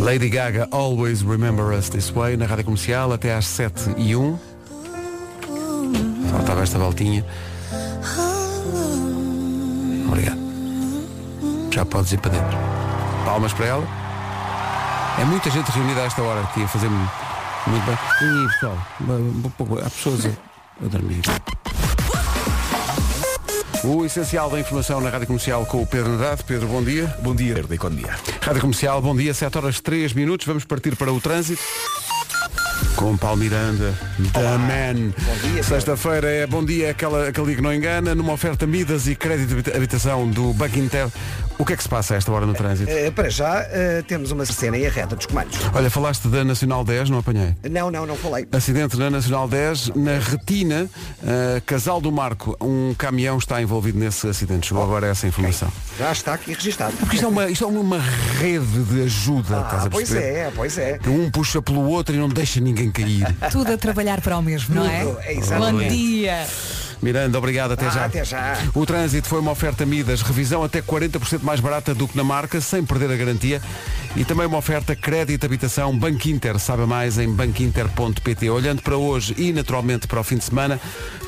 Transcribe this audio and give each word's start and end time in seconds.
Lady 0.00 0.28
Gaga, 0.28 0.68
Always 0.70 1.22
Remember 1.22 1.76
Us 1.76 1.88
This 1.88 2.10
Way, 2.10 2.36
na 2.36 2.46
rádio 2.46 2.64
comercial, 2.64 3.12
até 3.12 3.34
às 3.34 3.46
7 3.46 3.94
e 3.96 4.16
1. 4.16 4.38
Faltava 6.30 6.62
esta 6.62 6.78
voltinha. 6.78 7.24
Obrigado. 10.06 10.38
Já 11.70 11.84
podes 11.84 12.12
ir 12.12 12.18
para 12.18 12.30
dentro. 12.30 12.56
Palmas 13.24 13.52
para 13.52 13.66
ela. 13.66 13.86
É 15.20 15.24
muita 15.24 15.50
gente 15.50 15.70
reunida 15.72 16.02
a 16.02 16.04
esta 16.04 16.22
hora 16.22 16.40
aqui 16.40 16.62
a 16.62 16.68
fazer 16.68 16.88
muito 16.88 17.84
bem. 17.84 17.98
E 18.22 18.48
pessoal, 18.48 18.78
há 19.84 19.90
pessoas 19.90 20.26
a 20.26 20.86
dormir. 20.88 21.22
O 23.84 24.04
essencial 24.04 24.50
da 24.50 24.58
informação 24.58 25.00
na 25.00 25.08
Rádio 25.08 25.28
Comercial 25.28 25.64
com 25.64 25.82
o 25.82 25.86
Pedro 25.86 26.12
Andrade. 26.12 26.42
Pedro, 26.42 26.66
bom 26.66 26.82
dia. 26.82 27.14
Bom 27.20 27.34
dia, 27.34 27.62
da 27.62 27.74
economia. 27.74 28.16
Rádio 28.40 28.60
Comercial, 28.60 29.00
bom 29.00 29.14
dia, 29.14 29.32
7 29.32 29.56
horas 29.56 29.80
3 29.80 30.12
minutos. 30.14 30.46
Vamos 30.46 30.64
partir 30.64 30.96
para 30.96 31.12
o 31.12 31.20
trânsito. 31.20 31.62
Com 32.96 33.16
Paulo 33.16 33.36
Miranda, 33.38 33.94
da 34.32 34.58
Man. 34.58 35.12
Sexta-feira 35.62 36.28
é 36.28 36.46
bom 36.46 36.64
dia, 36.64 36.90
aquela, 36.90 37.28
aquele 37.28 37.46
dia 37.48 37.56
que 37.56 37.62
não 37.62 37.72
engana, 37.72 38.14
numa 38.14 38.32
oferta 38.32 38.66
Midas 38.66 39.06
e 39.06 39.14
crédito 39.14 39.48
de 39.48 39.54
habita- 39.54 39.76
habitação 39.76 40.28
do 40.28 40.52
Banco 40.52 40.78
Inter. 40.78 41.08
O 41.58 41.64
que 41.64 41.72
é 41.72 41.76
que 41.76 41.82
se 41.82 41.88
passa 41.88 42.14
a 42.14 42.16
esta 42.16 42.30
hora 42.30 42.46
no 42.46 42.54
trânsito? 42.54 42.88
Eh, 42.90 43.10
para 43.10 43.28
já 43.28 43.60
eh, 43.70 44.02
temos 44.06 44.30
uma 44.30 44.44
cena 44.46 44.76
aí 44.76 44.86
a 44.86 44.90
reta 44.90 45.16
dos 45.16 45.26
comandos. 45.26 45.58
Olha, 45.74 45.90
falaste 45.90 46.28
da 46.28 46.44
Nacional 46.44 46.84
10, 46.84 47.10
não 47.10 47.18
apanhei. 47.18 47.52
Não, 47.68 47.90
não, 47.90 48.06
não 48.06 48.14
falei. 48.16 48.46
Acidente 48.52 48.96
na 48.96 49.10
Nacional 49.10 49.48
10, 49.48 49.88
na 49.96 50.18
Retina, 50.18 50.88
eh, 51.26 51.60
Casal 51.66 52.00
do 52.00 52.12
Marco. 52.12 52.56
Um 52.60 52.94
caminhão 52.96 53.38
está 53.38 53.60
envolvido 53.60 53.98
nesse 53.98 54.28
acidente. 54.28 54.68
Chegou 54.68 54.84
agora 54.84 55.08
essa 55.08 55.26
informação. 55.26 55.68
Já 55.98 56.12
está 56.12 56.34
aqui 56.34 56.52
registado. 56.52 56.96
Porque 56.96 57.16
isto 57.16 57.24
é 57.24 57.28
uma, 57.28 57.48
isto 57.50 57.64
é 57.64 57.66
uma 57.66 57.98
rede 58.38 58.84
de 58.84 59.02
ajuda, 59.02 59.60
estás 59.60 59.86
Ah, 59.86 59.90
pois 59.90 60.14
é, 60.14 60.52
pois 60.54 60.78
é. 60.78 60.98
Que 60.98 61.08
um 61.08 61.28
puxa 61.28 61.60
pelo 61.60 61.88
outro 61.88 62.14
e 62.14 62.18
não 62.18 62.28
deixa 62.28 62.60
ninguém 62.60 62.67
cair. 62.74 63.26
Tudo 63.50 63.72
a 63.72 63.76
trabalhar 63.78 64.20
para 64.20 64.38
o 64.38 64.42
mesmo, 64.42 64.74
não 64.74 64.86
é? 64.86 65.04
Tudo, 65.04 65.20
é. 65.20 65.58
Bom 65.58 65.78
dia. 65.88 66.46
Miranda, 67.00 67.38
obrigado, 67.38 67.72
até 67.72 67.86
Ah, 67.86 67.90
já. 67.90 68.04
até 68.06 68.24
já. 68.24 68.58
O 68.74 68.84
trânsito 68.84 69.28
foi 69.28 69.40
uma 69.40 69.52
oferta 69.52 69.86
Midas, 69.86 70.20
revisão 70.22 70.62
até 70.64 70.82
40% 70.82 71.42
mais 71.42 71.60
barata 71.60 71.94
do 71.94 72.08
que 72.08 72.16
na 72.16 72.24
marca, 72.24 72.60
sem 72.60 72.84
perder 72.84 73.10
a 73.12 73.16
garantia. 73.16 73.62
E 74.16 74.24
também 74.24 74.46
uma 74.46 74.58
oferta 74.58 74.96
crédito 74.96 75.44
habitação 75.46 75.96
Banco 75.96 76.28
Inter. 76.28 76.58
Saiba 76.58 76.86
mais 76.86 77.18
em 77.18 77.28
banquinter.pt. 77.32 78.50
Olhando 78.50 78.82
para 78.82 78.96
hoje 78.96 79.34
e 79.38 79.52
naturalmente 79.52 80.06
para 80.08 80.18
o 80.20 80.24
fim 80.24 80.36
de 80.38 80.44
semana, 80.44 80.80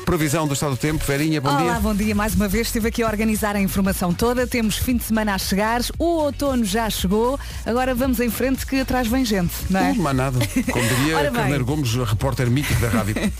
previsão 0.05 0.47
do 0.47 0.53
estado 0.53 0.71
do 0.71 0.77
tempo. 0.77 1.03
Verinha, 1.05 1.39
bom 1.39 1.49
Olá, 1.49 1.61
dia. 1.61 1.79
bom 1.79 1.95
dia. 1.95 2.13
Mais 2.15 2.33
uma 2.35 2.47
vez 2.47 2.67
estive 2.67 2.89
aqui 2.89 3.01
a 3.03 3.07
organizar 3.07 3.55
a 3.55 3.61
informação 3.61 4.13
toda. 4.13 4.45
Temos 4.45 4.75
fim 4.77 4.97
de 4.97 5.03
semana 5.03 5.35
a 5.35 5.37
chegar. 5.37 5.81
O 5.97 6.05
outono 6.23 6.65
já 6.65 6.89
chegou. 6.89 7.39
Agora 7.65 7.95
vamos 7.95 8.19
em 8.19 8.29
frente 8.29 8.65
que 8.65 8.79
atrás 8.81 9.07
vem 9.07 9.23
gente, 9.23 9.53
não 9.69 9.79
é? 9.79 9.93
Não, 9.93 10.03
mais 10.03 10.17
nada. 10.17 10.39
Como 10.71 10.83
diria. 11.05 11.31
Carneiro 11.31 11.63
Gomes, 11.65 11.93
repórter 11.95 12.49
mítico 12.49 12.79
da 12.81 12.89
rádio. 12.89 13.15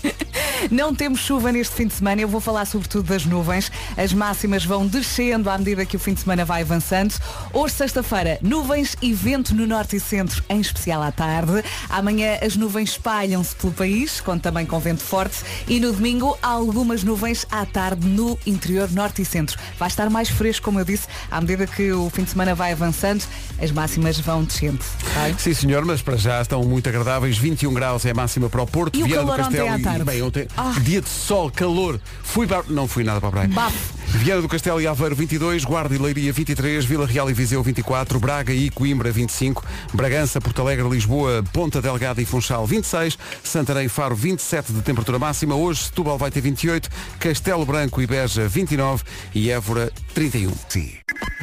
Não 0.70 0.94
temos 0.94 1.22
chuva 1.22 1.52
neste 1.52 1.74
fim 1.76 1.88
de 1.88 1.94
semana, 1.94 2.21
eu 2.22 2.28
vou 2.28 2.40
falar 2.42 2.66
sobretudo 2.66 3.04
das 3.08 3.26
nuvens. 3.26 3.72
As 3.98 4.14
máximas 4.14 4.64
vão 4.66 4.86
descendo 4.88 5.50
à 5.50 5.58
medida 5.58 5.86
que 5.86 5.96
o 5.96 6.00
fim 6.00 6.14
de 6.14 6.22
semana 6.22 6.46
vai 6.46 6.62
avançando. 6.62 7.14
Hoje, 7.54 7.74
sexta-feira, 7.76 8.38
nuvens 8.42 8.96
e 9.02 9.14
vento 9.14 9.54
no 9.56 9.66
norte 9.68 9.96
e 9.96 10.00
centro, 10.00 10.44
em 10.50 10.60
especial 10.62 11.02
à 11.02 11.12
tarde. 11.12 11.64
Amanhã 11.90 12.38
as 12.42 12.56
nuvens 12.56 12.92
espalham-se 12.92 13.56
pelo 13.56 13.74
país, 13.74 14.22
com 14.22 14.38
também 14.38 14.66
com 14.66 14.80
vento 14.80 15.04
forte. 15.04 15.38
E 15.68 15.80
no 15.80 15.92
domingo, 15.92 16.38
há 16.42 16.50
algumas 16.50 17.04
nuvens 17.04 17.46
à 17.52 17.66
tarde 17.66 18.08
no 18.08 18.38
interior 18.46 18.90
norte 18.92 19.22
e 19.22 19.26
centro. 19.26 19.58
Vai 19.78 19.88
estar 19.88 20.10
mais 20.10 20.30
fresco, 20.30 20.66
como 20.66 20.80
eu 20.80 20.86
disse, 20.86 21.08
à 21.30 21.40
medida 21.42 21.66
que 21.68 21.92
o 21.92 22.10
fim 22.10 22.24
de 22.24 22.30
semana 22.32 22.54
vai 22.56 22.72
avançando, 22.72 23.24
as 23.62 23.72
máximas 23.72 24.20
vão 24.20 24.44
descendo. 24.44 24.80
tá? 25.14 25.38
Sim, 25.38 25.54
senhor, 25.54 25.84
mas 25.86 26.02
para 26.02 26.18
já 26.18 26.42
estão 26.42 26.64
muito 26.64 26.88
agradáveis. 26.88 27.38
21 27.38 27.74
graus 27.74 28.06
é 28.06 28.12
a 28.12 28.14
máxima 28.14 28.50
para 28.50 28.62
o 28.62 28.68
Porto. 28.68 28.98
E 28.98 29.04
o 29.04 29.06
Viana 29.06 29.24
do 29.24 29.32
ontem 29.32 29.44
Castelo 29.44 29.90
à 29.90 29.98
e- 30.00 30.04
bem, 30.04 30.22
ontem, 30.22 30.48
Ah. 30.56 30.74
dia 30.82 31.02
de 31.02 31.10
sol, 31.10 31.50
calor. 31.52 32.00
Fui 32.24 32.48
para... 32.48 32.64
Não 32.70 32.88
fui 32.88 33.04
nada 33.04 33.20
para 33.20 33.30
a 33.30 33.32
praia. 33.32 33.48
Bafo. 33.50 34.02
Viana 34.14 34.42
do 34.42 34.50
Castelo 34.50 34.82
e 34.82 34.86
Aveiro 34.86 35.16
22, 35.16 35.64
Guarda 35.64 35.96
e 35.96 35.98
Leiria 35.98 36.34
23, 36.34 36.84
Vila 36.84 37.08
Real 37.08 37.30
e 37.30 37.34
Viseu 37.34 37.64
24, 37.64 38.20
Braga 38.20 38.54
e 38.54 38.70
Coimbra 38.70 39.10
25, 39.10 39.66
Bragança, 39.94 40.40
Porto 40.42 40.62
Alegre, 40.62 40.88
Lisboa, 40.88 41.44
Ponta 41.54 41.82
Delgada 41.82 42.22
e 42.22 42.26
Funchal 42.26 42.68
26, 42.68 43.18
Santarém 43.42 43.86
e 43.86 43.90
Faro 43.90 44.16
27 44.16 44.74
de 44.74 44.82
temperatura 44.82 45.18
máxima, 45.18 45.56
hoje 45.56 45.84
Setúbal 45.84 46.18
vai 46.18 46.30
ter 46.30 46.42
28, 46.42 46.90
Castelo 47.20 47.66
Branco 47.66 48.02
e 48.02 48.06
Beja 48.06 48.48
29 48.48 49.04
e 49.34 49.50
Évora 49.50 49.92
31. 50.14 50.52
Sim. 50.68 50.92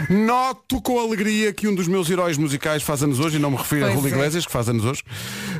Noto 0.09 0.81
com 0.81 1.00
alegria 1.00 1.53
que 1.53 1.66
um 1.66 1.75
dos 1.75 1.88
meus 1.88 2.09
heróis 2.09 2.38
musicais 2.38 2.82
faz 2.82 3.03
anos 3.03 3.19
hoje, 3.19 3.37
e 3.37 3.38
não 3.41 3.50
me 3.50 3.56
refiro 3.56 3.87
a 3.87 3.88
Pois 3.88 4.00
Rui 4.00 4.10
é. 4.10 4.15
Iglesias, 4.15 4.47
que 4.47 4.53
faz 4.53 4.69
anos 4.69 4.84
hoje. 4.84 5.03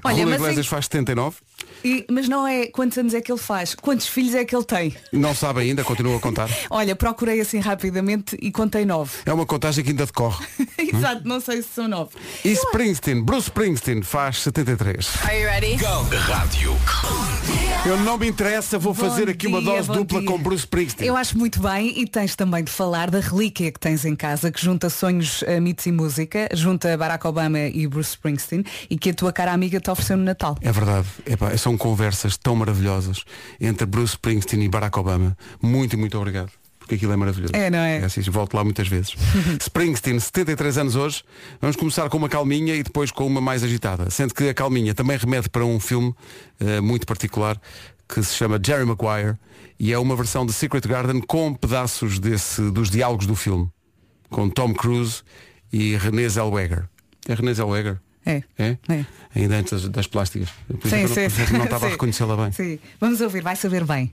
Olha, 0.05 0.15
Rui 0.17 0.25
mas 0.27 0.35
Iglesias 0.41 0.67
em- 0.67 0.69
faz 0.69 0.85
79, 0.87 1.37
E- 1.85 2.05
mas 2.11 2.29
não 2.29 2.47
é 2.47 2.67
quantos 2.67 2.97
anos 2.99 3.15
é 3.15 3.21
que 3.21 3.31
ele 3.31 3.39
faz, 3.41 3.75
quantos 3.75 4.07
filhos 4.09 4.35
é 4.35 4.45
que 4.45 4.55
ele 4.55 4.65
tem. 4.65 4.95
não 5.13 5.35
sabe 5.35 5.61
ainda, 5.61 5.83
continua 5.85 6.17
a 6.17 6.21
contar. 6.21 6.49
Olha, 6.71 6.95
procurei 6.97 7.41
assim 7.41 7.59
rapidamente 7.61 8.37
e 8.41 8.51
contei 8.51 8.85
nove. 8.85 9.13
É 9.27 9.33
uma 9.33 9.47
contagem 9.47 9.85
que 9.85 9.91
ainda 9.91 10.07
decorre. 10.07 10.45
Exato, 10.79 11.23
não 11.27 11.41
sei 11.41 11.63
se 11.63 11.69
são 11.75 11.87
nove. 11.89 12.11
E 12.45 12.53
Springsteen, 12.53 13.23
Bruce 13.23 13.49
Springsteen 13.49 14.03
faz 14.03 14.43
73. 14.43 15.09
Are 15.25 15.39
you 15.41 15.47
ready? 15.47 15.75
Rádio. 15.77 16.77
Eu 17.87 17.97
não 17.99 18.19
me 18.19 18.27
interessa, 18.29 18.79
vou 18.79 18.93
Bom 18.93 19.01
fazer 19.09 19.29
aqui 19.31 19.47
uma 19.47 19.61
dia, 19.63 19.71
dose 19.77 19.89
bom 19.89 19.95
dupla 19.95 20.21
dia. 20.21 20.29
com 20.29 20.39
Bruce 20.39 20.61
Springsteen. 20.65 21.09
Eu 21.09 21.17
acho 21.17 21.39
muito 21.39 21.61
bem 21.61 21.99
e 22.01 22.07
tens 22.07 22.35
também 22.35 22.63
de 22.65 22.71
falar 22.71 23.11
da 23.11 23.21
relíquia 23.21 23.71
que 23.71 23.79
tens 23.79 24.05
em 24.05 24.15
casa, 24.17 24.51
que 24.51 24.61
junta 24.61 24.91
sonhos, 24.91 25.43
eh, 25.47 25.61
mitos 25.61 25.87
e 25.87 25.93
música, 25.93 26.49
junta 26.53 26.97
Barack 26.97 27.27
Obama 27.27 27.59
e 27.61 27.87
Bruce 27.87 28.11
Springsteen 28.11 28.65
e 28.91 28.99
que 28.99 29.11
a 29.11 29.15
tua 29.15 29.33
cara 29.33 29.53
amiga 29.53 29.81
te 29.89 29.91
ofereceu 29.91 30.17
no 30.17 30.25
Natal. 30.25 30.57
É 30.61 30.71
verdade. 30.71 31.09
Epá, 31.25 31.57
são 31.57 31.77
conversas 31.77 32.37
tão 32.37 32.55
maravilhosas 32.55 33.25
entre 33.59 33.87
Bruce 33.87 34.13
Springsteen 34.13 34.65
e 34.65 34.69
Barack 34.69 34.99
Obama. 34.99 35.37
Muito, 35.63 35.97
muito 35.97 36.19
obrigado. 36.19 36.51
Porque 36.79 36.95
aquilo 36.95 37.13
é 37.13 37.17
maravilhoso. 37.17 37.55
É, 37.55 37.71
não 37.71 37.79
é? 37.79 37.99
É 37.99 38.05
assim, 38.05 38.21
volto 38.23 38.55
lá 38.55 38.65
muitas 38.65 38.89
vezes. 38.89 39.15
Springsteen, 39.61 40.19
73 40.21 40.79
anos 40.79 40.97
hoje. 40.97 41.25
Vamos 41.61 41.77
começar 41.77 42.09
com 42.09 42.17
uma 42.17 42.29
calminha 42.29 42.75
e 42.75 42.83
depois 42.83 43.11
com 43.11 43.27
uma 43.27 43.41
mais 43.41 43.63
agitada. 43.63 44.11
Sendo 44.11 44.35
que 44.35 44.49
a 44.49 44.55
calminha 44.55 44.95
também 44.95 45.17
remete 45.17 45.49
para 45.49 45.65
um 45.65 45.81
filme 45.81 46.15
eh, 46.61 46.81
muito 46.81 47.07
particular 47.07 47.61
que 48.09 48.23
se 48.23 48.35
chama 48.35 48.59
Jerry 48.65 48.87
Maguire 48.87 49.37
e 49.79 49.93
é 49.93 49.99
uma 49.99 50.17
versão 50.17 50.47
de 50.47 50.53
Secret 50.53 50.81
Garden 50.87 51.21
com 51.21 51.55
pedaços 51.55 52.19
desse, 52.19 52.71
dos 52.71 52.91
diálogos 52.91 53.27
do 53.27 53.37
filme. 53.37 53.71
Com 54.31 54.49
Tom 54.49 54.75
Cruise 54.75 55.23
e 55.71 55.97
Renée 55.97 56.29
Zellweger. 56.29 56.89
É 57.27 57.35
Renée 57.35 57.55
Zellweger? 57.55 58.01
É. 58.29 58.43
É? 58.59 58.77
É. 58.91 59.05
Ainda 59.35 59.57
antes 59.57 59.73
das, 59.73 59.89
das 59.89 60.07
plásticas. 60.07 60.51
Por 60.81 60.89
Sim, 60.91 61.03
não, 61.03 61.09
sim, 61.09 61.29
sim. 61.31 61.53
não 61.57 61.65
estava 61.65 61.87
a 61.87 61.89
reconhecê-la 61.91 62.37
bem. 62.37 62.53
Sim. 62.53 62.79
Vamos 63.01 63.21
ouvir, 63.23 63.43
vai 63.43 63.57
saber 63.57 63.85
bem. 63.85 64.13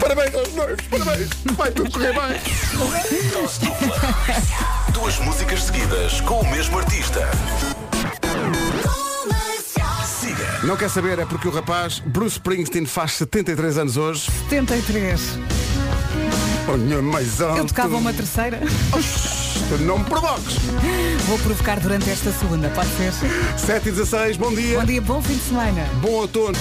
Parabéns 0.00 0.34
aos 0.34 0.54
noivos, 0.54 0.86
parabéns. 0.86 1.28
Vai 1.56 1.70
tudo 1.72 1.90
correr 1.90 2.12
bem. 2.12 2.40
Duas 4.94 5.18
músicas 5.18 5.64
seguidas 5.64 6.20
com 6.22 6.40
o 6.40 6.50
mesmo 6.50 6.78
artista. 6.78 7.28
Siga. 10.06 10.60
Não 10.64 10.76
quer 10.76 10.88
saber, 10.88 11.18
é 11.18 11.26
porque 11.26 11.48
o 11.48 11.50
rapaz 11.50 11.98
Bruce 12.00 12.36
Springsteen 12.36 12.86
faz 12.86 13.12
73 13.12 13.78
anos 13.78 13.96
hoje. 13.96 14.30
73. 14.48 15.38
Mais 16.76 17.40
alto. 17.40 17.58
Eu 17.58 17.64
tocava 17.64 17.96
uma 17.96 18.12
terceira. 18.12 18.60
Não 19.80 19.98
me 19.98 20.04
provoques. 20.04 20.56
Vou 21.26 21.38
provocar 21.38 21.80
durante 21.80 22.10
esta 22.10 22.30
segunda, 22.30 22.68
pode 22.68 22.90
ser? 22.90 23.12
7 23.56 23.88
e 23.88 23.92
16, 23.92 24.36
bom 24.36 24.54
dia. 24.54 24.78
Bom 24.78 24.84
dia, 24.84 25.00
bom 25.00 25.22
fim 25.22 25.34
de 25.34 25.40
semana. 25.40 25.88
Bom 26.02 26.10
outono. 26.10 26.56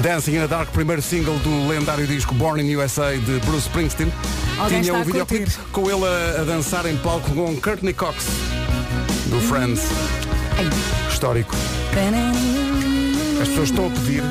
Dancing 0.00 0.36
in 0.36 0.40
the 0.40 0.46
Dark, 0.46 0.70
primeiro 0.70 1.02
single 1.02 1.36
do 1.38 1.68
lendário 1.68 2.06
disco 2.06 2.32
Born 2.34 2.62
in 2.62 2.76
USA 2.76 3.16
de 3.16 3.40
Bruce 3.40 3.66
Springsteen. 3.66 4.12
Alguém 4.58 4.82
Tinha 4.82 4.92
está 4.92 5.02
um 5.02 5.04
videoclipe 5.04 5.44
curtir. 5.50 5.70
com 5.72 5.90
ele 5.90 6.04
a, 6.04 6.40
a 6.40 6.44
dançar 6.44 6.86
em 6.86 6.96
palco 6.98 7.30
com 7.32 7.56
Courtney 7.60 7.92
Cox, 7.94 8.26
do 9.26 9.40
Friends. 9.40 9.82
Histórico. 11.10 11.56
As 13.42 13.48
pessoas 13.48 13.70
estão 13.70 13.86
a 13.88 13.90
pedir. 13.90 14.22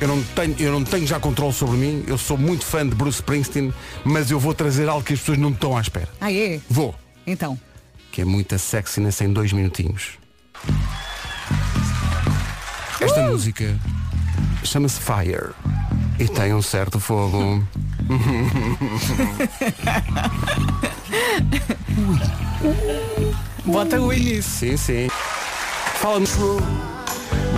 Eu 0.00 0.08
não, 0.08 0.22
tenho, 0.22 0.54
eu 0.58 0.72
não 0.72 0.84
tenho 0.84 1.06
já 1.06 1.18
controle 1.18 1.52
sobre 1.52 1.76
mim. 1.76 2.04
Eu 2.06 2.18
sou 2.18 2.36
muito 2.36 2.64
fã 2.64 2.86
de 2.86 2.94
Bruce 2.94 3.18
Springsteen, 3.18 3.72
mas 4.04 4.30
eu 4.30 4.38
vou 4.38 4.54
trazer 4.54 4.88
algo 4.88 5.02
que 5.02 5.14
as 5.14 5.20
pessoas 5.20 5.38
não 5.38 5.50
estão 5.50 5.76
à 5.76 5.80
espera. 5.80 6.08
Ah, 6.20 6.32
é? 6.32 6.60
Vou. 6.68 6.94
Então. 7.26 7.58
Que 8.12 8.20
é 8.20 8.24
muita 8.24 8.58
sexiness 8.58 9.20
em 9.20 9.32
dois 9.32 9.52
minutinhos. 9.52 10.18
Esta 13.00 13.28
música 13.28 13.78
chama-se 14.64 15.00
Fire 15.00 15.50
e 16.18 16.28
tem 16.28 16.54
um 16.54 16.62
certo 16.62 17.00
fogo. 17.00 17.66
Bota 23.64 24.00
o 24.00 24.12
início. 24.12 24.42
Sim, 24.42 24.76
sim. 24.76 25.08
Fala-nos 26.00 26.30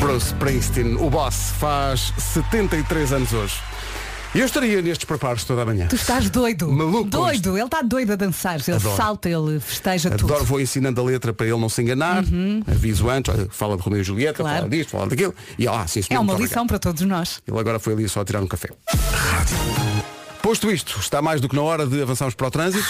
Bruce 0.00 0.26
Springsteen, 0.28 0.96
o 0.96 1.10
boss, 1.10 1.52
faz 1.58 2.12
73 2.18 3.12
anos 3.12 3.32
hoje. 3.32 3.54
Eu 4.34 4.44
estaria 4.44 4.82
nestes 4.82 5.04
preparos 5.06 5.42
toda 5.44 5.62
a 5.62 5.64
manhã. 5.64 5.86
Tu 5.88 5.96
estás 5.96 6.28
doido. 6.28 6.70
Maluco 6.70 7.08
Doido. 7.08 7.56
Ele 7.56 7.64
está 7.64 7.80
doido 7.80 8.12
a 8.12 8.16
dançar. 8.16 8.60
Ele 8.60 8.76
Adoro. 8.76 8.94
salta, 8.96 9.28
ele 9.28 9.58
festeja 9.58 10.08
Adoro, 10.12 10.34
tudo. 10.34 10.44
vou 10.44 10.60
ensinando 10.60 11.00
a 11.00 11.04
letra 11.04 11.32
para 11.32 11.46
ele 11.46 11.56
não 11.56 11.68
se 11.68 11.80
enganar. 11.80 12.22
Aviso 12.70 13.08
antes, 13.08 13.34
olha, 13.34 13.48
fala 13.50 13.76
de 13.76 13.82
Romeu 13.82 14.00
e 14.00 14.04
Julieta, 14.04 14.42
Claro. 14.42 14.58
fala 14.58 14.68
disto, 14.68 14.90
fala 14.90 15.06
daquilo. 15.06 15.34
E 15.58 15.66
ah, 15.66 15.86
sim, 15.86 16.02
senhor, 16.02 16.18
É 16.18 16.20
uma 16.20 16.34
lição 16.34 16.66
para 16.66 16.78
todos 16.78 17.02
nós. 17.02 17.40
Ele 17.48 17.58
agora 17.58 17.78
foi 17.78 17.94
ali 17.94 18.06
só 18.08 18.22
tirar 18.22 18.42
um 18.42 18.46
café. 18.46 18.68
Posto 20.42 20.70
isto, 20.70 20.98
está 21.00 21.22
mais 21.22 21.40
do 21.40 21.48
que 21.48 21.56
na 21.56 21.62
hora 21.62 21.86
de 21.86 22.00
avançarmos 22.02 22.34
para 22.34 22.46
o 22.46 22.50
trânsito. 22.50 22.86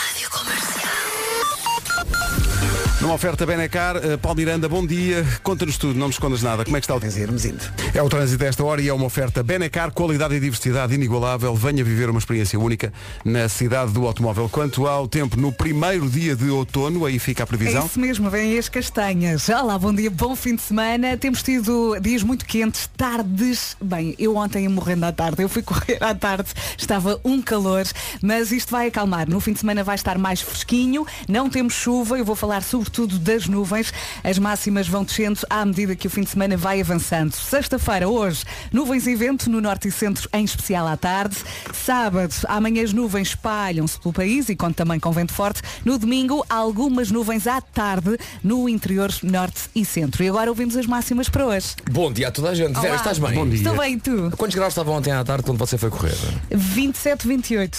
Numa 3.00 3.14
oferta 3.14 3.46
Benecar, 3.46 3.96
eh, 3.98 4.16
Paulo 4.16 4.36
Miranda, 4.38 4.68
bom 4.68 4.84
dia. 4.84 5.24
Conta-nos 5.44 5.78
tudo, 5.78 5.96
não 5.96 6.08
me 6.08 6.12
escondas 6.12 6.42
nada. 6.42 6.64
Como 6.64 6.76
é 6.76 6.80
que 6.80 6.84
está 6.84 6.96
o 6.96 6.98
indo. 6.98 7.62
É 7.94 8.02
o 8.02 8.08
trânsito 8.08 8.38
desta 8.38 8.64
hora 8.64 8.82
e 8.82 8.88
é 8.88 8.92
uma 8.92 9.04
oferta 9.04 9.40
Benecar, 9.40 9.92
qualidade 9.92 10.34
e 10.34 10.40
diversidade 10.40 10.96
inigualável. 10.96 11.54
Venha 11.54 11.84
viver 11.84 12.10
uma 12.10 12.18
experiência 12.18 12.58
única 12.58 12.92
na 13.24 13.48
cidade 13.48 13.92
do 13.92 14.04
automóvel. 14.04 14.48
Quanto 14.48 14.84
ao 14.88 15.06
tempo, 15.06 15.36
no 15.36 15.52
primeiro 15.52 16.10
dia 16.10 16.34
de 16.34 16.50
outono, 16.50 17.06
aí 17.06 17.20
fica 17.20 17.44
a 17.44 17.44
É 17.44 17.46
previsão. 17.46 17.86
isso 17.86 18.00
mesmo, 18.00 18.28
vêm 18.30 18.58
as 18.58 18.68
castanhas. 18.68 19.48
Olá, 19.48 19.78
bom 19.78 19.94
dia, 19.94 20.10
bom 20.10 20.34
fim 20.34 20.56
de 20.56 20.62
semana. 20.62 21.16
Temos 21.16 21.40
tido 21.40 21.96
dias 22.00 22.24
muito 22.24 22.44
quentes, 22.44 22.90
tardes. 22.96 23.76
Bem, 23.80 24.16
eu 24.18 24.34
ontem 24.34 24.64
ia 24.64 24.70
morrendo 24.70 25.04
à 25.06 25.12
tarde, 25.12 25.40
eu 25.40 25.48
fui 25.48 25.62
correr 25.68 25.98
à 26.02 26.16
tarde, 26.16 26.48
estava 26.76 27.20
um 27.24 27.40
calor, 27.40 27.84
mas 28.20 28.50
isto 28.50 28.72
vai 28.72 28.88
acalmar. 28.88 29.28
No 29.30 29.38
fim 29.38 29.52
de 29.52 29.60
semana 29.60 29.84
vai 29.84 29.94
estar 29.94 30.18
mais 30.18 30.40
fresquinho, 30.40 31.06
não 31.28 31.48
temos 31.48 31.74
chuva, 31.74 32.18
eu 32.18 32.24
vou 32.24 32.34
falar 32.34 32.60
sobretudo 32.88 33.18
das 33.18 33.46
nuvens. 33.46 33.92
As 34.24 34.38
máximas 34.38 34.88
vão 34.88 35.04
descendo 35.04 35.40
à 35.50 35.64
medida 35.64 35.94
que 35.94 36.06
o 36.06 36.10
fim 36.10 36.22
de 36.22 36.30
semana 36.30 36.56
vai 36.56 36.80
avançando. 36.80 37.32
Sexta-feira, 37.32 38.08
hoje, 38.08 38.44
nuvens 38.72 39.06
e 39.06 39.14
vento 39.14 39.50
no 39.50 39.60
norte 39.60 39.88
e 39.88 39.92
centro, 39.92 40.28
em 40.32 40.44
especial 40.44 40.86
à 40.86 40.96
tarde. 40.96 41.36
Sábado, 41.72 42.34
amanhã 42.48 42.82
as 42.82 42.92
nuvens 42.92 43.28
espalham-se 43.28 44.00
pelo 44.00 44.12
país 44.14 44.48
e 44.48 44.56
conta 44.56 44.78
também 44.78 44.98
com 44.98 45.12
vento 45.12 45.32
forte. 45.32 45.60
No 45.84 45.98
domingo, 45.98 46.44
algumas 46.48 47.10
nuvens 47.10 47.46
à 47.46 47.60
tarde 47.60 48.16
no 48.42 48.68
interior 48.68 49.12
norte 49.22 49.62
e 49.74 49.84
centro. 49.84 50.22
E 50.24 50.28
agora 50.28 50.50
ouvimos 50.50 50.76
as 50.76 50.86
máximas 50.86 51.28
para 51.28 51.44
hoje. 51.46 51.68
Bom 51.90 52.10
dia 52.12 52.28
a 52.28 52.30
toda 52.30 52.50
a 52.50 52.54
gente. 52.54 52.74
Vera, 52.74 52.88
Olá. 52.88 52.96
estás 52.96 53.18
bem? 53.18 53.34
Bom 53.34 53.46
dia. 53.48 53.58
Estou 53.58 53.76
bem, 53.76 53.98
tu? 53.98 54.32
Quantos 54.36 54.54
graus 54.54 54.72
estavam 54.72 54.94
ontem 54.94 55.12
à 55.12 55.22
tarde 55.24 55.42
quando 55.44 55.58
você 55.58 55.76
foi 55.76 55.90
correr? 55.90 56.16
27, 56.50 57.26
28. 57.28 57.78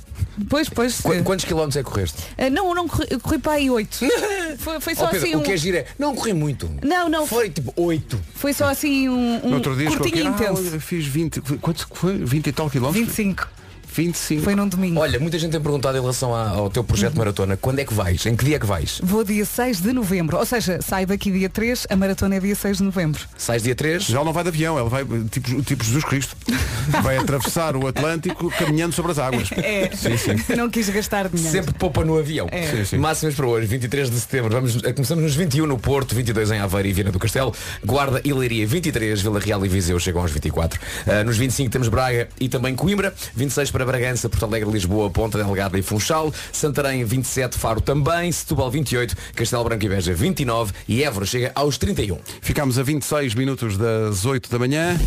Pois, 0.48 0.68
pois. 0.70 1.00
Qu- 1.02 1.22
quantos 1.22 1.44
quilómetros 1.44 1.76
é 1.76 1.82
que 1.82 1.90
correste? 1.90 2.16
eh, 2.38 2.48
não, 2.48 2.74
não 2.74 2.88
corri, 2.88 3.06
corri 3.20 3.38
para 3.38 3.52
aí 3.52 3.68
8. 3.70 3.98
Foi, 4.56 4.80
foi 4.80 4.94
só 4.94 5.04
Oh, 5.04 5.08
Pedro, 5.08 5.26
assim 5.26 5.36
o 5.36 5.40
um. 5.40 5.42
que 5.42 5.52
é 5.52 5.56
giro 5.56 5.76
é, 5.76 5.86
não 5.98 6.14
corri 6.14 6.32
muito. 6.32 6.70
Não, 6.82 7.08
não. 7.08 7.26
Foi 7.26 7.50
tipo 7.50 7.72
8. 7.76 8.20
Foi 8.34 8.52
só 8.52 8.66
assim 8.68 9.08
um, 9.08 9.40
um 9.46 9.54
outro 9.54 9.76
dia 9.76 9.88
curtinho 9.88 10.16
e 10.16 10.26
ah, 10.26 10.30
intenso. 10.30 10.68
olha, 10.68 10.80
fiz 10.80 11.06
20, 11.06 11.40
quanto 11.60 11.88
que 11.88 11.96
foi? 11.96 12.16
20 12.18 12.46
e 12.46 12.52
tal 12.52 12.70
quilómetros? 12.70 13.06
25. 13.06 13.48
25. 13.94 14.42
Foi 14.42 14.54
num 14.54 14.68
domingo. 14.68 15.00
Olha, 15.00 15.18
muita 15.18 15.38
gente 15.38 15.52
tem 15.52 15.60
perguntado 15.60 15.96
em 15.96 16.00
relação 16.00 16.34
a- 16.34 16.50
ao 16.50 16.70
teu 16.70 16.82
projeto 16.84 17.12
de 17.12 17.18
maratona. 17.18 17.56
Quando 17.56 17.78
é 17.80 17.84
que 17.84 17.92
vais? 17.94 18.24
Em 18.26 18.36
que 18.36 18.44
dia 18.44 18.56
é 18.56 18.58
que 18.58 18.66
vais? 18.66 19.00
Vou 19.02 19.24
dia 19.24 19.44
6 19.44 19.80
de 19.80 19.92
novembro. 19.92 20.36
Ou 20.38 20.46
seja, 20.46 20.80
saio 20.82 21.06
daqui 21.06 21.30
dia 21.30 21.48
3, 21.48 21.86
a 21.90 21.96
maratona 21.96 22.36
é 22.36 22.40
dia 22.40 22.54
6 22.54 22.78
de 22.78 22.84
novembro. 22.84 23.20
Sais 23.36 23.62
dia 23.62 23.74
3? 23.74 24.04
Já 24.04 24.22
não 24.24 24.32
vai 24.32 24.42
de 24.42 24.48
avião, 24.50 24.78
ela 24.78 24.88
vai 24.88 25.04
tipo, 25.30 25.62
tipo 25.62 25.84
Jesus 25.84 26.04
Cristo. 26.04 26.36
Vai 27.02 27.16
atravessar 27.18 27.76
o 27.76 27.86
Atlântico 27.86 28.50
caminhando 28.58 28.92
sobre 28.94 29.12
as 29.12 29.18
águas. 29.18 29.48
É. 29.60 29.90
Sim, 29.94 30.16
sim. 30.16 30.54
Não 30.56 30.68
quis 30.70 30.88
gastar 30.88 31.28
dinheiro. 31.28 31.52
Sempre 31.52 31.74
poupa 31.74 32.04
no 32.04 32.18
avião. 32.18 32.48
É. 32.50 32.66
Sim, 32.66 32.84
sim. 32.84 32.96
Máximas 32.98 33.34
para 33.34 33.46
hoje, 33.46 33.66
23 33.66 34.10
de 34.10 34.18
setembro. 34.18 34.50
Vamos, 34.52 34.82
eh, 34.82 34.92
começamos 34.92 35.22
nos 35.22 35.34
21 35.34 35.66
no 35.66 35.78
Porto, 35.78 36.14
22 36.14 36.50
em 36.50 36.58
Aveiro 36.58 36.88
e 36.88 36.92
Viana 36.92 37.12
do 37.12 37.18
Castelo. 37.18 37.54
Guarda 37.84 38.20
e 38.24 38.32
Leiria 38.32 38.66
23, 38.66 39.20
Vila 39.20 39.38
Real 39.38 39.64
e 39.64 39.68
Viseu 39.68 39.98
chegam 40.00 40.20
aos 40.22 40.30
24. 40.32 40.80
Ah, 41.06 41.22
nos 41.22 41.36
25 41.36 41.70
temos 41.70 41.88
Braga 41.88 42.28
e 42.40 42.48
também 42.48 42.74
Coimbra. 42.74 43.14
26 43.36 43.70
para 43.70 43.79
Bragança, 43.84 44.28
Porto 44.28 44.44
Alegre, 44.44 44.70
Lisboa, 44.70 45.10
Ponta 45.10 45.38
Delgada 45.38 45.78
e 45.78 45.82
Funchal. 45.82 46.32
Santarém 46.52 47.04
27, 47.04 47.58
Faro 47.58 47.80
também. 47.80 48.30
Setúbal 48.30 48.70
28, 48.70 49.16
Castelo 49.34 49.64
Branco 49.64 49.84
e 49.84 49.88
Beja 49.88 50.14
29 50.14 50.72
e 50.88 51.02
Évora 51.02 51.26
chega 51.26 51.52
aos 51.54 51.78
31. 51.78 52.18
Ficámos 52.40 52.78
a 52.78 52.82
26 52.82 53.34
minutos 53.34 53.76
das 53.76 54.24
8 54.24 54.50
da 54.50 54.58
manhã. 54.58 54.98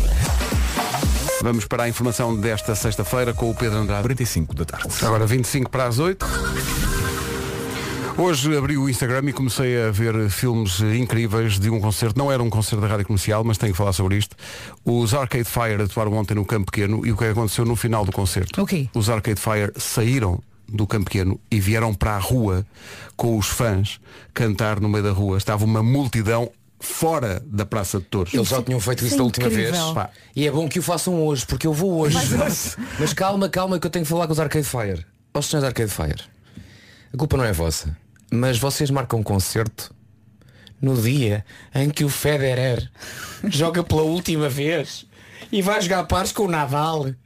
Vamos 1.42 1.66
para 1.66 1.82
a 1.82 1.88
informação 1.88 2.34
desta 2.34 2.74
sexta-feira 2.74 3.34
com 3.34 3.50
o 3.50 3.54
Pedro 3.54 3.78
Andrade. 3.78 4.02
45 4.02 4.54
da 4.54 4.64
tarde. 4.64 4.88
Agora 5.02 5.26
25 5.26 5.70
para 5.70 5.86
as 5.86 5.98
8. 5.98 6.93
Hoje 8.16 8.56
abri 8.56 8.78
o 8.78 8.88
Instagram 8.88 9.28
e 9.28 9.32
comecei 9.32 9.82
a 9.82 9.90
ver 9.90 10.30
filmes 10.30 10.80
incríveis 10.80 11.58
de 11.58 11.68
um 11.68 11.80
concerto. 11.80 12.16
Não 12.16 12.30
era 12.30 12.40
um 12.42 12.48
concerto 12.48 12.80
da 12.80 12.86
rádio 12.86 13.06
comercial, 13.06 13.42
mas 13.42 13.58
tenho 13.58 13.72
que 13.72 13.76
falar 13.76 13.92
sobre 13.92 14.16
isto. 14.16 14.36
Os 14.84 15.12
Arcade 15.12 15.44
Fire 15.44 15.82
atuaram 15.82 16.12
ontem 16.12 16.34
no 16.34 16.44
Campo 16.44 16.70
Pequeno 16.70 17.04
e 17.04 17.10
o 17.10 17.16
que 17.16 17.24
aconteceu 17.24 17.64
no 17.64 17.74
final 17.74 18.04
do 18.04 18.12
concerto? 18.12 18.62
O 18.62 18.66
quê? 18.66 18.88
Os 18.94 19.10
Arcade 19.10 19.40
Fire 19.40 19.72
saíram 19.76 20.40
do 20.68 20.86
Campo 20.86 21.06
Pequeno 21.06 21.40
e 21.50 21.58
vieram 21.58 21.92
para 21.92 22.12
a 22.12 22.18
rua 22.18 22.64
com 23.16 23.36
os 23.36 23.48
fãs 23.48 24.00
cantar 24.32 24.78
no 24.78 24.88
meio 24.88 25.02
da 25.02 25.10
rua. 25.10 25.36
Estava 25.36 25.64
uma 25.64 25.82
multidão 25.82 26.50
fora 26.78 27.42
da 27.44 27.66
Praça 27.66 27.98
de 27.98 28.04
Touros. 28.04 28.32
Eles 28.32 28.48
já 28.48 28.62
tinham 28.62 28.78
feito 28.78 28.98
isso 29.00 29.06
Isso 29.06 29.14
é 29.16 29.18
da 29.18 29.24
última 29.24 29.48
vez. 29.48 29.76
Pá. 29.92 30.10
E 30.36 30.46
é 30.46 30.52
bom 30.52 30.68
que 30.68 30.78
o 30.78 30.82
façam 30.82 31.20
hoje, 31.20 31.44
porque 31.44 31.66
eu 31.66 31.72
vou 31.72 31.98
hoje. 31.98 32.16
Mas 32.98 33.12
calma, 33.12 33.48
calma 33.48 33.78
que 33.80 33.86
eu 33.86 33.90
tenho 33.90 34.04
que 34.04 34.08
falar 34.08 34.26
com 34.26 34.32
os 34.32 34.40
Arcade 34.40 34.66
Fire. 34.66 35.04
Ó 35.34 35.42
senhores 35.42 35.66
Arcade 35.66 35.90
Fire, 35.90 36.22
a 37.12 37.16
culpa 37.16 37.36
não 37.36 37.44
é 37.44 37.52
vossa. 37.52 38.03
Mas 38.34 38.58
vocês 38.58 38.90
marcam 38.90 39.20
um 39.20 39.22
concerto 39.22 39.94
no 40.80 40.94
dia 41.00 41.44
em 41.74 41.88
que 41.90 42.04
o 42.04 42.08
Federer 42.08 42.90
joga 43.48 43.82
pela 43.82 44.02
última 44.02 44.48
vez 44.48 45.06
e 45.52 45.62
vai 45.62 45.80
jogar 45.80 46.04
pares 46.04 46.32
com 46.32 46.44
o 46.44 46.48
Nadal. 46.50 47.06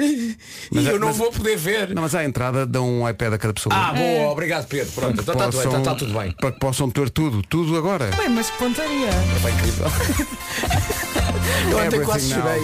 E 0.00 0.36
Mas 0.70 0.86
é- 0.86 0.92
eu 0.92 0.98
não 1.00 1.08
mas- 1.08 1.16
vou 1.16 1.32
poder 1.32 1.56
ver. 1.56 1.92
Não, 1.92 2.02
mas 2.02 2.14
à 2.14 2.24
entrada 2.24 2.64
dão 2.64 2.88
um 2.88 3.08
iPad 3.08 3.32
a 3.32 3.38
cada 3.38 3.52
pessoa. 3.52 3.74
Ah, 3.74 3.92
boa, 3.92 4.30
obrigado 4.30 4.68
Pedro. 4.68 4.92
Pronto, 4.92 5.20
então 5.20 5.34
está 5.34 5.50
Possam- 5.50 5.96
tudo 5.96 6.16
bem. 6.16 6.30
Para 6.30 6.52
que 6.52 6.60
possam 6.60 6.88
ter 6.88 7.10
tudo, 7.10 7.42
tudo 7.42 7.76
agora. 7.76 8.08
Bem, 8.16 8.28
mas 8.28 8.48
que 8.48 8.58
pontaria. 8.58 9.08
É 9.10 9.50
incrível. 9.50 9.86
Eu 11.68 11.78
ontem 11.78 12.00
quase 12.04 12.32
chorei. 12.32 12.62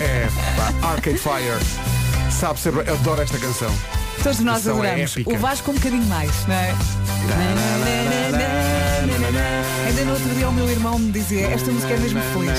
É, 0.00 0.28
pá, 0.80 0.88
Arcade 0.90 1.18
Fire. 1.18 2.30
Sabe 2.30 2.60
ser, 2.60 2.72
eu 2.74 2.94
adoro 2.94 3.22
esta 3.22 3.38
canção. 3.38 3.74
Todos 4.28 4.40
nós 4.40 4.66
é 4.66 4.70
adoramos. 4.70 5.12
épica. 5.12 5.30
o 5.32 5.38
Vasco 5.38 5.70
um 5.70 5.74
bocadinho 5.74 6.04
mais, 6.04 6.30
não 6.46 6.54
é? 6.54 6.74
Ainda 9.86 10.04
no 10.04 10.12
outro 10.12 10.28
dia 10.34 10.48
o 10.50 10.52
meu 10.52 10.68
irmão 10.68 10.98
me 10.98 11.10
dizia, 11.10 11.46
esta 11.46 11.70
música 11.70 11.94
é 11.94 11.96
mesmo 11.96 12.20
feliz. 12.34 12.58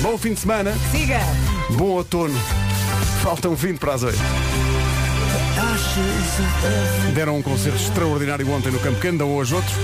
Bom 0.00 0.16
fim 0.16 0.32
de 0.32 0.40
semana, 0.40 0.72
Siga! 0.90 1.20
bom 1.72 1.88
outono. 1.88 2.34
Faltam 3.22 3.54
20 3.54 3.78
para 3.78 3.92
as 3.92 4.04
8. 4.04 4.18
Deram 7.14 7.36
um 7.36 7.42
concerto 7.42 7.78
extraordinário 7.78 8.50
ontem 8.50 8.72
no 8.72 8.78
Campo 8.78 8.96
Pequeno, 8.96 9.18
dão 9.18 9.34
hoje 9.34 9.54
outro. 9.54 9.74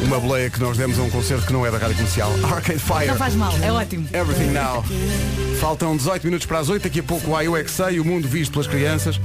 Uma 0.00 0.20
boleia 0.20 0.48
que 0.48 0.60
nós 0.60 0.76
demos 0.76 0.98
a 0.98 1.02
um 1.02 1.10
concerto 1.10 1.44
que 1.46 1.52
não 1.52 1.66
é 1.66 1.70
da 1.70 1.78
rádio 1.78 1.96
comercial. 1.96 2.32
Arcade 2.44 2.78
Fire. 2.78 3.06
Não 3.08 3.16
faz 3.16 3.34
mal, 3.34 3.52
é 3.62 3.72
ótimo. 3.72 4.06
Everything 4.12 4.52
Now. 4.52 4.84
Faltam 5.60 5.96
18 5.96 6.24
minutos 6.24 6.46
para 6.46 6.58
as 6.60 6.68
8, 6.68 6.82
daqui 6.84 7.00
a 7.00 7.02
pouco 7.02 7.34
há 7.34 7.42
o 7.42 7.54
que 7.64 7.70
sei, 7.70 7.98
o 7.98 8.04
mundo 8.04 8.28
visto 8.28 8.52
pelas 8.52 8.66
crianças. 8.68 9.20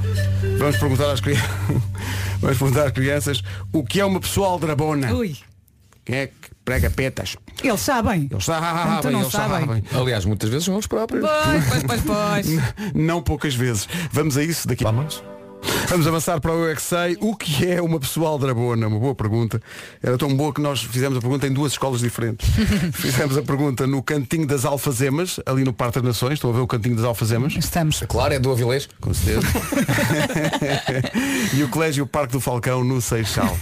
Vamos 0.57 0.77
perguntar 0.77 1.11
às 1.11 1.19
crianças. 1.21 1.47
Vamos 2.41 2.57
perguntar 2.57 2.85
às 2.87 2.91
crianças 2.91 3.43
o 3.71 3.83
que 3.83 3.99
é 3.99 4.05
uma 4.05 4.19
pessoa 4.19 4.47
aldrabona. 4.49 5.13
Ui, 5.13 5.35
Quem 6.03 6.15
é 6.17 6.27
que 6.27 6.33
prega 6.65 6.89
petas? 6.89 7.37
eles 7.63 7.79
sabem. 7.79 8.27
Eles 8.29 8.43
sabem, 8.43 8.97
Então 8.97 9.11
não 9.11 9.21
eles 9.21 9.31
sabem. 9.31 9.59
sabem. 9.67 9.83
Aliás, 9.93 10.25
muitas 10.25 10.49
vezes 10.49 10.65
são 10.65 10.75
os 10.75 10.87
próprios. 10.87 11.23
Pois, 11.23 11.65
pois, 11.69 11.83
pois, 11.83 12.01
pois. 12.01 12.47
Não 12.95 13.21
poucas 13.21 13.53
vezes. 13.53 13.87
Vamos 14.11 14.37
a 14.37 14.43
isso 14.43 14.67
daqui. 14.67 14.83
Vamos. 14.83 15.23
Vamos 15.87 16.07
avançar 16.07 16.39
para 16.39 16.51
o 16.51 16.63
Eu 16.63 16.71
é 16.71 16.75
que 16.75 16.81
sei. 16.81 17.17
O 17.19 17.35
que 17.35 17.67
é 17.67 17.81
uma 17.81 17.99
pessoa 17.99 18.29
aldrabona? 18.29 18.87
Uma 18.87 18.99
boa 18.99 19.15
pergunta. 19.15 19.61
Era 20.01 20.17
tão 20.17 20.33
boa 20.35 20.53
que 20.53 20.61
nós 20.61 20.81
fizemos 20.81 21.17
a 21.17 21.21
pergunta 21.21 21.45
em 21.45 21.51
duas 21.51 21.73
escolas 21.73 22.01
diferentes. 22.01 22.49
fizemos 22.93 23.37
a 23.37 23.41
pergunta 23.41 23.85
no 23.85 24.01
Cantinho 24.01 24.47
das 24.47 24.65
Alfazemas, 24.65 25.39
ali 25.45 25.63
no 25.63 25.73
Parque 25.73 25.99
das 25.99 26.03
Nações. 26.03 26.33
Estão 26.33 26.49
a 26.49 26.53
ver 26.53 26.61
o 26.61 26.67
Cantinho 26.67 26.95
das 26.95 27.05
Alfazemas? 27.05 27.53
Estamos. 27.55 28.03
Claro, 28.07 28.33
é 28.33 28.39
do 28.39 28.51
Avilés. 28.51 28.87
Com 28.99 29.13
certeza. 29.13 29.45
e 31.53 31.63
o 31.63 31.69
Colégio 31.69 32.07
Parque 32.07 32.33
do 32.33 32.39
Falcão 32.39 32.83
no 32.83 33.01
Seixal. 33.01 33.55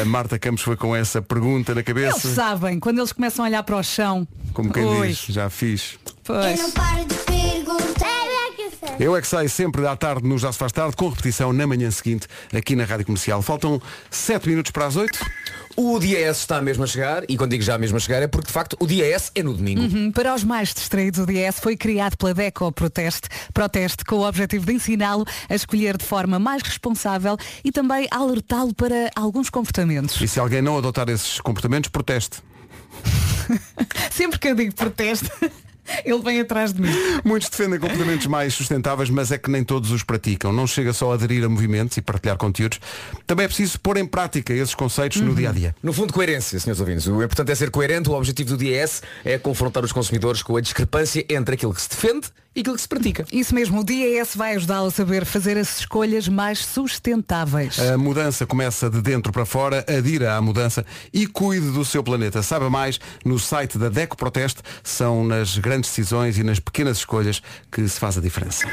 A 0.00 0.04
Marta 0.04 0.38
Campos 0.38 0.62
foi 0.62 0.76
com 0.76 0.94
essa 0.94 1.20
pergunta 1.20 1.74
na 1.74 1.80
Eles 1.80 1.86
cabeça. 1.86 2.34
sabem, 2.34 2.78
quando 2.78 2.98
eles 2.98 3.12
começam 3.12 3.44
a 3.44 3.48
olhar 3.48 3.62
para 3.62 3.76
o 3.76 3.82
chão. 3.82 4.26
Como 4.52 4.72
quem 4.72 4.84
Ui, 4.84 5.08
diz, 5.08 5.26
já 5.28 5.50
fiz. 5.50 5.98
Eu 6.28 6.34
Pois. 6.34 6.58
não 6.60 6.70
paro 6.72 7.04
de 7.06 7.14
perguntar. 7.14 8.06
Eu 8.26 8.36
é 8.36 8.50
que 8.52 8.70
sei. 8.76 9.06
Eu 9.06 9.16
é 9.16 9.20
que 9.20 9.26
sei 9.26 9.48
sempre 9.48 9.86
à 9.86 9.96
tarde 9.96 10.26
no 10.28 10.36
Já 10.38 10.52
se 10.52 10.58
faz 10.58 10.72
tarde, 10.72 10.94
com 10.96 11.08
repetição 11.08 11.52
na 11.52 11.66
manhã 11.66 11.90
seguinte, 11.90 12.26
aqui 12.54 12.76
na 12.76 12.84
Rádio 12.84 13.06
Comercial. 13.06 13.40
Faltam 13.42 13.80
7 14.10 14.48
minutos 14.48 14.70
para 14.70 14.86
as 14.86 14.96
8. 14.96 15.18
O 15.76 15.98
dia 16.00 16.18
S 16.18 16.40
está 16.40 16.60
mesmo 16.60 16.82
a 16.82 16.86
chegar, 16.88 17.22
e 17.28 17.36
quando 17.36 17.52
digo 17.52 17.62
já 17.62 17.78
mesmo 17.78 17.96
a 17.96 18.00
chegar 18.00 18.20
é 18.20 18.26
porque 18.26 18.48
de 18.48 18.52
facto 18.52 18.76
o 18.80 18.86
dia 18.86 19.06
S 19.14 19.30
é 19.32 19.44
no 19.44 19.54
domingo. 19.54 19.80
Hum, 19.82 20.10
Para 20.10 20.34
os 20.34 20.42
mais 20.42 20.74
distraídos, 20.74 21.20
o 21.20 21.26
DS 21.26 21.60
foi 21.60 21.76
criado 21.76 22.16
pela 22.16 22.34
DECO 22.34 22.72
Proteste, 22.72 23.28
Proteste 23.54 24.04
com 24.04 24.16
o 24.16 24.26
objetivo 24.28 24.66
de 24.66 24.72
ensiná-lo 24.72 25.24
a 25.48 25.54
escolher 25.54 25.96
de 25.96 26.04
forma 26.04 26.36
mais 26.40 26.62
responsável 26.62 27.36
e 27.62 27.70
também 27.70 28.08
alertá-lo 28.10 28.74
para 28.74 29.08
alguns 29.14 29.48
comportamentos. 29.50 30.20
E 30.20 30.26
se 30.26 30.40
alguém 30.40 30.60
não 30.60 30.76
adotar 30.76 31.08
esses 31.08 31.40
comportamentos, 31.40 31.88
proteste. 31.90 32.38
Sempre 34.10 34.38
que 34.40 34.48
eu 34.48 34.56
digo 34.56 34.74
proteste, 34.74 35.30
Ele 36.04 36.20
vem 36.20 36.40
atrás 36.40 36.72
de 36.72 36.80
mim. 36.80 36.88
Muitos 37.24 37.48
defendem 37.48 37.78
comportamentos 37.78 38.26
mais 38.26 38.54
sustentáveis, 38.54 39.10
mas 39.10 39.30
é 39.30 39.38
que 39.38 39.50
nem 39.50 39.64
todos 39.64 39.90
os 39.90 40.02
praticam. 40.02 40.52
Não 40.52 40.66
chega 40.66 40.92
só 40.92 41.10
a 41.12 41.14
aderir 41.14 41.44
a 41.44 41.48
movimentos 41.48 41.96
e 41.96 42.02
partilhar 42.02 42.36
conteúdos. 42.36 42.80
Também 43.26 43.44
é 43.44 43.48
preciso 43.48 43.80
pôr 43.80 43.96
em 43.96 44.06
prática 44.06 44.52
esses 44.52 44.74
conceitos 44.74 45.20
no 45.20 45.34
dia 45.34 45.50
a 45.50 45.52
dia. 45.52 45.74
No 45.82 45.92
fundo, 45.92 46.12
coerência, 46.12 46.58
senhores 46.58 46.80
ouvintes. 46.80 47.06
O 47.06 47.22
importante 47.22 47.52
é 47.52 47.54
ser 47.54 47.70
coerente. 47.70 48.08
O 48.08 48.12
objetivo 48.12 48.50
do 48.50 48.56
DIS 48.56 49.02
é 49.24 49.38
confrontar 49.38 49.84
os 49.84 49.92
consumidores 49.92 50.42
com 50.42 50.56
a 50.56 50.60
discrepância 50.60 51.24
entre 51.28 51.54
aquilo 51.54 51.74
que 51.74 51.82
se 51.82 51.88
defende 51.88 52.28
e 52.58 52.60
aquilo 52.60 52.74
que 52.74 52.82
se 52.82 52.88
pratica. 52.88 53.24
Isso 53.32 53.54
mesmo, 53.54 53.80
o 53.80 53.84
DAS 53.84 54.34
vai 54.34 54.56
ajudá-lo 54.56 54.88
a 54.88 54.90
saber 54.90 55.24
fazer 55.24 55.56
as 55.56 55.78
escolhas 55.78 56.26
mais 56.26 56.58
sustentáveis. 56.58 57.78
A 57.78 57.96
mudança 57.96 58.44
começa 58.46 58.90
de 58.90 59.00
dentro 59.00 59.32
para 59.32 59.46
fora, 59.46 59.86
adira 59.88 60.34
à 60.34 60.40
mudança 60.40 60.84
e 61.12 61.28
cuide 61.28 61.70
do 61.70 61.84
seu 61.84 62.02
planeta. 62.02 62.42
Saiba 62.42 62.68
mais 62.68 62.98
no 63.24 63.38
site 63.38 63.78
da 63.78 63.88
Deco 63.88 64.16
Proteste. 64.16 64.60
São 64.82 65.24
nas 65.24 65.56
grandes 65.56 65.90
decisões 65.90 66.36
e 66.36 66.42
nas 66.42 66.58
pequenas 66.58 66.98
escolhas 66.98 67.40
que 67.70 67.86
se 67.86 68.00
faz 68.00 68.18
a 68.18 68.20
diferença. 68.20 68.66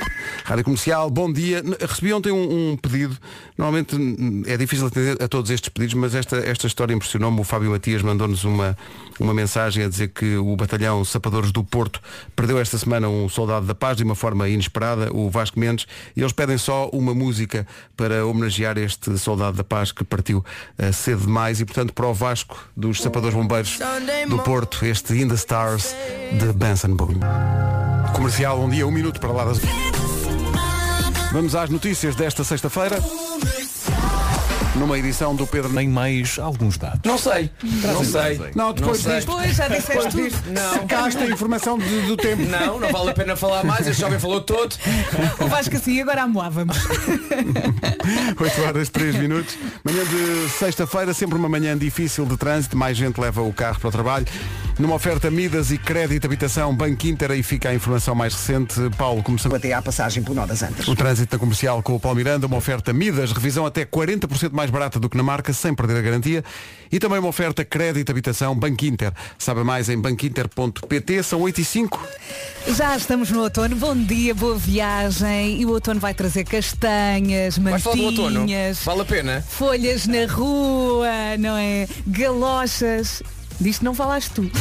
Rádio 0.43 0.63
Comercial, 0.63 1.07
bom 1.11 1.31
dia. 1.31 1.63
Recebi 1.79 2.11
ontem 2.11 2.31
um, 2.31 2.71
um 2.71 2.77
pedido. 2.77 3.15
Normalmente 3.55 3.95
é 4.47 4.57
difícil 4.57 4.87
atender 4.87 5.21
a 5.21 5.27
todos 5.27 5.51
estes 5.51 5.69
pedidos, 5.69 5.93
mas 5.93 6.15
esta, 6.15 6.37
esta 6.37 6.65
história 6.65 6.91
impressionou-me. 6.91 7.39
O 7.39 7.43
Fábio 7.43 7.69
Matias 7.69 8.01
mandou-nos 8.01 8.45
uma, 8.45 8.75
uma 9.19 9.33
mensagem 9.33 9.83
a 9.83 9.87
dizer 9.87 10.07
que 10.07 10.37
o 10.37 10.55
batalhão 10.55 11.05
Sapadores 11.05 11.51
do 11.51 11.63
Porto 11.63 12.01
perdeu 12.35 12.59
esta 12.59 12.79
semana 12.79 13.07
um 13.07 13.29
soldado 13.29 13.67
da 13.67 13.74
paz 13.75 13.97
de 13.97 14.03
uma 14.03 14.15
forma 14.15 14.47
inesperada, 14.47 15.09
o 15.13 15.29
Vasco 15.29 15.59
Mendes, 15.59 15.85
e 16.15 16.21
eles 16.21 16.31
pedem 16.31 16.57
só 16.57 16.89
uma 16.89 17.13
música 17.13 17.67
para 17.95 18.25
homenagear 18.25 18.77
este 18.77 19.17
soldado 19.17 19.57
da 19.57 19.63
paz 19.63 19.91
que 19.91 20.03
partiu 20.03 20.43
eh, 20.77 20.91
cedo 20.91 21.21
demais 21.21 21.59
e 21.59 21.65
portanto 21.65 21.93
para 21.93 22.07
o 22.07 22.13
Vasco 22.13 22.57
dos 22.75 23.01
Sapadores 23.01 23.35
Bombeiros 23.35 23.79
do 24.27 24.39
Porto, 24.39 24.85
este 24.85 25.13
In 25.13 25.27
the 25.27 25.35
Stars 25.35 25.95
de 26.39 26.53
Benson 26.53 26.95
Boone. 26.95 27.19
Comercial, 28.13 28.61
um 28.61 28.69
dia, 28.69 28.87
um 28.87 28.91
minuto 28.91 29.19
para 29.19 29.31
lá 29.31 29.45
das... 29.45 29.59
Vamos 31.31 31.53
às 31.53 31.69
notícias 31.69 32.15
desta 32.15 32.43
sexta-feira. 32.43 32.97
Numa 34.77 34.97
edição 34.99 35.33
do 35.33 35.47
Pedro 35.47 35.69
Tem 35.73 35.87
mais 35.87 36.37
alguns 36.37 36.77
dados. 36.77 36.99
Não 37.05 37.17
sei. 37.17 37.49
Não 37.63 38.03
sei. 38.03 38.39
Não, 38.55 38.73
depois 38.73 38.99
sei. 39.01 39.15
disto. 39.15 39.31
Pois, 39.31 39.55
já 39.55 39.67
disseste 39.69 40.09
tudo. 40.09 40.35
Não. 40.51 40.87
Cá 40.87 41.07
está 41.07 41.21
a 41.21 41.29
informação 41.29 41.77
de- 41.77 42.01
do 42.01 42.17
tempo. 42.17 42.43
Não, 42.43 42.79
não 42.79 42.91
vale 42.91 43.09
a 43.11 43.13
pena 43.13 43.35
falar 43.35 43.63
mais. 43.63 43.87
Este 43.87 44.01
jovem 44.01 44.19
falou 44.19 44.41
todo. 44.41 44.75
O 45.39 45.47
Vasco 45.47 45.75
assim, 45.77 46.01
agora 46.01 46.23
amoávamos. 46.23 46.77
8 48.39 48.61
horas 48.63 48.89
3 48.89 49.15
minutos. 49.15 49.57
Manhã 49.83 50.03
de 50.05 50.49
sexta-feira, 50.49 51.13
sempre 51.13 51.37
uma 51.37 51.47
manhã 51.49 51.77
difícil 51.77 52.25
de 52.25 52.35
trânsito. 52.37 52.75
Mais 52.77 52.97
gente 52.97 53.19
leva 53.19 53.41
o 53.41 53.53
carro 53.53 53.79
para 53.79 53.87
o 53.87 53.91
trabalho. 53.91 54.25
Numa 54.77 54.95
oferta 54.95 55.31
Midas 55.31 55.71
e 55.71 55.77
Crédito 55.77 56.25
Habitação 56.25 56.75
Banco 56.75 57.07
Inter, 57.07 57.31
aí 57.31 57.41
fica 57.41 57.69
a 57.69 57.73
informação 57.73 58.13
mais 58.13 58.33
recente. 58.33 58.75
Paulo, 58.97 59.23
começamos. 59.23 59.55
Até 59.57 59.71
à 59.73 59.81
passagem 59.81 60.21
por 60.21 60.35
Nó 60.35 60.45
das 60.45 60.61
Antas. 60.63 60.85
O 60.87 60.95
trânsito 60.95 61.33
na 61.35 61.39
comercial 61.39 61.81
com 61.81 61.95
o 61.95 61.99
Paulo 61.99 62.17
Miranda, 62.17 62.45
uma 62.45 62.57
oferta 62.57 62.91
Midas, 62.91 63.31
revisão 63.31 63.65
até 63.65 63.85
40% 63.85 64.51
mais 64.51 64.64
barata 64.71 64.99
do 64.99 65.09
que 65.09 65.17
na 65.17 65.23
marca, 65.23 65.51
sem 65.53 65.73
perder 65.73 65.97
a 65.97 66.01
garantia. 66.01 66.43
E 66.91 66.99
também 66.99 67.19
uma 67.19 67.27
oferta 67.29 67.65
Crédito 67.65 68.09
Habitação 68.11 68.55
Banco 68.55 68.85
Inter. 68.85 69.11
Sabe 69.37 69.63
mais 69.63 69.89
em 69.89 69.99
banquinter.pt, 69.99 71.23
são 71.23 71.41
8 71.41 71.61
e 71.61 71.65
5. 71.65 72.07
Já 72.75 72.95
estamos 72.95 73.29
no 73.31 73.41
outono. 73.41 73.75
Bom 73.75 73.95
dia, 73.95 74.33
boa 74.33 74.57
viagem. 74.57 75.59
E 75.61 75.65
o 75.65 75.69
outono 75.71 75.99
vai 75.99 76.13
trazer 76.13 76.43
castanhas, 76.45 77.57
mantinhas, 77.57 78.83
Vale 78.83 79.01
a 79.01 79.05
pena? 79.05 79.41
folhas 79.47 80.05
na 80.07 80.25
rua, 80.25 81.07
não 81.39 81.57
é? 81.57 81.87
Galochas. 82.07 83.21
Disto 83.59 83.83
não 83.85 83.93
falaste 83.93 84.31
tu. 84.31 84.41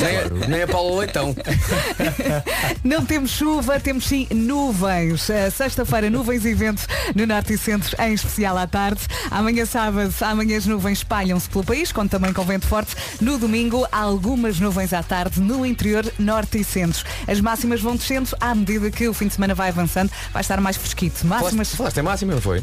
Nem, 0.00 0.16
a- 0.16 0.48
nem 0.48 0.62
a 0.62 0.68
Paula 0.68 1.00
Leitão. 1.00 1.34
Não 2.84 3.04
temos 3.04 3.30
chuva, 3.32 3.78
temos 3.80 4.06
sim 4.06 4.26
nuvens. 4.30 5.28
Eh, 5.30 5.50
Sexta-feira, 5.50 6.08
nuvens 6.08 6.44
e 6.44 6.54
ventos 6.54 6.86
no 7.14 7.26
Norte 7.26 7.54
e 7.54 7.58
Centro, 7.58 7.96
em 8.00 8.12
especial 8.14 8.56
à 8.56 8.66
tarde. 8.66 9.00
Amanhã 9.30 9.64
sábado, 9.66 10.14
amanhã 10.20 10.56
as 10.58 10.66
nuvens 10.66 10.98
espalham-se 10.98 11.48
pelo 11.48 11.64
país, 11.64 11.90
conto 11.92 12.10
também 12.10 12.32
com 12.32 12.44
vento 12.44 12.66
forte. 12.66 12.94
No 13.20 13.36
domingo, 13.38 13.86
há 13.90 13.98
algumas 14.00 14.60
nuvens 14.60 14.92
à 14.92 15.02
tarde 15.02 15.40
no 15.40 15.66
interior, 15.66 16.04
Norte 16.18 16.58
e 16.60 16.64
Centro. 16.64 17.04
As 17.26 17.40
máximas 17.40 17.80
vão 17.80 17.96
descendo 17.96 18.30
à 18.40 18.54
medida 18.54 18.90
que 18.90 19.08
o 19.08 19.14
fim 19.14 19.26
de 19.26 19.34
semana 19.34 19.54
vai 19.54 19.70
avançando. 19.70 20.10
Vai 20.32 20.40
estar 20.42 20.60
mais 20.60 20.76
fresquito. 20.76 21.16
Falaste, 21.18 21.42
Máximas. 21.44 21.74
falaste 21.74 21.96
em 21.98 22.02
máxima, 22.02 22.34
não 22.34 22.40
foi? 22.40 22.62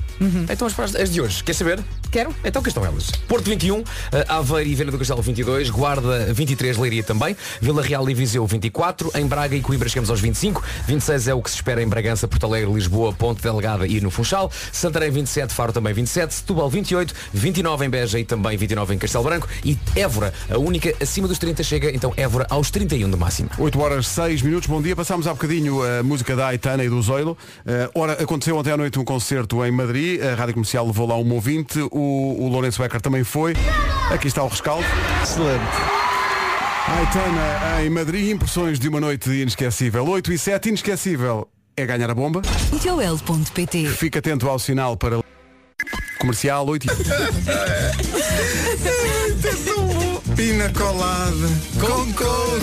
Então 0.49 0.65
as, 0.67 0.73
para 0.73 0.85
as- 0.85 0.95
as 0.95 1.11
de 1.11 1.19
hoje. 1.21 1.43
Quer 1.43 1.53
saber? 1.53 1.79
Quero? 2.11 2.33
Então 2.43 2.61
que 2.61 2.69
estão 2.69 2.85
elas? 2.85 3.11
Porto 3.27 3.45
21, 3.45 3.83
eh, 4.11 4.25
Aveiro 4.27 4.69
e 4.69 4.75
Viana 4.75 4.91
do 4.91 4.97
Castelo 4.97 5.21
22, 5.21 5.69
Guarda 5.69 6.33
23, 6.33 6.77
Leiria 6.77 7.03
também, 7.03 7.35
Vila 7.61 7.81
Real 7.81 8.09
e 8.09 8.13
Viseu 8.13 8.45
24, 8.45 9.11
em 9.15 9.25
Braga 9.25 9.55
e 9.55 9.61
Coimbra 9.61 9.89
chegamos 9.89 10.09
aos 10.09 10.19
25, 10.19 10.63
26 10.87 11.27
é 11.27 11.33
o 11.33 11.41
que 11.41 11.49
se 11.49 11.57
espera 11.57 11.81
em 11.81 11.87
Bragança, 11.87 12.27
Porto 12.27 12.45
Alegre, 12.45 12.71
Lisboa, 12.71 13.13
Ponte 13.13 13.41
Delgada 13.41 13.87
e 13.87 13.99
no 14.01 14.09
Funchal, 14.09 14.51
Santarém 14.71 15.11
27, 15.11 15.53
Faro 15.53 15.73
também 15.73 15.93
27, 15.93 16.33
Setúbal 16.33 16.69
28, 16.69 17.13
29 17.33 17.85
em 17.85 17.89
Beja 17.89 18.19
e 18.19 18.25
também 18.25 18.57
29 18.57 18.95
em 18.95 18.97
Castelo 18.97 19.23
Branco 19.23 19.47
e 19.63 19.77
Évora, 19.95 20.33
a 20.49 20.57
única 20.57 20.93
acima 21.01 21.27
dos 21.27 21.37
30 21.37 21.63
chega, 21.63 21.91
então 21.93 22.13
Évora 22.15 22.47
aos 22.49 22.71
31 22.71 23.09
de 23.09 23.17
máxima. 23.17 23.49
8 23.57 23.79
horas 23.79 24.07
6 24.07 24.41
minutos, 24.41 24.67
bom 24.67 24.81
dia. 24.81 24.95
Passámos 24.95 25.27
há 25.27 25.33
bocadinho 25.33 25.81
a 25.83 26.03
música 26.03 26.35
da 26.35 26.47
Aitana 26.47 26.83
e 26.83 26.89
do 26.89 27.01
Zoilo. 27.01 27.37
Eh, 27.65 27.89
ora, 27.93 28.13
aconteceu 28.13 28.57
ontem 28.57 28.71
à 28.71 28.77
noite 28.77 28.99
um 28.99 29.05
concerto 29.05 29.63
em 29.63 29.71
Madrid. 29.71 30.21
A 30.21 30.35
Rádio 30.35 30.53
Comercial 30.53 30.85
levou 30.85 31.07
lá 31.07 31.17
um 31.17 31.33
ouvinte. 31.33 31.79
O, 31.97 32.35
o 32.43 32.47
Lourenço 32.47 32.79
Becker 32.81 33.01
também 33.01 33.23
foi. 33.23 33.53
Aqui 34.11 34.27
está 34.27 34.43
o 34.43 34.47
rescaldo. 34.47 34.85
Excelente. 35.23 35.65
Aitana 36.87 37.83
em 37.83 37.89
Madrid, 37.89 38.29
impressões 38.29 38.79
de 38.79 38.87
uma 38.87 38.99
noite 38.99 39.29
inesquecível. 39.29 40.07
8 40.07 40.31
e 40.31 40.37
7, 40.37 40.69
inesquecível 40.69 41.47
é 41.75 41.85
ganhar 41.85 42.09
a 42.09 42.15
bomba. 42.15 42.41
Joel.pt 42.81 43.89
Fica 43.89 44.19
atento 44.19 44.47
ao 44.47 44.59
sinal 44.59 44.95
para 44.95 45.19
comercial 46.19 46.67
8 46.67 46.85
e... 46.85 46.89
Pina 50.35 50.71
colada 50.71 51.47
com 51.79 52.13
coco. 52.13 52.61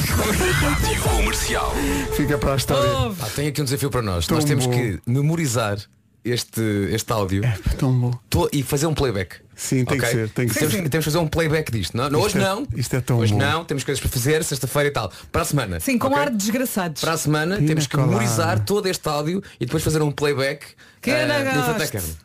Comercial. 1.03 1.75
Fica 2.17 2.39
para 2.39 2.53
a 2.53 2.57
história. 2.57 2.91
Ah, 3.21 3.29
tem 3.35 3.49
aqui 3.49 3.61
um 3.61 3.65
desafio 3.65 3.91
para 3.91 4.01
nós. 4.01 4.29
Tão 4.29 4.37
nós 4.37 4.45
temos 4.45 4.67
bom. 4.67 4.73
que 4.73 5.01
memorizar 5.07 5.79
este, 6.25 6.61
este 6.91 7.13
áudio 7.13 7.43
Tão 7.79 7.93
bom. 7.93 8.11
to- 8.31 8.49
e 8.53 8.63
fazer 8.63 8.87
um 8.87 8.95
playback. 8.95 9.37
Sim, 9.57 9.85
tem 9.85 9.99
Ok? 9.99 10.01
que 10.01 10.07
ser, 10.17 10.29
tem 10.31 10.49
que 10.49 10.55
temos, 10.55 10.73
ser. 10.75 10.89
temos 10.89 11.05
que 11.05 11.13
fazer 11.13 11.19
um 11.19 11.29
playback 11.29 11.71
disto. 11.71 11.97
Não, 11.97 12.11
não, 12.11 12.19
Isto 12.27 12.39
hoje 12.39 12.39
é- 12.45 12.49
não. 12.49 12.67
isto 12.75 12.97
é 12.97 13.01
tão 13.01 13.19
Hoje 13.19 13.33
bom. 13.35 13.39
não, 13.39 13.65
temos 13.65 13.85
coisas 13.85 14.01
para 14.01 14.11
fazer, 14.11 14.43
sexta-feira 14.43 14.89
e 14.89 14.91
tal. 14.93 15.13
Para 15.31 15.43
a 15.43 15.45
semana. 15.45 15.79
Sim, 15.79 15.97
com 15.97 16.09
ok? 16.09 16.19
ar 16.19 16.31
de 16.31 16.37
desgraçados. 16.39 17.01
Para 17.01 17.13
a 17.13 17.17
semana 17.17 17.55
Pina 17.57 17.69
temos 17.69 17.87
que 17.87 17.95
colada. 17.95 18.11
memorizar 18.11 18.65
todo 18.65 18.89
este 18.89 19.09
áudio 19.09 19.41
e 19.61 19.65
depois 19.65 19.85
fazer 19.85 20.03
um 20.03 20.11
playback 20.11 20.67
Quem 21.01 21.15
eh, 21.15 21.27
não. 21.27 21.35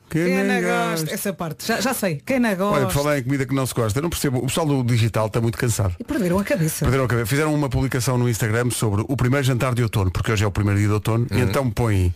Quem 0.09 0.25
Quem 0.25 0.43
não 0.43 0.61
gosta? 0.61 0.89
gosta? 1.01 1.13
Essa 1.13 1.33
parte. 1.33 1.67
Já, 1.67 1.79
já 1.79 1.93
sei. 1.93 2.19
Quem 2.25 2.39
não 2.39 2.49
Olha, 2.49 2.57
gosta? 2.57 2.85
por 2.87 2.93
falar 2.93 3.19
em 3.19 3.23
comida 3.23 3.45
que 3.45 3.53
não 3.53 3.65
se 3.67 3.75
gosta, 3.75 3.99
eu 3.99 4.03
não 4.03 4.09
percebo. 4.09 4.39
O 4.39 4.47
pessoal 4.47 4.65
do 4.65 4.83
digital 4.83 5.27
está 5.27 5.39
muito 5.39 5.57
cansado. 5.57 5.95
E 5.99 6.03
perderam 6.03 6.39
a 6.39 6.43
cabeça. 6.43 6.79
Perderam 6.85 7.03
a 7.03 7.07
cabeça. 7.07 7.27
Fizeram 7.27 7.53
uma 7.53 7.69
publicação 7.69 8.17
no 8.17 8.27
Instagram 8.27 8.71
sobre 8.71 9.03
o 9.07 9.15
primeiro 9.15 9.45
jantar 9.45 9.75
de 9.75 9.83
outono, 9.83 10.09
porque 10.09 10.31
hoje 10.31 10.43
é 10.43 10.47
o 10.47 10.51
primeiro 10.51 10.79
dia 10.79 10.87
de 10.87 10.93
outono, 10.95 11.27
Uhum. 11.29 11.37
e 11.37 11.41
então 11.41 11.69
põem 11.69 12.11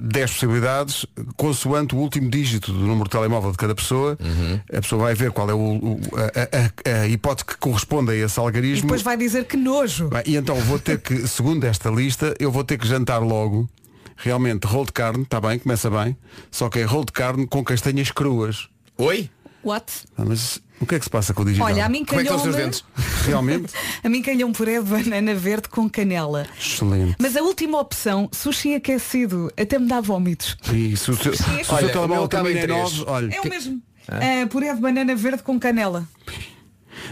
10 0.00 0.30
possibilidades, 0.32 1.06
consoante 1.36 1.94
o 1.94 1.98
último 1.98 2.28
dígito 2.30 2.72
do 2.72 2.80
número 2.80 3.04
de 3.04 3.10
telemóvel 3.10 3.52
de 3.52 3.56
cada 3.56 3.74
pessoa. 3.74 4.18
Uhum. 4.20 4.60
A 4.76 4.80
pessoa 4.80 5.02
vai 5.04 5.14
ver 5.14 5.30
qual 5.30 5.48
é 5.48 5.54
o, 5.54 5.58
o- 5.58 6.00
a, 6.16 6.90
a- 6.96 7.02
a 7.02 7.06
hipótese 7.08 7.44
que 7.46 7.56
corresponde 7.56 8.10
a 8.10 8.14
esse 8.14 8.38
E 8.38 8.40
algarismo. 8.40 8.82
depois 8.82 9.02
vai 9.02 9.16
dizer 9.16 9.44
que 9.44 9.56
nojo. 9.56 10.10
E 10.26 10.36
então 10.36 10.56
vou 10.56 10.78
ter 10.78 10.98
que, 11.00 11.26
segundo 11.28 11.64
esta 11.64 11.90
lista, 11.90 12.34
eu 12.40 12.50
vou 12.50 12.64
ter 12.64 12.76
que 12.78 12.86
jantar 12.86 13.18
logo. 13.18 13.68
Realmente, 14.16 14.64
rolo 14.66 14.84
de 14.86 14.92
carne, 14.92 15.22
está 15.22 15.40
bem, 15.40 15.58
começa 15.58 15.88
bem. 15.88 16.14
Só 16.50 16.68
que 16.68 16.78
é 16.80 16.84
rolo 16.84 17.06
de 17.06 17.12
carne 17.12 17.46
com 17.46 17.64
castanhas 17.64 18.10
cruas. 18.10 18.68
Oi? 18.98 19.30
What? 19.64 19.92
Ah, 20.16 20.24
mas 20.26 20.60
o 20.80 20.86
que 20.86 20.94
é 20.94 20.98
que 20.98 21.04
se 21.04 21.10
passa 21.10 21.34
com 21.34 21.42
o 21.42 21.44
digital? 21.44 21.66
Olha, 21.66 21.84
a 21.84 21.88
mim 21.88 22.04
Como 22.04 22.20
é 22.20 22.24
que 22.24 22.30
estão 22.30 22.36
os 22.36 22.42
calhou-me 22.42 22.64
dentes? 22.64 22.84
Realmente? 23.26 23.72
a 24.02 24.08
mim 24.08 24.22
calhou 24.22 24.48
um 24.48 24.52
puré 24.52 24.80
de 24.80 24.88
banana 24.88 25.34
verde 25.34 25.68
com 25.68 25.88
canela. 25.90 26.46
Excelente. 26.58 27.16
Mas 27.18 27.36
a 27.36 27.42
última 27.42 27.78
opção, 27.78 28.28
sushi 28.32 28.74
aquecido, 28.74 29.52
até 29.60 29.78
me 29.78 29.86
dá 29.86 30.00
vómitos. 30.00 30.56
E 30.72 30.96
se 30.96 31.10
o 31.10 31.16
seu, 31.16 31.34
se 31.34 31.42
o 31.42 31.46
Olha, 31.54 31.64
seu 31.64 31.76
o 31.76 31.80
meu 31.82 31.90
telemóvel 31.90 32.24
acaba 32.24 32.50
em 32.50 32.54
também 32.56 32.62
é 32.62 32.66
três. 32.66 32.98
9, 32.98 33.10
olha, 33.10 33.34
É 33.34 33.40
o 33.40 33.48
mesmo. 33.48 33.82
Ah, 34.08 34.46
puré 34.48 34.74
de 34.74 34.80
banana 34.80 35.14
verde 35.14 35.42
com 35.42 35.60
canela. 35.60 36.08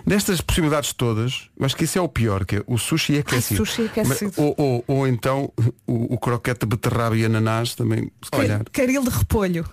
Destas 0.07 0.41
possibilidades 0.41 0.93
todas, 0.93 1.49
eu 1.59 1.65
acho 1.67 1.77
que 1.77 1.85
isso 1.85 1.99
é 1.99 2.01
o 2.01 2.09
pior, 2.09 2.45
que 2.45 2.57
é 2.57 2.63
o 2.67 2.77
sushi 2.79 3.17
é 3.17 3.21
aquecido. 3.21 3.65
sushi 3.67 3.87
aquecido. 3.87 4.33
Mas- 4.37 4.39
Ou, 4.39 4.55
ou, 4.57 4.85
ou 4.87 5.07
então 5.09 5.53
o, 5.87 6.15
o 6.15 6.19
croquete 6.19 6.61
de 6.61 6.67
beterraba 6.67 7.17
e 7.17 7.25
ananás 7.25 7.75
também, 7.75 8.11
se 8.23 8.31
calhar. 8.31 8.63
Caril 8.73 9.03
de 9.03 9.11
repolho. 9.11 9.65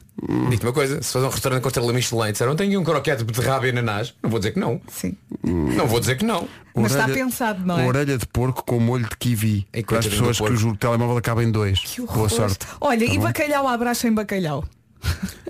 Digo-te 0.49 0.65
uma 0.65 0.71
coisa, 0.73 1.01
se 1.01 1.11
faz 1.11 1.25
um 1.25 1.29
restaurante 1.29 1.61
com 1.61 1.67
estrela 1.67 1.91
Michelin 1.91 2.29
e 2.29 2.31
disseram 2.31 2.55
tenho 2.55 2.79
um 2.79 2.83
croquete 2.83 3.17
de 3.17 3.25
beterraba 3.25 3.67
e 3.67 3.69
ananás, 3.71 4.13
não 4.23 4.29
vou 4.29 4.39
dizer 4.39 4.51
que 4.53 4.59
não. 4.59 4.79
Sim. 4.87 5.15
Não 5.43 5.87
vou 5.87 5.99
dizer 5.99 6.17
que 6.17 6.23
não. 6.25 6.47
Mas 6.73 6.91
está 6.93 7.07
pensado, 7.07 7.65
não 7.65 7.79
é? 7.79 7.85
Orelha 7.87 8.17
de 8.17 8.25
porco 8.25 8.63
com 8.65 8.79
molho 8.79 9.03
de 9.09 9.15
kiwi. 9.17 9.67
Para 9.85 9.99
as 9.99 10.07
pessoas 10.07 10.37
porco. 10.37 10.53
cujo 10.53 10.75
telemóvel 10.77 11.17
acaba 11.17 11.43
em 11.43 11.51
dois. 11.51 11.79
Que 11.79 12.01
Boa 12.01 12.11
horror. 12.13 12.29
sorte. 12.29 12.65
Olha, 12.81 13.05
Tá 13.05 13.13
e 13.13 13.17
bom? 13.17 13.23
bacalhau 13.23 13.67
à 13.67 13.77
bracha 13.77 14.07
em 14.07 14.13
bacalhau. 14.13 14.63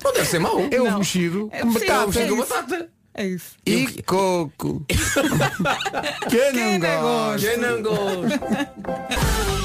Não 0.03 0.13
deve 0.13 0.25
ser 0.25 0.39
mau. 0.39 0.59
É 0.69 0.81
o 0.81 0.85
Não. 0.85 0.97
mexido 0.99 1.49
É 1.51 1.61
com 1.61 1.71
possível, 1.73 1.95
batata. 1.95 2.19
é 2.19 2.27
com 2.27 2.37
batata. 2.37 2.89
É 3.17 3.25
isso. 3.25 3.55
E 3.65 4.03
coco. 4.03 4.85
Quem 6.29 6.77
não 6.77 7.01
gosta? 7.01 7.47
Quem 7.47 7.57
não 7.57 7.81
gosta? 7.81 8.39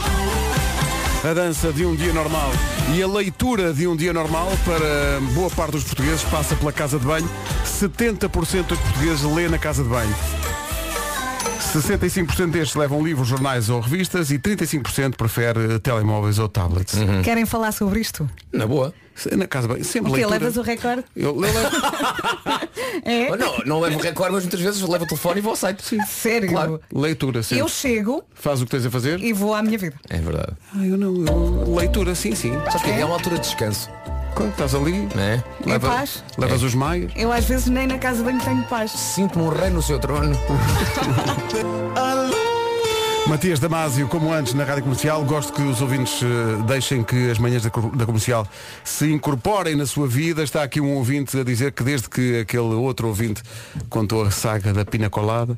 A 1.22 1.34
dança 1.34 1.70
de 1.70 1.84
um 1.84 1.94
dia 1.94 2.14
normal 2.14 2.50
e 2.94 3.02
a 3.02 3.06
leitura 3.06 3.74
de 3.74 3.86
um 3.86 3.94
dia 3.94 4.10
normal 4.10 4.48
para 4.64 5.20
boa 5.34 5.50
parte 5.50 5.72
dos 5.72 5.84
portugueses 5.84 6.22
passa 6.24 6.56
pela 6.56 6.72
casa 6.72 6.98
de 6.98 7.04
banho. 7.04 7.28
70% 7.66 8.62
dos 8.62 8.78
portugueses 8.78 9.22
lê 9.22 9.46
na 9.46 9.58
casa 9.58 9.82
de 9.82 9.88
banho. 9.90 10.14
65% 11.72 12.50
destes 12.50 12.74
levam 12.74 13.02
livros, 13.04 13.28
jornais 13.28 13.68
ou 13.68 13.80
revistas 13.80 14.30
e 14.30 14.38
35% 14.38 15.14
prefere 15.16 15.78
telemóveis 15.78 16.38
ou 16.38 16.48
tablets. 16.48 16.96
Querem 17.24 17.46
falar 17.46 17.72
sobre 17.72 18.00
isto? 18.00 18.28
Na 18.52 18.66
boa. 18.66 18.92
Na 19.36 19.46
casa 19.46 19.68
sempre 19.84 20.10
O 20.10 20.14
quê? 20.14 20.20
leitura. 20.20 20.38
Levas 20.38 20.56
o 20.56 20.62
recorde? 20.62 21.04
Eu, 21.14 21.30
eu 21.34 21.40
levo- 21.40 21.58
É? 23.04 23.30
Oh, 23.30 23.36
Não, 23.36 23.58
não 23.66 23.80
levo 23.80 23.98
o 23.98 24.02
recorde, 24.02 24.32
mas 24.32 24.42
muitas 24.44 24.60
vezes 24.60 24.80
levo 24.80 25.04
o 25.04 25.06
telefone 25.06 25.38
e 25.38 25.42
vou 25.42 25.50
ao 25.50 25.56
site. 25.56 25.84
Sim. 25.84 26.00
Sério? 26.06 26.48
Claro. 26.48 26.80
leitura 26.92 27.42
sempre. 27.42 27.58
Eu 27.62 27.68
chego 27.68 28.22
Faz 28.34 28.60
o 28.62 28.64
que 28.64 28.70
tens 28.70 28.86
a 28.86 28.90
fazer? 28.90 29.20
e 29.20 29.32
vou 29.32 29.54
à 29.54 29.62
minha 29.62 29.78
vida. 29.78 29.94
É 30.08 30.18
verdade. 30.18 30.52
Ah, 30.74 30.84
eu 30.86 30.96
não. 30.96 31.14
eu- 31.24 31.74
leitura, 31.74 32.14
sim, 32.14 32.34
sim. 32.34 32.52
Sabes 32.66 32.82
que 32.82 32.90
é 32.90 33.04
uma 33.04 33.14
altura 33.14 33.36
de 33.36 33.42
descanso. 33.42 33.88
Quando 34.34 34.50
estás 34.52 34.74
ali, 34.74 35.08
Não 35.14 35.22
é? 35.22 35.42
Em 35.66 35.78
paz. 35.78 36.24
levas 36.38 36.62
os 36.62 36.74
maios. 36.74 37.12
Eu 37.16 37.32
às 37.32 37.44
vezes 37.44 37.66
nem 37.66 37.86
na 37.86 37.98
casa 37.98 38.18
de 38.18 38.24
banho 38.24 38.40
tenho 38.40 38.62
paz. 38.64 38.90
Sinto-me 38.92 39.44
um 39.44 39.48
rei 39.48 39.70
no 39.70 39.82
seu 39.82 39.98
trono. 39.98 40.36
Matias 43.26 43.60
Damasio, 43.60 44.08
como 44.08 44.32
antes 44.32 44.54
na 44.54 44.64
Rádio 44.64 44.82
Comercial, 44.82 45.22
gosto 45.24 45.52
que 45.52 45.62
os 45.62 45.80
ouvintes 45.80 46.20
eh, 46.20 46.62
deixem 46.66 47.04
que 47.04 47.30
as 47.30 47.38
manhãs 47.38 47.62
da, 47.62 47.70
da 47.94 48.04
Comercial 48.04 48.44
se 48.82 49.12
incorporem 49.12 49.76
na 49.76 49.86
sua 49.86 50.08
vida. 50.08 50.42
Está 50.42 50.64
aqui 50.64 50.80
um 50.80 50.94
ouvinte 50.96 51.38
a 51.38 51.44
dizer 51.44 51.70
que 51.70 51.84
desde 51.84 52.08
que 52.08 52.40
aquele 52.40 52.74
outro 52.74 53.06
ouvinte 53.06 53.40
contou 53.88 54.24
a 54.24 54.32
saga 54.32 54.72
da 54.72 54.84
Pina 54.84 55.08
Colada, 55.08 55.56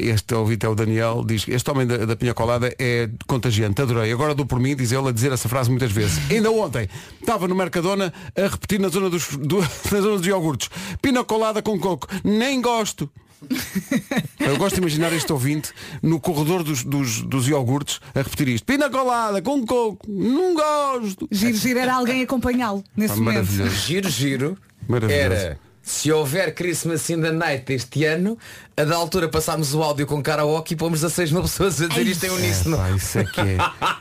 este 0.00 0.34
ouvinte 0.34 0.64
é 0.64 0.68
o 0.68 0.74
Daniel, 0.74 1.24
diz 1.26 1.44
que 1.44 1.52
este 1.52 1.70
homem 1.70 1.86
da, 1.86 1.98
da 2.06 2.16
Pina 2.16 2.32
Colada 2.34 2.74
é 2.78 3.08
contagiante, 3.26 3.82
adorei. 3.82 4.12
Agora 4.12 4.34
dou 4.34 4.46
por 4.46 4.60
mim, 4.60 4.76
diz 4.76 4.92
ele, 4.92 5.08
a 5.08 5.12
dizer 5.12 5.32
essa 5.32 5.48
frase 5.48 5.70
muitas 5.70 5.90
vezes. 5.90 6.18
Ainda 6.30 6.50
ontem 6.50 6.88
estava 7.20 7.48
no 7.48 7.54
Mercadona 7.54 8.12
a 8.36 8.46
repetir 8.48 8.78
na 8.80 8.88
zona 8.88 9.10
dos, 9.10 9.28
do- 9.36 9.60
na 9.90 10.00
zona 10.00 10.16
dos 10.18 10.26
iogurtes. 10.26 10.68
Pina 11.02 11.24
Colada 11.24 11.60
com 11.62 11.78
coco. 11.78 12.06
Nem 12.22 12.60
gosto. 12.60 13.10
Eu 14.40 14.56
gosto 14.56 14.76
de 14.76 14.80
imaginar 14.80 15.12
este 15.12 15.30
ouvinte 15.32 15.70
no 16.02 16.18
corredor 16.18 16.62
dos, 16.62 16.82
dos, 16.82 17.20
dos 17.22 17.46
iogurtes 17.48 18.00
a 18.14 18.20
repetir 18.22 18.48
isto. 18.48 18.64
Pina 18.64 18.88
colada, 18.88 19.42
com 19.42 19.66
coco, 19.66 20.06
não 20.10 20.54
gosto. 20.54 21.28
Giro, 21.30 21.56
giro 21.56 21.78
era 21.78 21.94
alguém 21.94 22.22
acompanhá-lo 22.22 22.82
nesse 22.96 23.14
Ah, 23.14 23.16
momento. 23.16 23.46
Giro, 23.70 24.08
giro. 24.08 24.56
Maravilhoso. 24.88 25.22
Era. 25.34 25.58
Se 25.84 26.10
houver 26.10 26.54
Christmas 26.54 27.10
in 27.10 27.20
the 27.20 27.30
Night 27.30 27.70
este 27.70 28.06
ano, 28.06 28.38
a 28.74 28.84
da 28.84 28.96
altura 28.96 29.28
passámos 29.28 29.74
o 29.74 29.82
áudio 29.82 30.06
com 30.06 30.22
karaoke 30.22 30.72
e 30.72 30.76
pomos 30.76 31.02
16 31.02 31.32
mil 31.32 31.42
pessoas 31.42 31.82
a 31.82 31.86
dizer 31.86 32.06
isto 32.06 32.24
em 32.24 32.30
uníssono. 32.30 32.78
Pá, 32.78 32.90
isso 32.90 33.18
é 33.18 33.24
que 33.24 33.40
é. 33.40 33.58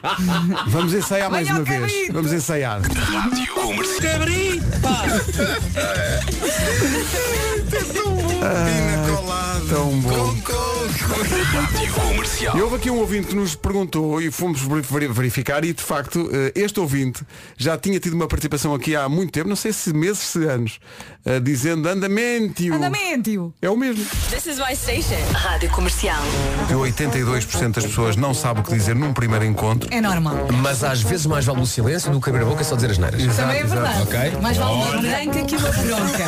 Vamos 0.68 0.94
ensaiar 0.94 1.30
mais 1.30 1.50
uma 1.50 1.64
vez. 1.64 1.82
cabrito. 1.82 2.14
Vamos 2.14 2.32
ensaiar. 2.32 2.82
Rádio 2.82 3.54
Comercial. 3.54 4.04
Tão 9.70 10.00
bom. 10.02 10.63
Rádio 11.08 11.94
Comercial. 11.94 12.58
E 12.58 12.62
houve 12.62 12.76
aqui 12.78 12.90
um 12.90 12.98
ouvinte 13.00 13.28
que 13.28 13.36
nos 13.36 13.56
perguntou 13.56 14.22
e 14.22 14.32
fomos 14.32 14.62
veri- 14.62 15.08
verificar 15.08 15.64
e 15.66 15.74
de 15.74 15.82
facto 15.84 16.30
eh, 16.32 16.52
este 16.56 16.80
ouvinte 16.80 17.24
já 17.58 17.78
tinha 17.78 18.00
tido 18.00 18.14
uma 18.14 18.28
participação 18.28 18.74
aqui 18.74 18.96
há 18.96 19.08
muito 19.10 19.32
tempo, 19.32 19.50
não 19.50 19.56
sei 19.56 19.74
se 19.74 19.94
meses, 19.94 20.20
se 20.20 20.46
anos, 20.46 20.80
eh, 21.26 21.40
dizendo 21.42 21.88
andamento. 21.90 22.64
Andamento! 22.74 23.54
É 23.62 23.70
o 23.70 23.76
mesmo. 23.76 24.04
This 24.30 24.46
is 24.46 24.58
my 24.60 24.74
station. 24.76 25.20
Rádio 25.34 25.70
Comercial. 25.72 26.22
Que 26.68 26.74
82% 26.74 27.74
das 27.74 27.86
pessoas 27.86 28.16
não 28.16 28.34
sabe 28.34 28.62
o 28.62 28.64
que 28.64 28.72
dizer 28.74 28.96
num 28.96 29.12
primeiro 29.14 29.44
encontro. 29.46 29.90
É 29.94 30.00
normal. 30.00 30.48
Mas 30.62 30.84
às 30.84 31.02
vezes 31.02 31.26
mais 31.26 31.44
vale 31.46 31.60
o 31.62 31.66
silêncio 31.66 32.12
do 32.12 32.22
que 32.22 32.30
abrir 32.30 32.44
a 32.44 32.46
boca 32.46 32.62
e 32.62 32.66
só 32.66 32.76
dizer 32.76 32.92
as 32.92 32.98
neiras. 32.98 33.36
Também 33.36 33.60
é 33.60 33.64
verdade. 33.66 34.02
Ok. 34.04 34.20
Mais 34.42 34.58
vale 34.58 34.74
uma 34.74 35.02
branca 35.02 35.44
que 35.44 35.56
uma 35.58 35.70
bronca. 35.70 36.24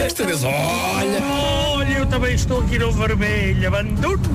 Esta 0.04 0.24
vez, 0.26 0.42
olha. 0.42 1.65
Olha, 1.86 1.98
eu 1.98 2.06
também 2.06 2.34
estou 2.34 2.60
aqui 2.62 2.80
no 2.80 2.90
vermelho, 2.90 3.68
abandonado, 3.68 4.26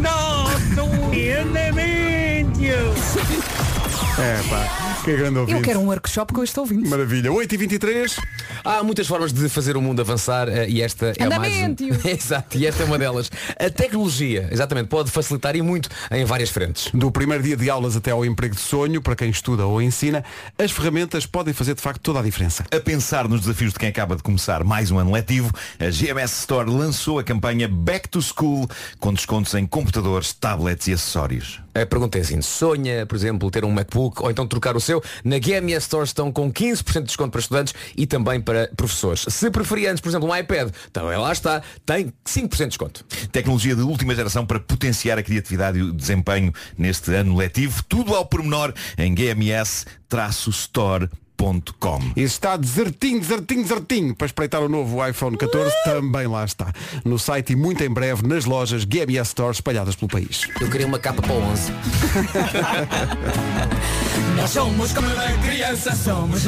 andamento. 1.42 2.62
É 4.20 4.42
pá, 4.50 4.91
que 5.04 5.16
grande 5.16 5.40
ouvinte. 5.40 5.58
Eu 5.58 5.64
quero 5.64 5.80
um 5.80 5.88
workshop 5.88 6.34
com 6.34 6.44
este 6.44 6.60
ouvinte. 6.60 6.88
Maravilha. 6.88 7.32
8h23. 7.32 8.18
Há 8.64 8.84
muitas 8.84 9.08
formas 9.08 9.34
de 9.34 9.50
fazer 9.50 9.76
o 9.76 9.82
mundo 9.82 10.02
avançar 10.02 10.48
eh, 10.48 10.70
e 10.70 10.82
esta 10.82 11.14
é 11.18 11.24
a 11.24 11.40
mais... 11.40 11.52
Exato, 12.06 12.58
e 12.58 12.68
esta 12.68 12.84
é 12.84 12.86
uma 12.86 12.98
delas. 12.98 13.32
A 13.60 13.70
tecnologia, 13.70 14.48
exatamente, 14.52 14.88
pode 14.88 15.10
facilitar 15.10 15.56
e 15.56 15.62
muito 15.62 15.90
em 16.12 16.24
várias 16.26 16.50
frentes. 16.50 16.90
Do 16.94 17.12
primeiro 17.12 17.44
dia 17.44 17.58
de 17.58 17.70
aulas 17.70 17.96
até 17.96 18.12
ao 18.12 18.24
emprego 18.24 18.56
de 18.56 18.62
sonho, 18.62 19.02
para 19.02 19.16
quem 19.16 19.30
estuda 19.30 19.66
ou 19.66 19.82
ensina, 19.82 20.24
as 20.58 20.72
ferramentas 20.72 21.26
podem 21.26 21.54
fazer 21.54 21.74
de 21.74 21.82
facto 21.82 22.02
toda 22.02 22.20
a 22.20 22.22
diferença. 22.22 22.64
A 22.72 22.80
pensar 22.80 23.28
nos 23.28 23.42
desafios 23.42 23.74
de 23.74 23.80
quem 23.80 23.90
acaba 23.90 24.16
de 24.16 24.22
começar 24.22 24.64
mais 24.64 24.92
um 24.92 25.00
ano 25.00 25.12
letivo, 25.12 25.52
a 25.80 25.90
GMS 25.90 26.42
Store 26.42 26.70
lançou 26.70 27.18
a 27.18 27.24
campanha 27.24 27.68
Back 27.68 28.08
to 28.10 28.22
School 28.22 28.70
com 29.00 29.14
descontos 29.14 29.54
em 29.56 29.66
computadores, 29.66 30.34
tablets 30.34 30.88
e 30.88 30.94
acessórios. 30.94 31.60
A 31.74 31.86
pergunta 31.86 32.18
é 32.18 32.22
assim, 32.22 32.42
sonha, 32.42 33.06
por 33.06 33.16
exemplo, 33.16 33.50
ter 33.50 33.64
um 33.64 33.72
MacBook 33.72 34.22
ou 34.22 34.30
então 34.30 34.46
trocar 34.46 34.76
o 34.76 34.80
seu? 34.80 35.02
Na 35.24 35.40
GMS 35.40 35.84
Store 35.84 36.04
estão 36.04 36.30
com 36.32 36.52
15% 36.52 36.94
de 36.94 37.04
desconto 37.04 37.32
para 37.32 37.40
estudantes 37.40 37.74
e 37.96 38.06
também 38.06 38.42
para 38.42 38.70
professores. 38.76 39.26
Se 39.30 39.50
preferir 39.50 39.90
antes, 39.90 40.02
por 40.02 40.10
exemplo, 40.10 40.30
um 40.30 40.36
iPad, 40.36 40.70
também 40.92 41.18
lá 41.18 41.32
está, 41.32 41.62
tem 41.86 42.12
5% 42.26 42.58
de 42.58 42.68
desconto. 42.68 43.06
Tecnologia 43.32 43.74
de 43.76 43.84
última 43.84 44.14
geração 44.14 44.46
para 44.46 44.60
potenciar 44.60 45.18
a 45.18 45.24
criatividade 45.24 45.80
e 45.80 45.84
o 45.84 45.94
desempenho 45.94 46.54
neste 46.78 47.14
ano 47.14 47.38
letivo. 47.38 47.82
Tudo 47.88 48.16
ao 48.16 48.26
pormenor 48.26 48.74
em 48.98 49.16
gms-store.com. 49.16 51.21
E 52.16 52.22
está 52.22 52.56
desertinho, 52.56 53.20
desertinho, 53.20 53.64
desertinho 53.64 54.16
para 54.16 54.28
espreitar 54.28 54.62
o 54.62 54.70
novo 54.70 55.04
iPhone 55.08 55.36
14, 55.36 55.74
também 55.84 56.28
lá 56.28 56.46
está. 56.46 56.72
No 57.04 57.18
site 57.18 57.54
e 57.54 57.56
muito 57.56 57.84
em 57.84 57.90
breve 57.90 58.28
nas 58.28 58.46
lojas 58.46 58.86
GMS 58.86 59.30
Store 59.30 59.52
espalhadas 59.52 59.96
pelo 59.96 60.08
país. 60.08 60.48
Eu 60.60 60.70
queria 60.70 60.86
uma 60.86 61.00
capa 61.00 61.20
para 61.22 61.34
o 61.34 61.42
11. 61.42 61.72
Nós 64.38 64.52
somos 64.52 64.94
como 64.94 65.08
a 65.08 65.32
criança, 65.44 65.96
somos 65.96 66.46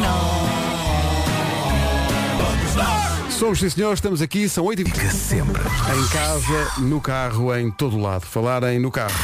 Somos 3.31 3.59
sim 3.59 3.69
senhor, 3.69 3.93
estamos 3.93 4.21
aqui, 4.21 4.47
são 4.47 4.63
8 4.65 4.87
h 4.87 5.09
Sempre. 5.09 5.61
Em 5.61 6.07
casa, 6.09 6.81
no 6.81 7.01
carro, 7.01 7.55
em 7.55 7.71
todo 7.71 7.99
lado. 7.99 8.27
Falar 8.27 8.61
em 8.71 8.79
no 8.79 8.91
carro. 8.91 9.15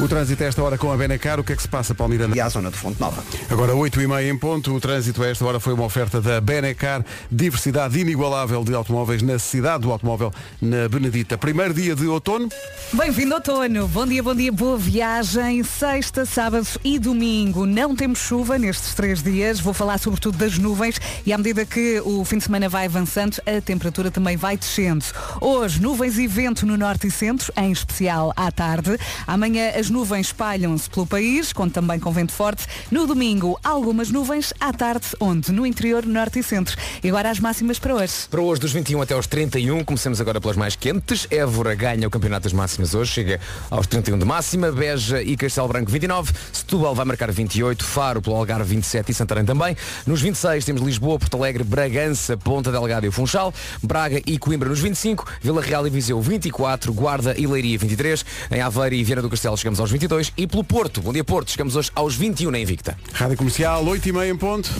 O 0.00 0.08
trânsito 0.08 0.42
a 0.42 0.46
esta 0.46 0.62
hora 0.62 0.76
com 0.78 0.90
a 0.90 0.96
Benacar, 0.96 1.38
o 1.38 1.44
que 1.44 1.52
é 1.52 1.56
que 1.56 1.62
se 1.62 1.68
passa, 1.68 1.94
Paulo 1.94 2.12
Miranda? 2.12 2.36
E 2.36 2.40
à 2.40 2.48
zona 2.48 2.70
de 2.70 2.76
Fonte 2.76 3.00
Nova. 3.00 3.22
Agora 3.50 3.74
8 3.74 4.00
e 4.00 4.06
meia 4.06 4.30
em 4.30 4.36
ponto, 4.36 4.74
o 4.74 4.80
trânsito 4.80 5.22
a 5.22 5.28
esta 5.28 5.44
hora 5.44 5.60
foi 5.60 5.72
uma 5.72 5.84
oferta 5.84 6.20
da 6.20 6.40
Benacar, 6.40 7.04
diversidade 7.30 7.98
inigualável 7.98 8.64
de 8.64 8.74
automóveis 8.74 9.22
na 9.22 9.38
cidade 9.38 9.82
do 9.82 9.92
automóvel, 9.92 10.32
na 10.60 10.88
Benedita. 10.88 11.38
Primeiro 11.38 11.74
dia 11.74 11.94
de 11.94 12.06
outono, 12.06 12.48
Bem-vindo 12.94 13.34
outono. 13.34 13.88
Bom 13.88 14.06
dia, 14.06 14.22
bom 14.22 14.34
dia, 14.34 14.52
boa 14.52 14.76
viagem. 14.76 15.62
Sexta, 15.64 16.26
sábado 16.26 16.66
e 16.84 16.98
domingo. 16.98 17.64
Não 17.64 17.96
temos 17.96 18.18
chuva 18.18 18.58
nestes 18.58 18.92
três 18.92 19.22
dias. 19.22 19.58
Vou 19.60 19.72
falar 19.72 19.96
sobretudo 19.96 20.36
das 20.36 20.58
nuvens 20.58 21.00
e 21.24 21.32
à 21.32 21.38
medida 21.38 21.64
que 21.64 22.02
o 22.04 22.22
fim 22.22 22.36
de 22.36 22.44
semana 22.44 22.68
vai 22.68 22.84
avançando, 22.84 23.38
a 23.46 23.62
temperatura 23.62 24.10
também 24.10 24.36
vai 24.36 24.58
descendo. 24.58 25.06
Hoje, 25.40 25.80
nuvens 25.80 26.18
e 26.18 26.26
vento 26.26 26.66
no 26.66 26.76
norte 26.76 27.06
e 27.06 27.10
centro, 27.10 27.50
em 27.56 27.72
especial 27.72 28.30
à 28.36 28.52
tarde. 28.52 28.98
Amanhã 29.26 29.61
as 29.70 29.90
nuvens 29.90 30.26
espalham-se 30.26 30.88
pelo 30.90 31.06
país, 31.06 31.52
conto 31.52 31.72
também 31.72 31.98
com 31.98 32.12
vento 32.12 32.32
forte. 32.32 32.66
No 32.90 33.06
domingo, 33.06 33.58
algumas 33.62 34.10
nuvens 34.10 34.52
à 34.60 34.72
tarde, 34.72 35.06
onde? 35.20 35.52
No 35.52 35.66
interior, 35.66 36.04
norte 36.06 36.38
e 36.38 36.42
centro. 36.42 36.76
E 37.02 37.08
agora 37.08 37.30
as 37.30 37.40
máximas 37.40 37.78
para 37.78 37.94
hoje. 37.94 38.12
Para 38.30 38.40
hoje, 38.40 38.60
dos 38.60 38.72
21 38.72 39.02
até 39.02 39.14
aos 39.14 39.26
31, 39.26 39.84
comecemos 39.84 40.20
agora 40.20 40.40
pelas 40.40 40.56
mais 40.56 40.76
quentes. 40.76 41.26
Évora 41.30 41.74
ganha 41.74 42.06
o 42.06 42.10
Campeonato 42.10 42.44
das 42.44 42.52
Máximas 42.52 42.94
hoje, 42.94 43.12
chega 43.12 43.40
aos 43.70 43.86
31 43.86 44.18
de 44.18 44.24
máxima. 44.24 44.72
Beja 44.72 45.22
e 45.22 45.36
Castelo 45.36 45.68
Branco 45.68 45.90
29. 45.90 46.32
Setúbal 46.52 46.94
vai 46.94 47.04
marcar 47.04 47.30
28. 47.30 47.84
Faro 47.84 48.22
pelo 48.22 48.36
Algarve 48.36 48.74
27 48.74 49.10
e 49.10 49.14
Santarém 49.14 49.44
também. 49.44 49.76
Nos 50.06 50.20
26 50.20 50.64
temos 50.64 50.82
Lisboa, 50.82 51.18
Porto 51.18 51.36
Alegre, 51.36 51.64
Bragança, 51.64 52.36
Ponta 52.36 52.70
Delgada 52.72 53.06
e 53.06 53.08
o 53.08 53.12
Funchal. 53.12 53.52
Braga 53.82 54.20
e 54.26 54.38
Coimbra 54.38 54.68
nos 54.68 54.80
25. 54.80 55.26
Vila 55.40 55.60
Real 55.60 55.86
e 55.86 55.90
Viseu 55.90 56.20
24. 56.20 56.92
Guarda 56.92 57.34
e 57.38 57.46
Leiria 57.46 57.78
23. 57.78 58.24
Em 58.50 58.60
Aveiro 58.60 58.94
e 58.94 59.04
Viana 59.04 59.22
do 59.22 59.30
Castelo 59.30 59.51
chegamos 59.56 59.80
aos 59.80 59.90
22. 59.90 60.32
E 60.36 60.46
pelo 60.46 60.64
Porto, 60.64 61.00
bom 61.00 61.12
dia 61.12 61.24
Porto, 61.24 61.50
chegamos 61.50 61.76
hoje 61.76 61.90
aos 61.94 62.14
21 62.14 62.50
na 62.50 62.58
Invicta. 62.58 62.96
Rádio 63.12 63.36
Comercial, 63.36 63.84
8 63.84 64.08
e 64.08 64.12
meia 64.12 64.30
em 64.30 64.36
ponto. 64.36 64.70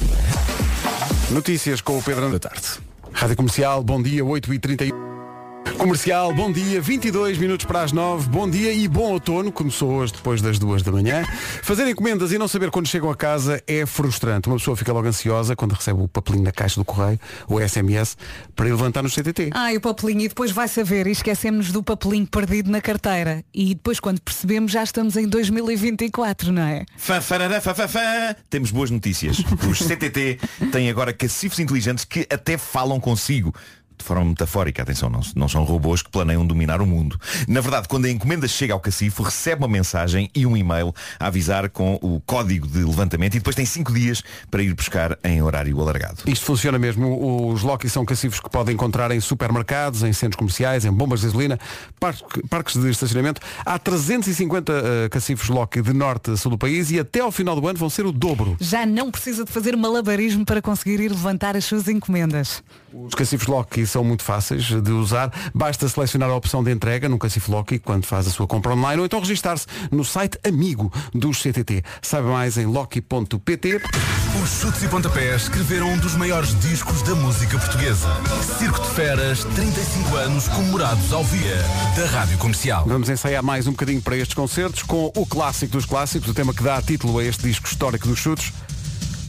Notícias 1.30 1.80
com 1.80 1.98
o 1.98 2.02
Pedro 2.02 2.30
da 2.30 2.38
tarde. 2.38 2.66
Rádio 3.12 3.36
Comercial, 3.36 3.82
bom 3.82 4.02
dia, 4.02 4.24
8 4.24 4.54
e 4.54 4.58
31 4.58 5.11
Comercial, 5.78 6.32
bom 6.32 6.52
dia, 6.52 6.80
22 6.80 7.38
minutos 7.38 7.66
para 7.66 7.82
as 7.82 7.90
9, 7.90 8.28
bom 8.28 8.48
dia 8.48 8.72
e 8.72 8.86
bom 8.86 9.12
outono, 9.12 9.50
começou 9.50 9.90
hoje 9.90 10.12
depois 10.12 10.40
das 10.40 10.58
duas 10.58 10.82
da 10.82 10.92
manhã. 10.92 11.24
Fazer 11.62 11.88
encomendas 11.88 12.30
e 12.30 12.38
não 12.38 12.46
saber 12.46 12.70
quando 12.70 12.86
chegam 12.86 13.10
a 13.10 13.16
casa 13.16 13.60
é 13.66 13.84
frustrante. 13.84 14.48
Uma 14.48 14.58
pessoa 14.58 14.76
fica 14.76 14.92
logo 14.92 15.08
ansiosa 15.08 15.56
quando 15.56 15.72
recebe 15.72 16.00
o 16.00 16.06
papelinho 16.06 16.44
na 16.44 16.52
caixa 16.52 16.78
do 16.78 16.84
correio, 16.84 17.18
o 17.48 17.60
SMS, 17.60 18.16
para 18.54 18.68
ir 18.68 18.72
levantar 18.72 19.02
no 19.02 19.10
CTT. 19.10 19.50
Ai, 19.52 19.76
o 19.76 19.80
papelinho, 19.80 20.20
e 20.20 20.28
depois 20.28 20.52
vai 20.52 20.68
saber, 20.68 21.06
e 21.06 21.10
esquecemos 21.10 21.72
do 21.72 21.82
papelinho 21.82 22.26
perdido 22.26 22.70
na 22.70 22.80
carteira. 22.80 23.44
E 23.52 23.74
depois, 23.74 23.98
quando 23.98 24.20
percebemos, 24.20 24.70
já 24.70 24.84
estamos 24.84 25.16
em 25.16 25.26
2024, 25.26 26.52
não 26.52 26.62
é? 26.62 26.84
Fã, 26.96 27.20
farará, 27.20 27.60
fã, 27.60 27.74
fã, 27.74 27.88
fã. 27.88 28.36
Temos 28.48 28.70
boas 28.70 28.90
notícias. 28.90 29.38
Os 29.68 29.78
CTT 29.80 30.38
têm 30.70 30.88
agora 30.88 31.12
cacifos 31.12 31.58
inteligentes 31.58 32.04
que 32.04 32.26
até 32.30 32.56
falam 32.56 33.00
consigo. 33.00 33.52
De 34.02 34.08
forma 34.08 34.24
metafórica, 34.24 34.82
atenção, 34.82 35.08
não, 35.08 35.20
não 35.36 35.48
são 35.48 35.62
robôs 35.62 36.02
que 36.02 36.10
planeiam 36.10 36.44
dominar 36.44 36.82
o 36.82 36.86
mundo. 36.86 37.18
Na 37.46 37.60
verdade, 37.60 37.86
quando 37.86 38.06
a 38.06 38.10
encomenda 38.10 38.48
chega 38.48 38.72
ao 38.74 38.80
cacifo, 38.80 39.22
recebe 39.22 39.62
uma 39.62 39.68
mensagem 39.68 40.28
e 40.34 40.44
um 40.44 40.56
e-mail 40.56 40.92
a 41.20 41.28
avisar 41.28 41.68
com 41.70 42.00
o 42.02 42.20
código 42.26 42.66
de 42.66 42.82
levantamento 42.82 43.34
e 43.36 43.38
depois 43.38 43.54
tem 43.54 43.64
cinco 43.64 43.92
dias 43.92 44.20
para 44.50 44.60
ir 44.60 44.74
buscar 44.74 45.16
em 45.22 45.40
horário 45.40 45.80
alargado. 45.80 46.18
Isto 46.26 46.44
funciona 46.46 46.80
mesmo. 46.80 47.48
Os 47.52 47.62
Loki 47.62 47.88
são 47.88 48.04
cacifos 48.04 48.40
que 48.40 48.50
podem 48.50 48.74
encontrar 48.74 49.12
em 49.12 49.20
supermercados, 49.20 50.02
em 50.02 50.12
centros 50.12 50.36
comerciais, 50.36 50.84
em 50.84 50.90
bombas 50.90 51.20
de 51.20 51.26
gasolina, 51.26 51.58
parque- 52.00 52.42
parques 52.48 52.76
de 52.76 52.90
estacionamento. 52.90 53.40
Há 53.64 53.78
350 53.78 54.72
eh, 54.72 55.08
cacifos 55.10 55.48
Loki 55.48 55.80
de 55.80 55.92
norte 55.92 56.32
a 56.32 56.36
sul 56.36 56.50
do 56.50 56.58
país 56.58 56.90
e 56.90 56.98
até 56.98 57.20
ao 57.20 57.30
final 57.30 57.54
do 57.60 57.68
ano 57.68 57.78
vão 57.78 57.88
ser 57.88 58.04
o 58.04 58.10
dobro. 58.10 58.56
Já 58.60 58.84
não 58.84 59.12
precisa 59.12 59.44
de 59.44 59.52
fazer 59.52 59.76
malabarismo 59.76 60.44
para 60.44 60.60
conseguir 60.60 60.98
ir 60.98 61.08
levantar 61.10 61.56
as 61.56 61.64
suas 61.64 61.86
encomendas. 61.86 62.62
Os 62.94 63.14
cacifos 63.14 63.46
Loki 63.46 63.86
são 63.86 64.04
muito 64.04 64.22
fáceis 64.22 64.64
de 64.64 64.90
usar. 64.90 65.32
Basta 65.54 65.88
selecionar 65.88 66.28
a 66.28 66.34
opção 66.34 66.62
de 66.62 66.70
entrega 66.70 67.08
no 67.08 67.18
cacifo 67.18 67.50
Loki 67.50 67.78
quando 67.78 68.04
faz 68.04 68.26
a 68.26 68.30
sua 68.30 68.46
compra 68.46 68.72
online 68.72 69.00
ou 69.00 69.06
então 69.06 69.18
registar-se 69.18 69.66
no 69.90 70.04
site 70.04 70.38
amigo 70.46 70.92
dos 71.14 71.40
CTT. 71.40 71.82
Saiba 72.02 72.30
mais 72.30 72.58
em 72.58 72.66
loki.pt. 72.66 73.80
Os 74.42 74.60
chutes 74.60 74.82
e 74.82 74.88
pontapés 74.88 75.42
escreveram 75.42 75.88
um 75.88 75.98
dos 75.98 76.14
maiores 76.16 76.58
discos 76.60 77.02
da 77.02 77.14
música 77.14 77.58
portuguesa. 77.58 78.08
Circo 78.58 78.80
de 78.80 78.88
Feras, 78.88 79.44
35 79.44 80.16
anos 80.16 80.48
comemorados 80.48 81.12
ao 81.12 81.24
via 81.24 81.56
da 81.96 82.06
Rádio 82.06 82.36
Comercial. 82.38 82.84
Vamos 82.86 83.08
ensaiar 83.08 83.42
mais 83.42 83.66
um 83.66 83.72
bocadinho 83.72 84.02
para 84.02 84.16
estes 84.16 84.34
concertos 84.34 84.82
com 84.82 85.10
o 85.16 85.26
clássico 85.26 85.72
dos 85.72 85.86
clássicos, 85.86 86.28
o 86.28 86.34
tema 86.34 86.52
que 86.52 86.62
dá 86.62 86.80
título 86.82 87.18
a 87.18 87.24
este 87.24 87.44
disco 87.44 87.66
histórico 87.66 88.06
dos 88.06 88.18
chutes. 88.18 88.52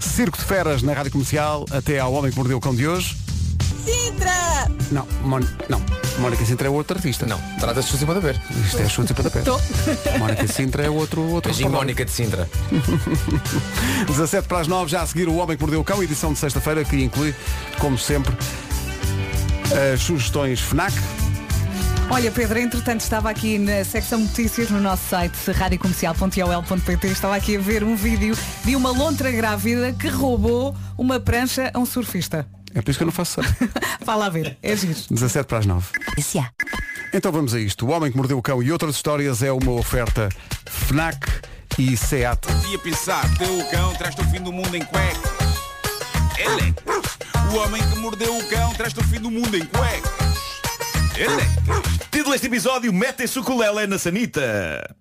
Circo 0.02 0.38
de 0.38 0.44
Feras 0.44 0.82
na 0.82 0.94
Rádio 0.94 1.14
Comercial, 1.14 1.66
até 1.72 2.00
ao 2.00 2.14
Homem 2.14 2.30
que 2.30 2.38
Mordeu 2.38 2.58
o 2.58 2.62
Cão 2.62 2.76
de 2.76 2.88
hoje. 2.88 3.23
Sintra! 3.86 4.68
Não, 4.92 5.08
Mon... 5.24 5.40
não. 5.70 5.82
Mónica 6.20 6.46
Sintra 6.46 6.68
é 6.68 6.70
outro 6.70 6.96
artista. 6.98 7.26
Não, 7.26 7.40
trata-se 7.60 7.88
de 7.88 7.92
chutes 7.92 8.04
e 8.04 8.06
pontapés. 8.06 8.38
Isto 8.66 8.82
é 8.82 8.90
chute 8.90 9.12
e 9.12 9.16
pontapé. 9.16 9.42
Tô. 9.42 9.60
Mónica 10.20 10.48
Sintra 10.48 10.84
é 10.84 10.90
outro, 10.90 11.22
outro 11.30 11.52
Beijinho. 11.52 11.72
Mónica 11.72 12.06
de 12.06 12.12
Sintra. 12.12 12.48
17 14.08 14.48
para 14.48 14.60
as 14.60 14.68
9, 14.68 14.92
já 14.92 15.02
a 15.02 15.08
seguir 15.08 15.28
o 15.28 15.36
Homem 15.36 15.58
que 15.58 15.64
Mordeu 15.64 15.82
o 15.82 15.84
Cão, 15.84 16.04
edição 16.04 16.32
de 16.32 16.40
sexta-feira, 16.40 16.84
que 16.86 17.04
inclui, 17.04 17.34
como 17.80 17.98
sempre, 17.98 18.36
as 19.94 20.02
sugestões 20.02 20.60
FNAC. 20.60 20.94
Olha, 22.10 22.30
Pedro, 22.32 22.60
entretanto 22.60 23.02
estava 23.02 23.30
aqui 23.30 23.58
na 23.58 23.84
secção 23.84 24.20
notícias 24.20 24.70
no 24.70 24.80
nosso 24.80 25.10
site 25.10 25.52
radiocomercial.ol.pt 25.52 27.08
estava 27.08 27.36
aqui 27.36 27.56
a 27.58 27.60
ver 27.60 27.84
um 27.84 27.96
vídeo 27.96 28.38
de 28.64 28.76
uma 28.76 28.92
lontra 28.92 29.32
grávida 29.32 29.94
que 29.94 30.10
roubou 30.10 30.76
uma 30.98 31.20
prancha 31.20 31.72
a 31.74 31.80
um 31.80 31.86
surfista. 31.86 32.46
É 32.76 32.82
por 32.82 32.90
isso 32.90 32.98
que 32.98 33.04
eu 33.04 33.08
não 33.08 33.12
faço. 33.14 33.42
Vá 34.04 34.16
lá 34.16 34.30
ver, 34.30 34.58
é 34.62 34.76
giro. 34.76 35.00
17 35.10 35.48
para 35.48 35.60
as 35.60 35.66
9. 35.66 35.88
Então 37.14 37.32
vamos 37.32 37.54
a 37.54 37.60
isto. 37.60 37.86
O 37.86 37.92
Homem 37.92 38.12
que 38.12 38.18
Mordeu 38.18 38.38
o 38.38 38.42
Cão 38.42 38.62
e 38.64 38.72
outras 38.72 38.96
histórias 38.96 39.44
é 39.44 39.52
uma 39.52 39.72
oferta 39.74 40.30
FNAC 40.66 41.28
e 41.78 41.96
SEAT. 41.96 42.48
Ia 42.70 42.80
pensar, 42.80 43.24
teu 43.38 43.60
o 43.60 43.70
cão 43.70 43.94
traz-te 43.96 44.22
o 44.22 44.26
fim 44.26 44.42
do 44.42 44.52
mundo 44.52 44.76
em 44.76 44.84
cuecas. 44.84 45.18
Ele 46.38 46.74
O 47.52 47.58
homem 47.58 47.82
que 47.82 48.00
mordeu 48.00 48.36
o 48.38 48.50
cão 48.50 48.74
traz-te 48.74 49.00
o 49.00 49.04
fim 49.04 49.20
do 49.20 49.30
mundo 49.30 49.56
em 49.56 49.66
cuecas. 49.66 50.12
Ele 51.16 51.44
Título 52.12 52.32
deste 52.32 52.48
episódio, 52.48 52.92
metem-se 52.94 53.38
o 53.38 53.42
ukulele 53.42 53.88
na 53.88 53.98
sanita. 54.00 54.96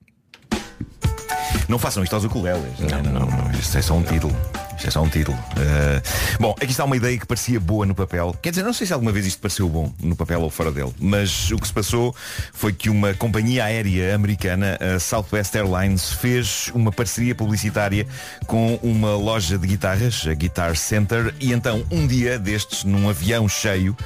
Não 1.69 1.79
façam 1.79 2.03
isto 2.03 2.15
aos 2.15 2.25
ukuleles. 2.25 2.79
Não, 2.81 3.03
não, 3.03 3.27
não. 3.27 3.51
Isto 3.53 3.79
é 3.79 3.83
só 3.83 3.95
um 3.95 4.03
título. 4.03 4.35
É 4.85 4.91
só 4.91 5.03
um 5.03 5.09
título. 5.09 5.37
Uh, 5.37 6.39
bom, 6.41 6.55
aqui 6.61 6.71
está 6.71 6.85
uma 6.85 6.97
ideia 6.97 7.17
que 7.19 7.27
parecia 7.27 7.61
boa 7.61 7.87
no 7.87 7.95
papel. 7.95 8.35
Quer 8.43 8.51
dizer, 8.51 8.63
não 8.63 8.73
sei 8.73 8.87
se 8.87 8.93
alguma 8.93 9.13
vez 9.13 9.27
isto 9.27 9.41
pareceu 9.41 9.69
bom 9.69 9.93
no 10.01 10.17
papel 10.17 10.41
ou 10.41 10.51
fora 10.51 10.73
dele, 10.73 10.93
mas 10.99 11.51
o 11.51 11.57
que 11.57 11.67
se 11.67 11.73
passou 11.73 12.15
foi 12.53 12.73
que 12.73 12.91
uma 12.91 13.15
companhia 13.15 13.65
aérea 13.65 14.15
americana, 14.15 14.79
a 14.81 14.99
Southwest 14.99 15.55
Airlines, 15.55 16.13
fez 16.13 16.71
uma 16.75 16.91
parceria 16.91 17.35
publicitária 17.35 18.07
com 18.47 18.79
uma 18.83 19.15
loja 19.15 19.57
de 19.57 19.67
guitarras, 19.67 20.27
a 20.27 20.35
Guitar 20.35 20.77
Center, 20.77 21.35
e 21.41 21.53
então, 21.53 21.85
um 21.91 22.07
dia 22.07 22.39
destes, 22.39 22.85
num 22.85 23.09
avião 23.09 23.49
cheio, 23.49 23.97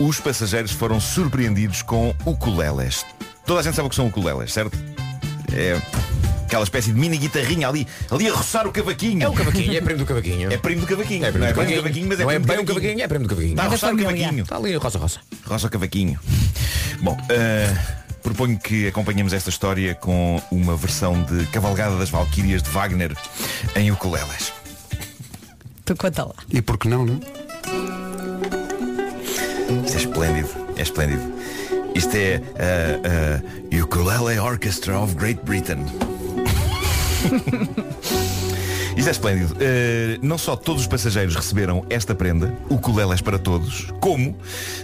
os 0.00 0.20
passageiros 0.20 0.72
foram 0.72 1.00
surpreendidos 1.00 1.82
com 1.82 2.14
ukuleles. 2.24 3.04
Toda 3.44 3.60
a 3.60 3.62
gente 3.62 3.76
sabe 3.76 3.86
o 3.86 3.90
que 3.90 3.96
são 3.96 4.08
ukuleles, 4.08 4.52
certo? 4.52 4.76
É 5.52 5.80
aquela 6.46 6.62
espécie 6.64 6.92
de 6.92 6.98
mini 6.98 7.18
guitarrinha 7.18 7.68
ali, 7.68 7.86
ali 8.10 8.28
a 8.28 8.32
roçar 8.32 8.66
o 8.66 8.72
cavaquinho. 8.72 9.22
É 9.24 9.28
o 9.28 9.32
cavaquinho, 9.32 9.76
é 9.76 9.80
primo 9.80 9.98
do 9.98 10.06
cavaquinho. 10.06 10.52
É 10.52 10.56
primo 10.56 10.80
do 10.80 10.86
cavaquinho. 10.86 11.24
É 11.26 11.30
primo 11.32 11.44
não 11.44 11.46
do 11.46 11.50
é 11.50 11.54
cavaquinho. 11.54 11.78
um 11.80 11.82
cavaquinho, 11.82 12.08
mas 12.08 12.20
é 12.20 12.22
Não 12.24 12.30
é 12.30 12.34
primo 12.38 12.46
do 12.46 12.52
bem 12.54 12.62
um 12.62 12.64
cavaquinho, 12.66 13.02
é 13.02 13.08
primo 13.08 13.24
do 13.24 13.28
cavaquinho. 13.28 13.52
Está 13.52 13.62
a 13.62 13.66
É 13.66 13.68
roçar 13.68 13.88
o 13.88 13.98
família. 13.98 14.12
cavaquinho. 14.18 14.42
Está 14.44 14.56
ali, 14.56 14.76
roça, 14.76 14.98
roça. 14.98 15.20
Roça 15.44 15.66
o 15.66 15.70
cavaquinho. 15.70 16.20
Bom, 17.00 17.16
eh, 17.28 17.74
proponho 18.22 18.58
que 18.58 18.86
acompanhemos 18.88 19.32
esta 19.32 19.50
história 19.50 19.94
com 19.94 20.40
uma 20.50 20.76
versão 20.76 21.22
de 21.24 21.46
Cavalgada 21.46 21.96
das 21.98 22.10
Valquírias 22.10 22.62
de 22.62 22.70
Wagner 22.70 23.12
em 23.74 23.90
ukuleles. 23.90 24.52
Tu 25.84 25.94
conta 25.96 26.24
lá. 26.24 26.34
E 26.50 26.62
por 26.62 26.78
que 26.78 26.88
não, 26.88 27.04
não? 27.04 27.20
Isto 29.84 29.94
é 29.94 30.00
esplêndido, 30.00 30.48
é 30.76 30.82
esplêndido. 30.82 31.34
Isto 31.94 32.14
é 32.16 32.36
a 32.36 33.76
uh, 33.78 33.82
Ukulele 33.84 34.38
Orchestra 34.38 34.98
of 34.98 35.14
Great 35.14 35.40
Britain. 35.44 35.78
Isto 38.96 39.08
é 39.08 39.10
esplêndido. 39.10 39.54
Uh, 39.54 40.26
não 40.26 40.38
só 40.38 40.56
todos 40.56 40.82
os 40.82 40.88
passageiros 40.88 41.36
receberam 41.36 41.84
esta 41.90 42.14
prenda, 42.14 42.56
ukuleles 42.70 43.20
para 43.20 43.38
todos, 43.38 43.92
como 44.00 44.34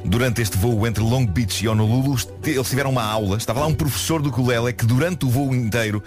durante 0.05 0.43
este 0.43 0.59
voo 0.59 0.87
entre 0.87 1.03
Long 1.03 1.25
Beach 1.25 1.65
e 1.65 1.69
Honolulu, 1.69 2.19
eles 2.45 2.69
tiveram 2.69 2.91
uma 2.91 3.03
aula. 3.03 3.39
Estava 3.39 3.61
lá 3.61 3.67
um 3.67 3.75
professor 3.75 4.21
do 4.21 4.29
ukulele 4.29 4.71
que 4.75 4.85
durante 4.85 5.25
o 5.25 5.31
voo 5.31 5.55
inteiro 5.55 6.03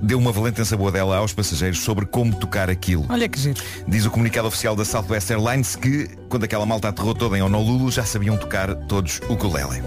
deu 0.00 0.18
uma 0.18 0.32
valente 0.32 0.62
dela 0.90 1.18
aos 1.18 1.34
passageiros 1.34 1.80
sobre 1.80 2.06
como 2.06 2.34
tocar 2.34 2.70
aquilo. 2.70 3.04
Olha 3.10 3.28
que 3.28 3.38
giro. 3.38 3.60
Diz 3.86 4.06
o 4.06 4.10
comunicado 4.10 4.48
oficial 4.48 4.74
da 4.74 4.84
Southwest 4.84 5.30
Airlines 5.30 5.76
que, 5.76 6.08
quando 6.30 6.44
aquela 6.44 6.64
malta 6.64 6.88
aterrou 6.88 7.14
toda 7.14 7.36
em 7.36 7.42
Honolulu, 7.42 7.90
já 7.90 8.04
sabiam 8.04 8.38
tocar 8.38 8.74
todos 8.74 9.20
o 9.28 9.34
ukulele. 9.34 9.82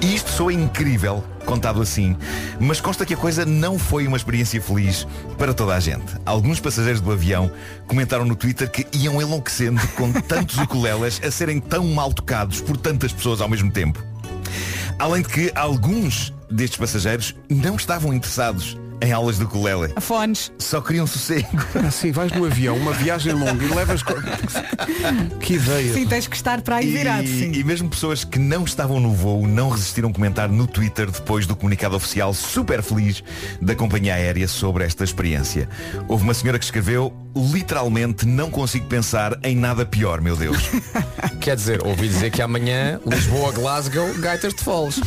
E 0.00 0.14
isto 0.14 0.30
soa 0.30 0.52
incrível, 0.52 1.22
contado 1.44 1.80
assim, 1.80 2.16
mas 2.60 2.80
consta 2.80 3.04
que 3.04 3.14
a 3.14 3.16
coisa 3.16 3.44
não 3.44 3.78
foi 3.78 4.06
uma 4.06 4.16
experiência 4.16 4.60
feliz 4.60 5.06
para 5.38 5.54
toda 5.54 5.74
a 5.74 5.80
gente. 5.80 6.14
Alguns 6.24 6.60
passageiros 6.60 7.00
do 7.00 7.12
avião 7.12 7.50
comentaram 7.86 8.24
no 8.24 8.34
Twitter 8.34 8.70
que 8.70 8.86
iam 8.92 9.20
enlouquecendo 9.20 9.80
com 9.96 10.12
tantos 10.22 10.56
ukuleles 10.58 11.20
a 11.24 11.30
serem 11.30 11.60
tão 11.60 11.86
mal 11.88 12.12
tocados 12.12 12.60
por 12.60 12.76
tantas 12.76 13.12
pessoas 13.12 13.40
ao 13.40 13.48
mesmo 13.48 13.70
tempo. 13.70 14.02
Além 14.98 15.22
de 15.22 15.28
que 15.28 15.52
alguns 15.54 16.32
destes 16.50 16.78
passageiros 16.78 17.34
não 17.48 17.76
estavam 17.76 18.12
interessados 18.12 18.76
em 19.02 19.12
aulas 19.12 19.38
de 19.38 19.44
ukulele. 19.44 19.92
A 19.96 20.00
fones. 20.00 20.52
Só 20.58 20.80
queriam 20.80 21.06
sossego. 21.06 21.48
Assim, 21.86 22.12
vais 22.12 22.32
no 22.32 22.44
avião, 22.44 22.76
uma 22.76 22.92
viagem 22.92 23.32
longa 23.32 23.64
e 23.64 23.68
levas. 23.74 24.02
co- 24.02 24.14
Que 25.40 25.54
ideia. 25.54 25.92
Sim, 25.92 26.06
tens 26.06 26.26
que 26.26 26.36
estar 26.36 26.60
para 26.62 26.76
aí 26.76 26.90
virado, 26.90 27.26
sim. 27.26 27.52
E, 27.52 27.60
e 27.60 27.64
mesmo 27.64 27.88
pessoas 27.88 28.24
que 28.24 28.38
não 28.38 28.64
estavam 28.64 29.00
no 29.00 29.12
voo 29.12 29.46
não 29.46 29.68
resistiram 29.70 30.12
comentar 30.12 30.48
no 30.48 30.66
Twitter 30.66 31.10
depois 31.10 31.46
do 31.46 31.56
comunicado 31.56 31.96
oficial 31.96 32.32
super 32.32 32.82
feliz 32.82 33.22
da 33.60 33.74
companhia 33.74 34.14
aérea 34.14 34.46
sobre 34.48 34.84
esta 34.84 35.04
experiência. 35.04 35.68
Houve 36.08 36.24
uma 36.24 36.34
senhora 36.34 36.58
que 36.58 36.64
escreveu 36.64 37.12
literalmente 37.34 38.26
não 38.26 38.50
consigo 38.50 38.86
pensar 38.86 39.38
em 39.42 39.56
nada 39.56 39.84
pior, 39.86 40.20
meu 40.20 40.36
Deus. 40.36 40.58
Quer 41.40 41.56
dizer, 41.56 41.84
ouvi 41.86 42.06
dizer 42.08 42.30
que 42.30 42.42
amanhã 42.42 43.00
Lisboa, 43.06 43.50
Glasgow, 43.52 44.12
Gaitas 44.18 44.54
de 44.54 44.62
Foles. 44.62 45.00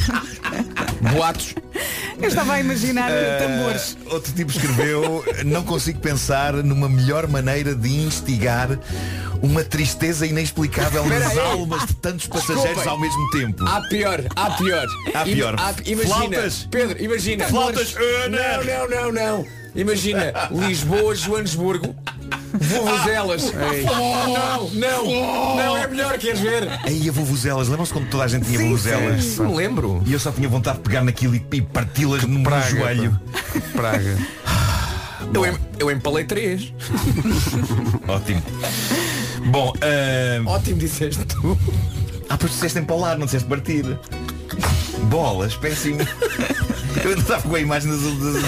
Boatos. 1.13 1.55
Eu 2.21 2.27
estava 2.29 2.53
a 2.53 2.59
imaginar 2.59 3.09
tambores. 3.39 3.97
Uh, 4.05 4.13
outro 4.13 4.31
tipo 4.33 4.51
escreveu 4.51 5.23
não 5.45 5.63
consigo 5.63 5.99
pensar 5.99 6.53
numa 6.53 6.87
melhor 6.87 7.27
maneira 7.27 7.75
de 7.75 7.89
instigar 7.89 8.79
uma 9.41 9.63
tristeza 9.63 10.25
inexplicável 10.25 11.05
nas 11.05 11.37
almas 11.37 11.85
de 11.85 11.93
tantos 11.95 12.27
passageiros 12.27 12.63
Desculpem. 12.63 12.91
ao 12.91 12.99
mesmo 12.99 13.29
tempo. 13.31 13.65
Há 13.67 13.81
pior, 13.89 14.23
há 14.35 14.51
pior. 14.51 14.85
Há 15.13 15.23
pior. 15.25 15.55
Im- 15.85 15.91
imagina, 15.91 16.15
Flautas. 16.15 16.67
Pedro, 16.71 17.03
imagina. 17.03 17.45
Flautas. 17.47 17.95
Ah, 17.97 18.29
Não, 18.29 18.63
não, 18.63 18.89
não, 18.89 19.11
não. 19.11 19.64
Imagina, 19.75 20.33
Lisboa, 20.51 21.13
Joanesburgo, 21.15 21.95
Vuvuzelas. 22.53 23.51
Oh, 23.87 24.69
não, 24.69 25.05
não, 25.05 25.55
não, 25.57 25.77
é 25.77 25.87
melhor, 25.87 26.17
queres 26.17 26.39
ver? 26.39 26.67
Aí 26.85 27.07
a 27.07 27.11
vuvuzelas, 27.11 27.67
lembram-se 27.67 27.91
quando 27.93 28.09
toda 28.09 28.23
a 28.23 28.27
gente 28.27 28.45
tinha 28.45 28.57
Sim, 28.57 28.65
vuvuzelas? 28.69 29.23
sim. 29.23 29.41
Não 29.43 29.53
lembro. 29.55 30.01
E 30.05 30.13
eu 30.13 30.19
só 30.19 30.31
tinha 30.31 30.47
vontade 30.47 30.77
de 30.77 30.83
pegar 30.83 31.03
naquilo 31.03 31.35
e, 31.35 31.45
e 31.53 31.61
parti-las 31.61 32.23
no 32.23 32.41
praga, 32.43 32.69
joelho. 32.69 33.19
Praga. 33.73 34.17
Eu, 35.33 35.43
em- 35.45 35.57
eu 35.79 35.89
empalei 35.91 36.23
três. 36.23 36.71
Ótimo. 38.07 38.41
Bom, 39.47 39.73
ahm, 39.81 40.45
Ótimo, 40.47 40.77
disseste 40.77 41.25
tu. 41.25 41.57
ah, 42.29 42.37
pois 42.37 42.51
disseste 42.51 42.77
empalar, 42.79 43.17
não 43.17 43.25
disseste 43.25 43.47
partir. 43.49 43.97
Bolas, 45.09 45.55
péssimo. 45.55 45.97
Eu 47.05 47.09
ainda 47.11 47.21
estava 47.21 47.41
com 47.47 47.55
a 47.55 47.59
imagem 47.59 47.91
das, 47.91 48.01
das, 48.01 48.41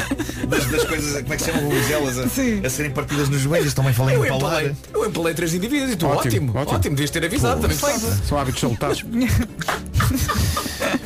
das- 0.50 0.66
das 0.72 0.84
coisas, 0.86 1.22
como 1.22 1.34
é 1.34 1.38
que 1.38 1.44
se 1.44 1.52
chamam 1.52 1.70
vuvuzelas 1.70 2.18
a, 2.18 2.24
a 2.66 2.70
serem 2.70 2.92
partidas 2.92 3.30
nos 3.30 3.40
joelhos. 3.42 3.74
Também 3.76 3.94
falei 3.94 4.16
em 4.16 4.18
Eu 4.18 4.26
empalei, 4.36 4.76
eu 4.94 5.06
empalei 5.06 5.34
três 5.36 5.54
indivíduos 5.54 5.92
e 5.92 5.96
tu, 5.96 6.08
Ótimo, 6.08 6.20
ótimo, 6.28 6.52
ótimo, 6.60 6.76
ótimo. 6.76 6.96
devias 6.96 7.12
ter 7.12 7.24
avisado, 7.24 7.62
também 7.62 7.78
feito. 7.78 8.26
São 8.28 8.38
hábitos 8.40 8.60
salutares. 8.62 9.04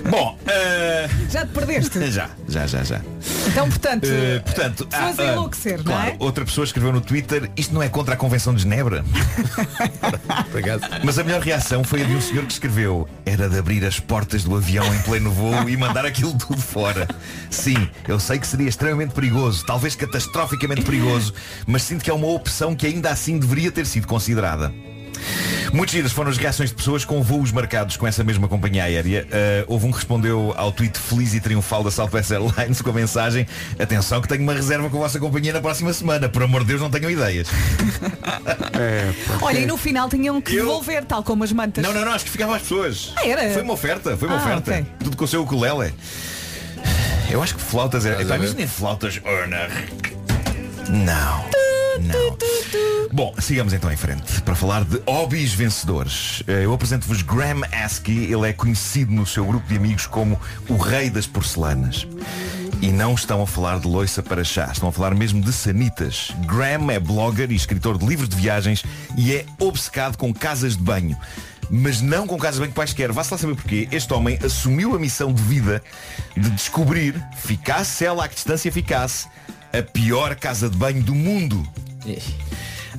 Bom, 0.09 0.37
ah, 0.47 1.09
Já 1.29 1.45
te 1.45 1.51
perdeste? 1.53 1.99
já, 2.11 2.29
já, 2.51 2.67
já, 2.67 2.83
já. 2.83 3.01
Então, 3.47 3.67
portanto, 3.69 4.07
Uh, 4.07 4.41
portanto, 4.43 4.87
pessoas 4.87 5.19
a 5.19 5.31
enlouquecer, 5.31 5.77
não 5.77 5.83
claro, 5.85 6.09
é? 6.09 6.15
outra 6.19 6.45
pessoa 6.45 6.65
escreveu 6.65 6.91
no 6.91 7.01
Twitter, 7.01 7.49
isto 7.55 7.73
não 7.73 7.81
é 7.81 7.89
contra 7.89 8.13
a 8.13 8.17
Convenção 8.17 8.53
de 8.53 8.63
Genebra. 8.63 9.03
Mas 11.03 11.17
a 11.17 11.23
melhor 11.23 11.41
reação 11.41 11.83
foi 11.83 12.01
a 12.03 12.05
de 12.05 12.15
um 12.15 12.21
senhor 12.21 12.45
que 12.45 12.53
escreveu 12.53 13.07
Era 13.25 13.49
de 13.49 13.57
abrir 13.57 13.85
as 13.85 13.99
portas 13.99 14.43
do 14.43 14.55
avião 14.55 14.85
em 14.93 14.99
pleno 14.99 15.31
voo 15.31 15.69
e 15.69 15.77
mandar 15.77 16.05
aquilo 16.05 16.33
tudo 16.37 16.61
fora 16.61 17.07
Sim, 17.49 17.89
eu 18.07 18.19
sei 18.19 18.39
que 18.39 18.47
seria 18.47 18.69
extremamente 18.69 19.13
perigoso 19.13 19.65
Talvez 19.65 19.95
catastroficamente 19.95 20.81
perigoso 20.81 21.33
Mas 21.65 21.83
sinto 21.83 22.03
que 22.03 22.09
é 22.09 22.13
uma 22.13 22.27
opção 22.27 22.75
que 22.75 22.85
ainda 22.85 23.09
assim 23.09 23.37
deveria 23.37 23.71
ter 23.71 23.85
sido 23.85 24.07
considerada 24.07 24.71
Muitas 25.73 25.93
giras 25.95 26.11
foram 26.11 26.29
as 26.31 26.37
reações 26.37 26.69
de 26.69 26.75
pessoas 26.75 27.05
com 27.05 27.21
voos 27.21 27.51
marcados 27.51 27.97
com 27.97 28.05
essa 28.07 28.23
mesma 28.23 28.47
companhia 28.47 28.83
aérea. 28.83 29.25
Uh, 29.27 29.65
houve 29.67 29.85
um 29.87 29.91
que 29.91 29.97
respondeu 29.97 30.53
ao 30.57 30.71
tweet 30.71 30.97
feliz 30.97 31.33
e 31.33 31.39
triunfal 31.39 31.83
da 31.83 31.91
Southwest 31.91 32.31
Airlines 32.31 32.81
com 32.81 32.89
a 32.89 32.93
mensagem 32.93 33.47
Atenção 33.79 34.21
que 34.21 34.27
tenho 34.27 34.43
uma 34.43 34.53
reserva 34.53 34.89
com 34.89 34.97
a 34.97 35.01
vossa 35.01 35.19
companhia 35.19 35.53
na 35.53 35.61
próxima 35.61 35.91
semana. 35.93 36.27
Por 36.29 36.43
amor 36.43 36.61
de 36.61 36.67
Deus, 36.67 36.81
não 36.81 36.89
tenham 36.89 37.09
ideias. 37.09 37.47
É, 38.73 39.11
pá. 39.27 39.37
Olha, 39.45 39.59
e 39.59 39.65
no 39.65 39.77
final 39.77 40.09
tinham 40.09 40.41
que 40.41 40.55
Eu- 40.55 40.65
devolver, 40.65 41.03
tal 41.05 41.21
como 41.23 41.43
as 41.43 41.51
mantas. 41.51 41.83
Não, 41.83 41.93
não, 41.93 42.03
não, 42.03 42.13
acho 42.13 42.25
que 42.25 42.31
ficava 42.31 42.55
às 42.55 42.61
pessoas. 42.63 43.13
Ah, 43.15 43.27
era? 43.27 43.53
Foi 43.53 43.61
uma 43.61 43.73
oferta, 43.73 44.17
foi 44.17 44.27
uma 44.27 44.37
Ah, 44.37 44.41
oferta. 44.41 44.71
ok. 44.71 44.85
Tudo 45.03 45.17
com 45.17 45.25
o 45.25 45.27
seu 45.27 45.43
ukulele. 45.43 45.93
Eu 47.29 47.43
acho 47.43 47.55
que 47.55 47.61
flautas 47.61 48.05
era. 48.05 48.21
Estás 48.21 48.31
a 48.31 48.33
Epá, 48.35 48.39
ver? 48.41 48.47
imaginem 48.47 48.67
flautas 48.67 49.21
Horner. 49.23 49.69
Não. 50.89 51.45
Não. 52.01 52.37
Bom, 53.11 53.35
sigamos 53.39 53.73
então 53.73 53.91
em 53.91 53.97
frente 53.97 54.41
para 54.41 54.55
falar 54.55 54.85
de 54.85 55.01
hobbies 55.05 55.53
vencedores. 55.53 56.41
Eh, 56.47 56.63
Eu 56.63 56.73
apresento-vos 56.73 57.21
Graham 57.21 57.61
Askey. 57.83 58.31
Ele 58.31 58.47
é 58.47 58.53
conhecido 58.53 59.11
no 59.11 59.25
seu 59.25 59.45
grupo 59.45 59.67
de 59.67 59.75
amigos 59.75 60.07
como 60.07 60.39
o 60.69 60.77
rei 60.77 61.09
das 61.09 61.27
porcelanas. 61.27 62.07
E 62.81 62.87
não 62.87 63.13
estão 63.13 63.41
a 63.41 63.47
falar 63.47 63.79
de 63.79 63.87
loiça 63.87 64.23
para 64.23 64.43
chá, 64.43 64.69
estão 64.71 64.89
a 64.89 64.91
falar 64.91 65.13
mesmo 65.13 65.41
de 65.41 65.53
sanitas. 65.53 66.31
Graham 66.47 66.89
é 66.89 66.99
blogger 66.99 67.51
e 67.51 67.55
escritor 67.55 67.97
de 67.97 68.05
livros 68.05 68.27
de 68.29 68.35
viagens 68.35 68.83
e 69.15 69.35
é 69.35 69.45
obcecado 69.59 70.17
com 70.17 70.33
casas 70.33 70.75
de 70.77 70.81
banho. 70.81 71.15
Mas 71.69 72.01
não 72.01 72.25
com 72.25 72.37
casas 72.37 72.55
de 72.55 72.61
banho 72.61 72.73
quaisquer. 72.73 73.11
Vá-se 73.11 73.31
lá 73.31 73.37
saber 73.37 73.55
porquê. 73.55 73.87
Este 73.91 74.11
homem 74.13 74.39
assumiu 74.43 74.95
a 74.95 74.99
missão 74.99 75.31
de 75.31 75.43
vida 75.43 75.83
de 76.35 76.49
descobrir, 76.49 77.21
ficasse 77.35 78.03
ela 78.03 78.25
a 78.25 78.27
que 78.27 78.35
distância 78.35 78.71
ficasse, 78.71 79.27
a 79.71 79.81
pior 79.83 80.33
casa 80.35 80.69
de 80.69 80.77
banho 80.77 81.03
do 81.03 81.13
mundo. 81.13 81.61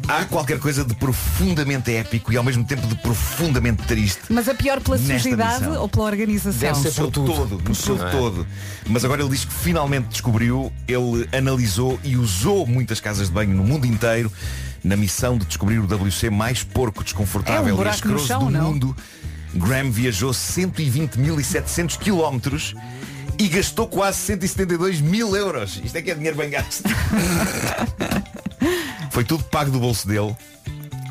Há 0.08 0.24
qualquer 0.24 0.58
coisa 0.58 0.84
de 0.84 0.94
profundamente 0.94 1.94
épico 1.94 2.32
e 2.32 2.36
ao 2.36 2.42
mesmo 2.42 2.64
tempo 2.64 2.86
de 2.86 2.94
profundamente 2.96 3.82
triste 3.82 4.20
Mas 4.30 4.48
a 4.48 4.54
pior 4.54 4.80
pela 4.80 4.96
Nesta 4.96 5.36
missão. 5.36 5.80
ou 5.80 5.88
pela 5.88 6.04
organização? 6.06 6.60
Deve 6.60 6.78
ser 6.78 6.88
no 6.88 6.94
seu 6.94 7.04
por 7.04 7.12
tudo. 7.12 7.32
todo, 7.34 7.62
no 7.68 7.74
seu 7.74 8.06
é? 8.06 8.10
todo. 8.10 8.46
Mas 8.88 9.04
agora 9.04 9.20
ele 9.22 9.30
diz 9.30 9.44
que 9.44 9.52
finalmente 9.52 10.08
descobriu, 10.08 10.72
ele 10.88 11.28
analisou 11.36 12.00
e 12.02 12.16
usou 12.16 12.66
muitas 12.66 13.00
casas 13.00 13.28
de 13.28 13.34
banho 13.34 13.54
no 13.54 13.62
mundo 13.64 13.86
inteiro 13.86 14.32
na 14.82 14.96
missão 14.96 15.36
de 15.38 15.44
descobrir 15.44 15.78
o 15.78 15.84
WC 15.84 16.30
mais 16.30 16.62
porco, 16.64 17.04
desconfortável 17.04 17.76
É 17.76 17.80
um 17.80 17.84
e 17.84 17.88
asqueroso 17.88 18.26
chão, 18.26 18.44
do 18.46 18.50
não? 18.50 18.72
mundo. 18.72 18.96
Graham 19.54 19.90
viajou 19.90 20.30
120.700 20.32 21.98
quilómetros 21.98 22.74
e 23.38 23.48
gastou 23.48 23.86
quase 23.86 24.18
172 24.18 25.00
mil 25.00 25.36
euros. 25.36 25.80
Isto 25.84 25.96
é 25.96 26.02
que 26.02 26.10
é 26.10 26.14
dinheiro 26.14 26.36
bem 26.36 26.50
gasto. 26.50 26.82
Foi 29.10 29.24
tudo 29.24 29.44
pago 29.44 29.70
do 29.70 29.78
bolso 29.78 30.06
dele. 30.06 30.34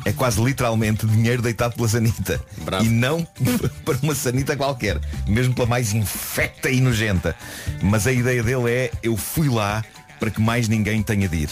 É 0.04 0.12
quase 0.12 0.42
literalmente 0.42 1.06
dinheiro 1.06 1.40
deitado 1.40 1.74
pela 1.74 1.88
sanita. 1.88 2.40
Bravo. 2.58 2.84
E 2.84 2.88
não 2.88 3.26
para 3.84 3.96
uma 4.02 4.14
sanita 4.14 4.56
qualquer. 4.56 5.00
Mesmo 5.26 5.54
pela 5.54 5.68
mais 5.68 5.92
infecta 5.92 6.70
e 6.70 6.80
nojenta. 6.80 7.36
Mas 7.80 8.06
a 8.06 8.12
ideia 8.12 8.42
dele 8.42 8.70
é 8.70 8.90
eu 9.02 9.16
fui 9.16 9.48
lá 9.48 9.84
para 10.18 10.30
que 10.30 10.40
mais 10.40 10.68
ninguém 10.68 11.02
tenha 11.02 11.28
de 11.28 11.36
ir. 11.36 11.50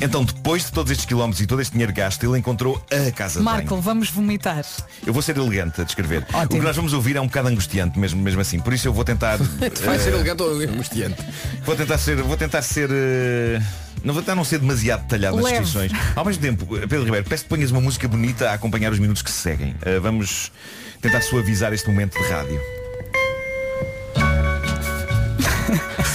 Então, 0.00 0.24
depois 0.24 0.66
de 0.66 0.72
todos 0.72 0.92
estes 0.92 1.06
quilómetros 1.06 1.40
e 1.42 1.46
todo 1.46 1.60
este 1.62 1.72
dinheiro 1.72 1.92
gasto, 1.92 2.22
ele 2.24 2.38
encontrou 2.38 2.76
a 2.90 3.10
casa 3.12 3.38
de 3.38 3.44
banho. 3.44 3.56
Marco, 3.56 3.80
vamos 3.80 4.10
vomitar. 4.10 4.64
Eu 5.06 5.12
vou 5.12 5.22
ser 5.22 5.36
elegante 5.38 5.80
a 5.80 5.84
descrever. 5.84 6.26
O 6.32 6.36
Ótimo. 6.36 6.60
que 6.60 6.66
nós 6.66 6.76
vamos 6.76 6.92
ouvir 6.92 7.16
é 7.16 7.20
um 7.20 7.26
bocado 7.26 7.48
angustiante, 7.48 7.98
mesmo, 7.98 8.20
mesmo 8.22 8.40
assim. 8.42 8.60
Por 8.60 8.74
isso 8.74 8.86
eu 8.88 8.92
vou 8.92 9.04
tentar. 9.04 9.38
Vai 9.84 9.98
ser 9.98 10.12
elegante 10.12 10.42
ou 10.42 10.50
angustiante? 10.60 11.16
Vou 11.64 11.74
tentar 11.74 11.96
ser. 11.98 12.16
Vou 12.22 12.36
tentar 12.36 12.60
ser. 12.60 12.90
eh, 12.92 13.58
Não 14.04 14.12
vou 14.12 14.22
tentar 14.22 14.34
não 14.34 14.44
ser 14.44 14.58
demasiado 14.58 15.02
detalhado 15.02 15.36
nas 15.36 15.44
Leve. 15.46 15.60
descrições. 15.64 15.92
Ao 16.14 16.24
mesmo 16.26 16.42
tempo, 16.42 16.66
Pedro 16.66 17.04
Ribeiro, 17.04 17.24
peço 17.26 17.44
que 17.44 17.48
ponhas 17.48 17.70
uma 17.70 17.80
música 17.80 18.06
bonita 18.06 18.50
a 18.50 18.52
acompanhar 18.54 18.92
os 18.92 18.98
minutos 18.98 19.22
que 19.22 19.30
se 19.30 19.38
seguem. 19.38 19.74
Eh, 19.82 19.98
vamos 19.98 20.52
tentar 21.00 21.22
suavizar 21.22 21.72
este 21.72 21.88
momento 21.88 22.18
de 22.22 22.28
rádio. 22.28 22.60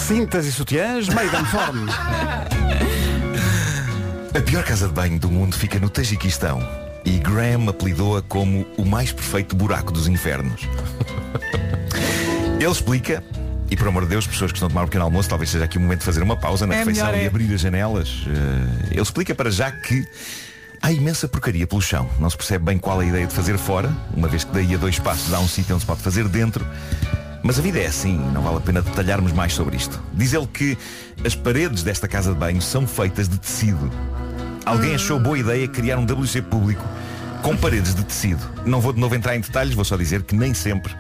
Cintas 0.08 0.46
e 0.46 0.52
sutiãs, 0.52 1.08
Maiden 1.10 1.46
Form. 1.46 1.88
A 4.34 4.40
pior 4.40 4.64
casa 4.64 4.88
de 4.88 4.94
banho 4.94 5.20
do 5.20 5.30
mundo 5.30 5.54
fica 5.54 5.78
no 5.78 5.90
Tajiquistão. 5.90 6.60
E 7.04 7.20
Graham 7.20 7.68
apelidou-a 7.68 8.22
como 8.22 8.66
o 8.78 8.86
mais 8.86 9.12
perfeito 9.12 9.58
buraco 9.58 9.92
dos 9.92 10.08
infernos. 10.08 10.62
Ele 12.58 12.72
explica, 12.72 13.22
e 13.70 13.76
por 13.76 13.90
amor 13.90 14.04
de 14.04 14.10
Deus, 14.10 14.26
pessoas 14.26 14.54
que 14.54 14.56
estão 14.56 14.68
a 14.68 14.70
tomar 14.70 14.84
um 14.84 14.86
pequeno 14.86 15.04
almoço, 15.04 15.28
talvez 15.28 15.50
seja 15.50 15.66
aqui 15.66 15.78
o 15.78 15.82
momento 15.82 16.00
de 16.00 16.06
fazer 16.06 16.24
uma 16.24 16.38
pausa 16.38 16.66
na 16.66 16.76
É 16.76 16.78
refeição 16.78 17.08
melhor, 17.08 17.22
e 17.22 17.26
é. 17.26 17.28
abrir 17.28 17.54
as 17.54 17.60
janelas. 17.60 18.24
Eh, 18.26 18.92
ele 18.92 19.02
explica 19.02 19.36
para 19.36 19.52
já 19.52 19.70
que 19.70 20.08
há 20.82 20.94
imensa 20.94 21.28
porcaria 21.28 21.68
pelo 21.68 21.82
chão. 21.82 22.10
Não 22.18 22.30
se 22.30 22.38
percebe 22.38 22.64
bem 22.64 22.78
qual 22.78 23.02
é 23.02 23.06
a 23.06 23.08
ideia 23.10 23.28
de 23.28 23.34
fazer 23.34 23.58
fora, 23.58 23.92
uma 24.16 24.30
vez 24.30 24.46
que 24.46 24.54
daí 24.54 24.74
a 24.74 24.78
dois 24.78 24.98
passos 24.98 25.34
há 25.34 25.40
um 25.42 25.48
sítio 25.48 25.76
onde 25.76 25.82
se 25.82 25.88
pode 25.88 26.02
fazer 26.02 26.30
dentro. 26.30 26.66
Mas 27.44 27.58
a 27.58 27.62
vida 27.62 27.80
é 27.80 27.88
assim, 27.88 28.18
não 28.34 28.42
vale 28.42 28.58
a 28.58 28.62
pena 28.62 28.82
detalharmos 28.82 29.34
mais 29.34 29.54
sobre 29.54 29.76
isto. 29.76 30.02
Diz 30.14 30.34
ele 30.34 30.48
que 30.48 30.78
as 31.26 31.36
paredes 31.36 31.84
desta 31.84 32.08
casa 32.08 32.34
de 32.34 32.40
banho 32.40 32.62
são 32.62 32.86
feitas 32.86 33.28
de 33.28 33.38
tecido. 33.40 33.92
Alguém 34.66 34.94
achou 34.94 35.20
boa 35.20 35.38
ideia 35.38 35.68
criar 35.68 35.98
um 35.98 36.06
WC 36.06 36.44
público 36.44 36.84
com 37.42 37.58
paredes 37.58 37.96
de 37.96 38.04
tecido. 38.04 38.48
Não 38.66 38.80
vou 38.80 38.94
de 38.94 39.00
novo 39.00 39.16
entrar 39.16 39.36
em 39.36 39.42
detalhes, 39.42 39.74
vou 39.74 39.84
só 39.84 39.98
dizer 39.98 40.22
que 40.22 40.36
nem 40.36 40.54
sempre 40.54 40.96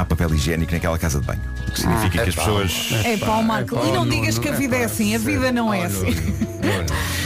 há 0.00 0.04
papel 0.04 0.34
higiênico 0.34 0.72
naquela 0.72 0.98
casa 0.98 1.20
de 1.20 1.26
banho. 1.26 1.40
O 1.68 1.72
que 1.72 1.80
significa 1.80 2.22
que 2.24 2.30
as 2.30 2.34
pessoas. 2.34 2.88
É 3.04 3.16
pá, 3.16 3.36
o 3.36 3.42
Marco. 3.44 3.78
E 3.84 3.92
não 3.92 4.08
digas 4.08 4.38
que 4.38 4.48
a 4.48 4.52
vida 4.52 4.76
é 4.76 4.84
assim. 4.84 5.14
A 5.14 5.18
vida 5.18 5.52
não 5.52 5.72
é 5.72 5.84
assim. 5.84 6.06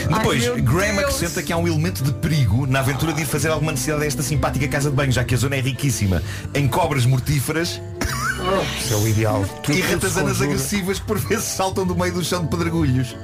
Depois, 0.09 0.47
Ai, 0.47 0.61
Graham 0.61 0.95
Deus. 0.95 0.99
acrescenta 0.99 1.43
que 1.43 1.51
há 1.51 1.57
um 1.57 1.67
elemento 1.67 2.03
de 2.03 2.13
perigo 2.13 2.65
na 2.65 2.79
aventura 2.79 3.13
de 3.13 3.21
ir 3.21 3.25
fazer 3.25 3.49
alguma 3.49 3.71
necessidade 3.71 4.03
a 4.03 4.07
esta 4.07 4.23
simpática 4.23 4.67
casa 4.67 4.89
de 4.89 4.95
banho, 4.95 5.11
já 5.11 5.23
que 5.23 5.33
a 5.35 5.37
zona 5.37 5.55
é 5.55 5.61
riquíssima 5.61 6.23
em 6.53 6.67
cobras 6.67 7.05
mortíferas 7.05 7.81
Isso 8.79 8.93
é 8.93 8.97
o 8.97 9.07
ideal. 9.07 9.45
E 9.69 9.81
ratazanas 9.81 10.41
agressivas 10.41 10.99
que 10.99 11.05
por 11.05 11.17
vezes 11.17 11.45
saltam 11.45 11.85
do 11.85 11.95
meio 11.95 12.13
do 12.13 12.23
chão 12.23 12.43
de 12.43 12.49
pedregulhos. 12.49 13.15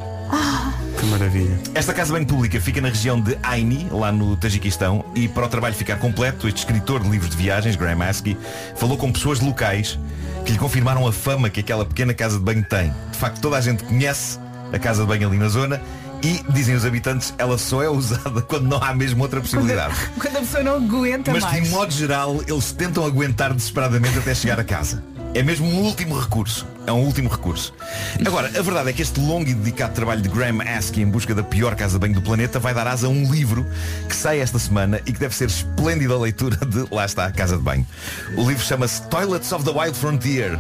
Que 0.99 1.05
maravilha. 1.07 1.59
Esta 1.73 1.93
casa 1.93 2.13
bem 2.13 2.23
pública 2.23 2.59
fica 2.61 2.79
na 2.79 2.89
região 2.89 3.19
de 3.19 3.37
Aini, 3.43 3.87
lá 3.91 4.11
no 4.11 4.35
Tajiquistão, 4.37 5.03
e 5.15 5.27
para 5.27 5.45
o 5.45 5.49
trabalho 5.49 5.75
ficar 5.75 5.97
completo, 5.97 6.47
este 6.47 6.59
escritor 6.59 7.01
de 7.03 7.09
livros 7.09 7.29
de 7.29 7.37
viagens, 7.37 7.75
Graham 7.75 8.03
Askey, 8.03 8.37
falou 8.75 8.97
com 8.97 9.11
pessoas 9.11 9.39
locais 9.39 9.99
que 10.45 10.51
lhe 10.51 10.57
confirmaram 10.57 11.07
a 11.07 11.11
fama 11.13 11.49
que 11.49 11.59
aquela 11.59 11.85
pequena 11.85 12.13
casa 12.13 12.37
de 12.37 12.43
banho 12.43 12.63
tem. 12.63 12.93
De 13.11 13.17
facto, 13.17 13.39
toda 13.41 13.57
a 13.57 13.61
gente 13.61 13.83
conhece 13.83 14.39
a 14.71 14.79
casa 14.79 15.01
de 15.01 15.07
banho 15.07 15.27
ali 15.27 15.37
na 15.37 15.47
zona 15.47 15.81
e, 16.23 16.41
dizem 16.49 16.75
os 16.75 16.85
habitantes, 16.85 17.33
ela 17.37 17.57
só 17.57 17.83
é 17.83 17.89
usada 17.91 18.41
quando 18.41 18.67
não 18.67 18.81
há 18.81 18.93
mesmo 18.93 19.21
outra 19.23 19.41
possibilidade. 19.41 19.93
Quando 20.17 20.37
a 20.37 20.39
pessoa 20.39 20.63
não 20.63 20.75
aguenta 20.75 21.31
Mas 21.31 21.43
de 21.45 21.51
mais. 21.51 21.69
modo 21.69 21.91
geral, 21.91 22.41
eles 22.47 22.71
tentam 22.71 23.05
aguentar 23.05 23.53
desesperadamente 23.53 24.17
até 24.17 24.33
chegar 24.33 24.59
a 24.59 24.63
casa. 24.63 25.03
É 25.35 25.41
mesmo 25.41 25.67
um 25.67 25.81
último 25.81 26.19
recurso. 26.19 26.67
É 26.85 26.91
um 26.91 27.03
último 27.03 27.27
recurso. 27.27 27.73
Agora, 28.23 28.47
a 28.47 28.61
verdade 28.61 28.91
é 28.91 28.93
que 28.93 29.01
este 29.01 29.19
longo 29.19 29.49
e 29.49 29.53
dedicado 29.55 29.95
trabalho 29.95 30.21
de 30.21 30.29
Graham 30.29 30.61
Askey 30.61 31.01
em 31.01 31.07
busca 31.07 31.33
da 31.33 31.41
pior 31.41 31.75
casa 31.75 31.93
de 31.93 31.99
banho 31.99 32.13
do 32.13 32.21
planeta 32.21 32.59
vai 32.59 32.71
dar 32.71 32.85
asa 32.85 33.07
a 33.07 33.09
um 33.09 33.31
livro 33.31 33.65
que 34.07 34.15
sai 34.15 34.41
esta 34.41 34.59
semana 34.59 35.01
e 35.07 35.11
que 35.11 35.19
deve 35.19 35.33
ser 35.33 35.47
esplêndida 35.47 36.15
leitura 36.19 36.55
de, 36.57 36.85
lá 36.93 37.03
está, 37.05 37.25
a 37.25 37.31
casa 37.31 37.57
de 37.57 37.63
banho. 37.63 37.85
O 38.37 38.47
livro 38.47 38.63
chama-se 38.63 39.01
Toilets 39.07 39.51
of 39.51 39.65
the 39.65 39.71
Wild 39.71 39.97
Frontier. 39.97 40.59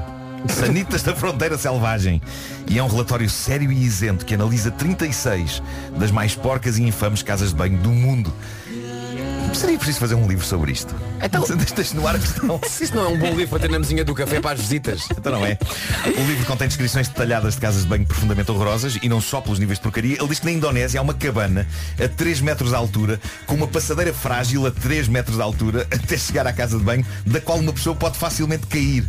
Sanitas 0.49 1.03
da 1.03 1.15
Fronteira 1.15 1.57
Selvagem. 1.57 2.19
E 2.67 2.79
é 2.79 2.83
um 2.83 2.87
relatório 2.87 3.29
sério 3.29 3.71
e 3.71 3.83
isento 3.83 4.25
que 4.25 4.33
analisa 4.33 4.71
36 4.71 5.61
das 5.97 6.09
mais 6.09 6.35
porcas 6.35 6.79
e 6.79 6.83
infames 6.83 7.21
casas 7.21 7.49
de 7.49 7.55
banho 7.55 7.77
do 7.77 7.91
mundo. 7.91 8.33
Seria 9.53 9.77
preciso 9.77 9.99
fazer 9.99 10.15
um 10.15 10.27
livro 10.27 10.45
sobre 10.45 10.71
isto. 10.71 10.93
Então- 11.21 11.43
Deixa 11.75 11.95
no 11.95 12.07
ar 12.07 12.15
a 12.15 12.19
questão. 12.19 12.59
Se 12.67 12.83
isso 12.85 12.95
não 12.95 13.05
é 13.05 13.07
um 13.09 13.17
bom 13.17 13.29
livro 13.29 13.49
para 13.49 13.59
ter 13.59 13.69
na 13.69 13.79
mesinha 13.79 14.03
do 14.03 14.13
café 14.13 14.39
para 14.41 14.51
as 14.51 14.59
visitas. 14.59 15.07
Então 15.11 15.31
não 15.31 15.45
é. 15.45 15.57
O 16.05 16.27
livro 16.27 16.45
contém 16.45 16.67
descrições 16.67 17.07
detalhadas 17.07 17.55
de 17.55 17.61
casas 17.61 17.83
de 17.83 17.87
banho 17.87 18.05
profundamente 18.05 18.51
horrorosas 18.51 18.97
e 19.01 19.07
não 19.09 19.21
só 19.21 19.41
pelos 19.41 19.59
níveis 19.59 19.77
de 19.79 19.83
porcaria. 19.83 20.17
Ele 20.19 20.27
diz 20.27 20.39
que 20.39 20.45
na 20.45 20.51
Indonésia 20.51 20.99
há 20.99 21.03
uma 21.03 21.13
cabana 21.13 21.67
a 22.03 22.07
3 22.07 22.41
metros 22.41 22.69
de 22.69 22.75
altura, 22.75 23.19
com 23.45 23.55
uma 23.55 23.67
passadeira 23.67 24.13
frágil 24.13 24.65
a 24.65 24.71
3 24.71 25.07
metros 25.07 25.37
de 25.37 25.41
altura, 25.41 25.87
até 25.91 26.17
chegar 26.17 26.45
à 26.47 26.53
casa 26.53 26.77
de 26.77 26.83
banho, 26.83 27.05
da 27.25 27.39
qual 27.39 27.57
uma 27.59 27.73
pessoa 27.73 27.95
pode 27.95 28.17
facilmente 28.17 28.67
cair 28.67 29.05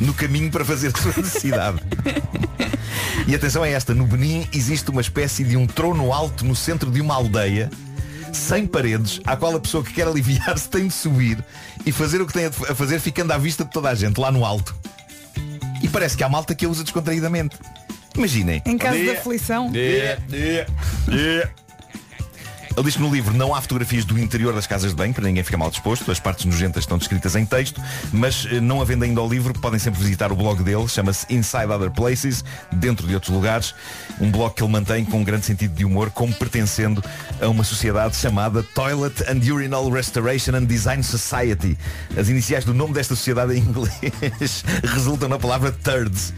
no 0.00 0.12
caminho 0.12 0.50
para 0.50 0.64
fazer 0.64 0.92
a 0.94 0.98
sua 1.00 1.12
necessidade. 1.16 1.78
E 3.26 3.34
atenção 3.34 3.62
a 3.62 3.68
esta, 3.68 3.94
no 3.94 4.06
Benin 4.06 4.46
existe 4.52 4.90
uma 4.90 5.00
espécie 5.00 5.44
de 5.44 5.56
um 5.56 5.66
trono 5.66 6.12
alto 6.12 6.44
no 6.44 6.54
centro 6.54 6.90
de 6.90 7.00
uma 7.00 7.14
aldeia 7.14 7.70
sem 8.36 8.66
paredes, 8.66 9.20
à 9.24 9.36
qual 9.36 9.54
a 9.54 9.60
pessoa 9.60 9.82
que 9.82 9.92
quer 9.92 10.06
aliviar-se 10.06 10.68
tem 10.68 10.88
de 10.88 10.94
subir 10.94 11.38
e 11.84 11.92
fazer 11.92 12.20
o 12.20 12.26
que 12.26 12.32
tem 12.32 12.46
a 12.46 12.50
fazer 12.50 13.00
ficando 13.00 13.32
à 13.32 13.38
vista 13.38 13.64
de 13.64 13.70
toda 13.70 13.88
a 13.88 13.94
gente, 13.94 14.18
lá 14.18 14.30
no 14.30 14.44
alto. 14.44 14.74
E 15.82 15.88
parece 15.88 16.16
que 16.16 16.24
há 16.24 16.28
malta 16.28 16.54
que 16.54 16.64
a 16.64 16.68
usa 16.68 16.82
descontraídamente. 16.82 17.56
Imaginem. 18.16 18.62
Em 18.64 18.78
caso 18.78 18.98
de 18.98 19.10
aflição. 19.10 19.70
dia, 19.70 20.18
dia, 20.28 20.66
dia. 21.08 21.63
Ele 22.76 22.86
diz 22.86 22.96
que 22.96 23.02
no 23.02 23.12
livro 23.12 23.32
não 23.32 23.54
há 23.54 23.60
fotografias 23.60 24.04
do 24.04 24.18
interior 24.18 24.52
das 24.52 24.66
casas 24.66 24.90
de 24.90 24.96
banho, 24.96 25.14
para 25.14 25.24
ninguém 25.24 25.44
ficar 25.44 25.56
mal 25.56 25.70
disposto. 25.70 26.10
As 26.10 26.18
partes 26.18 26.44
nojentas 26.44 26.82
estão 26.82 26.98
descritas 26.98 27.36
em 27.36 27.46
texto, 27.46 27.80
mas 28.12 28.48
eh, 28.50 28.60
não 28.60 28.80
havendo 28.80 29.04
ainda 29.04 29.22
o 29.22 29.28
livro, 29.28 29.54
podem 29.60 29.78
sempre 29.78 30.00
visitar 30.00 30.32
o 30.32 30.36
blog 30.36 30.60
dele, 30.64 30.88
chama-se 30.88 31.24
Inside 31.32 31.66
Other 31.66 31.92
Places, 31.92 32.44
dentro 32.72 33.06
de 33.06 33.14
outros 33.14 33.32
lugares. 33.32 33.74
Um 34.20 34.28
blog 34.28 34.54
que 34.54 34.62
ele 34.62 34.72
mantém 34.72 35.04
com 35.04 35.18
um 35.18 35.24
grande 35.24 35.46
sentido 35.46 35.72
de 35.72 35.84
humor, 35.84 36.10
como 36.10 36.34
pertencendo 36.34 37.02
a 37.40 37.48
uma 37.48 37.62
sociedade 37.62 38.16
chamada 38.16 38.62
Toilet 38.74 39.22
and 39.22 39.40
Urinal 39.52 39.88
Restoration 39.88 40.56
and 40.56 40.64
Design 40.64 41.02
Society. 41.04 41.78
As 42.16 42.28
iniciais 42.28 42.64
do 42.64 42.74
nome 42.74 42.92
desta 42.92 43.14
sociedade 43.14 43.54
em 43.54 43.58
inglês 43.62 44.64
resultam 44.82 45.28
na 45.28 45.38
palavra 45.38 45.70
turds, 45.70 46.34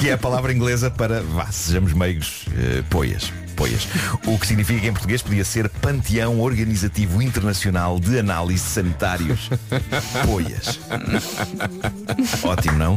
que 0.00 0.08
é 0.08 0.14
a 0.14 0.18
palavra 0.18 0.54
inglesa 0.54 0.90
para, 0.90 1.20
vá, 1.20 1.46
sejamos 1.52 1.92
meigos, 1.92 2.46
eh, 2.56 2.82
poias. 2.88 3.30
Poias. 3.56 3.88
O 4.26 4.38
que 4.38 4.46
significa 4.46 4.80
que 4.80 4.86
em 4.88 4.92
português 4.92 5.22
podia 5.22 5.44
ser 5.44 5.68
Panteão 5.68 6.40
Organizativo 6.40 7.22
Internacional 7.22 7.98
de 7.98 8.18
Análise 8.18 8.62
Sanitários. 8.62 9.48
Poias. 10.26 10.78
Ótimo, 12.44 12.78
não? 12.78 12.96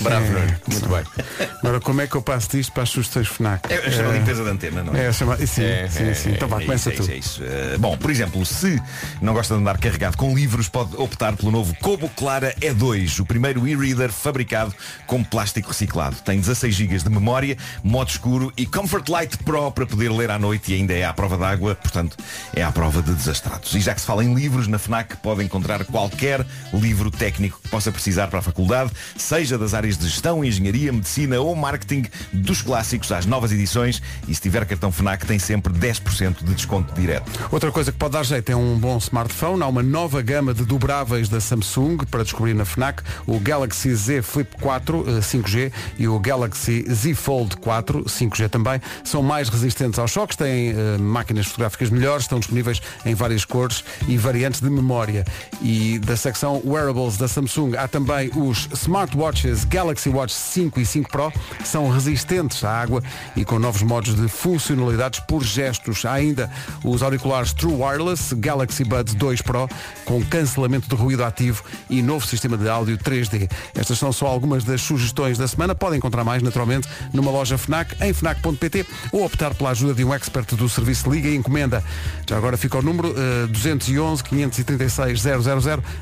Bravo, 0.00 0.26
É, 0.26 0.30
Nuno. 0.30 0.56
Muito 0.66 0.88
bem. 0.88 1.48
Agora, 1.58 1.80
como 1.80 2.00
é 2.00 2.06
que 2.06 2.14
eu 2.16 2.22
passo 2.22 2.50
disto 2.50 2.72
para 2.72 2.82
as 2.84 2.88
sugestões 2.90 3.28
FNAC? 3.28 3.70
É 3.72 3.76
a 3.86 3.90
chamada 3.90 4.16
limpeza 4.18 4.44
da 4.44 4.50
antena, 4.50 4.82
não 4.82 4.94
é? 4.94 5.04
É, 5.04 5.08
a 5.08 5.12
chamada... 5.12 5.46
Sim, 5.46 5.62
É, 5.64 5.88
sim, 5.88 6.04
é, 6.04 6.14
sim. 6.14 6.30
Então 6.30 6.48
vá, 6.48 6.60
É 6.60 6.64
começa 6.64 6.90
isso, 6.92 7.02
tu. 7.04 7.10
é 7.10 7.16
isso, 7.16 7.42
é 7.42 7.46
isso. 7.46 7.74
Uh, 7.76 7.78
bom, 7.78 7.96
por 7.96 8.10
exemplo, 8.10 8.44
se 8.46 8.80
não 9.20 9.34
gosta 9.34 9.54
de 9.54 9.60
andar 9.60 9.78
carregado 9.78 10.16
com 10.16 10.34
livros, 10.34 10.68
pode 10.68 10.96
optar 10.96 11.36
pelo 11.36 11.50
novo 11.52 11.74
Kobo 11.80 12.08
Clara 12.16 12.54
E2, 12.60 13.20
o 13.20 13.26
primeiro 13.26 13.66
e-reader 13.68 14.10
fabricado 14.10 14.74
com 15.06 15.22
plástico 15.22 15.68
reciclado. 15.68 16.16
Tem 16.24 16.40
16 16.40 16.74
GB 16.74 16.98
de 16.98 17.10
memória, 17.10 17.56
modo 17.82 18.08
escuro 18.10 18.52
e 18.56 18.64
Comfort 18.66 19.08
Light 19.08 19.36
Pro 19.38 19.70
para 19.70 19.86
poder 19.86 19.97
ler 20.06 20.30
à 20.30 20.38
noite 20.38 20.72
e 20.72 20.76
ainda 20.76 20.92
é 20.92 21.04
à 21.04 21.12
prova 21.12 21.36
d'água, 21.36 21.74
portanto 21.74 22.16
é 22.54 22.62
à 22.62 22.70
prova 22.70 23.02
de 23.02 23.12
desastrados. 23.12 23.74
E 23.74 23.80
já 23.80 23.94
que 23.94 24.00
se 24.00 24.06
fala 24.06 24.24
em 24.24 24.34
livros, 24.34 24.68
na 24.68 24.78
FNAC 24.78 25.16
pode 25.16 25.42
encontrar 25.42 25.84
qualquer 25.84 26.46
livro 26.72 27.10
técnico 27.10 27.58
que 27.62 27.68
possa 27.68 27.90
precisar 27.90 28.28
para 28.28 28.38
a 28.38 28.42
faculdade, 28.42 28.92
seja 29.16 29.58
das 29.58 29.74
áreas 29.74 29.96
de 29.96 30.06
gestão, 30.06 30.44
engenharia, 30.44 30.92
medicina 30.92 31.40
ou 31.40 31.56
marketing, 31.56 32.04
dos 32.32 32.62
clássicos 32.62 33.10
às 33.10 33.26
novas 33.26 33.50
edições 33.50 34.02
e 34.28 34.34
se 34.34 34.40
tiver 34.40 34.64
cartão 34.66 34.92
FNAC 34.92 35.26
tem 35.26 35.38
sempre 35.38 35.72
10% 35.72 36.44
de 36.44 36.54
desconto 36.54 36.94
direto. 36.94 37.30
Outra 37.50 37.72
coisa 37.72 37.90
que 37.90 37.98
pode 37.98 38.12
dar 38.12 38.24
jeito 38.24 38.50
é 38.50 38.56
um 38.56 38.78
bom 38.78 38.98
smartphone. 38.98 39.62
Há 39.62 39.66
uma 39.66 39.82
nova 39.82 40.20
gama 40.20 40.52
de 40.52 40.64
dobráveis 40.64 41.28
da 41.28 41.40
Samsung 41.40 41.98
para 42.10 42.22
descobrir 42.22 42.54
na 42.54 42.64
FNAC. 42.64 43.02
O 43.26 43.40
Galaxy 43.40 43.94
Z 43.94 44.22
Flip 44.22 44.56
4 44.60 45.04
eh, 45.08 45.20
5G 45.20 45.72
e 45.98 46.08
o 46.08 46.18
Galaxy 46.18 46.84
Z 46.92 47.14
Fold 47.14 47.56
4 47.56 48.04
5G 48.04 48.48
também. 48.48 48.80
São 49.04 49.22
mais 49.22 49.48
resistentes 49.48 49.87
aos 49.96 50.10
choques, 50.10 50.36
têm 50.36 50.70
eh, 50.70 50.98
máquinas 50.98 51.46
fotográficas 51.46 51.88
melhores, 51.90 52.24
estão 52.24 52.40
disponíveis 52.40 52.82
em 53.06 53.14
várias 53.14 53.44
cores 53.44 53.84
e 54.08 54.16
variantes 54.16 54.60
de 54.60 54.68
memória. 54.68 55.24
E 55.62 56.00
da 56.00 56.16
secção 56.16 56.60
Wearables 56.64 57.16
da 57.16 57.28
Samsung 57.28 57.76
há 57.76 57.86
também 57.86 58.30
os 58.34 58.68
smartwatches 58.72 59.64
Galaxy 59.64 60.08
Watch 60.08 60.34
5 60.34 60.80
e 60.80 60.86
5 60.86 61.10
Pro. 61.10 61.32
São 61.64 61.88
resistentes 61.88 62.64
à 62.64 62.80
água 62.80 63.02
e 63.36 63.44
com 63.44 63.58
novos 63.58 63.82
modos 63.82 64.16
de 64.16 64.26
funcionalidades 64.26 65.20
por 65.20 65.44
gestos. 65.44 66.04
Há 66.04 66.14
ainda 66.14 66.50
os 66.82 67.02
auriculares 67.02 67.52
True 67.52 67.74
Wireless 67.74 68.34
Galaxy 68.34 68.82
Buds 68.82 69.14
2 69.14 69.42
Pro 69.42 69.68
com 70.04 70.24
cancelamento 70.24 70.88
de 70.88 70.94
ruído 71.00 71.22
ativo 71.22 71.62
e 71.88 72.02
novo 72.02 72.26
sistema 72.26 72.56
de 72.56 72.68
áudio 72.68 72.98
3D. 72.98 73.50
Estas 73.74 73.98
são 73.98 74.12
só 74.12 74.26
algumas 74.26 74.64
das 74.64 74.80
sugestões 74.80 75.38
da 75.38 75.46
semana. 75.46 75.74
Podem 75.74 75.98
encontrar 75.98 76.24
mais, 76.24 76.42
naturalmente, 76.42 76.88
numa 77.12 77.30
loja 77.30 77.58
FNAC, 77.58 77.94
em 78.02 78.12
FNAC.pt 78.12 78.86
ou 79.12 79.24
optar 79.24 79.54
pela 79.54 79.70
ajuda 79.78 79.94
de 79.94 80.04
um 80.04 80.12
expert 80.12 80.56
do 80.56 80.68
serviço 80.68 81.08
Liga 81.08 81.28
e 81.28 81.36
Encomenda. 81.36 81.84
Já 82.28 82.36
agora 82.36 82.56
fica 82.56 82.78
o 82.78 82.82
número 82.82 83.14
eh, 83.16 83.46
211 83.46 84.24
536 84.24 85.20
000 85.22 85.40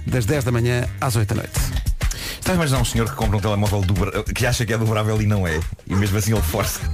das 0.06 0.24
10 0.24 0.44
da 0.44 0.50
manhã 0.52 0.88
às 0.98 1.14
8 1.14 1.28
da 1.28 1.34
noite. 1.42 1.52
Estás 2.38 2.50
a 2.50 2.54
imaginar 2.54 2.80
um 2.80 2.84
senhor 2.86 3.10
que 3.10 3.16
compra 3.16 3.36
um 3.36 3.40
telemóvel 3.40 3.82
dobra- 3.82 4.22
que 4.24 4.46
acha 4.46 4.64
que 4.64 4.72
é 4.72 4.78
dobrável 4.78 5.20
e 5.20 5.26
não 5.26 5.46
é? 5.46 5.60
E 5.86 5.94
mesmo 5.94 6.16
assim 6.16 6.32
ele 6.32 6.40
força. 6.42 6.80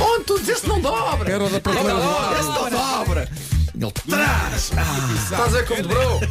Onde 0.00 0.24
tu 0.24 0.38
dizes 0.38 0.60
que 0.60 0.68
não 0.68 0.80
dobra? 0.80 1.32
Era 1.32 1.48
da 1.50 1.60
prateleira. 1.60 1.98
Esse 2.38 2.48
não 2.48 2.70
dobra. 2.70 3.28
Ele 3.78 3.92
traz. 4.08 4.72
Estás 5.22 5.54
a 5.54 5.58
ver 5.58 5.66
como 5.66 5.82
dobrou? 5.82 6.20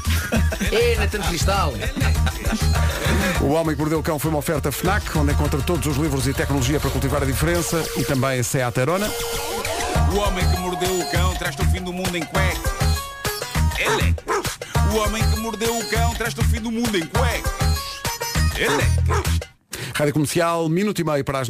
É, 0.72 0.96
na 0.96 1.08
tanto 1.08 1.28
cristal. 1.28 1.74
O 3.40 3.50
Homem 3.50 3.76
que 3.76 3.82
Mordeu 3.82 4.00
o 4.00 4.04
Cão 4.04 4.18
foi 4.18 4.30
uma 4.30 4.40
oferta 4.40 4.72
FNAC, 4.72 5.16
onde 5.18 5.32
encontra 5.32 5.62
todos 5.62 5.86
os 5.86 5.98
livros 5.98 6.28
e 6.28 6.34
tecnologia 6.34 6.80
para 6.80 6.90
cultivar 6.90 7.22
a 7.22 7.26
diferença 7.26 7.84
e 7.98 8.04
também 8.04 8.40
a 8.40 8.44
Seat 8.44 8.80
Arona. 8.80 9.10
O 10.12 10.18
homem 10.18 10.50
que 10.50 10.58
mordeu 10.58 11.00
o 11.00 11.12
cão 11.12 11.36
traz-te 11.36 11.62
o 11.62 11.66
fim 11.66 11.82
do 11.82 11.94
mundo 11.94 12.16
em 12.16 12.24
cuecas. 12.26 12.72
Ele 13.78 14.16
é. 14.16 14.94
O 14.94 14.98
homem 14.98 15.24
que 15.30 15.40
mordeu 15.40 15.78
o 15.78 15.90
cão 15.90 16.14
traz-te 16.16 16.40
o 16.40 16.44
fim 16.44 16.62
do 16.62 16.72
mundo 16.72 16.98
em 16.98 17.06
cuecas. 17.06 17.52
Ele 18.56 18.82
é. 18.82 19.55
Rádio 19.94 20.14
Comercial, 20.14 20.68
minuto 20.70 21.00
e 21.00 21.04
meio 21.04 21.24
para 21.24 21.40
as... 21.40 21.48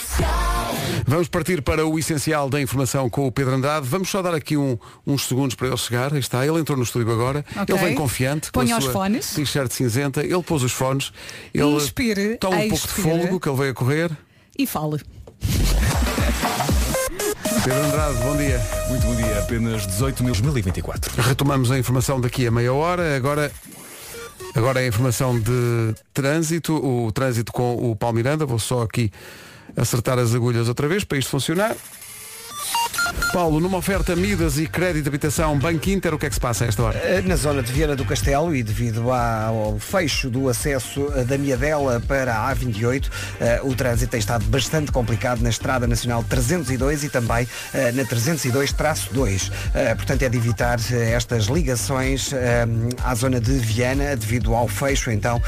Vamos 1.08 1.28
partir 1.28 1.62
para 1.62 1.86
o 1.86 2.00
essencial 2.00 2.50
da 2.50 2.60
informação 2.62 3.10
com 3.10 3.28
o 3.28 3.32
Pedro 3.32 3.54
Andrade. 3.56 3.88
Vamos 3.88 4.10
só 4.10 4.22
dar 4.22 4.34
aqui 4.34 4.58
um- 4.58 4.78
uns 5.06 5.28
segundos 5.28 5.56
para 5.56 5.68
ele 5.68 5.78
chegar. 5.78 6.14
Aí 6.14 6.20
está, 6.20 6.46
ele 6.46 6.60
entrou 6.60 6.78
no 6.78 6.84
estúdio 6.84 7.12
agora. 7.12 7.46
Ok. 7.56 7.76
Ele 7.76 7.86
vem 7.86 7.96
confiante. 7.96 8.52
com 8.52 8.60
a 8.60 8.64
Ponha 8.64 8.78
os 8.78 8.84
sua 8.84 8.94
fones. 8.94 9.34
T-shirt 9.34 9.72
cinzenta. 9.72 10.24
Ele 10.24 10.42
pôs 10.42 10.64
os 10.64 10.72
fones. 10.72 11.12
Ele 11.54 11.64
Inspire, 11.66 12.38
toma 12.38 12.56
um 12.58 12.70
pouco 12.70 12.76
de 12.76 12.88
expire. 12.88 13.02
fôlego 13.10 13.40
que 13.40 13.50
ele 13.50 13.58
veio 13.58 13.72
a 13.72 13.74
correr. 13.74 14.12
E 14.58 14.66
fale. 14.66 15.00
Pedro 17.64 17.84
Andrade, 17.84 18.18
bom 18.24 18.38
dia. 18.38 18.62
Muito 18.90 19.06
bom 19.08 19.16
dia, 19.16 19.40
apenas 19.40 19.88
18 19.88 20.24
mil 20.24 20.34
2024. 20.34 21.22
Retomamos 21.22 21.72
a 21.72 21.78
informação 21.80 22.22
daqui 22.22 22.46
a 22.48 22.52
meia 22.52 22.74
hora. 22.74 23.16
Agora, 23.16 23.52
agora 24.56 24.80
a 24.80 24.88
informação 24.88 25.40
de 25.40 25.94
trânsito. 26.14 26.74
O 26.76 27.12
trânsito 27.12 27.52
com 27.52 27.92
o 27.92 27.96
Paulo 27.96 28.16
Miranda. 28.16 28.46
Vou 28.46 28.60
só 28.60 28.84
aqui 28.84 29.12
acertar 29.76 30.18
as 30.18 30.34
agulhas 30.34 30.68
outra 30.68 30.88
vez 30.88 31.04
para 31.04 31.18
isto 31.18 31.30
funcionar. 31.30 31.76
Paulo, 33.32 33.60
numa 33.60 33.78
oferta 33.78 34.16
Midas 34.16 34.58
e 34.58 34.66
crédito 34.66 35.04
de 35.04 35.10
habitação 35.10 35.58
Banco 35.60 35.90
Inter, 35.90 36.14
o 36.14 36.18
que 36.18 36.26
é 36.26 36.30
que 36.30 36.36
se 36.36 36.40
passa 36.40 36.64
a 36.64 36.68
esta 36.68 36.82
hora? 36.84 36.98
Eh, 37.04 37.22
Na 37.22 37.36
zona 37.36 37.62
de 37.62 37.72
Viana 37.72 37.96
do 37.96 38.06
Castelo 38.06 38.56
e 38.56 38.64
devido 38.64 39.12
ao 39.12 39.78
fecho 39.78 40.30
do 40.30 40.48
acesso 40.48 41.12
eh, 41.16 41.24
da 41.26 41.38
Miadela 41.38 42.02
para 42.08 42.34
a 42.34 42.56
A28, 42.56 43.10
eh, 43.42 43.60
o 43.64 43.76
trânsito 43.76 44.12
tem 44.12 44.20
estado 44.20 44.46
bastante 44.46 44.92
complicado 44.92 45.42
na 45.42 45.50
Estrada 45.50 45.86
Nacional 45.86 46.24
302 46.24 47.04
e 47.04 47.10
também 47.10 47.48
na 47.94 48.04
302-2. 48.06 49.52
Eh, 49.74 49.96
Portanto, 49.96 50.22
é 50.24 50.30
de 50.30 50.38
evitar 50.38 50.80
estas 51.14 51.46
ligações 51.46 52.32
à 53.04 53.16
zona 53.16 53.40
de 53.42 53.52
Viana 53.54 54.16
devido 54.16 54.54
ao 54.54 54.68
fecho, 54.68 55.10
então, 55.12 55.42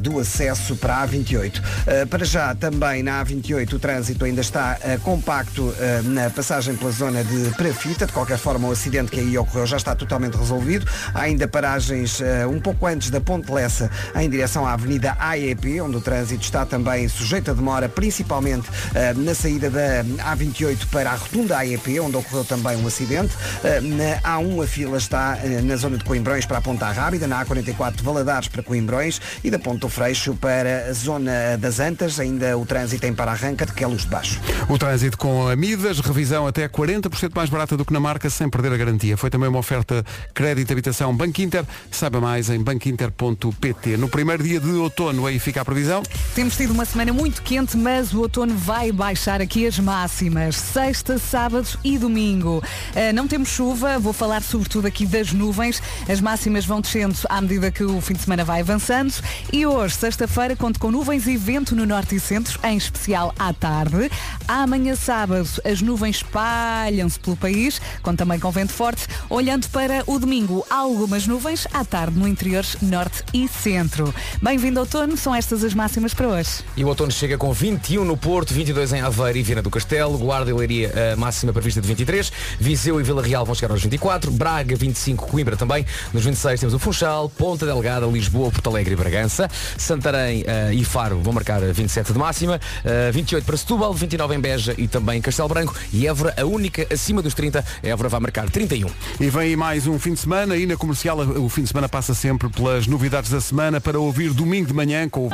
do 0.00 0.18
acesso 0.18 0.74
para 0.76 0.96
a 0.96 1.06
A28. 1.08 1.62
Eh, 1.86 2.04
Para 2.06 2.24
já, 2.24 2.54
também 2.54 3.02
na 3.02 3.24
A28, 3.24 3.74
o 3.74 3.78
trânsito 3.78 4.24
ainda 4.24 4.40
está 4.40 4.76
compacto 5.04 5.72
na 6.04 6.30
passagem 6.30 6.74
pela 6.76 6.90
zona 6.98 7.22
de 7.22 7.50
Prafita. 7.50 8.06
De 8.06 8.12
qualquer 8.12 8.38
forma, 8.38 8.66
o 8.66 8.72
acidente 8.72 9.12
que 9.12 9.20
aí 9.20 9.38
ocorreu 9.38 9.66
já 9.66 9.76
está 9.76 9.94
totalmente 9.94 10.36
resolvido. 10.36 10.84
Há 11.14 11.22
ainda 11.22 11.46
paragens 11.46 12.20
eh, 12.20 12.44
um 12.44 12.58
pouco 12.58 12.86
antes 12.86 13.08
da 13.08 13.20
Ponte 13.20 13.52
Lessa 13.52 13.88
em 14.16 14.28
direção 14.28 14.66
à 14.66 14.72
Avenida 14.72 15.16
AEP, 15.20 15.80
onde 15.80 15.96
o 15.96 16.00
trânsito 16.00 16.42
está 16.42 16.66
também 16.66 17.08
sujeito 17.08 17.52
a 17.52 17.54
demora, 17.54 17.88
principalmente 17.88 18.68
eh, 18.94 19.14
na 19.14 19.32
saída 19.32 19.70
da 19.70 20.04
A28 20.34 20.88
para 20.90 21.12
a 21.12 21.14
Rotunda 21.14 21.58
AEP, 21.58 22.00
onde 22.00 22.16
ocorreu 22.16 22.44
também 22.44 22.76
um 22.76 22.86
acidente. 22.86 23.32
Eh, 23.62 23.80
na 23.80 24.38
A1 24.38 24.64
a 24.64 24.66
fila 24.66 24.98
está 24.98 25.38
na 25.62 25.76
zona 25.76 25.98
de 25.98 26.04
Coimbrões 26.04 26.46
para 26.46 26.58
a 26.58 26.60
Ponta 26.60 26.90
Rábida, 26.90 27.28
na 27.28 27.44
A44 27.44 27.94
de 27.94 28.02
Valadares 28.02 28.48
para 28.48 28.62
Coimbrões 28.62 29.20
e 29.44 29.50
da 29.50 29.58
Ponta 29.58 29.78
do 29.78 29.88
Freixo 29.88 30.34
para 30.34 30.88
a 30.90 30.92
zona 30.92 31.56
das 31.56 31.78
Antas, 31.78 32.18
ainda 32.18 32.58
o 32.58 32.66
trânsito 32.66 33.06
em 33.06 33.14
para-arranca 33.14 33.64
de 33.64 33.72
Quelos 33.72 34.02
de 34.02 34.08
Baixo. 34.08 34.40
O 34.68 34.76
trânsito 34.76 35.16
com 35.16 35.46
Amidas, 35.46 36.00
revisão 36.00 36.44
até 36.44 36.68
40% 36.68 36.87
mais 37.34 37.50
barata 37.50 37.76
do 37.76 37.84
que 37.84 37.92
na 37.92 38.00
marca, 38.00 38.30
sem 38.30 38.48
perder 38.48 38.72
a 38.72 38.76
garantia. 38.76 39.16
Foi 39.16 39.30
também 39.30 39.48
uma 39.48 39.58
oferta 39.58 40.04
crédito 40.32 40.72
habitação 40.72 41.14
Banco 41.14 41.40
Inter. 41.42 41.64
Saiba 41.90 42.20
mais 42.20 42.48
em 42.48 42.60
banquinter.pt. 42.60 43.96
No 43.96 44.08
primeiro 44.08 44.42
dia 44.42 44.58
de 44.58 44.70
outono, 44.70 45.26
aí 45.26 45.38
fica 45.38 45.60
a 45.60 45.64
previsão. 45.64 46.02
Temos 46.34 46.56
tido 46.56 46.72
uma 46.72 46.84
semana 46.84 47.12
muito 47.12 47.42
quente, 47.42 47.76
mas 47.76 48.12
o 48.12 48.20
outono 48.20 48.54
vai 48.56 48.90
baixar 48.92 49.40
aqui 49.40 49.66
as 49.66 49.78
máximas. 49.78 50.56
Sexta, 50.56 51.18
sábado 51.18 51.68
e 51.84 51.98
domingo. 51.98 52.62
Ah, 52.94 53.12
não 53.12 53.28
temos 53.28 53.48
chuva, 53.48 53.98
vou 53.98 54.12
falar 54.12 54.42
sobretudo 54.42 54.86
aqui 54.86 55.06
das 55.06 55.32
nuvens. 55.32 55.82
As 56.08 56.20
máximas 56.20 56.64
vão 56.64 56.80
descendo 56.80 57.16
à 57.28 57.40
medida 57.40 57.70
que 57.70 57.84
o 57.84 58.00
fim 58.00 58.14
de 58.14 58.22
semana 58.22 58.44
vai 58.44 58.60
avançando. 58.60 59.12
E 59.52 59.66
hoje, 59.66 59.94
sexta-feira, 59.94 60.56
conto 60.56 60.78
com 60.80 60.90
nuvens 60.90 61.26
e 61.26 61.36
vento 61.36 61.74
no 61.74 61.86
norte 61.86 62.16
e 62.16 62.20
centro, 62.20 62.58
em 62.64 62.76
especial 62.76 63.34
à 63.38 63.52
tarde. 63.52 64.10
Amanhã, 64.46 64.94
sábado, 64.94 65.48
as 65.64 65.82
nuvens 65.82 66.22
espalham-se 66.78 67.18
pelo 67.18 67.36
país, 67.36 67.80
conto 68.02 68.18
também 68.18 68.38
com 68.38 68.50
vento 68.50 68.72
forte. 68.72 69.06
Olhando 69.28 69.68
para 69.68 70.04
o 70.06 70.18
domingo, 70.18 70.64
algumas 70.70 71.26
nuvens 71.26 71.66
à 71.72 71.84
tarde 71.84 72.16
no 72.18 72.28
interior 72.28 72.64
norte 72.80 73.24
e 73.34 73.48
centro. 73.48 74.14
Bem-vindo 74.40 74.78
outono, 74.78 75.16
são 75.16 75.34
estas 75.34 75.64
as 75.64 75.74
máximas 75.74 76.14
para 76.14 76.28
hoje. 76.28 76.50
E 76.76 76.84
o 76.84 76.88
outono 76.88 77.10
chega 77.10 77.36
com 77.36 77.52
21 77.52 78.04
no 78.04 78.16
Porto, 78.16 78.54
22 78.54 78.92
em 78.92 79.00
Aveiro 79.00 79.38
e 79.38 79.42
Viana 79.42 79.62
do 79.62 79.70
Castelo, 79.70 80.16
Guarda 80.18 80.50
e 80.50 80.54
Leiria 80.54 80.92
a 81.12 81.16
máxima 81.16 81.52
prevista 81.52 81.80
de 81.80 81.88
23, 81.88 82.32
Viseu 82.60 83.00
e 83.00 83.02
Vila 83.02 83.22
Real 83.22 83.44
vão 83.44 83.54
chegar 83.54 83.72
aos 83.72 83.82
24, 83.82 84.30
Braga 84.30 84.76
25, 84.76 85.26
Coimbra 85.26 85.56
também, 85.56 85.84
nos 86.12 86.24
26 86.24 86.60
temos 86.60 86.74
o 86.74 86.78
Funchal, 86.78 87.28
Ponta 87.28 87.66
Delgada, 87.66 88.06
Lisboa, 88.06 88.50
Porto 88.50 88.70
Alegre 88.70 88.94
e 88.94 88.96
Bragança, 88.96 89.50
Santarém 89.76 90.44
eh, 90.46 90.74
e 90.74 90.84
Faro 90.84 91.18
vão 91.20 91.32
marcar 91.32 91.60
27 91.60 92.12
de 92.12 92.18
máxima, 92.18 92.60
eh, 92.84 93.10
28 93.10 93.44
para 93.44 93.56
Setúbal, 93.56 93.92
29 93.92 94.34
em 94.34 94.40
Beja 94.40 94.74
e 94.78 94.86
também 94.86 95.20
Castelo 95.20 95.48
Branco 95.48 95.74
e 95.92 96.06
Évora, 96.06 96.34
a 96.36 96.44
única 96.44 96.67
acima 96.92 97.22
dos 97.22 97.34
30, 97.34 97.64
Évora 97.82 98.08
vai 98.08 98.20
marcar 98.20 98.48
31. 98.50 98.88
E 99.20 99.30
vem 99.30 99.42
aí 99.42 99.56
mais 99.56 99.86
um 99.86 99.98
fim 99.98 100.14
de 100.14 100.20
semana 100.20 100.56
e 100.56 100.66
na 100.66 100.76
comercial 100.76 101.18
o 101.18 101.48
fim 101.48 101.62
de 101.62 101.68
semana 101.68 101.88
passa 101.88 102.14
sempre 102.14 102.48
pelas 102.48 102.86
novidades 102.86 103.30
da 103.30 103.40
semana 103.40 103.80
para 103.80 103.98
ouvir 103.98 104.30
domingo 104.30 104.66
de 104.66 104.74
manhã 104.74 105.08
com 105.08 105.28
o... 105.28 105.30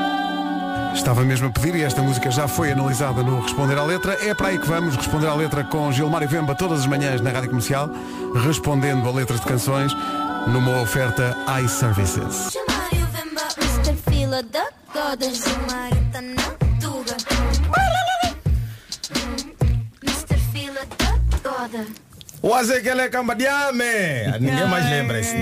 Estava 0.95 1.23
mesmo 1.23 1.49
a 1.49 1.51
pedir 1.51 1.75
e 1.75 1.83
esta 1.83 2.01
música 2.01 2.31
já 2.31 2.47
foi 2.47 2.71
analisada 2.71 3.23
no 3.23 3.41
Responder 3.41 3.77
à 3.77 3.85
Letra. 3.85 4.17
É 4.25 4.33
para 4.33 4.49
aí 4.49 4.59
que 4.59 4.67
vamos 4.67 4.95
responder 4.95 5.27
à 5.27 5.35
letra 5.35 5.65
com 5.65 5.91
Gilmar 5.91 6.23
e 6.23 6.27
Vemba 6.27 6.55
todas 6.55 6.81
as 6.81 6.87
manhãs 6.87 7.21
na 7.21 7.31
Rádio 7.31 7.49
Comercial, 7.49 7.91
respondendo 8.45 9.09
a 9.09 9.13
letras 9.13 9.41
de 9.41 9.47
canções 9.47 9.93
numa 10.47 10.81
oferta 10.81 11.37
iServices. 11.65 12.55
Da 21.69 21.79
Goda. 21.79 22.05
O 22.43 22.53
Azekele 22.53 23.09
Cambadiame! 23.09 23.85
Ninguém 24.39 24.67
mais 24.69 24.85
lembra 24.91 25.19
nome. 25.23 25.35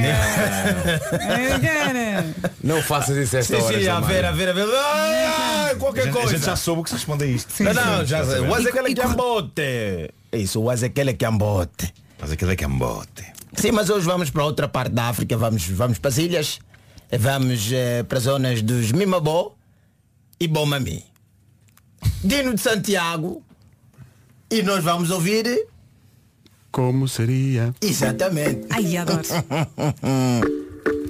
Não 2.62 2.82
faças 2.82 3.16
isso 3.16 3.36
esta 3.36 3.56
Sim, 3.56 3.62
hora. 3.62 3.80
sim, 3.80 3.88
a 3.88 4.00
ver, 4.00 4.24
a 4.24 4.32
ver, 4.32 4.48
a 4.50 4.52
ver. 4.52 4.66
Ah, 4.72 5.74
qualquer 5.78 6.04
gente, 6.04 6.10
a 6.10 6.20
coisa. 6.20 6.36
gente 6.36 6.46
já 6.46 6.56
soube 6.56 6.82
que 6.84 6.90
se 6.90 6.96
responde 6.96 7.24
a 7.24 7.26
isto. 7.26 7.62
não, 7.62 7.74
não, 7.74 8.04
já 8.04 8.24
sei. 8.24 8.40
O 8.40 8.54
Azekele 8.54 8.88
E- 8.88 8.92
e- 8.92 8.94
Cambote. 8.94 9.62
É 10.30 10.38
isso, 10.38 10.60
o 10.60 10.70
Azekele 10.70 11.14
Cambote. 11.14 11.92
Mas 12.20 12.30
aquele 12.30 12.52
é 12.52 12.56
cambote. 12.56 13.24
Sim, 13.56 13.72
mas 13.72 13.90
hoje 13.90 14.06
vamos 14.06 14.30
para 14.30 14.44
outra 14.44 14.68
parte 14.68 14.92
da 14.92 15.08
África, 15.08 15.36
vamos, 15.36 15.66
vamos 15.66 15.98
para 15.98 16.08
as 16.08 16.18
ilhas, 16.18 16.60
vamos 17.18 17.68
eh, 17.72 18.04
para 18.04 18.18
as 18.18 18.24
zonas 18.24 18.62
dos 18.62 18.92
Mimabó 18.92 19.56
e 20.38 20.46
Bomami. 20.46 21.04
Dino 22.22 22.54
de 22.54 22.60
Santiago 22.60 23.42
e 24.48 24.62
nós 24.62 24.84
vamos 24.84 25.10
ouvir 25.10 25.66
Como 26.72 27.06
seria? 27.06 27.74
exatamente. 27.82 28.66
Ai, 28.70 28.96
adoro. 28.96 29.22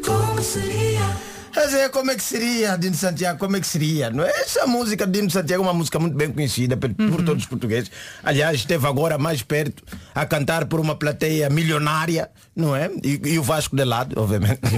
Como 0.05 0.43
seria? 0.43 1.33
Mas 1.55 1.73
é, 1.75 1.89
como 1.89 2.11
é 2.11 2.17
que 2.17 2.23
seria, 2.23 2.77
Dino 2.77 2.97
Santiago? 2.97 3.39
Como 3.39 3.57
é 3.57 3.61
que 3.61 3.67
seria? 3.67 4.11
Não 4.11 4.25
é? 4.25 4.31
Essa 4.31 4.67
música 4.67 5.07
de 5.07 5.13
Dino 5.13 5.31
Santiago 5.31 5.63
é 5.63 5.67
uma 5.67 5.75
música 5.75 5.99
muito 6.01 6.17
bem 6.17 6.33
conhecida 6.33 6.77
por, 6.77 6.93
por 6.93 7.23
todos 7.23 7.45
os 7.45 7.49
portugueses. 7.49 7.91
Aliás, 8.25 8.57
esteve 8.57 8.85
agora 8.89 9.17
mais 9.19 9.43
perto 9.43 9.85
a 10.13 10.27
cantar 10.27 10.65
por 10.65 10.81
uma 10.81 10.97
plateia 10.97 11.49
milionária, 11.49 12.29
não 12.57 12.75
é? 12.75 12.91
E, 13.05 13.21
e 13.25 13.39
o 13.39 13.43
Vasco 13.45 13.77
de 13.77 13.85
lado, 13.85 14.21
obviamente. 14.21 14.61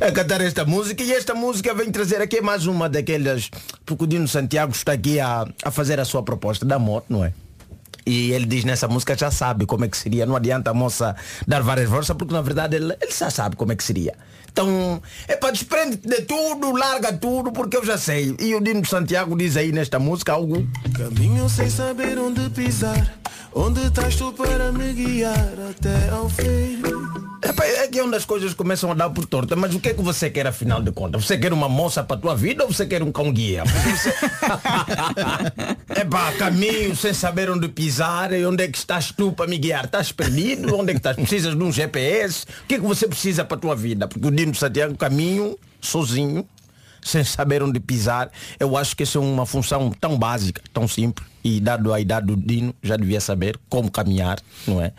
a 0.00 0.12
cantar 0.12 0.42
esta 0.42 0.66
música 0.66 1.02
e 1.02 1.12
esta 1.12 1.34
música 1.34 1.72
vem 1.72 1.90
trazer 1.90 2.20
aqui 2.20 2.42
mais 2.42 2.66
uma 2.66 2.88
daquelas 2.88 3.48
porque 3.86 4.04
o 4.04 4.06
Dino 4.06 4.28
Santiago 4.28 4.72
está 4.72 4.92
aqui 4.92 5.18
a, 5.18 5.46
a 5.62 5.70
fazer 5.70 5.98
a 5.98 6.04
sua 6.04 6.22
proposta 6.22 6.66
da 6.66 6.78
morte, 6.78 7.06
não 7.08 7.24
é? 7.24 7.32
E 8.06 8.32
ele 8.32 8.46
diz 8.46 8.64
nessa 8.64 8.88
música 8.88 9.16
já 9.16 9.30
sabe 9.30 9.66
como 9.66 9.84
é 9.84 9.88
que 9.88 9.96
seria. 9.96 10.24
Não 10.24 10.36
adianta 10.36 10.70
a 10.70 10.74
moça 10.74 11.14
dar 11.46 11.62
várias 11.62 11.90
versas, 11.90 12.16
porque 12.16 12.32
na 12.32 12.42
verdade 12.42 12.76
ele, 12.76 12.96
ele 13.00 13.12
já 13.12 13.30
sabe 13.30 13.56
como 13.56 13.72
é 13.72 13.76
que 13.76 13.84
seria. 13.84 14.14
Então, 14.50 15.00
é 15.28 15.36
para 15.36 15.52
desprende 15.52 15.98
de 15.98 16.22
tudo, 16.22 16.72
larga 16.72 17.12
tudo, 17.12 17.52
porque 17.52 17.76
eu 17.76 17.84
já 17.84 17.96
sei. 17.96 18.34
E 18.40 18.54
o 18.54 18.60
Dino 18.60 18.84
Santiago 18.84 19.36
diz 19.36 19.56
aí 19.56 19.70
nesta 19.70 19.98
música 19.98 20.32
algo. 20.32 20.66
Caminho 20.96 21.48
sem 21.48 21.70
saber 21.70 22.18
onde 22.18 22.48
pisar 22.50 23.18
Onde 23.54 23.86
estás 23.86 24.16
tu 24.16 24.32
para 24.32 24.72
me 24.72 24.92
guiar 24.92 25.54
até 25.70 26.10
ao 26.10 26.28
fim 26.28 26.82
é 27.78 27.86
que 27.86 27.98
é 27.98 28.04
onde 28.04 28.16
as 28.16 28.24
coisas 28.24 28.54
começam 28.54 28.90
a 28.90 28.94
dar 28.94 29.10
por 29.10 29.24
torta. 29.26 29.54
Mas 29.54 29.74
o 29.74 29.80
que 29.80 29.90
é 29.90 29.94
que 29.94 30.02
você 30.02 30.28
quer 30.28 30.46
afinal 30.46 30.82
de 30.82 30.90
contas? 30.90 31.24
Você 31.24 31.38
quer 31.38 31.52
uma 31.52 31.68
moça 31.68 32.02
para 32.02 32.16
a 32.16 32.20
tua 32.20 32.34
vida 32.34 32.64
ou 32.64 32.72
você 32.72 32.86
quer 32.86 33.02
um 33.02 33.12
cão 33.12 33.32
guia? 33.32 33.64
Você... 33.64 34.12
é 36.00 36.04
pá, 36.04 36.32
caminho 36.32 36.94
sem 36.96 37.14
saber 37.14 37.50
onde 37.50 37.68
pisar 37.68 38.32
e 38.32 38.44
onde 38.44 38.64
é 38.64 38.68
que 38.68 38.76
estás 38.76 39.12
tu 39.12 39.32
para 39.32 39.46
me 39.46 39.58
guiar? 39.58 39.84
Estás 39.84 40.12
perdido? 40.12 40.76
Onde 40.76 40.90
é 40.90 40.94
que 40.94 40.98
estás? 40.98 41.16
Precisas 41.16 41.56
de 41.56 41.62
um 41.62 41.72
GPS? 41.72 42.44
O 42.64 42.66
que 42.66 42.74
é 42.74 42.78
que 42.78 42.84
você 42.84 43.06
precisa 43.06 43.44
para 43.44 43.56
a 43.56 43.60
tua 43.60 43.76
vida? 43.76 44.08
Porque 44.08 44.26
o 44.26 44.30
Dino 44.30 44.54
Santiago 44.54 44.96
caminho 44.96 45.58
sozinho, 45.80 46.46
sem 47.08 47.24
saber 47.24 47.62
onde 47.62 47.80
pisar. 47.80 48.30
Eu 48.60 48.76
acho 48.76 48.94
que 48.94 49.02
essa 49.02 49.16
é 49.16 49.20
uma 49.20 49.46
função 49.46 49.90
tão 49.90 50.18
básica, 50.18 50.62
tão 50.72 50.86
simples. 50.86 51.26
E 51.42 51.58
dado 51.60 51.92
a 51.94 52.00
idade 52.00 52.26
do 52.26 52.36
Dino, 52.36 52.74
já 52.82 52.96
devia 52.96 53.20
saber 53.20 53.58
como 53.70 53.90
caminhar, 53.90 54.38
não 54.66 54.82
é? 54.82 54.92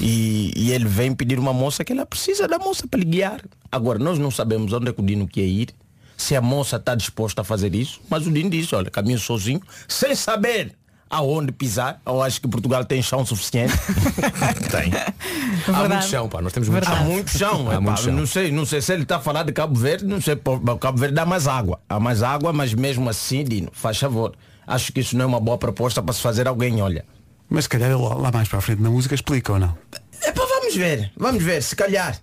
E, 0.00 0.52
e 0.56 0.72
ele 0.72 0.86
vem 0.86 1.14
pedir 1.14 1.38
uma 1.38 1.52
moça 1.52 1.84
que 1.84 1.92
ela 1.92 2.04
precisa 2.04 2.48
da 2.48 2.58
moça 2.58 2.88
para 2.88 2.98
lhe 2.98 3.06
guiar. 3.06 3.40
Agora, 3.70 3.98
nós 3.98 4.18
não 4.18 4.30
sabemos 4.30 4.72
onde 4.72 4.88
é 4.88 4.92
que 4.92 5.00
o 5.00 5.04
Dino 5.04 5.28
quer 5.28 5.42
ir, 5.42 5.68
se 6.16 6.34
a 6.34 6.40
moça 6.40 6.76
está 6.76 6.94
disposta 6.94 7.42
a 7.42 7.44
fazer 7.44 7.74
isso, 7.74 8.00
mas 8.10 8.26
o 8.26 8.32
Dino 8.32 8.50
disse, 8.50 8.74
olha, 8.74 8.90
caminho 8.90 9.18
sozinho, 9.18 9.60
sem 9.86 10.14
saber 10.16 10.72
aonde 11.12 11.52
pisar. 11.52 12.00
Eu 12.06 12.22
acho 12.22 12.40
que 12.40 12.48
Portugal 12.48 12.82
tem 12.86 13.02
chão 13.02 13.24
suficiente. 13.26 13.74
tem. 14.72 14.90
Há 14.94 15.72
muito 15.72 15.80
Verdade. 15.80 16.06
chão, 16.08 16.26
pá. 16.28 16.40
Nós 16.40 16.52
temos 16.54 16.70
muito 16.70 16.88
Há 16.88 16.96
chão. 16.96 17.04
muito 17.04 17.30
chão, 17.30 17.68
Há 17.70 17.72
epá, 17.74 17.80
muito 17.82 18.00
chão. 18.00 18.12
Não, 18.14 18.26
sei, 18.26 18.50
não 18.50 18.64
sei 18.64 18.80
se 18.80 18.92
ele 18.94 19.02
está 19.02 19.16
a 19.16 19.20
falar 19.20 19.42
de 19.42 19.52
Cabo 19.52 19.78
Verde, 19.78 20.06
não 20.06 20.22
sei, 20.22 20.34
pô, 20.34 20.58
Cabo 20.78 20.98
Verde 20.98 21.14
dá 21.14 21.26
mais 21.26 21.46
água. 21.46 21.78
Há 21.86 22.00
mais 22.00 22.22
água, 22.22 22.50
mas 22.52 22.72
mesmo 22.72 23.08
assim, 23.10 23.44
Dino, 23.44 23.68
faz 23.72 23.98
favor. 23.98 24.32
Acho 24.66 24.90
que 24.90 25.00
isso 25.00 25.14
não 25.14 25.24
é 25.24 25.26
uma 25.26 25.40
boa 25.40 25.58
proposta 25.58 26.02
para 26.02 26.14
se 26.14 26.22
fazer 26.22 26.48
alguém, 26.48 26.80
olha. 26.80 27.04
Mas 27.50 27.64
se 27.64 27.68
calhar 27.68 27.90
ele 27.90 28.00
lá 28.00 28.30
mais 28.32 28.48
para 28.48 28.58
a 28.58 28.62
frente 28.62 28.80
na 28.80 28.88
música 28.88 29.14
explica 29.14 29.52
ou 29.52 29.58
não? 29.58 29.76
Epá, 30.24 30.46
vamos 30.46 30.74
ver, 30.74 31.12
vamos 31.16 31.42
ver, 31.42 31.62
se 31.62 31.76
calhar. 31.76 32.16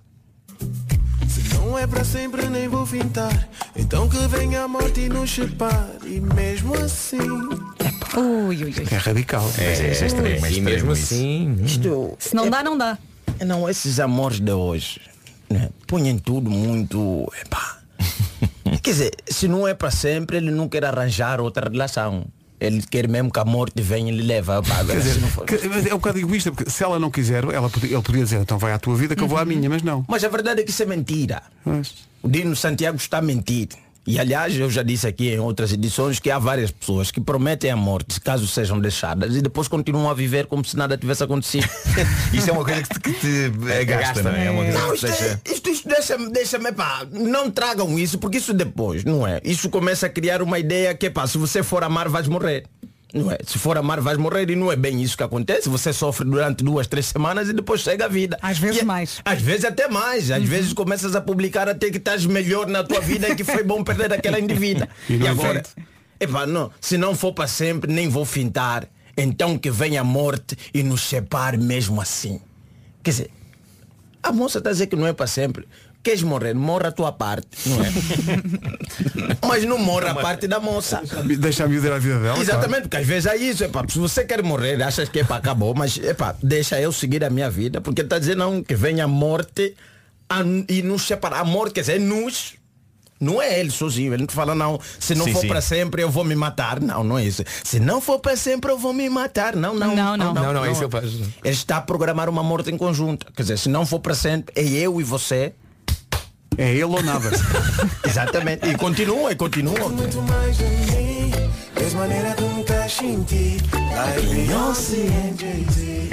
Se 1.27 1.53
não 1.55 1.77
é 1.77 1.85
para 1.85 2.03
sempre 2.03 2.47
nem 2.47 2.67
vou 2.67 2.85
fintar 2.85 3.47
Então 3.75 4.09
que 4.09 4.17
venha 4.27 4.63
a 4.63 4.67
morte 4.67 5.01
e 5.01 5.09
nos 5.09 5.29
separe 5.31 5.99
E 6.03 6.19
mesmo 6.19 6.73
assim 6.75 7.17
Ui, 8.17 8.55
ui, 8.63 8.63
ui. 8.65 8.73
É 8.91 8.95
radical. 8.97 9.49
É, 9.57 9.63
é, 9.63 9.87
é 9.87 9.91
extremo, 10.05 10.45
é 10.45 10.51
E 10.51 10.61
mesmo 10.61 10.91
isso. 10.93 11.03
assim. 11.13 11.55
Isto, 11.63 12.15
Se 12.19 12.35
não 12.35 12.49
dá, 12.49 12.63
não 12.63 12.77
dá. 12.77 12.97
não, 13.45 13.69
esses 13.69 13.99
amores 13.99 14.39
de 14.39 14.51
hoje, 14.51 14.99
né, 15.49 15.69
põem 15.87 16.17
tudo 16.17 16.49
muito, 16.49 17.31
epá. 17.45 17.79
Quer 18.81 18.91
dizer, 18.91 19.11
se 19.27 19.47
não 19.47 19.67
é 19.67 19.73
para 19.73 19.91
sempre, 19.91 20.37
ele 20.37 20.51
não 20.51 20.67
quer 20.69 20.85
arranjar 20.85 21.39
outra 21.41 21.69
relação. 21.69 22.25
Ele 22.59 22.81
quer 22.81 23.07
mesmo 23.07 23.31
que 23.31 23.39
a 23.39 23.45
morte 23.45 23.81
venha 23.81 24.11
e 24.11 24.15
lhe 24.15 24.21
leve. 24.23 24.51
Epá, 24.51 24.83
Quer 24.83 24.97
dizer, 24.97 25.19
que- 25.47 25.67
mas 25.69 25.85
é 25.85 25.93
um 25.93 25.97
bocado 25.97 26.19
egoísta, 26.19 26.51
porque 26.51 26.69
se 26.69 26.83
ela 26.83 26.99
não 26.99 27.09
quiser, 27.09 27.43
ela 27.45 27.69
podia, 27.69 27.93
ele 27.95 28.01
podia 28.03 28.23
dizer, 28.23 28.41
então 28.41 28.57
vai 28.57 28.73
à 28.73 28.79
tua 28.79 28.95
vida 28.97 29.15
que 29.15 29.23
eu 29.23 29.27
vou 29.29 29.37
à 29.37 29.45
minha, 29.45 29.69
mas 29.69 29.81
não. 29.81 30.03
Mas 30.09 30.23
a 30.25 30.27
verdade 30.27 30.59
é 30.61 30.63
que 30.63 30.69
isso 30.71 30.83
é 30.83 30.85
mentira. 30.85 31.41
Mas- 31.63 31.93
O 32.21 32.27
Dino 32.27 32.53
Santiago 32.55 32.97
está 32.97 33.19
a 33.19 33.21
mentir. 33.21 33.69
E 34.07 34.17
aliás, 34.17 34.55
eu 34.55 34.69
já 34.71 34.81
disse 34.81 35.05
aqui 35.05 35.29
em 35.29 35.39
outras 35.39 35.71
edições 35.71 36.19
que 36.19 36.31
há 36.31 36.39
várias 36.39 36.71
pessoas 36.71 37.11
que 37.11 37.21
prometem 37.21 37.69
a 37.69 37.75
morte 37.75 38.19
caso 38.19 38.47
sejam 38.47 38.79
deixadas 38.79 39.35
e 39.35 39.41
depois 39.41 39.67
continuam 39.67 40.09
a 40.09 40.13
viver 40.13 40.47
como 40.47 40.65
se 40.65 40.75
nada 40.75 40.97
tivesse 40.97 41.23
acontecido. 41.23 41.67
Isso 42.33 42.49
é 42.49 42.53
uma 42.53 42.63
coisa 42.65 42.81
que 42.81 42.89
te, 42.89 42.99
que 42.99 43.13
te 43.13 43.71
agasta, 43.93 44.23
não 44.23 44.31
é? 44.31 44.45
É 44.47 44.49
uma 44.51 44.63
coisa 44.63 44.79
Não, 44.79 44.93
isto, 44.93 45.05
é- 45.05 45.09
deixa... 45.09 45.41
isto, 45.53 45.69
isto 45.69 45.87
deixa-me, 45.89 46.31
deixa-me, 46.31 46.71
pá, 46.71 47.05
não 47.11 47.51
tragam 47.51 47.99
isso, 47.99 48.17
porque 48.17 48.37
isso 48.37 48.53
depois, 48.53 49.03
não 49.03 49.27
é? 49.27 49.39
Isso 49.43 49.69
começa 49.69 50.07
a 50.07 50.09
criar 50.09 50.41
uma 50.41 50.57
ideia 50.57 50.95
que, 50.95 51.09
pá, 51.09 51.27
se 51.27 51.37
você 51.37 51.61
for 51.61 51.83
amar, 51.83 52.09
vais 52.09 52.27
morrer. 52.27 52.65
Não 53.13 53.31
é? 53.31 53.37
Se 53.45 53.57
for 53.57 53.75
amar, 53.77 53.99
vais 54.01 54.17
morrer 54.19 54.49
e 54.51 54.55
não 54.55 54.71
é 54.71 54.75
bem 54.75 55.01
isso 55.01 55.17
que 55.17 55.23
acontece. 55.23 55.67
Você 55.67 55.91
sofre 55.91 56.25
durante 56.25 56.63
duas, 56.63 56.85
três 56.85 57.07
semanas 57.07 57.49
e 57.49 57.53
depois 57.53 57.81
chega 57.81 58.05
a 58.05 58.07
vida. 58.07 58.37
Às 58.41 58.59
vezes 58.59 58.81
E- 58.81 58.85
mais. 58.85 59.19
Às 59.25 59.41
vezes 59.41 59.65
até 59.65 59.87
mais. 59.87 60.29
Às 60.29 60.43
vezes 60.43 60.73
começas 60.73 61.15
a 61.15 61.21
publicar 61.21 61.67
até 61.67 61.89
que 61.89 61.97
estás 61.97 62.25
melhor 62.25 62.67
na 62.67 62.83
tua 62.83 62.99
vida 63.01 63.27
e 63.29 63.35
que 63.35 63.43
foi 63.43 63.63
bom 63.63 63.83
perder 63.83 64.13
aquela 64.13 64.39
indivídua. 64.39 64.87
E 65.09 65.15
e 65.17 65.27
agora, 65.27 65.59
entanto? 65.59 65.71
epá, 66.19 66.45
não, 66.45 66.69
se 66.79 66.97
não 66.99 67.15
for 67.15 67.33
para 67.33 67.47
sempre, 67.47 67.91
nem 67.91 68.07
vou 68.07 68.25
fintar. 68.25 68.87
Então 69.17 69.57
que 69.57 69.71
venha 69.71 70.01
a 70.01 70.03
morte 70.03 70.55
e 70.73 70.83
nos 70.83 71.01
separe 71.01 71.57
mesmo 71.57 71.99
assim. 71.99 72.39
Quer 73.01 73.09
dizer, 73.11 73.31
a 74.21 74.31
moça 74.31 74.59
está 74.59 74.69
a 74.69 74.73
dizer 74.73 74.85
que 74.87 74.95
não 74.95 75.07
é 75.07 75.13
para 75.13 75.25
sempre. 75.27 75.67
Queres 76.01 76.23
morrer? 76.23 76.53
Morra 76.55 76.87
a 76.87 76.91
tua 76.91 77.11
parte, 77.11 77.47
não 77.65 77.83
é? 77.83 77.89
Mas 79.45 79.65
não 79.65 79.77
morra 79.77 80.11
a 80.11 80.15
parte 80.15 80.47
da 80.47 80.59
moça. 80.59 81.01
Deixa 81.39 81.65
a 81.65 81.69
ir 81.69 81.91
à 81.91 81.97
vida 81.99 82.19
dela. 82.19 82.39
Exatamente, 82.39 82.83
porque 82.83 82.97
às 82.97 83.05
vezes 83.05 83.25
é 83.25 83.35
isso, 83.35 83.63
epá, 83.65 83.83
se 83.87 83.99
você 83.99 84.23
quer 84.23 84.41
morrer, 84.41 84.81
achas 84.81 85.09
que 85.09 85.19
epá, 85.19 85.35
acabou, 85.37 85.73
mas 85.75 85.97
epá, 85.97 86.35
deixa 86.41 86.79
eu 86.79 86.91
seguir 86.91 87.23
a 87.23 87.29
minha 87.29 87.49
vida, 87.49 87.81
porque 87.81 88.01
está 88.01 88.17
dizendo 88.17 88.37
não, 88.39 88.63
que 88.63 88.75
venha 88.75 89.03
a 89.03 89.07
morte 89.07 89.75
a- 90.29 90.41
e 90.69 90.81
nos 90.81 91.05
separar. 91.05 91.41
A 91.41 91.43
morte 91.45 91.73
quer 91.73 91.81
dizer 91.81 91.99
nos. 91.99 92.53
Não 93.21 93.41
é 93.41 93.59
ele 93.59 93.69
sozinho, 93.69 94.13
ele 94.13 94.21
não 94.23 94.29
fala 94.29 94.55
não, 94.55 94.79
se 94.97 95.13
não 95.13 95.25
Sim, 95.25 95.33
for 95.33 95.45
para 95.45 95.59
sempre 95.59 96.01
eu 96.01 96.09
vou 96.09 96.23
me 96.23 96.35
matar. 96.35 96.79
Não, 96.79 97.03
não 97.03 97.19
é 97.19 97.25
isso. 97.25 97.43
Se 97.65 97.77
não 97.77 97.99
for 97.99 98.17
para 98.19 98.37
sempre 98.37 98.71
eu 98.71 98.77
vou 98.79 98.93
me 98.93 99.09
matar. 99.09 99.57
Não, 99.57 99.75
não. 99.75 99.93
Não, 99.93 100.15
não. 100.15 100.33
Não, 100.33 100.53
não, 100.53 100.63
é 100.63 100.71
isso 100.71 100.79
que 100.79 100.85
ele 100.85 100.91
faz. 101.01 101.13
Ele 101.13 101.29
está 101.43 101.75
a 101.77 101.81
programar 101.81 102.29
uma 102.29 102.41
morte 102.41 102.71
em 102.71 102.77
conjunto. 102.77 103.25
Quer 103.35 103.41
dizer, 103.41 103.57
se 103.57 103.67
não 103.67 103.85
for 103.85 103.99
para 103.99 104.15
sempre, 104.15 104.53
é 104.55 104.63
eu 104.65 105.01
e 105.01 105.03
você. 105.03 105.53
É 106.59 106.73
ele 106.73 106.83
ou 106.83 107.01
nada. 107.01 107.31
Exatamente. 108.05 108.67
E 108.67 108.75
continua, 108.75 109.31
e 109.31 109.35
continua. 109.37 109.87
Muito 109.87 110.21
mais 110.23 110.57
de 110.57 110.65
mim 110.65 111.31
Tens 111.73 111.93
maneira 111.93 112.35
de 112.35 112.43
me 112.43 112.61
estás 112.61 112.91
sentir 112.91 113.61
Like 113.71 114.27
Beyoncé 114.27 114.97
and 114.97 115.37
Jay-Z 115.39 116.09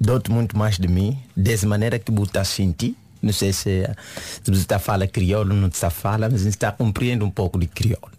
Dou-te 0.00 0.30
muito 0.30 0.56
mais 0.56 0.78
de 0.78 0.88
mim, 0.88 1.18
dessa 1.36 1.66
maneira 1.66 1.98
que 1.98 2.10
você 2.10 2.30
está 2.30 2.40
a 2.40 2.44
sentir. 2.44 2.96
Não 3.20 3.34
sei 3.34 3.52
se, 3.52 3.86
se 4.42 4.50
você 4.50 4.62
está 4.62 4.76
a 4.76 4.78
falar 4.78 5.06
crioulo, 5.06 5.54
não 5.54 5.68
está 5.68 5.88
a 5.88 5.90
falar, 5.90 6.30
mas 6.30 6.46
está 6.46 6.70
a 6.70 6.72
compreender 6.72 7.22
um 7.22 7.30
pouco 7.30 7.58
de 7.58 7.66
crioulo. 7.66 8.10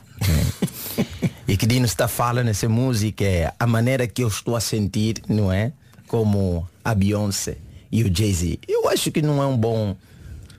e 1.48 1.58
que 1.58 1.66
Dino 1.66 1.88
está 1.88 2.06
a 2.06 2.08
falar 2.08 2.44
nessa 2.44 2.70
música 2.70 3.26
é 3.26 3.52
a 3.60 3.66
maneira 3.66 4.06
que 4.06 4.24
eu 4.24 4.28
estou 4.28 4.56
a 4.56 4.62
sentir, 4.62 5.24
não 5.28 5.52
é? 5.52 5.72
Como 6.06 6.70
a 6.86 6.94
Beyoncé 6.94 7.58
e 7.92 8.04
o 8.04 8.16
Jay-Z. 8.16 8.60
Eu 8.68 8.88
acho 8.88 9.12
que 9.12 9.24
não 9.24 9.42
é 9.42 9.48
um 9.48 9.58
bom 9.58 9.96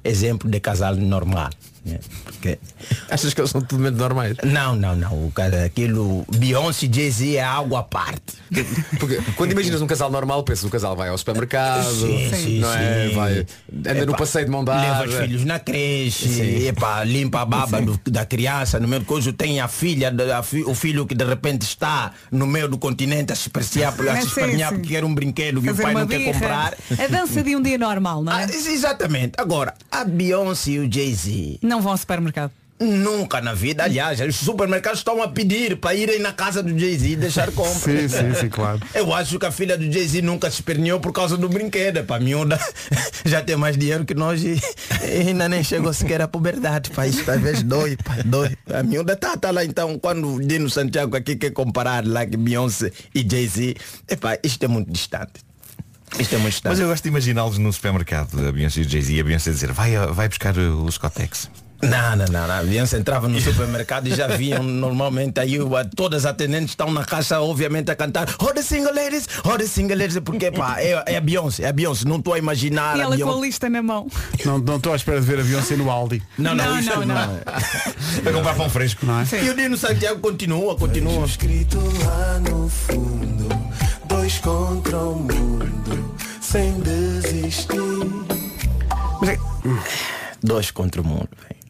exemplo 0.04 0.50
de 0.50 0.60
casal 0.60 1.08
normal. 1.08 1.52
Né? 1.84 1.98
Porque 2.24 2.58
Achas 3.10 3.34
que 3.34 3.40
eles 3.40 3.50
são 3.50 3.60
totalmente 3.60 3.94
normais? 3.96 4.36
não, 4.44 4.74
não, 4.76 4.94
não. 4.96 5.26
O 5.26 5.32
cara, 5.32 5.64
aquilo 5.64 6.24
Beyoncé 6.36 6.86
e 6.86 6.94
Jay-Z 6.94 7.36
é 7.36 7.42
algo 7.42 7.76
à 7.76 7.82
parte. 7.82 8.34
Porque 8.98 9.20
quando 9.36 9.52
imaginas 9.52 9.80
um 9.82 9.86
casal 9.86 10.10
normal, 10.10 10.42
pensas 10.44 10.64
o 10.64 10.70
casal 10.70 10.94
vai 10.96 11.08
ao 11.08 11.18
supermercado, 11.18 11.84
Sim, 11.90 12.30
sim, 12.34 12.58
não 12.60 12.72
é? 12.74 13.08
sim. 13.08 13.14
Vai, 13.14 13.46
anda 13.94 14.06
no 14.06 14.16
passeio 14.16 14.44
de 14.44 14.50
mão 14.50 14.60
Leva 14.64 14.80
dada. 14.80 15.08
os 15.08 15.14
filhos 15.14 15.44
na 15.44 15.58
creche, 15.58 16.66
epá, 16.66 17.02
limpa 17.04 17.40
a 17.42 17.44
baba 17.46 17.80
do- 17.80 17.98
da 18.10 18.24
criança, 18.24 18.78
no 18.78 18.86
meio 18.88 19.00
do 19.00 19.06
coisa 19.06 19.32
tem 19.32 19.60
a 19.60 19.68
filha, 19.68 20.12
a 20.38 20.42
fi- 20.42 20.64
o 20.64 20.74
filho 20.74 21.06
que 21.06 21.14
de 21.14 21.24
repente 21.24 21.62
está 21.62 22.12
no 22.30 22.46
meio 22.46 22.68
do 22.68 22.78
continente 22.78 23.32
a 23.32 23.36
se 23.36 23.48
apreciar, 23.48 23.88
a 23.92 24.20
se 24.20 24.26
espernear 24.26 24.70
sim. 24.70 24.76
porque 24.76 24.88
quer 24.94 25.04
um 25.04 25.14
brinquedo 25.14 25.60
que 25.62 25.70
o 25.70 25.76
pai 25.76 25.94
não 25.94 26.06
quer 26.06 26.18
birra. 26.18 26.32
comprar. 26.32 26.74
A 26.98 27.06
dança 27.08 27.42
de 27.42 27.56
um 27.56 27.62
dia 27.62 27.78
normal, 27.78 28.22
não 28.22 28.32
Ah, 28.32 28.42
é? 28.42 28.46
exatamente. 28.54 29.32
Agora, 29.38 29.74
a 29.90 30.04
Beyoncé 30.04 30.72
e 30.72 30.78
o 30.80 30.92
Jay-Z 30.92 31.58
Não 31.72 31.80
vão 31.80 31.92
ao 31.92 31.96
supermercado. 31.96 32.52
nunca 32.78 33.40
na 33.40 33.54
vida, 33.54 33.82
aliás, 33.84 34.20
os 34.20 34.36
supermercados 34.36 34.98
estão 34.98 35.22
a 35.22 35.28
pedir 35.28 35.76
para 35.78 35.94
irem 35.94 36.18
na 36.18 36.32
casa 36.34 36.62
do 36.62 36.76
Jay-Z 36.78 37.08
e 37.08 37.16
deixar 37.16 37.50
compra. 37.56 37.72
Sim, 37.72 38.08
sim, 38.08 38.34
sim, 38.34 38.48
claro. 38.50 38.78
Eu 38.94 39.10
acho 39.14 39.38
que 39.38 39.46
a 39.46 39.50
filha 39.50 39.78
do 39.78 39.90
Jay-Z 39.90 40.20
nunca 40.20 40.50
se 40.50 40.56
esperneou 40.56 41.00
por 41.00 41.12
causa 41.14 41.38
do 41.38 41.48
brinquedo. 41.48 42.04
Para 42.04 42.22
miúda 42.22 42.60
já 43.24 43.40
tem 43.40 43.56
mais 43.56 43.78
dinheiro 43.78 44.04
que 44.04 44.12
nós 44.14 44.42
e, 44.44 44.60
e 45.02 45.28
ainda 45.28 45.48
nem 45.48 45.64
chegou 45.64 45.94
sequer 45.94 46.20
à 46.20 46.28
puberdade. 46.28 46.90
Pá, 46.90 47.06
isso 47.06 47.30
às 47.30 47.40
vezes 47.40 47.62
dói, 47.62 47.96
pá, 47.96 48.16
dói. 48.22 48.54
A 48.70 48.82
miúda 48.82 49.16
tá, 49.16 49.34
tá 49.34 49.50
lá 49.50 49.64
então, 49.64 49.98
quando 49.98 50.34
o 50.34 50.44
Dino 50.46 50.68
Santiago 50.68 51.16
aqui 51.16 51.36
quer 51.36 51.52
comparar 51.52 52.06
lá 52.06 52.26
que 52.26 52.36
Beyoncé 52.36 52.92
e 53.14 53.22
Jay-Z, 53.26 53.76
epá, 54.10 54.36
isto 54.42 54.62
é 54.62 54.68
muito 54.68 54.92
distante. 54.92 55.40
Isto 56.18 56.34
é 56.34 56.38
muito 56.38 56.52
distante. 56.52 56.72
Mas 56.72 56.80
eu 56.80 56.88
gosto 56.88 57.02
de 57.04 57.08
imaginá-los 57.08 57.56
no 57.56 57.72
supermercado, 57.72 58.46
a 58.46 58.52
Beyoncé 58.52 58.80
e 58.80 58.84
o 58.84 58.88
Jay-Z, 58.88 59.14
e 59.14 59.20
a 59.20 59.24
Beyoncé 59.24 59.50
dizer, 59.50 59.72
vai, 59.72 59.96
vai 60.08 60.28
buscar 60.28 60.54
os 60.58 60.98
Cotex. 60.98 61.48
Não, 61.82 62.16
não, 62.16 62.24
não, 62.26 62.46
não. 62.46 62.54
A 62.54 62.62
Beyoncé 62.62 62.96
entrava 62.98 63.26
no 63.28 63.40
supermercado 63.40 64.06
e 64.06 64.14
já 64.14 64.28
viam 64.28 64.62
normalmente 64.64 65.40
aí 65.40 65.60
o- 65.60 65.76
a- 65.76 65.84
todas 65.84 66.24
as 66.24 66.30
atendentes 66.30 66.70
estão 66.70 66.92
na 66.92 67.04
caixa, 67.04 67.40
obviamente, 67.40 67.90
a 67.90 67.96
cantar 67.96 68.28
Oh 68.38 68.52
the 68.52 68.62
single 68.62 68.94
ladies, 68.94 69.26
oh 69.44 69.56
the 69.58 69.66
single 69.66 69.96
ladies, 69.96 70.18
porque 70.20 70.50
pá, 70.52 70.76
é, 70.80 71.02
é 71.06 71.16
a 71.16 71.20
Beyoncé, 71.20 71.64
é 71.64 71.68
a 71.68 71.72
Beyoncé, 71.72 72.04
não 72.08 72.16
estou 72.18 72.34
a 72.34 72.38
imaginar 72.38 72.96
E 72.96 73.00
a 73.00 73.04
ela 73.04 73.16
com 73.16 73.22
a 73.22 73.26
Beyoncé. 73.26 73.46
lista 73.46 73.68
na 73.68 73.82
mão. 73.82 74.06
Não 74.44 74.58
não 74.58 74.76
estou 74.76 74.92
à 74.92 74.96
espera 74.96 75.20
de 75.20 75.26
ver 75.26 75.40
a 75.40 75.42
Beyoncé 75.42 75.74
no 75.76 75.90
Aldi. 75.90 76.22
Não, 76.38 76.54
não, 76.54 76.64
Não, 76.64 76.78
isso 76.78 76.90
não, 76.90 77.04
não. 77.06 77.40
Para 78.22 78.32
comprar 78.32 78.54
pão 78.54 78.70
fresco. 78.70 79.04
Não 79.04 79.20
é? 79.20 79.26
E 79.42 79.50
o 79.50 79.54
Dino 79.56 79.76
Santiago 79.76 80.20
continua, 80.20 80.76
continua. 80.76 81.24
Escrito 81.26 81.78
lá 82.04 82.38
no 82.48 82.68
fundo 82.68 83.48
Dois 84.06 84.38
contra 84.38 84.98
o 84.98 85.16
mundo 85.16 86.14
Sem 86.40 86.78
desistir 86.80 87.76
Dois 90.42 90.70
contra 90.70 91.00
o 91.00 91.04
mundo. 91.04 91.28
velho. 91.40 91.61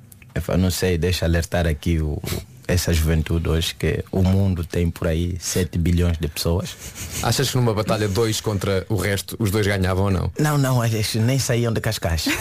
Eu 0.49 0.59
não 0.59 0.71
sei, 0.71 0.97
deixa 0.99 1.25
alertar 1.25 1.67
aqui 1.67 1.99
o, 2.01 2.21
essa 2.67 2.93
juventude 2.93 3.49
hoje 3.49 3.75
que 3.75 4.03
o 4.11 4.23
mundo 4.23 4.65
tem 4.65 4.89
por 4.91 5.09
aí 5.09 5.37
7 5.41 5.77
bilhões 5.79 6.17
de 6.19 6.29
pessoas. 6.29 6.75
Achas 7.23 7.51
que 7.51 7.57
numa 7.57 7.75
batalha 7.75 8.09
dois 8.09 8.41
contra 8.41 8.87
o 8.89 8.97
resto, 8.97 9.37
os 9.39 9.51
dois 9.51 9.67
ganhavam 9.67 10.05
ou 10.05 10.11
não? 10.11 10.33
Não, 10.39 10.57
não, 10.57 10.85
eles 10.85 11.15
nem 11.17 11.39
saíam 11.39 11.73
de 11.73 11.81
Cascais. 11.81 12.27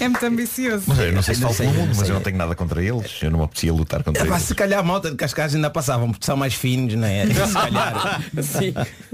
É 0.00 0.08
muito 0.08 0.24
ambicioso. 0.24 0.84
Mas 0.86 0.98
eu 0.98 1.12
não 1.12 1.20
sei 1.22 1.34
se 1.34 1.40
Não 1.42 1.52
pelo 1.52 1.72
não 1.74 1.80
mundo, 1.80 1.94
mas 1.96 2.08
eu 2.08 2.14
não 2.14 2.22
tenho 2.22 2.38
nada 2.38 2.54
contra 2.54 2.82
eles. 2.82 3.18
Eu 3.20 3.30
não 3.30 3.40
me 3.40 3.44
apetecia 3.44 3.70
lutar 3.72 4.02
contra 4.02 4.22
É, 4.22 4.26
pá, 4.26 4.36
eles. 4.36 4.46
se 4.46 4.54
calhar 4.54 4.80
a 4.80 4.82
malta 4.82 5.10
de 5.10 5.16
Cascais 5.16 5.54
ainda 5.54 5.68
passavam, 5.68 6.10
porque 6.10 6.24
são 6.24 6.36
mais 6.38 6.54
finos, 6.54 6.94
né? 6.94 7.26
Se 7.46 7.52
calhar, 7.52 8.22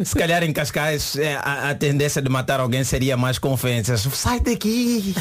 se 0.05 0.15
calhar 0.15 0.43
em 0.45 0.53
Cascais 0.53 1.17
é, 1.17 1.35
a, 1.37 1.71
a 1.71 1.75
tendência 1.75 2.23
de 2.23 2.29
matar 2.29 2.61
alguém 2.61 2.85
seria 2.85 3.17
mais 3.17 3.37
com 3.39 3.51
ofensas. 3.53 4.03
Sai 4.15 4.39
daqui! 4.39 5.13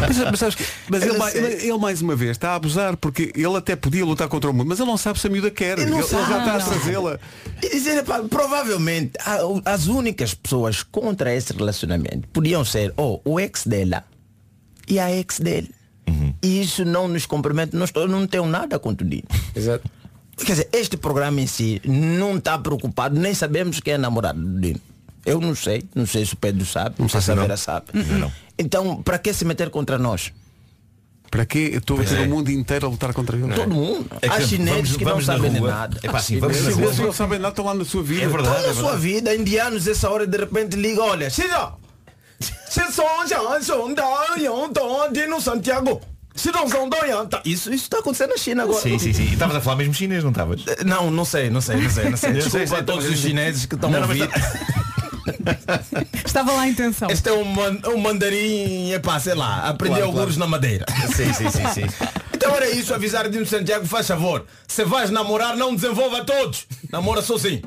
Mas, 0.00 0.18
mas 0.18 0.38
sabes 0.38 0.56
mas 0.88 1.02
ele, 1.02 1.18
não 1.18 1.26
sei. 1.28 1.42
ele 1.42 1.78
mais 1.78 2.00
uma 2.00 2.16
vez 2.16 2.32
está 2.32 2.50
a 2.50 2.54
abusar 2.54 2.96
porque 2.96 3.32
ele 3.34 3.56
até 3.56 3.76
podia 3.76 4.04
lutar 4.04 4.28
contra 4.28 4.50
o 4.50 4.54
mundo, 4.54 4.68
mas 4.68 4.78
ele 4.78 4.88
não 4.88 4.96
sabe 4.96 5.18
se 5.18 5.26
a 5.26 5.30
miúda 5.30 5.50
quer. 5.50 5.78
Ele, 5.78 5.90
não 5.90 5.98
ele 5.98 6.08
já 6.08 6.18
sabe, 6.18 6.38
está 6.38 6.54
a 6.54 6.58
não. 6.58 6.66
trazê-la. 6.66 7.20
E 7.62 7.68
dizer, 7.68 8.04
pá, 8.04 8.20
provavelmente 8.22 9.12
as 9.64 9.86
únicas 9.86 10.34
pessoas 10.34 10.82
contra 10.82 11.34
esse 11.34 11.52
relacionamento 11.52 12.28
podiam 12.28 12.64
ser 12.64 12.92
ou 12.96 13.20
o 13.24 13.38
ex 13.40 13.66
dela 13.66 14.04
e 14.86 14.98
a 14.98 15.10
ex 15.10 15.38
dele. 15.40 15.70
E 16.42 16.62
isso 16.62 16.84
não 16.84 17.08
nos 17.08 17.26
compromete, 17.26 17.76
nós 17.76 17.90
todos 17.90 18.10
não 18.10 18.26
temos 18.26 18.50
nada 18.50 18.78
contra 18.78 19.06
o 19.06 19.10
Dino. 19.10 19.24
Exato. 19.54 19.88
Quer 20.36 20.52
dizer, 20.52 20.68
este 20.72 20.96
programa 20.96 21.40
em 21.40 21.46
si 21.46 21.82
não 21.84 22.36
está 22.36 22.56
preocupado, 22.56 23.18
nem 23.18 23.34
sabemos 23.34 23.80
quem 23.80 23.94
é 23.94 23.98
namorado 23.98 24.40
do 24.40 24.60
Dino. 24.60 24.80
Eu 25.28 25.40
não 25.40 25.54
sei, 25.54 25.84
não 25.94 26.06
sei 26.06 26.24
se 26.24 26.34
o 26.34 26.36
Pedro 26.36 26.64
sabe, 26.64 26.96
não 26.98 27.08
sei 27.08 27.20
se 27.20 27.30
a. 27.30 27.34
Vera 27.34 27.56
sabe. 27.56 27.86
não. 27.94 28.32
Então, 28.58 29.02
para 29.02 29.18
que 29.18 29.32
se 29.32 29.44
meter 29.44 29.70
contra 29.70 29.98
nós? 29.98 30.32
Para 31.30 31.44
quê? 31.44 31.70
Eu 31.72 31.78
estou 31.78 32.00
a 32.00 32.04
ter 32.04 32.18
é. 32.20 32.22
o 32.22 32.28
mundo 32.28 32.50
inteiro 32.50 32.86
a 32.86 32.90
lutar 32.90 33.12
contra 33.12 33.36
ele. 33.36 33.52
Todo 33.52 33.70
mundo. 33.70 34.06
É 34.22 34.28
que 34.28 34.34
Há 34.34 34.40
chineses 34.40 34.72
vamos- 34.74 34.96
que 34.96 35.04
não 35.04 35.10
vamos 35.12 35.26
na 35.26 35.34
sabem 35.34 35.52
de 35.52 35.58
rua. 35.58 35.70
nada. 35.70 36.00
É 36.02 36.08
pá, 36.10 36.18
assim, 36.18 36.38
vamos 36.40 36.56
na 36.62 36.70
rua. 36.70 36.82
eles 36.84 36.98
não 36.98 37.12
sabem 37.12 37.38
nada, 37.38 37.50
estão 37.52 37.64
lá 37.66 37.74
na 37.74 37.84
sua 37.84 38.02
vida. 38.02 38.22
É 38.22 38.28
verdade. 38.28 38.56
Toda 38.56 38.70
a 38.70 38.74
sua 38.74 38.96
vida, 38.96 39.34
indianos, 39.34 39.86
essa 39.86 40.08
hora 40.08 40.26
de 40.26 40.38
repente 40.38 40.74
liga, 40.76 41.02
olha, 41.02 41.28
Cida! 41.28 41.72
Santiago! 45.40 46.00
Tá, 47.28 47.42
Isso 47.44 47.72
isso 47.74 47.84
está 47.84 47.98
acontecendo 47.98 48.30
na 48.30 48.36
China 48.36 48.62
agora. 48.62 48.80
Sim, 48.80 48.98
sim, 48.98 49.12
sim. 49.12 49.24
E 49.24 49.32
estavas 49.32 49.56
a 49.56 49.60
falar 49.60 49.76
mesmo 49.76 49.92
chinês, 49.92 50.22
não 50.22 50.30
estavas? 50.30 50.62
Não, 50.86 51.10
não 51.10 51.24
sei, 51.24 51.50
não 51.50 51.60
sei, 51.60 51.76
não 51.82 51.90
sei, 51.90 52.10
não 52.10 52.16
sei. 52.16 52.30
Eu 52.30 52.34
Desculpa 52.34 52.78
a 52.78 52.82
todos 52.82 53.06
os 53.06 53.18
chineses 53.18 53.66
que 53.66 53.74
estão 53.74 53.92
a 53.94 53.98
ouvir. 53.98 54.28
Estava 56.24 56.52
lá 56.52 56.62
a 56.62 56.68
intenção. 56.68 57.08
Este 57.10 57.28
é 57.28 57.32
um, 57.32 57.44
man- 57.44 57.78
um 57.86 57.98
mandarim, 57.98 58.92
epá, 58.92 59.18
sei 59.20 59.34
lá, 59.34 59.68
aprendeu 59.68 59.96
Claro, 60.04 60.06
alguns 60.20 60.34
claro. 60.36 60.38
na 60.40 60.46
madeira. 60.46 60.84
Sim, 61.14 61.32
sim, 61.32 61.50
sim, 61.50 61.66
sim. 61.74 61.86
Então 62.38 62.54
era 62.54 62.70
isso, 62.70 62.94
avisar 62.94 63.28
Dino 63.28 63.44
Santiago, 63.44 63.84
faz 63.84 64.06
favor. 64.06 64.44
Se 64.68 64.84
vais 64.84 65.10
namorar, 65.10 65.56
não 65.56 65.74
desenvolva 65.74 66.24
todos. 66.24 66.66
Namora 66.88 67.20
sozinho. 67.20 67.62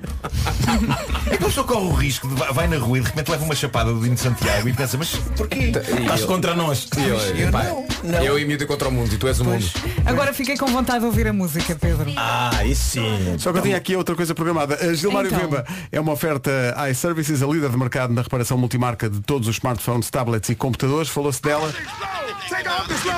É 1.29 1.35
que 1.35 1.43
a 1.43 1.47
pessoa 1.47 1.67
corre 1.67 1.87
o 1.87 1.91
risco 1.91 2.25
de 2.29 2.35
vai 2.53 2.67
na 2.69 2.77
rua 2.77 2.99
e 2.99 3.01
de 3.01 3.07
repente 3.07 3.29
leva 3.29 3.43
uma 3.43 3.53
chapada 3.53 3.91
do 3.91 3.99
Dino 3.99 4.17
Santiago 4.17 4.69
e 4.69 4.73
pensa, 4.73 4.97
mas 4.97 5.09
porquê? 5.35 5.73
Estás 5.99 6.23
contra 6.23 6.55
nós. 6.55 6.87
E 6.97 7.03
eu, 7.03 7.17
Eu 7.35 7.51
pá, 7.51 7.65
não, 8.01 8.23
eu 8.23 8.39
imito 8.39 8.65
contra 8.65 8.87
o 8.87 8.91
mundo 8.93 9.13
e 9.13 9.17
tu 9.17 9.27
és 9.27 9.41
o 9.41 9.43
mundo. 9.43 9.65
Agora 10.05 10.33
fiquei 10.33 10.55
com 10.55 10.67
vontade 10.67 11.01
de 11.01 11.05
ouvir 11.05 11.27
a 11.27 11.33
música, 11.33 11.75
Pedro. 11.75 12.09
Ah, 12.15 12.65
e 12.65 12.73
sim. 12.73 13.35
Só 13.39 13.51
que 13.51 13.59
eu 13.59 13.63
tinha 13.63 13.75
aqui 13.75 13.93
outra 13.97 14.15
coisa 14.15 14.33
programada. 14.33 14.75
A 14.75 14.93
Gilmário 14.93 15.27
Então. 15.27 15.39
Vemba 15.41 15.65
é 15.91 15.99
uma 15.99 16.13
oferta 16.13 16.51
iServices, 16.89 17.43
a 17.43 17.47
líder 17.47 17.71
de 17.71 17.77
mercado 17.77 18.13
na 18.13 18.21
reparação 18.21 18.57
multimarca 18.57 19.09
de 19.09 19.19
todos 19.19 19.49
os 19.49 19.55
smartphones, 19.57 20.09
tablets 20.09 20.49
e 20.49 20.55
computadores. 20.55 21.09
Falou-se 21.09 21.41
dela. 21.41 21.73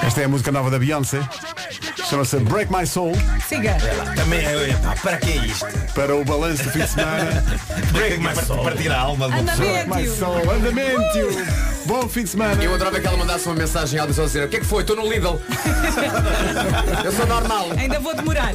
Esta 0.05 0.21
é 0.21 0.26
a 0.26 0.28
música 0.28 0.51
nova 0.51 0.69
da 0.69 0.78
Beyoncé. 0.78 1.21
Chama-se 2.09 2.38
Break 2.39 2.71
My 2.71 2.86
Soul. 2.86 3.13
Siga. 3.47 3.78
Também 4.15 4.39
é, 4.45 4.74
pá, 4.84 4.95
para 5.01 5.17
que 5.17 5.32
isto? 5.32 5.65
Para 5.93 6.15
o 6.15 6.24
balanço 6.26 6.63
do 6.63 6.71
fim 6.71 6.80
de 6.80 6.88
semana. 6.88 7.43
Break 7.93 8.17
my 8.19 8.34
Para 8.34 8.45
soul. 8.45 8.63
partir 8.63 8.91
a 8.91 8.99
alma 8.99 9.30
de 9.30 9.34
uma 9.39 9.43
pessoa. 9.51 9.67
Break 9.67 9.89
My 9.89 10.07
Soul. 10.07 10.51
Andamento. 10.51 11.63
Bom 11.86 12.07
fim 12.07 12.24
de 12.24 12.30
semana. 12.30 12.63
Eu 12.63 12.76
adorava 12.76 12.99
que 12.99 13.07
ela 13.07 13.17
mandasse 13.17 13.45
uma 13.47 13.55
mensagem 13.55 13.99
áudio 13.99 14.15
só 14.15 14.24
a 14.24 14.26
dizer 14.26 14.45
o 14.45 14.49
que 14.49 14.57
é 14.57 14.59
que 14.59 14.65
foi? 14.65 14.82
Estou 14.84 14.95
no 14.95 15.07
Lidl. 15.11 15.39
eu 17.03 17.11
sou 17.11 17.26
normal. 17.26 17.69
Ainda 17.78 17.99
vou 17.99 18.15
demorar. 18.15 18.53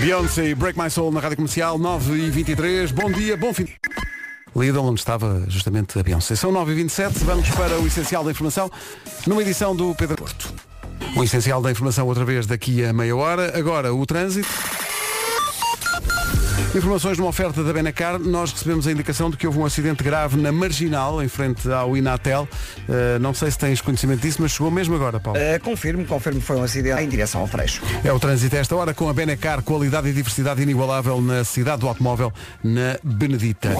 Beyoncé 0.00 0.54
Break 0.54 0.78
My 0.78 0.90
Soul 0.90 1.12
na 1.12 1.20
Rádio 1.20 1.36
Comercial 1.36 1.78
9 1.78 2.14
e 2.14 2.30
23 2.30 2.90
Bom 2.92 3.10
dia, 3.10 3.36
bom 3.36 3.52
fim. 3.52 3.68
Lidl, 4.54 4.80
onde 4.80 5.00
estava 5.00 5.44
justamente 5.48 5.98
a 5.98 6.02
Beyoncé. 6.02 6.36
São 6.36 6.52
9 6.52 6.72
e 6.72 6.74
27 6.76 7.24
vamos 7.24 7.48
para 7.50 7.78
o 7.80 7.86
essencial 7.86 8.22
da 8.24 8.30
informação 8.30 8.70
numa 9.26 9.42
edição 9.42 9.74
do 9.74 9.94
Pedro 9.94 10.16
Porto. 10.16 10.52
O 11.16 11.22
essencial 11.22 11.60
da 11.60 11.70
informação 11.70 12.06
outra 12.06 12.24
vez 12.24 12.46
daqui 12.46 12.84
a 12.84 12.92
meia 12.92 13.16
hora. 13.16 13.58
Agora 13.58 13.92
o 13.94 14.04
trânsito. 14.06 14.48
Informações 16.74 17.18
numa 17.18 17.28
oferta 17.28 17.62
da 17.62 17.70
Benacar, 17.70 18.18
nós 18.18 18.50
recebemos 18.50 18.86
a 18.86 18.92
indicação 18.92 19.28
de 19.28 19.36
que 19.36 19.46
houve 19.46 19.58
um 19.58 19.66
acidente 19.66 20.02
grave 20.02 20.38
na 20.38 20.50
Marginal, 20.50 21.22
em 21.22 21.28
frente 21.28 21.70
ao 21.70 21.94
Inatel. 21.94 22.48
Uh, 22.88 23.18
não 23.20 23.34
sei 23.34 23.50
se 23.50 23.58
tens 23.58 23.82
conhecimento 23.82 24.22
disso, 24.22 24.40
mas 24.40 24.52
chegou 24.52 24.70
mesmo 24.70 24.94
agora, 24.94 25.20
Paulo. 25.20 25.38
Uh, 25.38 25.60
confirmo, 25.60 26.06
confirmo 26.06 26.40
que 26.40 26.46
foi 26.46 26.56
um 26.56 26.62
acidente 26.62 27.02
em 27.02 27.08
direção 27.10 27.42
ao 27.42 27.46
Freixo. 27.46 27.82
É 28.02 28.10
o 28.10 28.18
trânsito 28.18 28.56
a 28.56 28.58
esta 28.58 28.74
hora 28.74 28.94
com 28.94 29.06
a 29.06 29.12
Benacar, 29.12 29.62
qualidade 29.62 30.08
e 30.08 30.12
diversidade 30.14 30.62
inigualável 30.62 31.20
na 31.20 31.44
cidade 31.44 31.82
do 31.82 31.88
automóvel, 31.88 32.32
na 32.64 32.98
Benedita. 33.02 33.76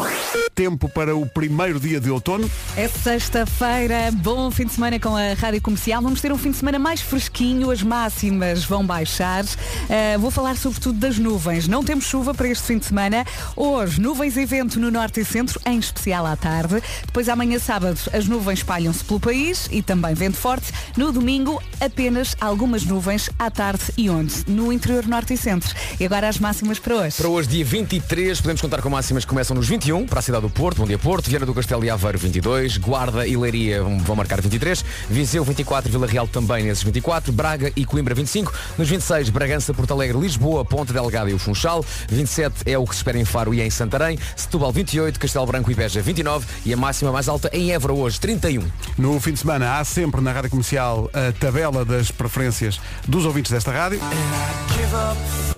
Tempo 0.54 0.86
para 0.86 1.16
o 1.16 1.24
primeiro 1.24 1.80
dia 1.80 1.98
de 1.98 2.10
outono. 2.10 2.48
É 2.76 2.86
sexta-feira, 2.86 4.10
bom 4.12 4.50
fim 4.50 4.66
de 4.66 4.72
semana 4.72 5.00
com 5.00 5.16
a 5.16 5.32
Rádio 5.32 5.62
Comercial. 5.62 6.02
Vamos 6.02 6.20
ter 6.20 6.30
um 6.30 6.36
fim 6.36 6.50
de 6.50 6.58
semana 6.58 6.78
mais 6.78 7.00
fresquinho, 7.00 7.70
as 7.70 7.82
máximas 7.82 8.64
vão 8.64 8.84
baixar. 8.84 9.44
Uh, 9.44 10.18
vou 10.18 10.30
falar 10.30 10.58
sobretudo 10.58 10.98
das 10.98 11.18
nuvens. 11.18 11.66
Não 11.66 11.82
temos 11.82 12.04
chuva 12.04 12.34
para 12.34 12.48
este 12.48 12.64
fim 12.64 12.76
de 12.76 12.81
semana. 12.84 13.24
Hoje, 13.56 14.00
nuvens 14.00 14.36
e 14.36 14.44
vento 14.44 14.78
no 14.78 14.90
norte 14.90 15.20
e 15.20 15.24
centro, 15.24 15.60
em 15.66 15.78
especial 15.78 16.26
à 16.26 16.36
tarde. 16.36 16.82
Depois, 17.06 17.28
amanhã 17.28 17.58
sábado, 17.58 17.98
as 18.12 18.26
nuvens 18.26 18.60
espalham-se 18.60 19.02
pelo 19.04 19.18
país 19.18 19.68
e 19.70 19.82
também 19.82 20.14
vento 20.14 20.36
forte. 20.36 20.72
No 20.96 21.10
domingo, 21.10 21.60
apenas 21.80 22.36
algumas 22.40 22.84
nuvens 22.84 23.30
à 23.38 23.50
tarde 23.50 23.84
e 23.96 24.08
onde? 24.08 24.44
No 24.46 24.72
interior 24.72 25.06
norte 25.06 25.34
e 25.34 25.36
centro. 25.36 25.74
E 25.98 26.04
agora 26.04 26.28
as 26.28 26.38
máximas 26.38 26.78
para 26.78 26.94
hoje. 26.94 27.16
Para 27.16 27.28
hoje, 27.28 27.48
dia 27.48 27.64
23, 27.64 28.40
podemos 28.40 28.60
contar 28.60 28.82
com 28.82 28.90
máximas 28.90 29.24
que 29.24 29.30
começam 29.30 29.56
nos 29.56 29.68
21, 29.68 30.06
para 30.06 30.20
a 30.20 30.22
cidade 30.22 30.42
do 30.42 30.50
Porto, 30.50 30.78
bom 30.78 30.86
dia 30.86 30.98
Porto, 30.98 31.28
Viana 31.28 31.46
do 31.46 31.54
Castelo 31.54 31.84
e 31.84 31.90
Aveiro 31.90 32.18
22, 32.18 32.76
Guarda 32.76 33.26
e 33.26 33.36
Leiria 33.36 33.82
vão 33.82 34.12
vão 34.12 34.16
marcar 34.16 34.40
23, 34.40 34.84
Viseu 35.08 35.44
24, 35.44 35.90
Vila 35.90 36.06
Real 36.06 36.28
também 36.28 36.64
nesses 36.64 36.84
24, 36.84 37.32
Braga 37.32 37.72
e 37.74 37.84
Coimbra 37.84 38.14
25, 38.14 38.52
nos 38.76 38.88
26, 38.88 39.30
Bragança, 39.30 39.72
Porto 39.72 39.92
Alegre, 39.92 40.18
Lisboa, 40.18 40.64
Ponta 40.64 40.92
Delgada 40.92 41.30
e 41.30 41.34
o 41.34 41.38
Funchal, 41.38 41.84
27 42.08 42.62
é 42.66 42.71
o 42.78 42.84
que 42.84 42.94
se 42.94 42.98
espera 43.00 43.18
em 43.18 43.24
Faro 43.24 43.52
e 43.54 43.60
em 43.60 43.70
Santarém, 43.70 44.18
Setúbal 44.36 44.72
28, 44.72 45.18
Castelo 45.18 45.46
Branco 45.46 45.70
e 45.70 45.74
Beja 45.74 46.00
29 46.02 46.46
e 46.64 46.72
a 46.72 46.76
máxima 46.76 47.12
mais 47.12 47.28
alta 47.28 47.50
em 47.52 47.72
Évora 47.72 47.92
hoje 47.92 48.20
31. 48.20 48.70
No 48.98 49.20
fim 49.20 49.32
de 49.32 49.40
semana 49.40 49.78
há 49.78 49.84
sempre 49.84 50.20
na 50.20 50.32
Rádio 50.32 50.50
Comercial 50.50 51.10
a 51.12 51.32
tabela 51.32 51.84
das 51.84 52.10
preferências 52.10 52.80
dos 53.06 53.24
ouvintes 53.24 53.50
desta 53.50 53.70
rádio. 53.72 54.00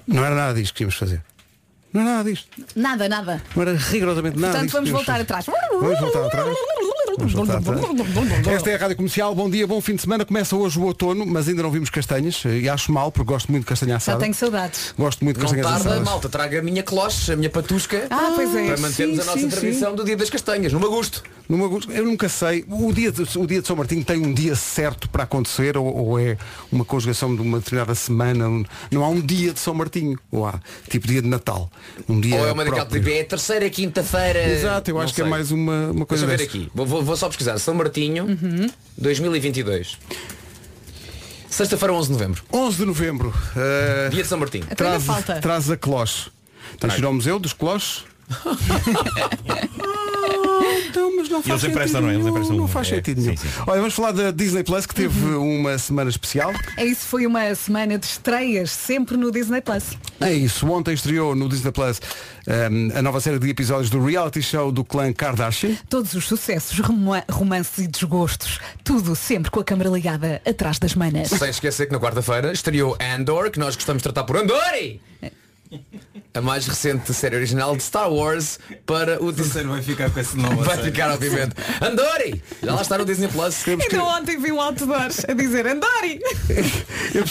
Não 0.06 0.24
era 0.24 0.34
nada 0.34 0.54
disto 0.54 0.72
que 0.72 0.78
tínhamos 0.78 0.94
de 0.94 1.00
fazer. 1.00 1.22
Não 1.92 2.00
era 2.02 2.10
nada 2.16 2.30
disto. 2.30 2.48
Nada, 2.74 3.08
nada. 3.08 3.42
Não 3.54 3.62
era 3.62 3.74
rigorosamente 3.76 4.36
nada 4.36 4.52
Portanto, 4.54 4.72
vamos 4.72 4.90
voltar 4.90 5.12
fazer. 5.12 5.22
atrás. 5.22 5.46
Vamos 5.80 6.00
voltar 6.00 6.26
atrás. 6.26 6.56
Esta 8.52 8.70
é 8.70 8.74
a 8.74 8.78
Rádio 8.78 8.96
Comercial, 8.96 9.34
bom 9.34 9.48
dia, 9.48 9.66
bom 9.66 9.80
fim 9.80 9.94
de 9.94 10.02
semana. 10.02 10.24
Começa 10.24 10.56
hoje 10.56 10.78
o 10.78 10.82
outono, 10.82 11.24
mas 11.24 11.48
ainda 11.48 11.62
não 11.62 11.70
vimos 11.70 11.88
castanhas 11.90 12.42
e 12.44 12.68
acho 12.68 12.90
mal 12.92 13.12
porque 13.12 13.32
gosto 13.32 13.50
muito 13.50 13.62
de 13.64 13.68
castanha 13.68 13.92
Já 13.92 13.96
assada. 13.98 14.18
tenho 14.20 14.34
saudades. 14.34 14.94
Gosto 14.98 15.24
muito 15.24 15.36
de 15.36 15.42
castanhas 15.42 15.66
tarda, 15.66 15.80
assadas. 15.90 16.04
malta, 16.04 16.28
traga 16.28 16.58
a 16.58 16.62
minha 16.62 16.82
cloche, 16.82 17.32
a 17.32 17.36
minha 17.36 17.50
patusca, 17.50 18.06
Ah, 18.10 18.32
pois 18.34 18.54
é. 18.54 18.66
para 18.66 18.76
mantermos 18.78 19.16
Sim, 19.16 19.22
a 19.22 19.24
nossa 19.24 19.38
sim, 19.38 19.48
tradição 19.48 19.94
do 19.94 20.04
dia 20.04 20.16
das 20.16 20.28
castanhas, 20.30 20.72
no 20.72 20.80
Magusto. 20.80 21.22
Eu 21.48 22.04
nunca 22.06 22.28
sei. 22.28 22.64
O 22.68 22.92
dia, 22.92 23.12
de, 23.12 23.22
o 23.38 23.46
dia 23.46 23.60
de 23.60 23.66
São 23.66 23.76
Martinho 23.76 24.02
tem 24.02 24.16
um 24.18 24.32
dia 24.32 24.54
certo 24.56 25.08
para 25.10 25.24
acontecer 25.24 25.76
ou, 25.76 25.84
ou 25.94 26.18
é 26.18 26.38
uma 26.72 26.84
conjugação 26.84 27.34
de 27.36 27.42
uma 27.42 27.58
determinada 27.58 27.94
semana? 27.94 28.48
Um- 28.48 28.64
Não 28.90 29.04
há 29.04 29.08
um 29.08 29.20
dia 29.20 29.52
de 29.52 29.60
São 29.60 29.74
Martinho. 29.74 30.18
Ou 30.32 30.46
há 30.46 30.58
tipo 30.88 31.06
dia 31.06 31.20
de 31.20 31.28
Natal. 31.28 31.70
Um 32.08 32.18
dia 32.20 32.36
Ou 32.36 32.48
é 32.48 32.52
uma 32.52 32.64
daquela 32.64 32.86
tipo, 32.86 33.08
é 33.08 33.20
a 33.20 33.24
terceira 33.26 33.68
quinta-feira. 33.68 34.42
Exato, 34.52 34.90
eu 34.90 34.94
Não 34.94 35.02
acho 35.02 35.14
que 35.14 35.20
é 35.20 35.24
sei. 35.24 35.30
mais 35.30 35.50
uma, 35.50 35.90
uma 35.90 36.06
coisa 36.06 36.26
Deixa 36.26 36.44
eu 36.44 36.48
ver 36.50 36.58
aqui. 36.62 36.70
Vou, 36.74 36.86
vou- 36.86 37.02
vou 37.02 37.16
só 37.16 37.28
pesquisar. 37.28 37.58
São 37.58 37.74
Martinho, 37.74 38.24
Uhum. 38.24 38.70
2022. 38.96 39.98
Sexta-feira, 41.50 41.92
11 41.92 42.06
de 42.08 42.12
novembro. 42.14 42.42
11 42.52 42.76
de 42.78 42.84
novembro. 42.84 43.34
eh, 43.56 44.08
Dia 44.10 44.22
de 44.22 44.28
São 44.28 44.38
Martinho. 44.38 44.64
Ainda 44.64 44.74
traz, 44.74 45.04
falta. 45.04 45.40
traz 45.40 45.70
a 45.70 45.76
cloche. 45.76 46.30
Ir 46.98 47.04
ao 47.04 47.12
museu 47.12 47.38
dos 47.38 47.52
cloches? 47.52 48.04
Então, 50.88 51.16
mas 51.16 51.28
não 51.28 51.42
faz 51.42 51.62
eles 51.62 51.74
emprestam, 51.74 52.00
não 52.00 52.08
é? 52.10 52.14
Eles 52.14 52.26
emprestam 52.26 52.56
não 52.56 52.64
um. 52.64 52.68
faz 52.68 52.86
É, 52.90 52.96
sentido 52.96 53.20
sim, 53.20 53.26
nenhum. 53.28 53.36
sim. 53.36 53.48
Olha, 53.66 53.78
vamos 53.80 53.94
falar 53.94 54.12
da 54.12 54.30
Disney 54.30 54.62
Plus 54.62 54.86
que 54.86 54.94
teve 54.94 55.24
Uhum. 55.34 55.60
uma 55.60 55.76
semana 55.78 56.08
especial. 56.10 56.52
É 56.76 56.84
isso, 56.84 57.06
foi 57.06 57.26
uma 57.26 57.54
semana 57.54 57.98
de 57.98 58.06
estreias, 58.06 58.70
sempre 58.70 59.16
no 59.16 59.30
Disney 59.30 59.60
Plus. 59.60 59.96
É 60.20 60.32
isso, 60.32 60.66
ontem 60.70 60.94
estreou 60.94 61.34
no 61.34 61.48
Disney 61.48 61.72
Plus 61.72 62.00
ehm, 62.46 62.90
a 62.96 63.02
nova 63.02 63.20
série 63.20 63.38
de 63.38 63.48
episódios 63.48 63.90
do 63.90 64.04
reality 64.04 64.42
show 64.42 64.70
do 64.72 64.84
clã 64.84 65.12
Kardashian. 65.12 65.76
Todos 65.88 66.14
os 66.14 66.26
sucessos, 66.26 66.78
roma- 66.78 67.24
romances 67.30 67.84
e 67.84 67.88
desgostos. 67.88 68.58
Tudo 68.82 69.14
sempre 69.14 69.50
com 69.50 69.60
a 69.60 69.64
câmara 69.64 69.90
ligada 69.90 70.40
atrás 70.46 70.78
das 70.78 70.94
manas. 70.94 71.28
Sem 71.28 71.48
esquecer 71.50 71.86
que 71.86 71.92
na 71.92 72.00
quarta-feira 72.00 72.52
estreou 72.52 72.96
Andor, 73.00 73.50
que 73.50 73.58
nós 73.58 73.74
gostamos 73.76 74.02
de 74.02 74.04
tratar 74.04 74.24
por 74.24 74.36
Andori! 74.36 75.00
A 76.36 76.40
mais 76.40 76.66
recente 76.66 77.14
série 77.14 77.36
original 77.36 77.76
de 77.76 77.82
Star 77.84 78.12
Wars 78.12 78.58
para 78.84 79.22
o 79.22 79.30
Disney. 79.30 79.62
Vai 79.62 79.80
ficar 79.80 80.10
com 80.10 80.18
esse 80.18 80.36
nome. 80.36 80.64
Vai 80.64 80.78
ficar, 80.78 81.12
obviamente. 81.12 81.54
Andori! 81.80 82.42
Já 82.60 82.74
lá 82.74 82.82
está 82.82 82.98
no 82.98 83.04
Disney 83.04 83.28
Plus. 83.28 83.62
Ainda 83.68 84.02
ontem 84.02 84.36
vi 84.40 84.50
um 84.50 84.60
outdoor 84.60 84.96
a 85.28 85.32
dizer 85.32 85.64
Andori! 85.68 86.18
Eu 87.14 87.24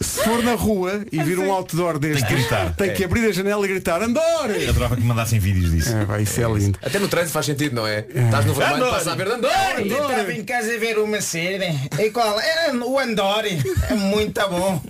Se 0.00 0.24
for 0.24 0.42
na 0.42 0.54
rua 0.54 1.04
e 1.12 1.22
vir 1.22 1.38
um 1.38 1.52
outdoor 1.52 2.00
deste, 2.00 2.24
Tem 2.26 2.28
que 2.28 2.34
gritar. 2.42 2.74
tem 2.74 2.92
que 2.92 3.04
abrir 3.04 3.28
a 3.28 3.30
janela 3.32 3.64
e 3.64 3.68
gritar 3.68 4.00
Eu 4.02 4.08
Andore! 4.08 4.68
adorava 4.68 4.96
que 4.96 5.02
me 5.02 5.06
mandassem 5.06 5.38
vídeos 5.38 5.70
disso. 5.70 5.94
É, 5.94 6.04
vai, 6.04 6.22
isso 6.22 6.40
é 6.40 6.52
lindo. 6.52 6.76
Até 6.82 6.98
no 6.98 7.06
trânsito 7.06 7.34
faz 7.34 7.46
sentido, 7.46 7.76
não 7.76 7.86
é? 7.86 8.04
Estás 8.12 8.44
no 8.46 8.52
vermelho, 8.54 8.76
Andori! 8.78 8.90
passa 8.96 9.12
a 9.12 9.14
ver 9.14 9.28
Andori! 9.28 9.88
Eu 9.90 10.02
estava 10.10 10.32
em 10.32 10.44
casa 10.44 10.74
a 10.74 10.78
ver 10.78 10.98
uma 10.98 11.20
série. 11.20 11.72
E 12.00 12.10
qual? 12.10 12.40
É 12.40 12.72
o 12.72 12.98
Andori. 12.98 13.62
É 13.88 13.94
muito 13.94 14.40
bom. 14.48 14.82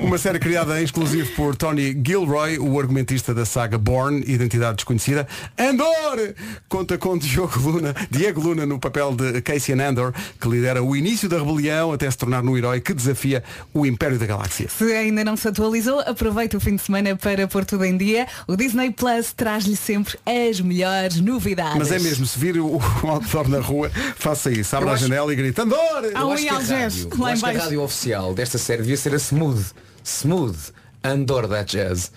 Uma 0.00 0.18
série 0.18 0.40
criada 0.40 0.80
em 0.80 0.84
exclusivo 0.84 1.30
por 1.36 1.54
Tony 1.54 1.96
Gilroy, 2.04 2.39
o 2.58 2.78
argumentista 2.80 3.32
da 3.34 3.44
saga 3.44 3.76
Born, 3.78 4.22
Identidade 4.26 4.76
Desconhecida. 4.76 5.26
Andor! 5.58 6.34
Conta 6.68 6.96
com 6.98 7.16
Diogo 7.18 7.58
Luna, 7.60 7.94
Diego 8.10 8.40
Luna 8.40 8.64
no 8.66 8.78
papel 8.78 9.14
de 9.14 9.40
Casey 9.42 9.74
Andor, 9.80 10.12
que 10.40 10.48
lidera 10.48 10.82
o 10.82 10.96
início 10.96 11.28
da 11.28 11.38
rebelião 11.38 11.92
até 11.92 12.10
se 12.10 12.16
tornar 12.18 12.42
no 12.42 12.56
herói 12.56 12.80
que 12.80 12.92
desafia 12.94 13.42
o 13.74 13.84
Império 13.86 14.18
da 14.18 14.26
Galáxia. 14.26 14.68
Se 14.68 14.84
ainda 14.92 15.24
não 15.24 15.36
se 15.36 15.48
atualizou, 15.48 16.00
aproveita 16.00 16.56
o 16.56 16.60
fim 16.60 16.76
de 16.76 16.82
semana 16.82 17.16
para 17.16 17.46
pôr 17.46 17.64
tudo 17.64 17.84
em 17.84 17.96
dia. 17.96 18.26
O 18.46 18.56
Disney 18.56 18.90
Plus 18.90 19.32
traz-lhe 19.32 19.76
sempre 19.76 20.18
as 20.26 20.60
melhores 20.60 21.20
novidades. 21.20 21.76
Mas 21.78 21.92
é 21.92 21.98
mesmo, 21.98 22.26
se 22.26 22.38
vir 22.38 22.58
o, 22.58 22.76
o 23.02 23.06
outdoor 23.08 23.48
na 23.48 23.60
rua, 23.60 23.90
faça 24.16 24.50
isso. 24.50 24.74
Abre 24.76 24.88
Eu 24.88 24.92
a 24.92 24.94
acho- 24.94 25.04
janela 25.04 25.32
e 25.32 25.36
grita 25.36 25.62
Andor! 25.62 25.78
Há 26.14 26.20
Eu 26.20 26.28
um 26.28 26.32
acho 26.32 26.42
em 26.42 26.46
que 26.46 26.52
a 26.52 26.56
Algés, 26.56 27.04
lá 27.04 27.32
em 27.32 27.34
que 27.38 27.44
a 27.44 27.48
baixo. 27.48 27.60
rádio 27.64 27.82
oficial 27.82 28.34
desta 28.34 28.58
série 28.58 28.82
devia 28.82 28.96
ser 28.96 29.12
a 29.14 29.16
Smooth. 29.16 29.64
Smooth. 30.04 30.56
Andor 31.02 31.48
That 31.48 31.76
Jazz. 31.76 32.12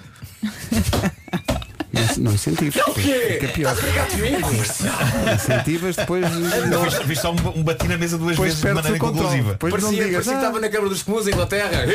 Não, 1.94 2.02
não 2.26 2.34
incentives. 2.34 2.76
O 2.88 2.94
quê? 2.94 3.38
Fica 3.40 3.54
pior. 3.54 3.74
Estás 3.74 3.80
a 3.80 3.82
brincar 3.82 4.08
comigo? 4.08 5.34
Incentivas, 5.36 5.96
depois. 5.96 6.26
Não, 6.68 6.92
fiz 7.08 7.20
só 7.20 7.32
um, 7.32 7.60
um 7.60 7.64
bati 7.64 7.88
na 7.88 7.98
mesa 7.98 8.18
duas 8.18 8.32
Depois 8.32 8.54
vezes 8.56 8.62
de 8.66 8.74
maneira 8.74 8.98
inconclusiva. 8.98 9.52
Depois 9.54 9.74
não 9.74 9.80
Parecia, 9.92 10.06
digas. 10.06 10.26
parecia 10.26 10.32
que 10.34 10.38
"Ah, 10.38 10.42
estava 10.48 10.60
na 10.60 10.70
Câmara 10.70 10.90
dos 10.90 11.04
Comuns 11.04 11.28
em 11.28 11.32
Inglaterra. 11.32 11.86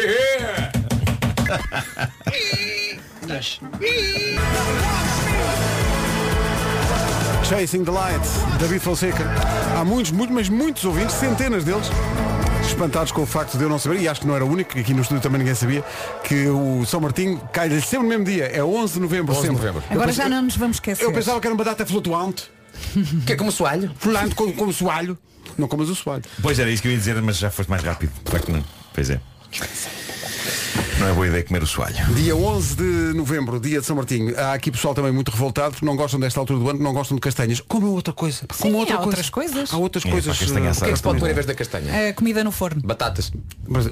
Chasing 7.44 7.84
the 7.84 7.90
Light, 7.90 8.20
David 8.58 8.80
Fonseca. 8.80 9.24
Há 9.78 9.84
muitos, 9.84 10.12
muitos, 10.12 10.34
mas 10.34 10.48
muitos 10.48 10.84
ouvintes, 10.84 11.14
centenas 11.14 11.64
deles, 11.64 11.88
espantados 12.68 13.12
com 13.12 13.22
o 13.22 13.26
facto 13.26 13.56
de 13.58 13.64
eu 13.64 13.68
não 13.68 13.78
saber, 13.78 14.00
e 14.00 14.08
acho 14.08 14.20
que 14.20 14.26
não 14.26 14.34
era 14.34 14.44
o 14.44 14.50
único, 14.50 14.70
que 14.72 14.80
aqui 14.80 14.94
no 14.94 15.02
estúdio 15.02 15.22
também 15.22 15.38
ninguém 15.38 15.54
sabia, 15.54 15.84
que 16.24 16.46
o 16.48 16.84
São 16.86 17.00
Martinho 17.00 17.40
cai-lhe 17.52 17.80
sempre 17.80 18.04
no 18.04 18.08
mesmo 18.08 18.24
dia. 18.24 18.44
É 18.46 18.62
11 18.62 18.94
de 18.94 19.00
novembro 19.00 19.32
11 19.32 19.40
de 19.40 19.46
sempre. 19.48 19.66
novembro. 19.66 19.84
Agora 19.90 20.06
pensei- 20.08 20.24
já 20.24 20.28
não 20.30 20.42
nos 20.42 20.56
vamos 20.56 20.76
esquecer. 20.76 21.04
Eu 21.04 21.12
pensava 21.12 21.40
que 21.40 21.46
era 21.46 21.54
uma 21.54 21.64
data 21.64 21.84
flutuante. 21.86 22.50
Que 23.26 23.32
é 23.32 23.36
como 23.36 23.50
soalho? 23.50 23.90
Flutuante 23.98 24.34
como, 24.34 24.52
como 24.52 24.72
soalho. 24.72 25.18
Não 25.56 25.66
comas 25.66 25.88
o 25.88 25.94
soalho. 25.96 26.22
Pois 26.40 26.58
era 26.58 26.70
isso 26.70 26.80
que 26.82 26.88
eu 26.88 26.92
ia 26.92 26.98
dizer, 26.98 27.20
mas 27.22 27.38
já 27.38 27.50
foste 27.50 27.68
mais 27.68 27.82
rápido. 27.82 28.12
Não. 28.48 28.62
Pois 28.94 29.10
é. 29.10 29.20
Não 30.98 31.06
é 31.08 31.12
boa 31.12 31.26
ideia 31.28 31.44
comer 31.44 31.62
o 31.62 31.66
soalho. 31.66 31.94
Dia 32.14 32.34
11 32.34 32.74
de 32.76 32.82
novembro, 33.16 33.60
dia 33.60 33.78
de 33.80 33.86
São 33.86 33.94
Martinho. 33.94 34.34
Há 34.36 34.52
aqui 34.54 34.70
pessoal 34.70 34.94
também 34.94 35.12
muito 35.12 35.30
revoltado 35.30 35.70
porque 35.72 35.86
não 35.86 35.94
gostam 35.94 36.18
desta 36.18 36.40
altura 36.40 36.58
do 36.58 36.70
ano, 36.70 36.80
não 36.82 36.92
gostam 36.92 37.14
de 37.14 37.20
castanhas. 37.20 37.60
Como 37.60 37.86
outra 37.92 38.12
coisa. 38.12 38.46
Como 38.60 38.78
outra 38.78 38.94
há 38.94 38.98
coisa. 38.98 39.10
outras 39.10 39.30
coisas. 39.30 39.72
Há 39.72 39.76
outras 39.76 40.04
É, 40.04 40.10
coisas. 40.10 40.36
pá, 40.36 40.44
castanha 40.44 40.68
eh, 40.68 40.72
O 40.72 40.74
que 40.76 40.84
é 40.84 40.90
que 40.90 40.96
se 40.96 41.02
pode 41.02 41.20
pôr 41.20 41.30
em 41.30 41.34
vez 41.34 41.46
da 41.46 41.54
castanha? 41.54 42.08
A 42.08 42.12
comida 42.12 42.42
no 42.42 42.50
forno. 42.50 42.82
Batatas. 42.84 43.30
Mas 43.66 43.86
uh, 43.86 43.90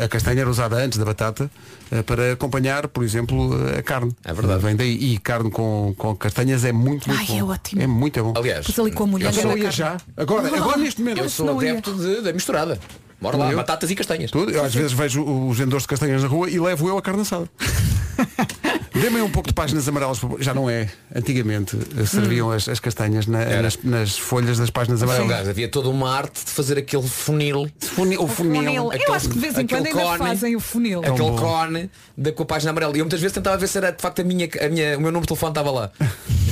a, 0.00 0.04
a 0.04 0.08
castanha 0.08 0.40
era 0.42 0.50
usada 0.50 0.76
antes 0.76 0.96
da 0.98 1.04
batata 1.04 1.50
uh, 1.90 2.02
para 2.04 2.32
acompanhar, 2.34 2.86
por 2.86 3.02
exemplo, 3.02 3.50
a 3.76 3.82
carne. 3.82 4.12
É 4.24 4.32
verdade. 4.32 4.62
Vem 4.62 4.76
daí. 4.76 4.94
E 5.14 5.18
carne 5.18 5.50
com, 5.50 5.92
com 5.98 6.14
castanhas 6.14 6.64
é 6.64 6.70
muito, 6.70 7.08
muito 7.08 7.20
Ai, 7.20 7.26
bom. 7.26 7.38
é 7.38 7.44
ótimo. 7.54 7.82
É 7.82 7.86
muito 7.88 8.22
bom. 8.22 8.34
Aliás, 8.36 8.64
Pus 8.64 8.78
ali 8.78 8.92
com 8.92 9.04
a 9.04 9.06
mulher 9.08 9.34
Eu 9.36 9.44
não 9.44 9.58
ia 9.58 9.70
já. 9.72 9.96
Agora, 10.16 10.46
agora 10.56 10.76
neste 10.78 11.00
momento. 11.00 11.18
eu 11.18 11.28
sou 11.28 11.46
não 11.46 11.60
ia. 11.62 11.72
adepto 11.72 11.94
de- 11.94 12.20
da 12.22 12.32
misturada. 12.32 12.78
Bora 13.20 13.36
lá, 13.36 13.50
Eu? 13.50 13.56
batatas 13.56 13.90
e 13.90 13.94
castanhas. 13.94 14.30
Tudo. 14.30 14.50
Eu 14.52 14.64
às 14.64 14.74
vezes 14.74 14.92
vejo 14.92 15.22
os 15.24 15.58
vendedores 15.58 15.82
de 15.82 15.88
castanhas 15.88 16.22
na 16.22 16.28
rua 16.28 16.48
e 16.48 16.58
levo 16.58 16.88
eu 16.88 16.96
a 16.98 17.02
carne 17.02 17.22
assada. 17.22 17.48
Dê-me 19.00 19.20
um 19.22 19.30
pouco 19.30 19.48
de 19.48 19.54
páginas 19.54 19.86
amarelas, 19.88 20.20
já 20.40 20.52
não 20.52 20.68
é. 20.68 20.88
Antigamente 21.14 21.76
uh, 21.76 22.06
serviam 22.06 22.50
as, 22.50 22.68
as 22.68 22.80
castanhas 22.80 23.26
na- 23.26 23.62
nas, 23.62 23.78
nas 23.82 24.18
folhas 24.18 24.58
das 24.58 24.70
páginas 24.70 25.02
amarelas. 25.02 25.48
Havia 25.48 25.68
toda 25.68 25.88
uma 25.88 26.10
arte 26.14 26.44
de 26.44 26.50
fazer 26.50 26.78
aquele 26.78 27.06
funil. 27.06 27.70
Funil, 27.80 28.22
o 28.22 28.28
funil. 28.28 28.62
Funil. 28.62 28.92
Eu 28.92 29.14
acho 29.14 29.28
que 29.28 29.34
de 29.34 29.40
vez 29.40 29.56
em 29.56 29.62
aquele 29.62 29.80
quando 29.82 29.86
ainda 29.98 30.02
cone. 30.02 30.18
fazem 30.30 30.56
o 30.56 30.60
funil. 30.60 31.02
É 31.04 31.08
Aquele 31.08 31.30
bom. 31.30 31.36
cone 31.36 31.90
da, 32.16 32.32
com 32.32 32.42
a 32.42 32.46
página 32.46 32.70
amarela. 32.70 32.96
E 32.96 33.00
eu 33.00 33.04
muitas 33.04 33.20
vezes 33.20 33.34
tentava 33.34 33.56
ver 33.56 33.68
se 33.68 33.78
era 33.78 33.90
de 33.92 34.02
facto 34.02 34.20
a 34.20 34.24
minha, 34.24 34.48
a 34.60 34.68
minha, 34.68 34.96
o 34.98 35.00
meu 35.00 35.12
número 35.12 35.22
de 35.22 35.28
telefone 35.28 35.50
estava 35.52 35.70
lá. 35.70 35.90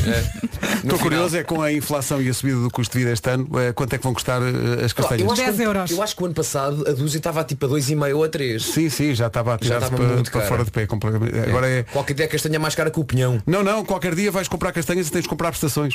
Estou 0.84 0.98
curioso 1.00 1.36
é 1.36 1.42
com 1.42 1.60
a 1.60 1.72
inflação 1.72 2.22
e 2.22 2.28
a 2.28 2.34
subida 2.34 2.60
do 2.60 2.70
custo 2.70 2.92
de 2.92 2.98
vida 3.00 3.12
este 3.12 3.28
ano, 3.28 3.48
eh, 3.58 3.72
quanto 3.72 3.92
é 3.92 3.98
que 3.98 4.04
vão 4.04 4.14
custar 4.14 4.40
eh, 4.40 4.84
as 4.84 4.92
castanhas? 4.92 5.22
Eu 5.22 5.32
acho, 5.32 5.42
10 5.42 5.56
que, 5.56 5.62
euros. 5.62 5.90
eu 5.90 6.02
acho 6.02 6.14
que 6.16 6.22
o 6.22 6.26
ano 6.26 6.34
passado 6.34 6.84
a 6.88 6.92
dúzia 6.92 7.18
estava 7.18 7.42
tipo 7.42 7.66
a 7.66 7.68
2,5 7.68 8.14
ou 8.14 8.22
a 8.22 8.28
3. 8.28 8.62
Sim, 8.64 8.88
sim, 8.88 9.14
já 9.14 9.26
estava 9.26 9.54
a 9.54 9.58
tirar-se 9.58 9.90
para, 9.90 10.22
para 10.30 10.40
fora 10.42 10.64
de 10.64 10.70
pé 10.70 10.86
completamente. 10.86 11.36
Agora 11.40 11.68
é. 11.68 11.82
Qualquer 11.82 12.14
dia 12.14 12.26
a 12.26 12.28
castanha 12.36 12.56
é 12.56 12.58
mais 12.58 12.74
cara 12.74 12.90
que 12.90 13.00
o 13.00 13.04
pinhão. 13.04 13.42
Não, 13.46 13.62
não, 13.62 13.84
qualquer 13.84 14.14
dia 14.14 14.30
vais 14.30 14.48
comprar 14.48 14.72
castanhas 14.72 15.08
e 15.08 15.10
tens 15.10 15.22
de 15.22 15.28
comprar 15.28 15.50
prestações. 15.50 15.94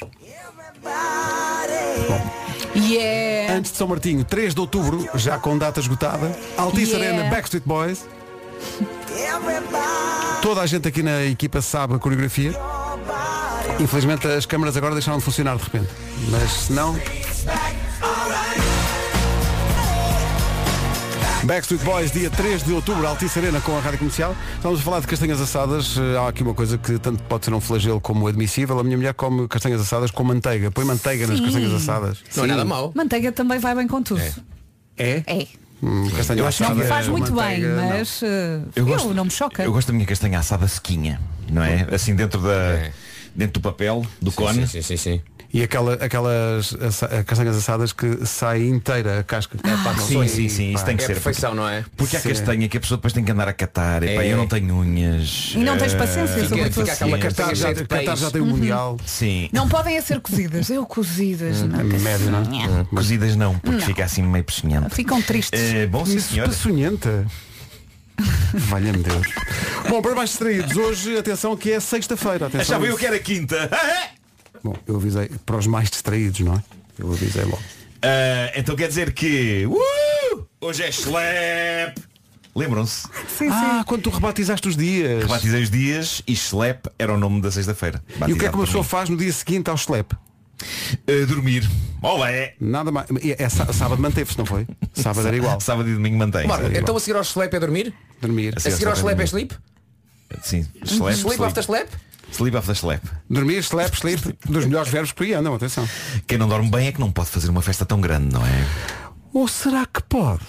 Yeah. 2.76 3.54
Antes 3.54 3.72
de 3.72 3.78
São 3.78 3.88
Martinho, 3.88 4.24
3 4.24 4.56
de 4.56 4.60
outubro, 4.60 5.08
já 5.16 5.38
com 5.38 5.58
data 5.58 5.80
esgotada, 5.80 6.32
Altice 6.58 6.94
Yeah. 6.94 7.18
Arena 7.18 7.30
Backstreet 7.30 7.64
Boys. 7.66 8.06
Toda 10.42 10.62
a 10.62 10.66
gente 10.66 10.88
aqui 10.88 11.04
na 11.04 11.24
equipa 11.24 11.62
sabe 11.62 11.96
a 11.96 12.00
coreografia. 12.00 12.54
Infelizmente 13.80 14.28
as 14.28 14.46
câmaras 14.46 14.76
agora 14.78 14.94
deixaram 14.94 15.20
de 15.20 15.24
funcionar 15.24 15.58
de 15.58 15.64
repente. 15.64 15.90
Mas 16.30 16.52
se 16.52 16.74
não. 16.74 16.96
Backstreet 21.44 21.84
Boys, 21.84 22.12
dia 22.12 22.30
3 22.30 22.64
de 22.64 22.72
outubro, 22.72 23.06
Altice 23.08 23.40
Arena 23.40 23.60
com 23.62 23.76
a 23.76 23.82
Rádio 23.82 23.98
Comercial. 24.00 24.36
Estamos 24.56 24.80
a 24.80 24.84
falar 24.84 25.00
de 25.00 25.08
castanhas 25.08 25.42
assadas. 25.42 25.98
Eh, 25.98 26.18
Há 26.18 26.28
aqui 26.28 26.44
uma 26.44 26.54
coisa 26.54 26.78
que 26.78 27.00
tanto 27.00 27.24
pode 27.24 27.46
ser 27.46 27.54
um 27.54 27.60
flagelo 27.60 28.00
como 28.00 28.28
admissível. 28.28 28.78
A 28.80 28.84
minha 28.84 28.96
mulher 28.96 29.14
come 29.16 29.48
castanhas 29.48 29.82
assadas 29.82 30.12
com 30.12 30.24
manteiga. 30.24 30.70
Põe 30.70 30.86
manteiga 30.86 31.26
nas 31.26 31.38
Sim. 31.38 31.46
castanhas 31.46 31.74
assadas. 31.74 32.18
Não 32.36 32.44
é 32.44 32.48
nada 32.48 32.64
mau. 32.66 32.92
Manteiga 32.96 33.32
também 33.32 33.58
vai 33.58 33.74
bem 33.74 33.88
com 33.88 34.04
tudo. 34.04 34.22
É? 34.98 35.24
É. 35.26 35.48
Hum, 35.82 36.08
castanha 36.16 36.42
Eu 36.42 36.48
acho 36.48 36.58
que 36.60 36.64
assada, 36.64 36.80
Não 36.80 36.88
faz 36.88 37.08
muito 37.08 37.32
bem, 37.34 37.36
manteiga, 37.36 37.76
não. 37.76 37.90
mas 37.90 38.22
uh, 38.22 38.26
Eu 38.26 38.70
eu, 38.76 38.86
gosto- 38.86 39.14
não 39.16 39.26
me 39.26 39.32
choca. 39.32 39.64
Eu 39.64 39.72
gosto 39.74 39.88
da 39.88 39.94
minha 39.94 40.06
castanha 40.06 40.38
assada 40.38 40.68
sequinha, 40.68 41.20
não 41.52 41.64
é? 41.64 41.88
Assim 41.92 42.14
dentro 42.16 42.40
da. 42.40 42.52
É. 42.54 42.92
Dentro 43.34 43.54
do 43.54 43.62
papel, 43.62 44.06
do 44.22 44.30
Sim, 44.30 44.36
cone. 44.38 44.68
sim, 44.68 44.82
sim, 44.82 44.98
sim. 44.98 45.22
E 45.54 45.62
aquela, 45.64 45.96
aquelas 45.96 46.74
assa- 46.82 47.24
castanhas 47.26 47.58
assadas 47.58 47.92
que 47.92 48.26
sai 48.26 48.64
inteira 48.64 49.20
a 49.20 49.24
casca. 49.24 49.58
pá, 49.58 49.94
Sim, 50.00 50.26
sim, 50.28 50.48
sim, 50.48 50.74
isso 50.74 50.86
tem 50.86 50.96
que 50.96 51.02
É 51.04 51.06
a 51.06 51.08
ser. 51.08 51.14
perfeição, 51.16 51.54
não 51.54 51.68
é? 51.68 51.84
Porque 51.98 52.16
há 52.16 52.22
Sim. 52.22 52.30
castanha 52.30 52.70
que 52.70 52.78
a 52.78 52.80
pessoa 52.80 52.98
depois 52.98 53.12
tem 53.12 53.22
que 53.24 53.32
andar 53.32 53.50
a 53.50 53.54
catar. 53.54 54.02
É. 54.04 54.32
eu 54.32 54.38
não 54.38 54.48
tenho 54.48 54.74
unhas. 54.76 55.52
E 55.54 55.60
não 55.60 55.78
tens 55.78 55.94
eh, 55.94 55.98
paciência, 55.98 56.36
fica- 56.36 56.48
sobretudo. 56.50 56.82
fica 56.86 56.94
aquela 56.94 57.18
Qatar 57.18 57.54
já, 57.56 57.74
peixe. 57.74 58.16
já 58.16 58.32
tem 58.32 58.42
o 58.42 58.46
Mundial. 58.46 58.98
Sim. 59.06 59.50
Não 59.52 59.68
podem 59.68 59.98
a 59.98 60.02
ser 60.02 60.22
cozidas. 60.22 60.70
Eu 60.70 60.86
cozidas. 60.86 61.62
não. 61.64 61.84
Médio, 61.84 62.32
não 62.32 62.40
é? 62.80 62.84
Cozidas 62.86 63.36
não, 63.36 63.60
porque 63.60 63.78
Não. 63.80 63.86
fica 63.86 64.06
assim 64.06 64.22
meio 64.24 64.46
peçonhento. 64.46 64.96
Ficam 64.96 65.22
tristes. 65.22 65.60
Eh, 65.62 65.86
bom, 65.86 66.06
sim, 66.06 66.16
Isso 66.16 66.30
senhora. 66.34 66.50
peçonhenta. 66.50 67.26
Valha-me 68.54 69.00
Deus. 69.04 69.28
Bom, 69.90 70.02
para 70.02 70.16
mais 70.16 70.30
distraídos, 70.30 70.78
hoje, 70.78 71.18
atenção 71.18 71.58
que 71.58 71.72
é 71.72 71.80
sexta-feira. 71.80 72.46
Atenção. 72.48 72.62
Achava 72.62 72.86
eu 72.86 72.96
que 72.98 73.06
era 73.06 73.20
quinta. 73.20 73.70
Bom, 74.64 74.76
eu 74.88 74.96
avisei 74.96 75.30
para 75.46 75.58
os 75.58 75.68
mais 75.68 75.90
distraídos, 75.90 76.40
não 76.42 76.54
é? 76.56 76.64
Eu 77.00 77.12
avisei 77.12 77.44
logo. 77.46 77.62
Ah, 78.02 78.52
então 78.56 78.76
quer 78.76 78.88
dizer 78.88 79.14
que. 79.14 79.66
uh, 79.66 80.46
hoje 80.60 80.84
é 80.84 80.92
Schlep! 80.92 82.02
Lembram-se? 82.56 83.08
Sim, 83.38 83.48
Ah, 83.50 83.84
quando 83.88 84.02
tu 84.04 84.10
rebatizaste 84.10 84.68
os 84.68 84.76
dias. 84.76 85.24
Rebatizei 85.24 85.64
os 85.64 85.70
dias 85.70 86.22
e 86.28 86.36
Schlep 86.36 86.90
era 87.00 87.14
o 87.14 87.18
nome 87.18 87.42
da 87.42 87.50
sexta-feira. 87.50 88.04
E 88.28 88.34
o 88.34 88.38
que 88.38 88.46
é 88.46 88.50
que 88.50 88.56
uma 88.56 88.66
pessoa 88.66 88.84
faz 88.84 89.08
no 89.10 89.16
dia 89.16 89.32
seguinte 89.32 89.70
ao 89.70 89.78
schlep? 89.78 90.14
Ah, 91.08 91.26
dormir. 91.28 91.68
Olé! 92.04 92.56
Nada 92.60 92.92
mais. 92.92 93.08
É, 93.24 93.44
é 93.44 93.50
sá- 93.50 93.72
sábado 93.72 94.02
manteve-se, 94.02 94.38
não 94.38 94.46
foi? 94.46 94.68
Sábado 94.94 95.28
era 95.28 95.38
igual. 95.38 95.60
Sábado 95.62 95.88
e 95.90 95.94
domingo 95.94 96.18
mantém. 96.18 96.46
Marco, 96.48 96.66
igual. 96.66 96.82
então 96.82 96.96
a 96.98 97.00
seguir 97.00 97.16
ao 97.16 97.22
sleep 97.24 97.56
é 97.56 97.60
dormir? 97.60 97.94
Dormir. 98.20 98.54
A 98.58 98.60
seguir 98.60 98.88
ao 98.88 98.94
sleep 98.96 99.22
é 99.22 99.24
sleep? 99.26 99.54
Sim. 100.44 100.66
Schlep, 100.86 101.18
Sleep 101.18 101.44
after 101.44 101.64
sleep? 101.64 101.90
Sleep 102.32 102.58
after 102.58 102.76
Schlep. 102.76 103.02
Dormir, 103.30 103.60
slap, 103.60 103.94
sleep, 103.94 104.38
dos 104.46 104.66
melhores 104.66 104.90
verbos 104.92 105.12
que 105.12 105.34
andam, 105.34 105.54
atenção. 105.54 105.88
Quem 106.26 106.38
não 106.38 106.48
dorme 106.48 106.70
bem 106.70 106.88
é 106.88 106.92
que 106.92 107.00
não 107.00 107.12
pode 107.12 107.30
fazer 107.30 107.50
uma 107.50 107.62
festa 107.62 107.86
tão 107.86 108.00
grande, 108.00 108.34
não 108.34 108.46
é? 108.46 108.66
Ou 109.34 109.48
será 109.48 109.86
que 109.86 110.02
pode? 110.04 110.46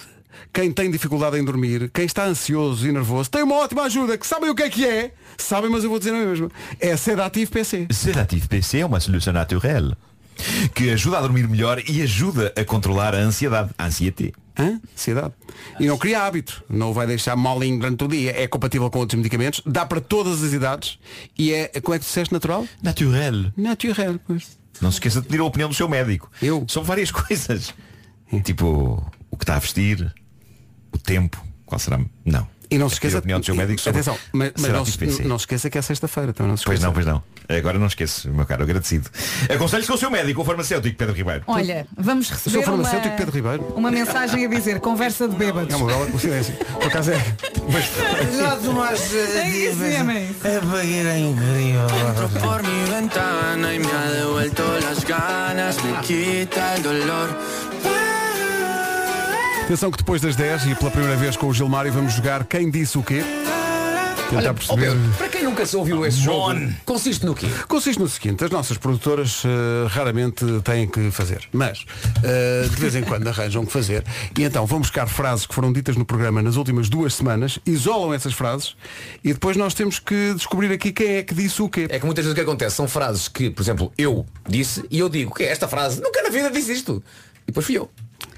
Quem 0.51 0.71
tem 0.71 0.89
dificuldade 0.89 1.37
em 1.37 1.43
dormir, 1.43 1.89
quem 1.93 2.05
está 2.05 2.25
ansioso 2.25 2.87
e 2.87 2.91
nervoso, 2.91 3.29
tem 3.29 3.43
uma 3.43 3.55
ótima 3.55 3.83
ajuda, 3.83 4.17
que 4.17 4.25
sabem 4.25 4.49
o 4.49 4.55
que 4.55 4.63
é 4.63 4.69
que 4.69 4.85
é? 4.85 5.13
Sabem, 5.37 5.69
mas 5.69 5.83
eu 5.83 5.89
vou 5.89 5.99
dizer 5.99 6.13
a 6.13 6.17
mesma. 6.17 6.49
É 6.79 6.95
Sedativo 6.95 7.51
PC. 7.51 7.87
Sedativo 7.91 8.47
PC 8.47 8.79
é 8.79 8.85
uma 8.85 8.99
solução 8.99 9.33
natural 9.33 9.95
que 10.73 10.89
ajuda 10.89 11.17
a 11.17 11.21
dormir 11.21 11.47
melhor 11.47 11.81
e 11.87 12.01
ajuda 12.01 12.53
a 12.57 12.63
controlar 12.65 13.13
a 13.15 13.19
ansiedade. 13.19 13.71
A 13.77 13.85
ansiedade. 13.85 14.33
Hã? 14.57 14.79
Ansiedade. 14.93 15.33
E 15.79 15.87
não 15.87 15.97
cria 15.97 16.21
hábito. 16.23 16.63
Não 16.69 16.93
vai 16.93 17.07
deixar 17.07 17.35
molinho 17.35 17.79
durante 17.79 18.03
o 18.03 18.07
dia. 18.07 18.39
É 18.39 18.47
compatível 18.47 18.89
com 18.91 18.99
outros 18.99 19.17
medicamentos. 19.17 19.61
Dá 19.65 19.85
para 19.85 19.99
todas 19.99 20.43
as 20.43 20.53
idades. 20.53 20.99
E 21.37 21.51
é, 21.51 21.67
como 21.81 21.95
é 21.95 21.99
que 21.99 22.05
disseste, 22.05 22.31
natural? 22.31 22.67
Natural. 22.83 23.33
Natural, 23.57 24.19
pois. 24.27 24.57
Não 24.81 24.91
se 24.91 24.97
esqueça 24.97 25.21
de 25.21 25.27
pedir 25.27 25.39
a 25.41 25.45
opinião 25.45 25.69
do 25.69 25.75
seu 25.75 25.87
médico. 25.89 26.29
Eu? 26.41 26.65
São 26.67 26.83
várias 26.83 27.09
coisas. 27.11 27.73
Tipo, 28.43 29.03
o 29.29 29.37
que 29.37 29.43
está 29.43 29.55
a 29.55 29.59
vestir, 29.59 30.13
o 30.91 30.97
tempo, 30.97 31.43
qual 31.65 31.77
será? 31.79 31.99
Não. 32.25 32.47
E 32.69 32.77
não 32.77 32.89
se 32.89 32.93
É 32.93 32.97
esqueça. 32.97 33.17
a 33.17 33.19
opinião 33.19 33.39
do 33.39 33.45
seu 33.45 33.55
médico 33.55 33.79
sobre 33.79 34.01
Atenção, 34.01 34.17
mas, 34.31 34.51
mas 34.59 34.71
não, 34.71 34.85
se, 34.85 35.23
não 35.23 35.37
se 35.37 35.43
esqueça 35.43 35.69
que 35.69 35.77
é 35.77 35.81
sexta-feira. 35.81 36.33
Também 36.33 36.49
não 36.49 36.57
se 36.57 36.65
Pois 36.65 36.79
esqueça. 36.79 36.87
não, 36.87 36.93
pois 36.93 37.05
não. 37.05 37.23
Agora 37.49 37.77
não 37.77 37.87
esqueço, 37.87 38.29
meu 38.31 38.45
caro, 38.45 38.63
agradecido. 38.63 39.09
Aconselho-se 39.53 39.87
com 39.87 39.95
o 39.95 39.97
seu 39.97 40.09
médico, 40.09 40.41
o 40.41 40.45
farmacêutico 40.45 40.95
Pedro 40.97 41.13
Ribeiro. 41.15 41.43
Olha, 41.47 41.85
vamos 41.97 42.29
Eu 42.29 42.35
receber 42.35 42.63
sou 42.65 42.73
uma, 42.75 42.83
farmacêutico 42.83 43.17
Pedro 43.17 43.33
Ribeiro. 43.35 43.63
uma 43.75 43.91
mensagem 43.91 44.45
a 44.45 44.49
dizer 44.49 44.79
conversa 44.79 45.27
de 45.27 45.35
bêbados. 45.35 45.73
É 45.73 45.77
uma 45.77 45.87
bela 45.87 46.05
coincidência. 46.07 46.53
Por 46.73 46.87
acaso 46.87 47.11
é. 47.11 47.23
Já 48.37 48.55
tomaste 48.57 49.15
É 49.15 49.49
isso 49.49 49.75
mesmo, 49.77 50.11
é 50.11 50.23
isso. 50.25 50.47
A 50.47 50.65
banheira 50.65 51.09
é 51.09 51.19
incrível. 51.19 51.87
por 52.41 52.63
mi 52.63 52.85
ventana 52.91 53.73
y 53.73 53.79
me 53.79 53.87
ha 53.87 54.11
devuelto 54.11 54.63
las 54.81 55.03
ganas, 55.05 55.77
me 55.83 55.93
quita 56.01 56.75
el 56.75 56.83
dolor. 56.83 57.29
Atenção 59.65 59.89
que 59.91 59.97
depois 59.97 60.21
das 60.21 60.35
10 60.35 60.65
e 60.67 60.75
pela 60.75 60.91
primeira 60.91 61.15
vez 61.15 61.37
com 61.37 61.47
o 61.47 61.53
Gilmário 61.53 61.91
vamos 61.91 62.13
jogar 62.13 62.43
Quem 62.43 62.69
Disse 62.69 62.97
o 62.97 63.03
Quê? 63.03 63.23
Tentar 64.29 64.37
Olha, 64.37 64.51
ó 64.51 64.53
perceber. 64.53 64.81
Pedro, 64.91 65.13
para 65.17 65.29
quem 65.29 65.43
nunca 65.43 65.65
se 65.65 65.75
ouviu 65.75 66.05
esse 66.05 66.17
jogo, 66.17 66.55
consiste 66.85 67.25
no 67.25 67.35
quê? 67.35 67.47
Consiste 67.67 67.99
no 67.99 68.07
seguinte, 68.07 68.43
as 68.43 68.49
nossas 68.49 68.77
produtoras 68.77 69.43
eh, 69.45 69.87
raramente 69.87 70.45
têm 70.63 70.87
que 70.87 71.11
fazer, 71.11 71.47
mas 71.51 71.85
eh, 72.23 72.67
de 72.69 72.75
vez 72.75 72.95
em 72.95 73.03
quando 73.03 73.27
arranjam 73.29 73.63
o 73.63 73.65
que 73.65 73.71
fazer 73.71 74.03
e 74.37 74.43
então 74.43 74.65
vão 74.65 74.79
buscar 74.79 75.07
frases 75.07 75.45
que 75.45 75.53
foram 75.53 75.71
ditas 75.71 75.95
no 75.95 76.05
programa 76.05 76.41
nas 76.41 76.55
últimas 76.55 76.89
duas 76.89 77.13
semanas, 77.13 77.59
isolam 77.65 78.13
essas 78.13 78.33
frases 78.33 78.75
e 79.23 79.33
depois 79.33 79.55
nós 79.57 79.73
temos 79.73 79.99
que 79.99 80.33
descobrir 80.33 80.71
aqui 80.71 80.91
quem 80.91 81.17
é 81.17 81.23
que 81.23 81.33
disse 81.33 81.61
o 81.61 81.69
quê. 81.69 81.87
É 81.89 81.99
que 81.99 82.05
muitas 82.05 82.25
vezes 82.25 82.33
o 82.33 82.35
que 82.35 82.41
acontece 82.41 82.75
são 82.75 82.87
frases 82.87 83.27
que, 83.27 83.49
por 83.49 83.61
exemplo, 83.61 83.91
eu 83.97 84.25
disse 84.47 84.83
e 84.89 84.99
eu 84.99 85.09
digo 85.09 85.33
que 85.33 85.43
esta 85.43 85.67
frase, 85.67 86.01
nunca 86.01 86.21
na 86.23 86.29
vida 86.29 86.49
disse 86.49 86.73
isto. 86.73 87.03
E 87.43 87.47
depois 87.47 87.65
fui 87.65 87.77
eu. 87.77 87.89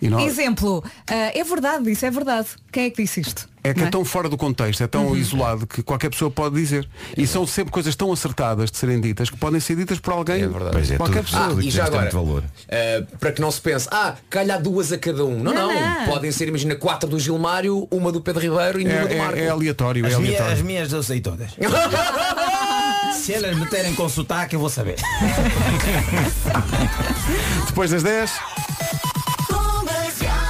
E 0.01 0.09
nós, 0.09 0.23
Exemplo, 0.25 0.83
ah, 1.07 1.31
é 1.33 1.43
verdade, 1.43 1.89
isso 1.91 2.05
é 2.05 2.11
verdade. 2.11 2.47
Quem 2.71 2.85
é 2.85 2.89
que 2.89 3.01
disse 3.01 3.21
isto? 3.21 3.47
É 3.69 3.73
que 3.73 3.79
não 3.81 3.87
é 3.87 3.91
tão 3.91 4.05
fora 4.05 4.29
do 4.29 4.37
contexto, 4.37 4.83
é 4.83 4.87
tão 4.87 5.07
Uhum. 5.07 5.15
isolado 5.15 5.65
que 5.67 5.81
qualquer 5.83 6.09
pessoa 6.09 6.29
pode 6.29 6.55
dizer. 6.55 6.87
E 7.17 7.25
são 7.25 7.45
sempre 7.47 7.71
coisas 7.71 7.95
tão 7.95 8.11
acertadas 8.11 8.69
de 8.71 8.77
serem 8.77 8.99
ditas 9.01 9.29
que 9.29 9.37
podem 9.37 9.59
ser 9.59 9.75
ditas 9.75 9.99
por 9.99 10.13
alguém. 10.13 10.41
É 10.43 10.47
verdade. 10.47 10.71
Pois 10.73 10.91
é, 10.91 10.97
qualquer 10.97 11.23
tudo- 11.23 11.31
pessoa. 11.31 11.49
tudo 11.49 11.61
e 11.61 11.69
já 11.71 11.85
agora, 11.85 12.01
muito 12.03 12.13
valor. 12.25 12.43
eh, 12.67 13.03
para 13.19 13.31
que 13.31 13.41
não 13.41 13.49
se 13.51 13.59
pense, 13.61 13.87
ah, 13.91 14.15
calhar 14.29 14.61
duas 14.61 14.91
a 14.91 14.97
cada 14.97 15.25
um. 15.25 15.39
Não, 15.41 15.53
Não, 15.53 15.73
não. 15.73 15.99
não. 15.99 16.05
Podem 16.05 16.31
ser, 16.31 16.47
imagina, 16.47 16.75
quatro 16.75 17.09
do 17.09 17.19
Gilmário, 17.19 17.87
uma 17.91 18.11
do 18.11 18.21
Pedro 18.21 18.41
Ribeiro 18.41 18.79
e 18.81 18.87
É, 18.87 18.99
uma 18.99 19.07
do 19.07 19.13
é- 19.13 19.17
Marco. 19.17 19.37
é 19.39 19.49
aleatório, 19.49 20.05
é 20.05 20.09
As, 20.09 20.17
minhas, 20.19 20.33
as 20.35 20.39
aleatório. 20.41 20.65
minhas 20.65 20.93
eu 20.93 21.03
sei 21.03 21.19
todas. 21.21 21.49
Se 23.15 23.33
elas 23.33 23.57
me 23.57 23.65
terem 23.65 23.95
com 23.95 24.07
sotaque, 24.09 24.55
eu 24.55 24.59
vou 24.59 24.69
saber. 24.69 24.95
Depois 27.67 27.89
das 27.91 28.03
10. 28.03 28.31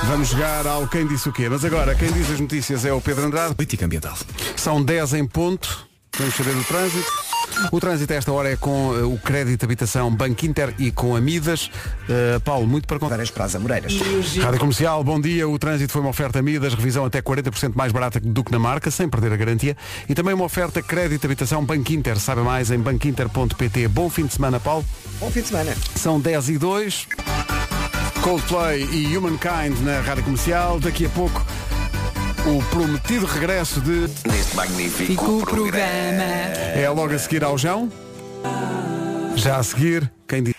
Vamos 0.07 0.29
jogar 0.29 0.67
ao 0.67 0.87
Quem 0.87 1.07
Disse 1.07 1.27
o 1.29 1.33
Quê. 1.33 1.49
Mas 1.49 1.65
agora, 1.65 1.95
quem 1.95 2.11
diz 2.11 2.29
as 2.29 2.39
notícias 2.39 2.85
é 2.85 2.93
o 2.93 3.01
Pedro 3.01 3.25
Andrade. 3.25 3.55
Política 3.55 3.85
ambiental. 3.85 4.15
São 4.55 4.81
10 4.83 5.15
em 5.15 5.25
ponto. 5.25 5.87
Vamos 6.17 6.35
saber 6.35 6.53
do 6.53 6.63
trânsito. 6.63 7.11
O 7.71 7.79
trânsito 7.79 8.13
a 8.13 8.15
esta 8.15 8.31
hora 8.31 8.51
é 8.51 8.55
com 8.55 8.95
eh, 8.95 9.03
o 9.03 9.17
crédito 9.17 9.59
de 9.59 9.65
habitação 9.65 10.13
Banco 10.13 10.45
Inter 10.45 10.73
e 10.77 10.91
com 10.91 11.15
Amidas. 11.15 11.71
Eh, 12.07 12.39
Paulo, 12.39 12.67
muito 12.67 12.87
para 12.87 12.99
contar. 12.99 13.17
para 13.31 13.45
as 13.45 13.55
Amoreiras. 13.55 13.93
Rádio 14.41 14.59
Comercial, 14.59 15.03
bom 15.03 15.19
dia. 15.19 15.47
O 15.47 15.57
trânsito 15.57 15.91
foi 15.91 16.01
uma 16.01 16.09
oferta 16.11 16.39
Amidas, 16.39 16.73
revisão 16.73 17.05
até 17.05 17.21
40% 17.21 17.73
mais 17.75 17.91
barata 17.91 18.19
do 18.19 18.43
que 18.43 18.51
na 18.51 18.59
marca, 18.59 18.91
sem 18.91 19.09
perder 19.09 19.33
a 19.33 19.37
garantia. 19.37 19.75
E 20.07 20.13
também 20.13 20.33
uma 20.33 20.45
oferta 20.45 20.81
crédito 20.81 21.21
de 21.21 21.27
habitação 21.27 21.65
Banco 21.65 21.91
Inter. 21.91 22.19
Saiba 22.19 22.43
mais 22.43 22.71
em 22.71 22.77
banquinter.pt. 22.77 23.87
Bom 23.87 24.09
fim 24.09 24.25
de 24.25 24.33
semana, 24.33 24.59
Paulo. 24.59 24.85
Bom 25.19 25.31
fim 25.31 25.41
de 25.41 25.47
semana. 25.47 25.75
São 25.95 26.19
10 26.19 26.49
e 26.49 26.57
2. 26.57 27.07
Coldplay 28.25 28.89
e 28.91 29.15
Humankind 29.15 29.79
na 29.83 30.01
Rádio 30.01 30.23
Comercial. 30.23 30.79
Daqui 30.79 31.05
a 31.05 31.09
pouco, 31.09 31.45
o 32.47 32.63
prometido 32.71 33.27
regresso 33.27 33.79
de... 33.79 34.09
Neste 34.27 34.55
magnífico 34.55 35.45
programa. 35.45 36.23
É 36.23 36.89
logo 36.89 37.13
a 37.13 37.19
seguir 37.19 37.43
ao 37.43 37.55
João. 37.55 37.87
Já 39.35 39.57
a 39.57 39.63
seguir, 39.63 40.11
quem 40.27 40.41
diz? 40.41 40.55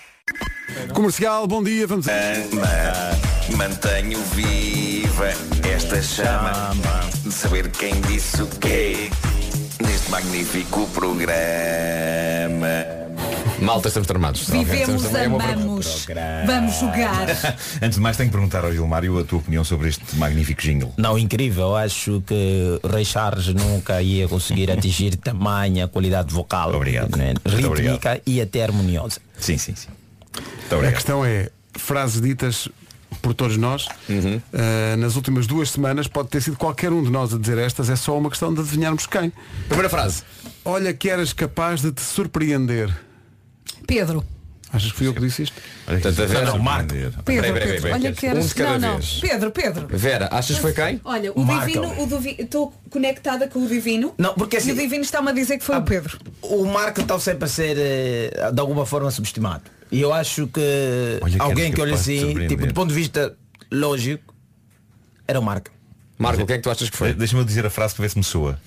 Comercial, 0.94 1.44
bom 1.48 1.60
dia, 1.60 1.88
vamos 1.88 2.06
a... 2.08 2.12
Ma- 2.52 3.56
Mantenho 3.56 4.20
viva 4.36 5.32
esta 5.68 6.00
chama 6.00 6.52
de 7.24 7.32
saber 7.32 7.68
quem 7.70 8.00
disse 8.02 8.42
o 8.42 8.46
quê 8.46 9.10
neste 9.84 10.08
magnífico 10.08 10.86
programa. 10.94 11.32
Malta, 13.60 13.88
estamos 13.88 14.06
tramados. 14.06 14.48
Vivemos, 14.48 15.04
Estamos- 15.04 15.14
é 15.14 15.28
uma- 15.28 15.42
amamos. 15.44 16.06
Vamos 16.46 16.74
jogar. 16.78 17.26
Antes 17.82 17.96
de 17.96 18.00
mais, 18.00 18.16
tenho 18.16 18.28
que 18.28 18.32
perguntar 18.36 18.64
ao 18.64 18.72
Gilmário 18.72 19.18
a 19.18 19.24
tua 19.24 19.38
opinião 19.38 19.64
sobre 19.64 19.88
este 19.88 20.16
magnífico 20.16 20.60
jingle. 20.60 20.92
Não, 20.96 21.18
incrível. 21.18 21.74
Acho 21.74 22.22
que 22.26 22.78
Ray 22.84 23.04
Charles 23.04 23.46
nunca 23.48 24.02
ia 24.02 24.28
conseguir 24.28 24.70
atingir 24.70 25.16
tamanha 25.18 25.88
qualidade 25.88 26.32
vocal. 26.32 26.74
Obrigado. 26.74 27.16
né? 27.16 27.34
Rítmica 27.46 28.20
e 28.26 28.40
até 28.40 28.62
harmoniosa. 28.62 29.20
Sim, 29.38 29.56
sim, 29.56 29.74
sim. 29.74 29.88
A 30.70 30.74
obrigado. 30.74 30.94
questão 30.94 31.24
é, 31.24 31.48
frases 31.74 32.20
ditas 32.20 32.68
por 33.22 33.32
todos 33.32 33.56
nós, 33.56 33.88
eh, 34.08 34.96
nas 34.96 35.16
últimas 35.16 35.46
duas 35.46 35.70
semanas, 35.70 36.06
pode 36.06 36.28
ter 36.28 36.42
sido 36.42 36.56
qualquer 36.56 36.92
um 36.92 37.02
de 37.02 37.10
nós 37.10 37.32
a 37.32 37.38
dizer 37.38 37.56
estas, 37.56 37.88
é 37.88 37.96
só 37.96 38.18
uma 38.18 38.28
questão 38.28 38.52
de 38.52 38.60
adivinharmos 38.60 39.06
quem. 39.06 39.32
Primeira 39.68 39.88
frase. 39.88 40.22
Olha 40.64 40.92
que 40.92 41.08
eras 41.08 41.32
capaz 41.32 41.80
de 41.80 41.92
te 41.92 42.02
surpreender. 42.02 42.90
Pedro. 43.86 44.24
Achas 44.72 44.90
que 44.90 44.98
fui 44.98 45.06
eu 45.06 45.14
que 45.14 45.20
disse 45.20 45.44
isto? 45.44 45.54
Olha 45.86 46.00
que 46.00 46.08
a 46.08 46.10
Vera- 46.10 46.44
não, 46.46 46.58
Marco. 46.58 46.88
Pedro, 46.92 47.22
Peraí, 47.22 47.52
peraí, 47.52 47.66
Pedro. 47.68 47.82
peraí, 47.82 47.92
Olha 47.94 48.12
que 48.12 48.26
eras... 48.26 48.44
Um 48.44 48.48
de 48.48 48.54
cada 48.54 48.78
não, 48.80 48.94
não. 48.98 49.20
Pedro, 49.20 49.50
Pedro. 49.52 49.86
Vera, 49.96 50.28
achas 50.32 50.56
que 50.56 50.62
foi 50.62 50.72
quem? 50.72 51.00
Olha, 51.04 51.30
o, 51.32 51.40
O 51.40 51.44
Marco. 51.46 51.66
divino, 51.66 52.02
o 52.02 52.06
Divi- 52.06 52.36
estou 52.38 52.74
conectada 52.90 53.46
com 53.48 53.60
o 53.64 53.68
divino. 53.68 54.12
Não, 54.18 54.34
porque 54.34 54.56
assim- 54.56 54.70
E 54.70 54.72
o 54.72 54.76
divino 54.76 55.02
está-me 55.04 55.30
a 55.30 55.32
dizer 55.32 55.58
que 55.58 55.64
foi 55.64 55.76
o 55.76 55.82
Pedro. 55.82 56.18
O 56.42 56.64
Marco 56.66 57.00
está 57.00 57.18
sempre 57.20 57.44
a 57.44 57.48
ser 57.48 57.76
eh, 57.78 58.50
de 58.52 58.60
alguma 58.60 58.84
forma 58.84 59.08
subestimado. 59.10 59.62
E 59.90 60.00
eu 60.00 60.12
acho 60.12 60.48
que 60.48 61.18
Olha 61.22 61.34
que 61.36 61.40
alguém 61.40 61.72
que 61.72 61.80
olha 61.80 61.92
capaz 61.92 62.04
de 62.04 62.12
assim, 62.14 62.20
surpreender. 62.26 62.48
tipo, 62.58 62.66
do 62.66 62.74
ponto 62.74 62.88
de 62.88 62.94
vista 62.96 63.36
lógico, 63.70 64.34
era 65.28 65.38
o 65.38 65.42
Marco. 65.42 65.70
Marco, 66.18 66.44
quem 66.44 66.54
é 66.54 66.58
que 66.58 66.64
tu 66.64 66.70
achas 66.70 66.90
que 66.90 66.96
foi? 66.96 67.12
De- 67.12 67.18
Deixa-me 67.20 67.40
eu 67.40 67.44
dizer 67.46 67.64
a 67.64 67.70
frase 67.70 67.94
para 67.94 68.02
ver 68.02 68.08
se 68.10 68.18
me 68.18 68.24
soa. 68.24 68.58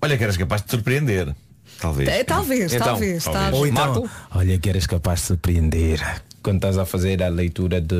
Olha 0.00 0.16
que 0.16 0.24
eras 0.24 0.36
capaz 0.36 0.62
de 0.62 0.68
te 0.68 0.70
surpreender. 0.70 1.34
Talvez. 1.82 2.08
É, 2.08 2.22
talvez, 2.24 2.72
Então, 2.72 2.86
talvez, 2.86 3.24
talvez. 3.24 3.42
talvez. 3.42 3.60
Ou 3.60 3.66
então, 3.66 3.86
Marco? 4.02 4.10
olha 4.36 4.56
que 4.58 4.68
eras 4.70 4.86
capaz 4.86 5.20
de 5.20 5.26
surpreender 5.26 6.22
quando 6.42 6.56
estás 6.56 6.78
a 6.78 6.86
fazer 6.86 7.20
a 7.22 7.28
leitura 7.28 7.80
de 7.80 7.94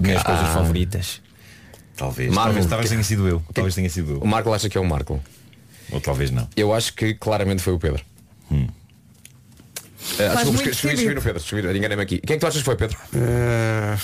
minhas 0.00 0.22
coisas 0.22 0.48
favoritas. 0.54 1.20
Talvez. 1.96 2.28
Marco, 2.32 2.50
talvez, 2.50 2.66
talvez 2.66 2.88
que- 2.90 2.94
tenha 2.94 3.04
sido 3.04 3.28
eu. 3.28 3.42
Talvez 3.52 3.74
tenha 3.74 3.90
sido 3.90 4.20
O 4.20 4.24
eu. 4.24 4.26
Marco 4.26 4.52
acha 4.54 4.68
que 4.68 4.78
é 4.78 4.80
o 4.80 4.84
Marco. 4.84 5.20
Ou 5.90 6.00
talvez 6.00 6.30
não. 6.30 6.48
Eu 6.56 6.72
acho 6.72 6.94
que 6.94 7.14
claramente 7.14 7.62
foi 7.62 7.72
o 7.72 7.78
Pedro. 7.78 8.02
Hum. 8.50 8.66
Desculpa, 9.96 10.44
muito 10.44 10.50
escrevi, 10.52 10.70
escrevi 10.70 10.94
decidido. 10.96 11.14
no 11.16 11.22
Pedro, 11.22 11.38
escrevi, 11.42 11.78
enganei-me 11.78 12.02
aqui. 12.02 12.18
Quem 12.18 12.34
é 12.34 12.36
que 12.36 12.40
tu 12.40 12.46
achas 12.46 12.60
que 12.60 12.64
foi, 12.64 12.76
Pedro? 12.76 12.96
Eh, 13.14 13.96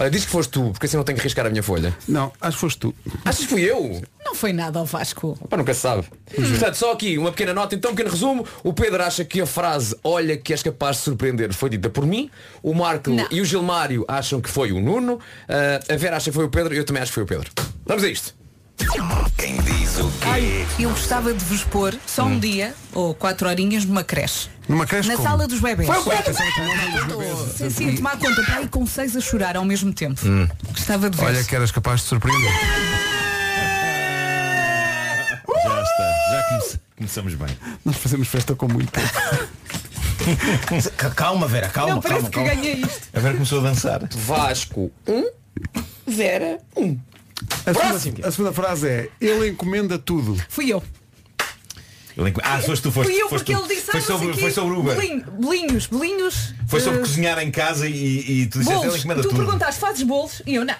Olha, 0.00 0.08
diz 0.10 0.24
que 0.24 0.30
foste 0.30 0.50
tu, 0.52 0.70
porque 0.72 0.86
assim 0.86 0.96
não 0.96 1.04
tenho 1.04 1.16
que 1.16 1.20
arriscar 1.20 1.44
a 1.44 1.50
minha 1.50 1.62
folha. 1.62 1.94
não, 2.08 2.32
acho 2.40 2.56
que 2.56 2.60
foste 2.62 2.78
tu. 2.80 2.94
Achas 3.22 3.40
que 3.44 3.48
fui 3.48 3.60
eu? 3.62 4.00
Não 4.24 4.34
foi 4.34 4.50
nada 4.50 4.78
ao 4.78 4.86
Vasco. 4.86 5.38
Pá, 5.46 5.58
nunca 5.58 5.74
se 5.74 5.80
sabe. 5.80 6.06
Portanto, 6.34 6.74
só 6.74 6.92
aqui 6.92 7.18
uma 7.18 7.30
pequena 7.30 7.52
nota, 7.52 7.74
então 7.74 7.90
um 7.90 7.94
pequeno 7.94 8.10
resumo. 8.10 8.46
O 8.64 8.72
Pedro 8.72 9.02
acha 9.02 9.26
que 9.26 9.42
a 9.42 9.46
frase 9.46 9.94
Olha 10.02 10.38
que 10.38 10.54
és 10.54 10.62
capaz 10.62 10.96
de 10.96 11.02
surpreender 11.02 11.52
foi 11.52 11.68
dita 11.68 11.90
por 11.90 12.06
mim. 12.06 12.30
O 12.62 12.72
Marco 12.72 13.10
Não. 13.10 13.26
e 13.30 13.42
o 13.42 13.44
Gilmário 13.44 14.02
acham 14.08 14.40
que 14.40 14.48
foi 14.48 14.72
o 14.72 14.80
Nuno. 14.80 15.20
Ah, 15.46 15.80
a 15.92 15.96
Vera 15.98 16.16
acha 16.16 16.30
que 16.30 16.34
foi 16.34 16.46
o 16.46 16.48
Pedro 16.48 16.72
e 16.72 16.78
eu 16.78 16.84
também 16.86 17.02
acho 17.02 17.10
que 17.10 17.16
foi 17.16 17.24
o 17.24 17.26
Pedro. 17.26 17.50
Vamos 17.84 18.02
a 18.02 18.08
isto. 18.08 18.39
Quem 19.36 19.56
diz 19.62 19.98
o 19.98 20.08
quê? 20.20 20.26
Ai, 20.28 20.66
eu 20.78 20.90
gostava 20.90 21.32
de 21.34 21.44
vos 21.44 21.62
pôr 21.64 21.94
só 22.06 22.24
um 22.24 22.38
dia 22.38 22.74
ou 22.92 23.14
quatro 23.14 23.48
horinhas 23.48 23.84
numa 23.84 24.02
creche. 24.04 24.48
Numa 24.68 24.86
creche 24.86 25.08
Na 25.08 25.16
como? 25.16 25.28
sala 25.28 25.46
dos 25.46 25.60
bebés. 25.60 25.86
Foi 25.88 25.98
o 25.98 26.04
Pedro! 26.04 26.34
Sim, 27.56 27.70
sim, 27.70 27.96
tomar 27.96 28.16
conta. 28.18 28.42
Para 28.42 28.56
aí 28.56 28.68
com 28.68 28.86
seis 28.86 29.16
a 29.16 29.20
chorar 29.20 29.56
ao 29.56 29.64
mesmo 29.64 29.92
tempo. 29.92 30.20
Gostava 30.70 31.10
de 31.10 31.16
ver. 31.18 31.24
Olha 31.24 31.44
que 31.44 31.54
eras 31.54 31.70
capaz 31.70 32.00
de 32.02 32.06
surpreender. 32.06 32.50
Já 35.62 35.82
está. 35.82 36.14
Já 36.30 36.42
come- 36.48 36.80
começamos 36.96 37.34
bem. 37.34 37.58
Nós 37.84 37.96
fazemos 37.96 38.28
festa 38.28 38.54
com 38.54 38.68
muito 38.68 38.90
pouco. 38.92 39.08
C- 40.80 40.90
Calma, 41.16 41.46
Vera, 41.48 41.68
calma, 41.68 41.94
Não, 41.94 42.00
parece 42.02 42.30
calma, 42.30 42.30
que 42.30 42.34
calma. 42.36 42.54
ganhei 42.54 42.74
isto. 42.82 43.08
A 43.14 43.20
Vera 43.20 43.34
começou 43.34 43.60
a 43.60 43.62
dançar. 43.62 44.00
Vasco 44.14 44.90
1, 45.06 45.24
Vera 46.06 46.58
1. 46.76 46.98
A 47.66 47.72
Próximo. 47.72 47.98
segunda, 48.00 48.28
a 48.28 48.30
segunda 48.30 48.52
frase 48.52 48.88
é 48.88 49.08
Ele 49.20 49.48
encomenda 49.50 49.98
tudo. 49.98 50.36
Fui 50.48 50.68
eu. 50.72 50.82
Ele 52.16 52.34
Ah, 52.42 52.60
foste 52.60 52.82
tu, 52.82 52.90
foste, 52.92 53.10
Fui 53.12 53.22
eu 53.22 53.28
foste 53.28 53.44
porque 53.46 53.54
tu. 53.54 53.64
ele 53.66 53.74
disse 53.74 53.90
foi 53.90 54.00
ah, 54.00 54.02
sobre, 54.02 54.34
foi 54.34 54.50
sobre 54.50 54.74
Uber. 54.76 54.94
Bolinho- 54.94 55.24
Bolinhos, 55.30 55.86
bolinhos. 55.86 56.54
Foi 56.68 56.80
sobre 56.80 56.98
eh, 56.98 57.02
cozinhar 57.02 57.38
em 57.38 57.50
casa 57.50 57.88
e, 57.88 58.42
e 58.42 58.46
tu 58.46 58.58
disseste 58.58 58.72
ele 58.78 58.86
Bolos. 58.86 58.98
encomenda 58.98 59.22
Tu 59.22 59.28
tudo. 59.28 59.42
perguntaste, 59.44 59.80
fazes 59.80 60.02
bolos? 60.02 60.42
E 60.46 60.54
eu 60.56 60.64
não. 60.64 60.74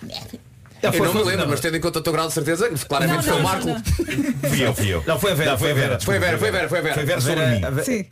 Eu 0.82 0.92
foi- 0.92 1.06
não 1.06 1.14
me 1.14 1.22
lembro, 1.22 1.42
não. 1.42 1.48
mas 1.48 1.60
tendo 1.60 1.76
em 1.76 1.80
conta 1.80 1.98
o 1.98 2.02
teu 2.02 2.12
grau 2.12 2.26
de 2.26 2.34
certeza, 2.34 2.68
claramente 2.88 3.16
Não, 3.26 3.32
foi 3.34 3.40
o 3.40 3.42
Marco. 3.44 3.66
não, 3.68 3.74
não. 3.74 4.50
Fui 4.50 4.66
eu, 4.66 4.74
fui 4.74 4.88
eu. 4.88 5.04
Não, 5.06 5.20
foi 5.20 5.32
a 5.32 5.34
Vera, 5.34 5.50
Não, 5.52 5.58
foi 5.58 5.70
a 5.70 5.74
Vera. 5.74 6.00
Foi 6.00 6.16
a 6.16 6.18
Vera, 6.20 6.38
foi 6.38 6.48
a 6.48 6.52
Vera, 6.52 6.68
foi 6.68 6.78
a 6.78 6.82
Vera. 6.82 6.94
Foi 6.94 7.02
a 7.02 7.06
Vera 7.06 7.20
sobre 7.20 7.46
mim. 7.46 7.64
a 7.64 7.70
Vera- 7.70 7.84
Sim. 7.84 8.06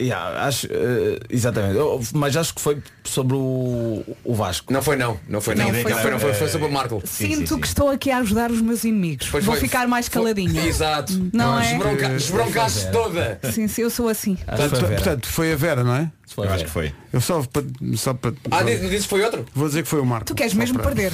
Yeah, 0.00 0.44
acho, 0.46 0.66
eh, 0.70 1.18
exatamente. 1.28 1.76
Eu- 1.76 2.00
mas 2.14 2.36
acho 2.36 2.54
que 2.54 2.60
foi 2.60 2.78
sobre 3.02 3.34
o, 3.34 4.04
o 4.24 4.34
Vasco. 4.34 4.72
Não 4.72 4.80
foi 4.80 4.96
não, 4.96 5.18
não 5.28 5.40
foi 5.40 5.54
não. 5.54 5.64
Não, 5.66 5.72
Não 5.72 5.82
foi 5.82 5.92
foi, 5.92 6.10
não, 6.10 6.18
foi, 6.20 6.34
foi 6.34 6.48
sobre- 6.48 6.68
o 6.68 6.70
Marco. 6.70 7.02
Sim, 7.04 7.26
Sinto 7.34 7.38
sim, 7.38 7.46
sim. 7.54 7.60
que 7.60 7.66
estou 7.66 7.88
aqui 7.90 8.10
a 8.10 8.18
ajudar 8.18 8.50
os 8.50 8.60
meus 8.60 8.84
inimigos. 8.84 9.28
Pois 9.30 9.44
Vou 9.44 9.54
foi. 9.56 9.62
ficar 9.68 9.88
mais 9.88 10.08
caladinha. 10.08 10.64
Exato. 10.66 11.12
Não 11.32 11.58
é? 11.58 11.72
Esbronca, 11.72 12.06
esbroncaste 12.14 12.90
toda. 12.92 13.40
Sim, 13.52 13.66
sim, 13.66 13.82
eu 13.82 13.90
sou 13.90 14.08
assim. 14.08 14.36
Foi 14.56 14.68
portanto, 14.68 15.26
foi 15.28 15.52
a 15.52 15.56
Vera, 15.56 15.82
não 15.82 15.94
é? 15.94 16.10
Eu 16.36 16.52
acho 16.52 16.64
que 16.64 16.70
foi. 16.70 16.92
Eu 17.12 17.20
só 17.20 17.42
para. 17.42 17.62
Só 17.96 18.14
para 18.14 18.32
Ah, 18.50 18.62
dizes 18.62 19.02
que 19.02 19.08
foi 19.08 19.22
outro? 19.24 19.44
vou 19.54 19.66
dizer 19.68 19.82
que 19.82 19.88
foi 19.88 20.00
o 20.00 20.06
Marco. 20.06 20.26
Tu 20.26 20.34
queres 20.34 20.52
Só 20.52 20.58
mesmo 20.58 20.74
para- 20.78 20.86
perder. 20.92 21.12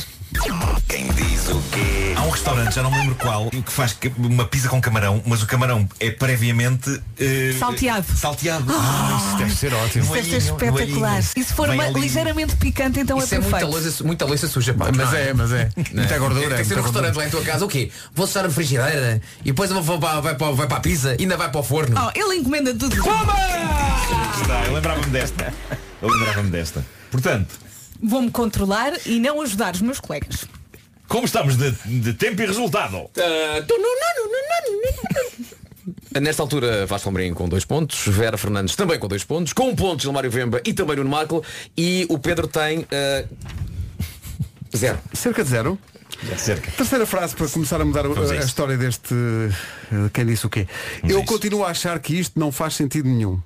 Quem 0.89 1.07
diz 1.13 1.49
o 1.49 1.63
quê? 1.71 2.13
Há 2.17 2.23
um 2.23 2.31
restaurante, 2.31 2.75
já 2.75 2.83
não 2.83 2.91
me 2.91 2.99
lembro 2.99 3.15
qual, 3.15 3.49
que 3.51 3.71
faz 3.73 3.97
uma 4.19 4.45
pizza 4.47 4.69
com 4.69 4.81
camarão, 4.81 5.23
mas 5.27 5.43
o 5.43 5.47
camarão 5.47 5.89
é 6.01 6.11
previamente 6.11 7.01
eh, 7.19 7.55
Salteado. 7.59 8.07
Salteado. 8.17 8.65
Ah, 8.69 9.17
isso 9.29 9.37
deve 9.39 9.55
ser 9.55 9.75
ótimo. 9.75 10.05
Isso 10.05 10.13
deve 10.15 10.31
ser 10.31 10.37
espetacular. 10.39 11.21
E 11.37 11.45
se 11.45 11.53
for 11.55 11.69
uma- 11.71 11.89
ligeiramente 11.89 12.57
picante, 12.57 12.99
então 13.01 13.19
Isso 13.19 13.35
é 13.35 13.37
é 13.37 13.41
muita 13.41 13.59
perfeito. 13.59 13.83
louça, 13.85 14.05
muita 14.05 14.25
louça 14.25 14.49
suja, 14.49 14.75
pá. 14.75 14.91
Mas 14.95 15.15
é, 15.15 15.33
mas 15.33 15.53
é. 15.53 15.71
Muita 15.93 16.19
gordura. 16.19 16.49
Tem 16.49 16.59
que 16.59 16.65
ser 16.65 16.75
muita 16.75 16.81
um 16.81 16.83
restaurante 16.85 17.17
lá 17.17 17.27
em 17.27 17.31
tua 17.31 17.43
casa, 17.43 17.65
o 17.65 17.69
quê? 17.69 17.91
Vou 18.15 18.27
fechar 18.27 18.45
a 18.47 18.51
frigideira 18.51 19.21
e 19.41 19.45
depois 19.47 19.71
eu 19.71 19.81
vou 19.83 19.99
para, 20.01 20.21
vai, 20.21 20.35
para, 20.35 20.51
vai 20.53 20.67
para 20.67 20.77
a 20.79 20.81
pizza 20.81 21.15
e 21.19 21.23
ainda 21.23 21.37
vai 21.37 21.51
para 21.51 21.61
o 21.61 21.63
forno. 21.65 21.97
Oh, 21.97 22.11
ele 22.19 22.41
encomenda 22.41 22.75
tudo. 22.75 22.95
Está, 22.97 24.65
eu 24.67 24.77
lembrava-me 25.05 25.11
desta. 25.13 25.55
Eu 26.03 26.09
lembrava-me 26.09 26.51
desta. 26.51 26.85
Portanto, 27.11 27.59
Vou-me 28.03 28.31
controlar 28.31 28.93
e 29.07 29.19
não 29.21 29.41
ajudar 29.41 29.75
os 29.75 29.81
meus 29.81 30.01
colegas. 30.01 30.47
como 31.09 31.25
estamos 31.25 31.57
de, 31.57 31.71
de 32.01 32.13
tempo 32.13 32.43
e 32.43 32.47
resultado? 32.47 33.09
Ah. 33.17 33.65
Nesta 36.21 36.43
altura 36.43 36.87
Vasco 36.87 37.09
Amorim 37.09 37.35
com 37.35 37.49
dois 37.49 37.65
pontos, 37.65 38.07
Vera 38.07 38.37
Fernandes 38.39 38.75
também 38.77 38.99
com 38.99 39.09
dois 39.09 39.25
pontos, 39.25 39.53
com 39.53 39.69
um 39.71 39.77
ponto 39.77 40.03
Gilmário 40.03 40.31
Vemba 40.31 40.61
e 40.65 40.73
também 40.73 40.97
Nuno 40.97 41.11
Marco 41.11 41.45
e 41.77 42.07
o 42.09 42.19
Pedro 42.19 42.47
tem 42.47 42.87
ah, 42.93 43.25
zero. 44.77 44.99
Cerca 45.13 45.43
de 45.45 45.51
zero. 45.51 45.79
Cerca. 46.39 46.71
Terceira 46.73 47.05
frase 47.07 47.35
para 47.35 47.49
começar 47.49 47.81
a 47.81 47.85
mudar 47.85 48.03
Vamos 48.03 48.31
a, 48.31 48.35
a 48.35 48.37
isso. 48.37 48.47
história 48.47 48.77
deste. 48.79 49.13
eh, 49.15 50.09
Quem 50.13 50.25
disse 50.27 50.47
o 50.47 50.51
quê? 50.51 50.67
Eu 51.03 51.19
isso. 51.19 51.25
continuo 51.27 51.65
a 51.65 51.71
achar 51.71 51.99
que 51.99 52.19
isto 52.19 52.39
não 52.39 52.51
faz 52.53 52.75
sentido 52.75 53.09
nenhum. 53.09 53.41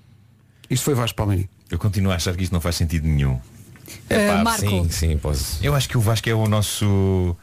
Isto 0.70 0.84
foi 0.84 0.94
Vasco 0.94 1.16
Palmeirinho. 1.16 1.48
Eu 1.70 1.78
continuo 1.78 2.12
a 2.12 2.16
achar 2.16 2.34
que 2.36 2.42
isto 2.42 2.52
não 2.52 2.60
faz 2.60 2.76
sentido 2.76 3.06
nenhum. 3.06 3.38
Eh, 4.08 4.32
Marco. 4.42 4.60
Sim, 4.60 4.88
sim, 4.90 5.18
posso. 5.18 5.58
Eu 5.62 5.74
acho 5.74 5.88
que 5.88 5.96
o 5.96 6.00
Vasco 6.00 6.28
é 6.28 6.34
o 6.34 6.46
nosso. 6.46 7.36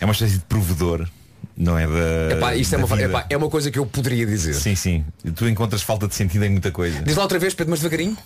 É 0.00 0.04
uma 0.04 0.12
espécie 0.12 0.34
de 0.34 0.44
provedor, 0.44 1.08
não 1.56 1.78
é? 1.78 1.86
Da, 1.86 2.36
Epá, 2.36 2.56
isto 2.56 2.74
é 2.74 2.78
da 2.78 2.84
uma, 2.84 2.96
vida. 2.96 3.08
epá, 3.08 3.26
é 3.30 3.36
uma 3.36 3.48
coisa 3.48 3.70
que 3.70 3.78
eu 3.78 3.86
poderia 3.86 4.26
dizer. 4.26 4.54
Sim, 4.54 4.74
sim. 4.74 5.04
Tu 5.34 5.48
encontras 5.48 5.82
falta 5.82 6.08
de 6.08 6.14
sentido 6.14 6.44
em 6.44 6.50
muita 6.50 6.70
coisa. 6.70 7.02
Diz 7.02 7.16
lá 7.16 7.22
outra 7.22 7.38
vez, 7.38 7.54
Pedro, 7.54 7.70
mas 7.70 7.80
devagarinho. 7.80 8.16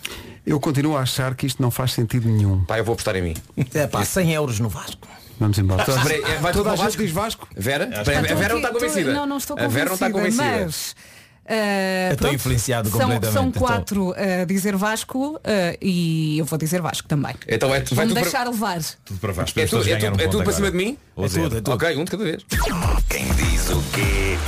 Eu 0.46 0.58
continuo 0.58 0.96
a 0.96 1.00
achar 1.00 1.34
que 1.34 1.46
isto 1.46 1.60
não 1.60 1.70
faz 1.70 1.92
sentido 1.92 2.28
nenhum. 2.28 2.64
Pá, 2.64 2.78
eu 2.78 2.84
vou 2.84 2.94
apostar 2.94 3.14
em 3.16 3.22
mim. 3.22 3.34
É 3.74 3.86
pá, 3.86 4.04
100 4.04 4.32
euros 4.32 4.58
no 4.58 4.68
Vasco. 4.68 5.06
Vamos 5.38 5.58
embora. 5.58 5.84
Toda, 5.84 6.02
aí, 6.02 6.22
é, 6.22 6.36
vai 6.36 6.52
tudo 6.52 6.64
toda 6.64 6.82
a 6.82 6.88
gente 6.88 6.98
diz 6.98 7.10
Vasco? 7.10 7.48
Vera? 7.56 7.86
Vera 8.04 8.48
não 8.50 8.56
está 8.58 8.72
convencida. 8.72 9.12
Não, 9.12 9.26
não 9.26 9.38
estou 9.38 9.58
a 9.58 9.68
Vera 9.68 9.86
não 9.86 9.94
está 9.94 10.10
convencida. 10.10 10.44
Mas, 10.44 10.94
eh, 11.50 12.08
Eu 12.10 12.14
estou 12.14 12.32
influenciado 12.32 12.88
são, 12.90 13.00
completamente, 13.00 13.32
São 13.32 13.48
então. 13.48 13.62
quatro 13.62 14.14
a 14.14 14.44
dizer 14.44 14.76
Vasco 14.76 15.40
eh, 15.42 15.76
e 15.82 16.38
eu 16.38 16.44
vou 16.44 16.58
dizer 16.58 16.80
Vasco 16.80 17.08
também. 17.08 17.34
Então 17.48 17.68
é, 17.74 17.80
vai 17.80 17.84
Vou-me 17.84 18.08
tudo 18.12 18.22
deixar 18.22 18.42
para... 18.42 18.50
levar. 18.50 18.80
Tudo 19.04 19.20
para 19.20 19.32
Vasco. 19.32 19.58
É 19.60 19.66
todos 19.66 19.86
é 19.86 19.96
ganhar 19.96 20.10
tudo, 20.12 20.18
um 20.18 20.20
é 20.20 20.24
ponto 20.24 20.32
tudo 20.32 20.44
para 20.44 20.52
cima 20.52 20.68
agora. 20.68 20.82
de 20.84 20.90
mim? 20.90 20.98
É 21.16 21.28
tudo, 21.28 21.56
é 21.56 21.60
tudo. 21.60 21.72
Ok, 21.74 21.96
um 21.96 22.04
de 22.04 22.10
cada 22.10 22.24
vez. 22.24 22.42
Quem 23.08 23.24
diz 23.34 23.70
o 23.70 23.82
quê? 23.92 24.38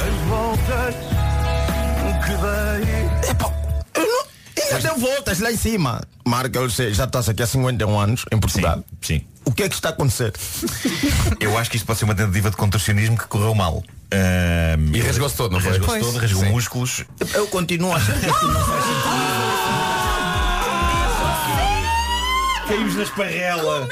Epá, 3.29 3.53
eu 3.95 4.07
não... 4.07 4.25
Ainda 4.65 4.81
deu 4.81 4.99
voltas 4.99 5.41
lá 5.41 5.51
em 5.53 5.57
cima. 5.57 6.01
Marca, 6.25 6.59
eu 6.59 6.71
sei, 6.71 6.95
já 6.95 7.05
estás 7.05 7.29
aqui 7.29 7.43
há 7.43 7.47
51 7.47 7.99
anos 7.99 8.25
em 8.33 8.39
Portugal. 8.39 8.85
Sim, 9.01 9.19
sim. 9.19 9.27
O 9.45 9.53
que 9.53 9.65
é 9.65 9.69
que 9.69 9.75
está 9.75 9.89
a 9.89 9.93
acontecer? 9.93 10.33
Eu 11.41 11.59
acho 11.59 11.69
que 11.71 11.77
isto 11.77 11.85
pode 11.87 11.99
ser 11.99 12.05
uma 12.05 12.15
tentativa 12.15 12.51
de 12.51 12.57
contorcionismo 12.57 13.17
que 13.19 13.27
correu 13.27 13.55
mal. 13.55 13.83
Ahm, 14.13 14.95
E 14.95 15.01
rasgou-se 15.01 15.37
todo, 15.37 15.53
não 15.53 15.61
foi? 15.61 15.73
Rasgou-se 15.73 16.01
todo, 16.01 16.19
rasgou 16.19 16.43
Sim. 16.45 16.51
músculos. 16.51 17.05
Eu 17.35 17.47
continuo 17.47 17.93
a 17.93 17.97
achar 17.97 18.19
que 18.19 18.27
isto 18.27 18.47
não 18.49 18.65
faz 18.65 18.85
Caímos 22.69 22.95
na 22.97 23.03
esparrela. 23.03 23.89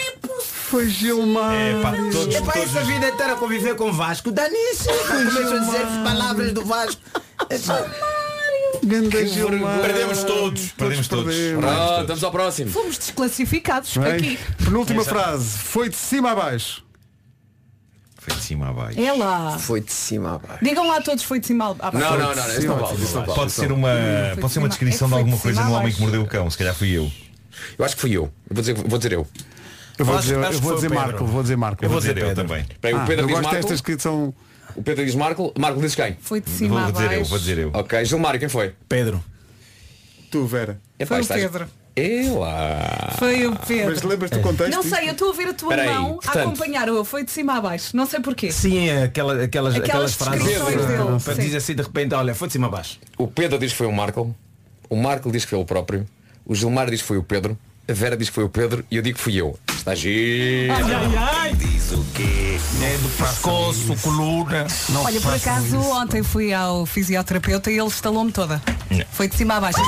Foi 0.71 0.89
Gilmar. 0.89 1.53
É, 1.53 1.81
pá, 1.83 1.93
todos, 2.13 2.35
É 2.35 2.41
para 2.41 2.53
todos 2.53 2.77
essa 2.77 2.85
vida 2.85 3.09
inteira 3.09 3.35
conviver 3.37 3.75
com 3.75 3.91
o 3.91 3.93
Vasco. 3.93 4.31
Dane-se. 4.31 4.87
Começam 5.07 5.57
a 5.57 5.61
dizer 5.61 5.87
palavras 6.05 6.53
do 6.53 6.65
Vasco. 6.65 7.01
Ganda 8.83 9.27
Gilmar. 9.27 9.81
Perdemos 9.81 10.23
todos. 10.25 10.69
Perdemos 10.73 11.09
todos. 11.09 11.35
perdemos. 11.35 11.65
Pronto, 11.65 12.07
vamos 12.07 12.25
ao 12.25 12.31
próximo. 12.31 12.71
Fomos 12.71 12.99
desclassificados 12.99 13.97
Bem, 13.97 14.13
aqui. 14.13 14.39
Penúltima 14.65 15.03
Exato. 15.03 15.19
frase. 15.19 15.59
Foi 15.59 15.89
de 15.89 15.97
cima 15.97 16.31
a 16.31 16.35
baixo. 16.35 16.83
Foi 18.31 18.37
de 18.39 18.45
cima 18.45 18.69
a 18.69 18.73
baixo. 18.73 19.01
É 19.01 19.13
lá. 19.13 19.59
Foi 19.59 19.81
de 19.81 19.93
cima 19.93 20.35
a 20.35 20.39
baixo. 20.39 20.65
Digam 20.65 20.87
lá 20.89 21.01
todos 21.01 21.25
foi 21.25 21.41
de 21.41 21.47
cima 21.47 21.71
a 21.71 21.75
baixo. 21.91 21.99
Não, 21.99 22.19
não, 22.19 22.35
não, 22.35 22.49
isso 22.49 22.67
não 22.67 22.79
vale. 22.79 23.03
Isso 23.03 23.15
não 23.17 23.25
vale. 23.27 23.35
Pode 23.39 23.53
ser 23.53 23.73
uma, 23.73 23.89
pode 24.41 24.53
ser 24.53 24.59
uma 24.61 24.69
descrição 24.69 25.09
é 25.09 25.11
de 25.11 25.17
alguma 25.19 25.37
de 25.37 25.43
coisa 25.43 25.65
no 25.65 25.73
homem 25.73 25.87
que 25.93 26.01
baixo. 26.01 26.03
mordeu 26.03 26.23
o 26.23 26.27
cão. 26.27 26.51
Se 26.51 26.59
calhar 26.59 26.75
fui 26.75 26.91
eu. 26.97 27.11
Eu 27.79 27.85
acho 27.85 27.95
que 27.97 28.01
fui 28.01 28.13
eu. 28.17 28.33
Vou 28.51 28.61
dizer, 28.63 28.75
vou 28.75 28.99
dizer 28.99 29.13
eu. 29.13 29.27
Eu 29.99 30.05
vou 30.07 30.15
Acho- 30.15 30.23
dizer, 30.29 30.39
acho 30.39 30.53
eu 30.57 30.61
vou 30.63 30.75
dizer. 30.77 30.89
Marco. 30.91 31.25
Vou 31.27 31.43
dizer 31.43 31.57
Marco. 31.57 31.85
Eu 31.85 31.89
Vou 31.91 32.01
vou 32.01 32.01
dizer 32.01 32.17
eu 32.23 32.29
Pedro. 32.29 32.47
também. 32.47 32.63
Espera 32.63 32.95
aí, 32.95 32.95
o 32.95 33.03
Ah, 33.03 33.07
Pedro 33.07 33.23
eu 33.25 33.27
diz 33.27 33.37
gosto 33.37 33.43
Marco. 33.53 33.61
destas 33.69 33.81
que 33.83 33.99
são. 34.01 34.35
O 34.77 34.83
Pedro 34.83 35.05
diz 35.05 35.15
Marco. 35.15 35.53
Marco 35.59 35.81
diz 35.81 35.95
quem? 35.95 36.17
Foi 36.21 36.41
de 36.41 36.49
cima 36.49 36.77
Vou 36.81 36.89
a 36.89 36.91
dizer 36.91 37.05
eu, 37.05 37.11
baixo. 37.11 37.31
vou 37.31 37.39
dizer 37.39 37.59
eu. 37.59 37.71
Ok, 37.75 38.05
Gilmário, 38.05 38.41
quem 38.41 38.49
foi? 38.49 38.75
Pedro. 38.89 39.23
Tu, 40.31 40.47
Vera. 40.47 40.81
Epá, 40.99 41.09
Foi 41.09 41.19
o 41.19 41.21
estás- 41.23 41.43
Pedro. 41.43 41.67
É 41.97 42.31
lá. 42.31 43.15
Foi 43.19 43.47
o 43.47 43.51
Mas 43.51 43.67
Pedro. 43.67 44.09
lembras 44.09 44.31
do 44.31 44.41
contexto? 44.41 44.73
Não 44.75 44.83
sei, 44.83 45.09
eu 45.09 45.13
estou 45.13 45.31
a 45.31 45.35
ver 45.37 45.49
a 45.49 45.55
tua 45.55 45.71
Espera 45.75 45.83
aí, 45.91 45.95
mão 45.99 46.11
a 46.13 46.15
portanto- 46.15 46.39
acompanhar 46.39 46.89
o 46.89 47.05
foi 47.05 47.25
de 47.25 47.31
cima 47.31 47.57
a 47.59 47.61
baixo. 47.61 47.97
Não 47.97 48.07
sei 48.07 48.21
porquê. 48.21 48.51
Sim, 48.53 48.89
aquela, 48.91 49.43
aquelas, 49.43 49.75
aquelas, 49.75 49.77
Aquelas 49.77 50.15
frases. 50.15 50.45
dele, 50.45 51.21
Para 51.25 51.35
dizer 51.35 51.57
assim 51.57 51.75
de 51.75 51.83
repente, 51.83 52.15
olha, 52.15 52.35
foi 52.35 52.49
de 52.49 52.53
cima 52.53 52.69
a 52.69 52.71
baixo. 52.71 52.99
O 53.19 53.27
Pedro 53.27 53.59
diz 53.59 53.73
que 53.73 53.79
foi 53.79 53.87
o 53.87 53.93
Marco. 53.93 54.35
O 54.89 54.97
Marco 54.97 55.31
diz 55.31 55.45
que 55.45 55.51
foi 55.51 55.59
ele 55.59 55.67
próprio. 55.67 56.07
O 56.47 56.55
Gilmar 56.55 56.89
diz 56.91 57.01
que 57.03 57.07
foi 57.09 57.19
o 57.19 57.23
Pedro. 57.23 57.59
A 57.89 57.93
Vera 57.93 58.17
diz 58.17 58.29
que 58.29 58.35
foi 58.37 58.45
o 58.45 58.49
Pedro 58.49 58.85
e 58.91 58.97
eu 58.97 59.03
digo 59.03 59.19
que 59.19 59.23
fui 59.23 59.35
eu. 59.37 59.59
Está 59.69 59.95
giro. 59.95 60.73
Diz 61.57 61.91
o 61.93 62.05
quê? 62.15 62.57
É 62.83 62.97
do 62.99 63.09
pescoço, 63.17 63.97
coluna. 64.03 64.67
Não 64.91 65.03
Olha, 65.05 65.21
por 65.21 65.35
acaso 65.35 65.67
isso. 65.67 65.77
ontem 65.93 66.23
fui 66.23 66.53
ao 66.53 66.87
fisioterapeuta 66.87 67.71
e 67.71 67.79
ele 67.79 67.89
estalou-me 67.89 68.31
toda. 68.31 68.63
Não. 68.91 69.05
Foi 69.11 69.27
de 69.29 69.37
cima 69.37 69.55
a 69.57 69.61
baixo. 69.61 69.81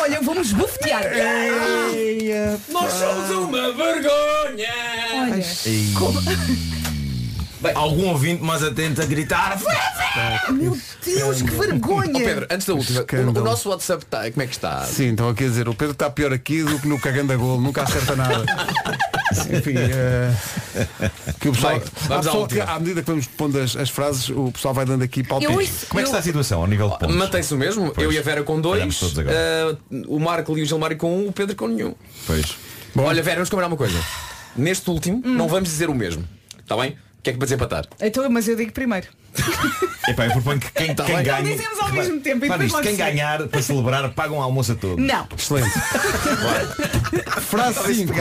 Olha, 0.00 0.14
eu 0.16 0.22
vou-me 0.22 0.40
esbofetear. 0.40 1.02
Nós 2.68 2.92
somos 2.92 3.30
uma 3.30 3.72
vergonha. 3.72 4.68
Olha, 5.14 5.42
Algum 7.74 8.08
ouvinte 8.08 8.42
mais 8.42 8.62
atento 8.62 9.02
a 9.02 9.04
gritar. 9.04 9.58
meu 10.52 10.78
Deus, 11.04 11.42
que 11.42 11.50
vergonha. 11.50 12.12
Pedro, 12.12 12.46
antes 12.50 12.66
da 12.66 12.74
última, 12.74 13.00
o, 13.00 13.40
o 13.40 13.44
nosso 13.44 13.68
WhatsApp 13.70 14.04
está. 14.04 14.30
Como 14.30 14.42
é 14.42 14.46
que 14.46 14.52
está? 14.54 14.84
Sim, 14.84 15.08
então 15.08 15.32
quer 15.34 15.44
dizer, 15.44 15.68
o 15.68 15.74
Pedro 15.74 15.92
está 15.92 16.08
pior 16.08 16.32
aqui 16.32 16.62
do 16.62 16.78
que 16.78 16.86
no 16.86 16.98
cagando 17.00 17.32
a 17.32 17.36
gol, 17.36 17.60
nunca 17.60 17.82
acerta 17.82 18.14
nada. 18.14 18.44
Enfim, 19.52 19.74
eh, 19.76 20.32
que 21.38 21.48
o 21.48 21.52
pessoal, 21.52 21.78
Bem, 21.78 21.82
pessoal 22.08 22.46
que, 22.46 22.60
à 22.60 22.78
medida 22.78 23.02
que 23.02 23.06
vamos 23.10 23.26
pondo 23.26 23.60
as, 23.60 23.76
as 23.76 23.90
frases, 23.90 24.28
o 24.30 24.50
pessoal 24.52 24.72
vai 24.72 24.86
dando 24.86 25.02
aqui 25.02 25.22
palpites. 25.22 25.82
Eu 25.82 25.88
Como 25.88 26.00
é 26.00 26.02
que 26.02 26.08
está 26.08 26.18
a 26.18 26.22
situação 26.22 26.60
ao 26.60 26.66
nível 26.66 26.88
de 26.90 26.98
pontos? 26.98 27.16
Mantém-se 27.16 27.52
o 27.52 27.56
mesmo. 27.58 27.90
Pois. 27.92 28.04
Eu 28.04 28.12
e 28.12 28.18
a 28.18 28.22
Vera 28.22 28.42
com 28.42 28.60
dois. 28.60 29.00
eh, 29.26 29.76
o 30.06 30.18
Marco 30.18 30.56
e 30.56 30.62
o 30.62 30.64
Gilmário 30.66 30.96
com 30.96 31.14
um. 31.14 31.28
O 31.28 31.32
Pedro 31.32 31.54
com 31.56 31.68
nenhum. 31.68 31.94
Pois. 32.26 32.56
Olha, 32.96 33.22
Vera, 33.22 33.36
vamos 33.36 33.50
combinar 33.50 33.68
uma 33.68 33.76
coisa. 33.76 33.98
Neste 34.56 34.88
último, 34.90 35.22
não 35.24 35.46
vamos 35.46 35.68
dizer 35.68 35.90
o 35.90 35.94
mesmo. 35.94 36.24
Está 36.58 36.76
bem? 36.76 36.96
O 37.18 37.22
que 37.22 37.30
é 37.30 37.32
que 37.32 37.38
para 37.38 37.46
desempatar? 37.46 37.84
Então, 38.00 38.28
mas 38.30 38.46
eu 38.48 38.56
digo 38.56 38.72
primeiro. 38.72 39.08
Epá, 40.08 40.26
eu 40.26 40.32
proponho 40.32 40.60
que 40.60 40.70
quem, 40.72 40.94
quem 40.94 41.06
bem. 41.16 41.22
ganha. 41.24 41.42
Não 41.42 41.50
dizemos 41.56 41.78
ao 41.80 41.92
mesmo 41.92 42.20
tempo 42.20 42.44
e 42.44 42.48
Repara 42.48 42.64
depois 42.64 42.86
isto, 42.86 42.96
quem 42.96 43.06
vê. 43.06 43.12
ganhar 43.12 43.46
para 43.48 43.62
celebrar 43.62 44.08
paga 44.12 44.32
um 44.32 44.40
almoço 44.40 44.72
a 44.72 44.74
todos. 44.74 45.04
Não. 45.04 45.26
Excelente. 45.36 45.70
Frase 47.40 47.94
5. 47.94 48.12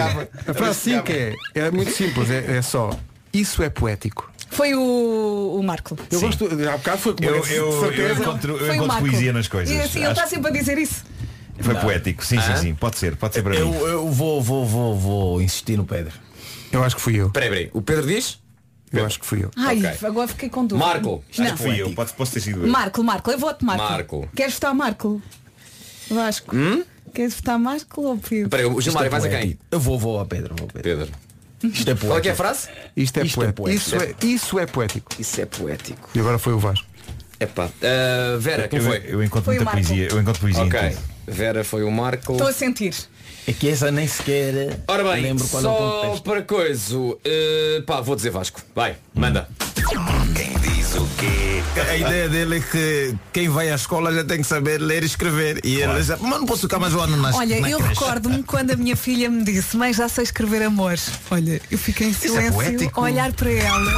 A 0.47 0.53
frase 0.53 0.79
5 0.79 1.11
é, 1.11 1.35
é 1.55 1.71
muito 1.71 1.91
simples, 1.91 2.29
é, 2.29 2.57
é 2.57 2.61
só. 2.61 2.89
Isso 3.33 3.61
é 3.63 3.69
poético. 3.69 4.31
Foi 4.49 4.73
o, 4.73 5.57
o 5.59 5.63
Marco. 5.63 5.97
Eu 6.09 6.19
gosto. 6.19 6.45
Há 6.45 6.77
bocado 6.77 6.97
foi 6.97 7.13
com 7.15 7.23
Eu, 7.23 7.35
eu, 7.35 7.43
eu 7.45 7.79
certeza. 7.81 8.21
encontro, 8.21 8.51
eu 8.53 8.57
Foi 8.59 8.69
o 8.69 8.73
encontro 8.73 8.87
Marco. 8.87 9.07
poesia 9.07 9.33
nas 9.33 9.47
coisas. 9.47 9.75
E 9.75 9.79
assim, 9.79 9.99
ele 9.99 10.07
Acho 10.07 10.13
está 10.13 10.27
sempre 10.27 10.49
a 10.49 10.53
dizer 10.53 10.77
isso. 10.77 11.03
que 11.57 11.63
Foi 11.63 11.75
poético. 11.75 12.25
Sim, 12.25 12.39
sim, 12.41 12.51
Ah? 12.51 12.57
sim. 12.57 12.73
Pode 12.73 12.97
ser, 12.97 13.15
pode 13.17 13.33
ser 13.35 13.43
para 13.43 13.55
Eu, 13.55 13.67
mim. 13.69 13.75
eu 13.77 14.09
vou, 14.09 14.41
vou, 14.41 14.65
vou, 14.65 14.97
vou 14.97 15.41
insistir 15.41 15.77
no 15.77 15.85
Pedro. 15.85 16.13
Eu 16.71 16.83
acho 16.83 16.95
que 16.95 17.01
fui 17.01 17.15
eu. 17.15 17.27
Espera 17.27 17.45
aí, 17.45 17.51
espera 17.51 17.65
aí. 17.67 17.71
O 17.73 17.81
Pedro 17.81 18.07
diz? 18.07 18.39
Eu 18.91 19.05
acho 19.05 19.19
que 19.19 19.25
fui 19.25 19.43
eu. 19.43 19.51
Ai, 19.57 19.77
Ok. 19.85 20.07
agora 20.07 20.27
fiquei 20.27 20.49
com 20.49 20.65
dúvida. 20.65 20.85
Marco. 20.87 21.23
Acho 21.29 21.43
Não. 21.43 21.51
que 21.51 21.57
fui 21.63 21.81
eu. 21.81 21.91
Pode, 21.93 22.13
posso 22.13 22.31
ter 22.33 22.39
sido 22.39 22.65
eu. 22.65 22.67
Marco, 22.71 23.03
Marco, 23.03 23.29
eu 23.31 23.37
voto 23.37 23.65
Marco. 23.65 23.83
Marco. 23.83 24.29
Queres 24.35 24.53
votar 24.53 24.73
Marco? 24.73 25.21
Vasco. 26.09 26.55
Queres 27.13 27.33
votar 27.35 27.59
Marco 27.59 28.01
ou 28.01 28.17
Pedro? 28.17 28.45
Espera 28.45 28.63
aí, 28.63 28.69
o 28.69 28.81
Gilmário 28.81 29.11
vais 29.11 29.25
a 29.25 29.29
quem? 29.29 29.57
Eu 29.71 29.79
vou, 29.79 29.97
vou 29.99 30.19
a 30.19 30.25
Pedro. 30.25 30.55
Vou 30.57 30.67
a 30.69 30.73
Pedro. 30.73 31.05
Pedro. 31.05 31.13
Isto 31.63 31.89
é 31.91 31.95
Qual 31.95 32.17
é 32.17 32.21
que 32.21 32.29
é 32.29 32.31
a 32.31 32.35
poético. 32.35 32.35
frase? 32.35 32.69
Isto 32.95 33.19
é 33.19 33.23
Isto 33.25 33.43
é 33.43 33.51
poético. 33.51 33.63
poético. 33.63 33.81
Isso, 33.81 33.95
é, 33.95 34.27
isso 34.27 34.59
é 34.59 34.65
poético. 34.65 35.11
Isso 35.19 35.41
é 35.41 35.45
poético. 35.45 36.09
E 36.13 36.19
agora 36.19 36.37
foi 36.37 36.53
o 36.53 36.59
Vasco. 36.59 36.85
Epá. 37.39 37.65
Uh, 37.65 38.39
Vera, 38.39 38.67
quem 38.67 38.79
Eu, 38.79 38.85
foi? 38.85 39.03
eu 39.07 39.23
encontro 39.23 39.45
Foi 39.45 39.55
o 39.55 39.57
muita 39.57 39.71
Marco. 39.71 39.87
poesia. 39.87 40.07
Eu 40.11 40.21
encontro 40.21 40.41
poesia 40.41 40.63
Ok. 40.63 40.79
em 40.79 40.89
tudo. 40.91 41.01
Vera 41.27 41.63
foi 41.63 41.83
o 41.83 41.91
Marco. 41.91 42.31
Estou 42.33 42.47
a 42.47 42.53
sentir. 42.53 42.93
É 43.47 43.53
que 43.53 43.69
essa 43.69 43.89
nem 43.89 44.05
sequer 44.05 44.77
Ora 44.89 45.05
bem, 45.05 45.23
lembro 45.23 45.47
qual 45.47 45.63
é 45.63 45.67
o 45.67 46.15
só 46.17 46.21
para 46.21 46.41
coisa. 46.41 46.97
uh, 46.97 47.15
pá, 47.85 48.01
vou 48.01 48.13
dizer 48.13 48.29
Vasco. 48.29 48.61
Vai, 48.75 48.97
manda. 49.13 49.47
Quem 50.35 50.53
diz 50.59 50.95
o 50.95 51.07
quê? 51.17 51.63
A 51.89 51.95
ideia 51.95 52.27
dele 52.27 52.57
é 52.57 52.59
que 52.59 53.15
quem 53.31 53.47
vai 53.47 53.71
à 53.71 53.75
escola 53.75 54.13
já 54.13 54.25
tem 54.25 54.39
que 54.39 54.43
saber 54.43 54.81
ler 54.81 55.01
e 55.01 55.05
escrever. 55.05 55.61
E 55.63 55.77
ele 55.79 56.03
já, 56.03 56.17
mas 56.17 56.39
não 56.41 56.45
posso 56.45 56.63
ficar 56.63 56.77
mais 56.77 56.93
um 56.93 56.99
ano 56.99 57.15
na 57.15 57.33
Olha, 57.33 57.61
na 57.61 57.69
eu 57.69 57.77
creche." 57.77 57.93
recordo-me 57.93 58.43
quando 58.43 58.71
a 58.71 58.75
minha 58.75 58.97
filha 58.97 59.29
me 59.29 59.45
disse, 59.45 59.77
mãe, 59.77 59.93
já 59.93 60.09
sei 60.09 60.25
escrever 60.25 60.63
amor. 60.63 60.97
Olha, 61.31 61.61
eu 61.71 61.77
fiquei 61.77 62.07
em 62.07 62.11
é 62.11 62.13
silêncio 62.13 62.53
poético. 62.53 62.99
a 62.99 63.03
olhar 63.03 63.31
para 63.31 63.49
ela. 63.49 63.91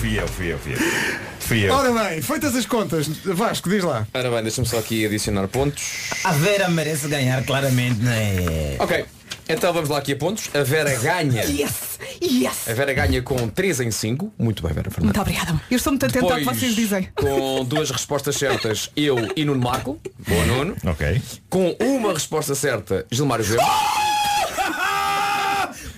Fui 0.00 0.18
eu, 0.18 0.26
fui 0.26 0.52
eu, 0.52 0.58
fui 0.58 0.72
eu. 0.72 1.31
Fui 1.52 1.68
eu. 1.68 1.74
Ora 1.74 1.92
bem, 1.92 2.22
feitas 2.22 2.56
as 2.56 2.64
contas, 2.64 3.06
Vasco, 3.08 3.68
diz 3.68 3.84
lá. 3.84 4.06
Ora 4.14 4.30
bem, 4.30 4.42
deixa-me 4.42 4.66
só 4.66 4.78
aqui 4.78 5.04
adicionar 5.04 5.46
pontos. 5.48 6.08
A 6.24 6.32
Vera 6.32 6.66
merece 6.70 7.08
ganhar 7.08 7.44
claramente, 7.44 8.00
não 8.00 8.10
é? 8.10 8.76
Ok, 8.78 9.04
então 9.46 9.70
vamos 9.70 9.90
lá 9.90 9.98
aqui 9.98 10.12
a 10.12 10.16
pontos. 10.16 10.48
A 10.54 10.62
Vera 10.62 10.96
ganha. 10.96 11.42
Yes! 11.42 11.98
Yes! 12.22 12.68
A 12.70 12.72
Vera 12.72 12.94
ganha 12.94 13.20
com 13.20 13.36
3 13.48 13.80
em 13.80 13.90
5. 13.90 14.32
Muito 14.38 14.62
bem, 14.62 14.72
Vera 14.72 14.90
Fernandes. 14.90 15.14
Muito 15.14 15.20
obrigada. 15.20 15.60
Eu 15.70 15.76
estou 15.76 15.92
muito 15.92 16.06
atenta 16.06 16.24
ao 16.24 16.30
que 16.30 16.38
Depois, 16.38 16.56
vocês 16.58 16.74
dizem. 16.74 17.06
Com 17.14 17.66
duas 17.66 17.90
respostas 17.90 18.34
certas, 18.36 18.90
eu 18.96 19.18
e 19.36 19.44
Nuno 19.44 19.60
Marco. 19.60 20.00
Boa 20.26 20.46
Nuno. 20.46 20.74
Ok. 20.86 21.20
Com 21.50 21.76
uma 21.82 22.14
resposta 22.14 22.54
certa, 22.54 23.04
Gilmário 23.10 23.44
Zé. 23.44 23.58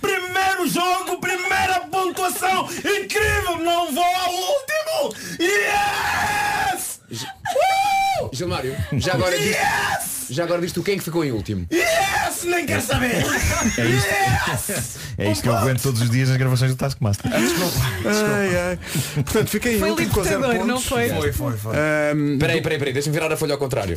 Primeiro 0.00 0.66
jogo, 0.68 1.20
primeira 1.20 1.78
pontuação! 1.92 2.68
Incrível! 2.78 3.58
Não 3.62 3.92
vou 3.92 4.02
ao 4.02 4.63
último! 5.06 5.36
Yes! 5.40 7.00
Gilmário, 8.32 8.76
já 8.94 9.12
agora 9.14 9.36
diz, 9.38 9.56
já 10.30 10.44
agora 10.44 10.60
diz 10.62 10.72
tu 10.72 10.82
quem 10.82 10.94
é 10.94 10.98
que 10.98 11.04
ficou 11.04 11.24
em 11.24 11.32
último. 11.32 11.66
Yes! 11.72 11.84
Yes! 11.84 12.44
Nem 12.44 12.66
quero 12.66 12.82
saber! 12.82 13.14
É 13.16 13.86
isto, 13.86 14.74
é 15.18 15.30
isto 15.32 15.42
que 15.42 15.48
eu 15.48 15.56
aguento 15.56 15.82
todos 15.82 16.00
os 16.00 16.10
dias 16.10 16.28
nas 16.28 16.36
gravações 16.38 16.70
do 16.70 16.76
Taskmaster. 16.76 17.30
Ai, 17.34 18.56
ai. 18.56 18.78
Portanto, 19.14 19.48
fiquei 19.48 19.76
em 19.76 19.78
Foi 19.80 19.90
último 19.90 20.10
com 20.10 20.22
zero 20.24 20.36
libertador, 20.40 20.66
pontos. 20.66 20.74
não 20.74 20.80
foi? 20.80 21.08
Foi, 21.10 21.32
foi, 21.32 21.56
foi. 21.56 21.76
Ahm, 21.76 22.38
Peraí, 22.38 22.60
peraí, 22.62 22.78
peraí, 22.78 22.92
deixa-me 22.94 23.14
virar 23.14 23.32
a 23.32 23.36
folha 23.36 23.52
ao 23.54 23.58
contrário. 23.58 23.96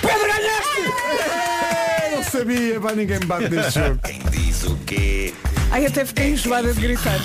Pedro 0.00 0.18
ganhaste! 0.20 2.04
eu 2.04 2.16
não 2.16 2.24
sabia, 2.24 2.80
vai 2.80 2.94
ninguém 2.94 3.18
me 3.18 3.26
bate 3.26 3.48
neste 3.48 3.78
jogo. 3.80 3.98
Quem 4.04 4.18
diz 4.30 4.62
o 4.64 4.76
quê? 4.86 5.34
Ai, 5.70 5.86
até 5.86 6.04
fiquei 6.04 6.30
enjoada 6.30 6.72
de 6.72 6.80
gritar. 6.80 7.18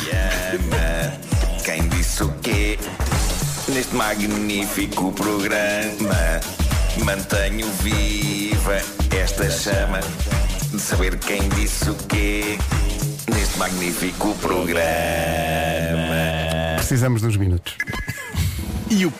Ama. 2.19 2.19
Quem 2.19 2.19
disse 2.19 2.23
o 2.23 2.29
quê? 2.41 2.79
Neste 3.69 3.95
magnífico 3.95 5.11
programa 5.11 6.39
mantenho 7.03 7.67
viva 7.81 8.81
esta 9.15 9.49
chama 9.49 9.99
de 10.71 10.79
saber 10.79 11.17
quem 11.19 11.47
disse 11.49 11.89
o 11.89 11.95
quê 11.95 12.57
neste 13.33 13.57
magnífico 13.57 14.35
programa. 14.35 14.79
Precisamos 16.77 17.21
de 17.21 17.27
uns 17.27 17.37
minutos. 17.37 17.77
E 18.89 19.05
o 19.05 19.11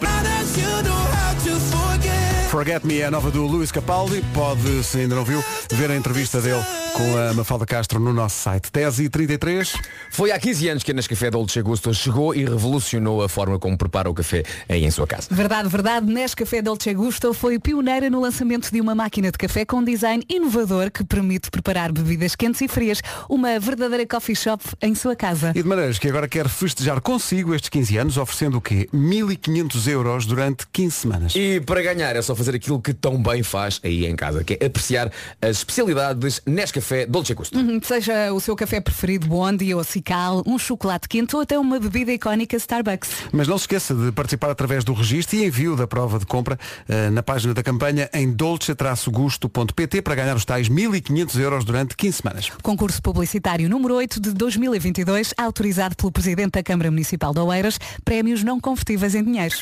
Forget 2.50 2.84
Me 2.84 3.00
é 3.00 3.06
a 3.06 3.12
nova 3.12 3.30
do 3.30 3.46
Luís 3.46 3.72
Capaldi. 3.72 4.24
Pode, 4.34 4.84
se 4.84 4.98
ainda 4.98 5.14
não 5.14 5.24
viu, 5.24 5.44
ver 5.72 5.92
a 5.92 5.96
entrevista 5.96 6.42
dele 6.42 6.64
com 6.94 7.16
a 7.16 7.32
Mafalda 7.36 7.64
Castro 7.64 8.00
no 8.00 8.12
nosso 8.12 8.42
site. 8.42 8.72
10 8.74 9.02
e 9.02 9.10
33 9.10 9.74
Foi 10.10 10.32
há 10.32 10.40
15 10.40 10.68
anos 10.70 10.84
que 10.84 10.90
a 10.90 10.94
Nescafé 10.96 11.30
Dolce 11.30 11.62
Gusto 11.62 11.94
chegou 11.94 12.34
e 12.34 12.44
revolucionou 12.44 13.22
a 13.22 13.30
forma 13.30 13.60
como 13.60 13.78
prepara 13.78 14.10
o 14.10 14.16
café 14.16 14.44
aí 14.68 14.84
em 14.84 14.90
sua 14.90 15.06
casa. 15.06 15.28
Verdade, 15.30 15.70
verdade, 15.70 16.08
Nescafé 16.08 16.60
Dolce 16.64 16.92
Gusto 16.96 17.36
foi 17.36 17.60
pioneira 17.60 18.10
no 18.10 18.20
lançamento 18.20 18.72
de 18.72 18.82
uma 18.82 18.96
máquina 18.96 19.32
de 19.32 19.38
café 19.38 19.64
com 19.64 19.84
design 19.84 20.24
inovador 20.28 20.90
que 20.90 21.04
permite 21.04 21.52
preparar 21.52 21.92
bebidas 21.92 22.36
quentes 22.36 22.62
e 22.62 22.68
frias. 22.68 23.00
Uma 23.30 23.60
verdadeira 23.60 24.08
coffee 24.08 24.36
shop 24.36 24.64
em 24.82 24.96
sua 24.96 25.16
casa. 25.16 25.52
E 25.56 25.62
de 25.62 25.70
maneiras 25.70 26.00
que 26.00 26.08
agora 26.10 26.28
quer 26.28 26.50
festejar 26.50 27.00
consigo 27.00 27.54
estes 27.54 27.70
15 27.70 27.98
anos, 27.98 28.18
oferecendo 28.18 28.58
o 28.58 28.62
quê? 28.62 28.90
1500 28.92 29.88
euros 29.88 30.26
durante 30.26 30.66
15 30.74 30.92
semanas. 30.96 31.36
E 31.36 31.62
para 31.62 31.84
ganhar 31.84 32.16
é 32.16 32.22
só 32.24 32.39
fazer 32.40 32.56
aquilo 32.56 32.82
que 32.82 32.94
tão 32.94 33.22
bem 33.22 33.44
faz 33.44 33.80
aí 33.84 34.06
em 34.06 34.16
casa, 34.16 34.44
que 34.44 34.58
é 34.60 34.66
apreciar 34.66 35.12
as 35.42 35.58
especialidades 35.58 36.42
Nescafé 36.46 37.06
Dolce 37.06 37.34
Gusto. 37.34 37.58
Uhum, 37.58 37.80
Seja 37.84 38.34
o 38.34 38.40
seu 38.40 38.56
café 38.56 38.80
preferido, 38.80 39.28
Bondi 39.28 39.74
ou 39.74 39.84
Cical, 39.84 40.42
um 40.46 40.58
chocolate 40.58 41.08
quente 41.08 41.36
ou 41.36 41.42
até 41.42 41.60
uma 41.60 41.80
bebida 41.80 42.12
icónica 42.12 42.56
Starbucks. 42.56 43.10
Mas 43.32 43.48
não 43.48 43.58
se 43.58 43.64
esqueça 43.64 43.94
de 43.94 44.12
participar 44.12 44.50
através 44.50 44.84
do 44.84 44.94
registro 44.94 45.36
e 45.36 45.46
envio 45.46 45.76
da 45.76 45.86
prova 45.86 46.18
de 46.18 46.26
compra 46.26 46.58
eh, 46.88 47.10
na 47.10 47.22
página 47.22 47.54
da 47.54 47.62
campanha 47.62 48.10
em 48.14 48.32
dolce-gusto.pt 48.32 50.02
para 50.02 50.16
ganhar 50.16 50.36
os 50.36 50.46
tais 50.46 50.70
1500 50.70 51.36
euros 51.38 51.66
durante 51.66 51.96
15 51.96 52.18
semanas. 52.18 52.50
Concurso 52.64 53.02
publicitário 53.02 53.70
número 53.70 53.96
8 53.96 54.20
de 54.20 54.32
2022, 54.32 55.34
autorizado 55.38 55.96
pelo 55.96 56.12
Presidente 56.12 56.52
da 56.52 56.64
Câmara 56.64 56.90
Municipal 56.90 57.34
de 57.34 57.40
Oeiras, 57.40 57.80
prémios 58.06 58.44
não 58.44 58.60
convertíveis 58.60 59.16
em 59.16 59.24
dinheiro. 59.24 59.56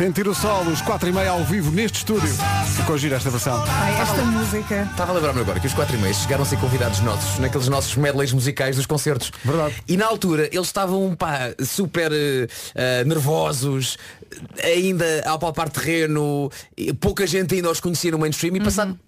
Sentir 0.00 0.26
o 0.26 0.34
sol, 0.34 0.62
os 0.62 0.80
4 0.80 1.10
e 1.10 1.12
meia 1.12 1.28
ao 1.32 1.44
vivo 1.44 1.70
neste 1.70 1.98
estúdio. 1.98 2.30
Ficou 2.74 2.96
gira 2.96 3.16
esta 3.16 3.28
versão. 3.28 3.62
Ai, 3.68 4.00
esta 4.00 4.22
música. 4.22 4.88
Estava 4.90 5.12
a 5.12 5.14
lembrar-me 5.14 5.42
agora 5.42 5.60
que 5.60 5.66
os 5.66 5.74
4 5.74 5.94
e 5.94 5.98
meia 5.98 6.14
chegaram 6.14 6.42
a 6.42 6.46
ser 6.46 6.58
convidados 6.58 7.00
nossos 7.00 7.38
naqueles 7.38 7.68
nossos 7.68 7.94
medleys 7.96 8.32
musicais 8.32 8.76
dos 8.76 8.86
concertos. 8.86 9.30
Verdade. 9.44 9.74
E 9.86 9.98
na 9.98 10.06
altura 10.06 10.48
eles 10.50 10.68
estavam 10.68 11.14
pá, 11.14 11.52
super 11.62 12.10
eh, 12.12 13.04
nervosos, 13.04 13.98
ainda 14.64 15.04
a 15.26 15.36
palpar 15.38 15.68
terreno, 15.68 16.50
e 16.74 16.94
pouca 16.94 17.26
gente 17.26 17.54
ainda 17.54 17.70
os 17.70 17.78
conhecia 17.78 18.10
no 18.10 18.18
mainstream 18.18 18.56
e 18.56 18.60
passado 18.60 18.98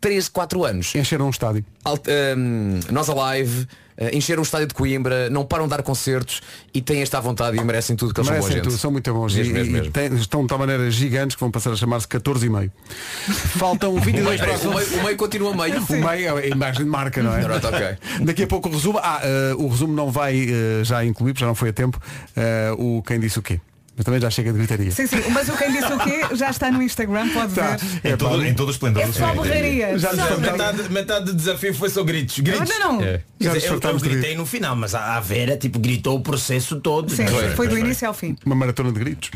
3, 0.00 0.28
4 0.28 0.64
anos. 0.64 0.94
Encheram 0.94 1.26
um 1.26 1.30
estádio. 1.30 1.64
Alt- 1.84 2.06
ehm, 2.06 2.78
nós 2.92 3.10
Alive, 3.10 3.66
encheram 4.12 4.40
o 4.40 4.44
estádio 4.44 4.66
de 4.68 4.74
Coimbra, 4.74 5.30
não 5.30 5.44
param 5.44 5.64
de 5.64 5.70
dar 5.70 5.82
concertos 5.82 6.40
e 6.74 6.80
têm 6.80 7.00
esta 7.02 7.20
vontade 7.20 7.56
e 7.56 7.64
merecem 7.64 7.96
tudo 7.96 8.12
que 8.12 8.20
eles 8.20 8.26
são 8.28 8.34
Merecem 8.34 8.50
boa 8.52 8.62
gente. 8.64 8.70
tudo, 8.70 8.80
são 8.80 8.90
muito 8.90 9.12
bons. 9.12 9.34
Mesmo, 9.34 9.50
e, 9.50 9.54
mesmo, 9.54 9.76
e 9.76 9.80
mesmo. 10.00 10.16
estão 10.18 10.42
de 10.42 10.48
tal 10.48 10.58
maneira 10.58 10.90
gigantes 10.90 11.34
que 11.34 11.40
vão 11.40 11.50
passar 11.50 11.70
a 11.72 11.76
chamar-se 11.76 12.06
14 12.08 12.46
e 12.46 12.50
meio. 12.50 12.72
Faltam 13.58 13.94
O 13.94 14.00
22 14.00 14.40
meio, 14.40 14.58
para 14.58 14.68
o 14.68 14.74
meio- 14.74 15.00
o 15.00 15.04
meio 15.04 15.16
continua 15.16 15.54
meio. 15.56 15.82
O 15.82 15.92
meio 15.92 16.38
é 16.38 16.42
a 16.42 16.46
imagem 16.46 16.84
de 16.84 16.90
marca, 16.90 17.22
não 17.22 17.34
é? 17.36 17.40
Pronto, 17.42 17.66
ok. 17.66 17.96
Daqui 18.22 18.42
a 18.42 18.46
pouco 18.46 18.68
o 18.68 18.72
resumo. 18.72 18.98
Ah, 19.02 19.20
eh, 19.22 19.54
o 19.56 19.68
resumo 19.68 19.92
não 19.94 20.10
vai 20.10 20.36
eh, 20.48 20.84
já 20.84 21.04
incluir, 21.04 21.32
porque 21.32 21.40
já 21.40 21.46
não 21.46 21.54
foi 21.54 21.70
a 21.70 21.72
tempo, 21.72 22.00
eh, 22.36 22.72
o 22.78 23.02
quem 23.06 23.18
disse 23.20 23.38
o 23.38 23.42
quê. 23.42 23.60
Mas 23.96 24.04
também 24.04 24.20
já 24.20 24.28
chega 24.28 24.52
de 24.52 24.58
gritaria. 24.58 24.90
Sim, 24.90 25.06
sim, 25.06 25.22
mas 25.30 25.48
o 25.48 25.56
quem 25.56 25.72
disse 25.72 25.90
o 25.90 25.98
quê 25.98 26.36
já 26.36 26.50
está 26.50 26.70
no 26.70 26.82
Instagram, 26.82 27.30
pode 27.32 27.54
Tá. 27.54 27.76
ver. 27.76 28.12
Em 28.12 28.16
todo, 28.16 28.44
em 28.44 28.54
todo 28.54 28.68
o 28.68 28.70
esplendor 28.70 29.02
É 29.02 29.06
do 29.06 29.12
só 29.14 29.34
borraria. 29.34 29.98
Já 29.98 30.12
Metade, 30.36 30.88
metade 30.90 31.24
do 31.26 31.34
desafio 31.34 31.72
foi 31.74 31.88
só 31.88 32.04
gritos. 32.04 32.38
gritos. 32.40 32.68
Não, 32.68 32.78
não, 32.78 32.92
não. 32.98 33.02
É. 33.04 33.22
Já 33.40 33.54
dizer, 33.54 33.68
eu, 33.68 33.80
eu 33.80 33.98
gritei 33.98 34.36
no 34.36 34.44
final, 34.44 34.76
mas 34.76 34.94
a, 34.94 35.16
a 35.16 35.20
Vera 35.20 35.56
tipo, 35.56 35.78
gritou 35.78 36.16
o 36.18 36.20
processo 36.20 36.78
todo. 36.80 37.10
Sim, 37.10 37.26
Foi, 37.26 37.48
foi 37.50 37.68
do 37.68 37.78
início 37.78 38.06
ao 38.06 38.12
fim. 38.12 38.36
Uma 38.44 38.54
maratona 38.54 38.92
de 38.92 38.98
gritos. 39.00 39.30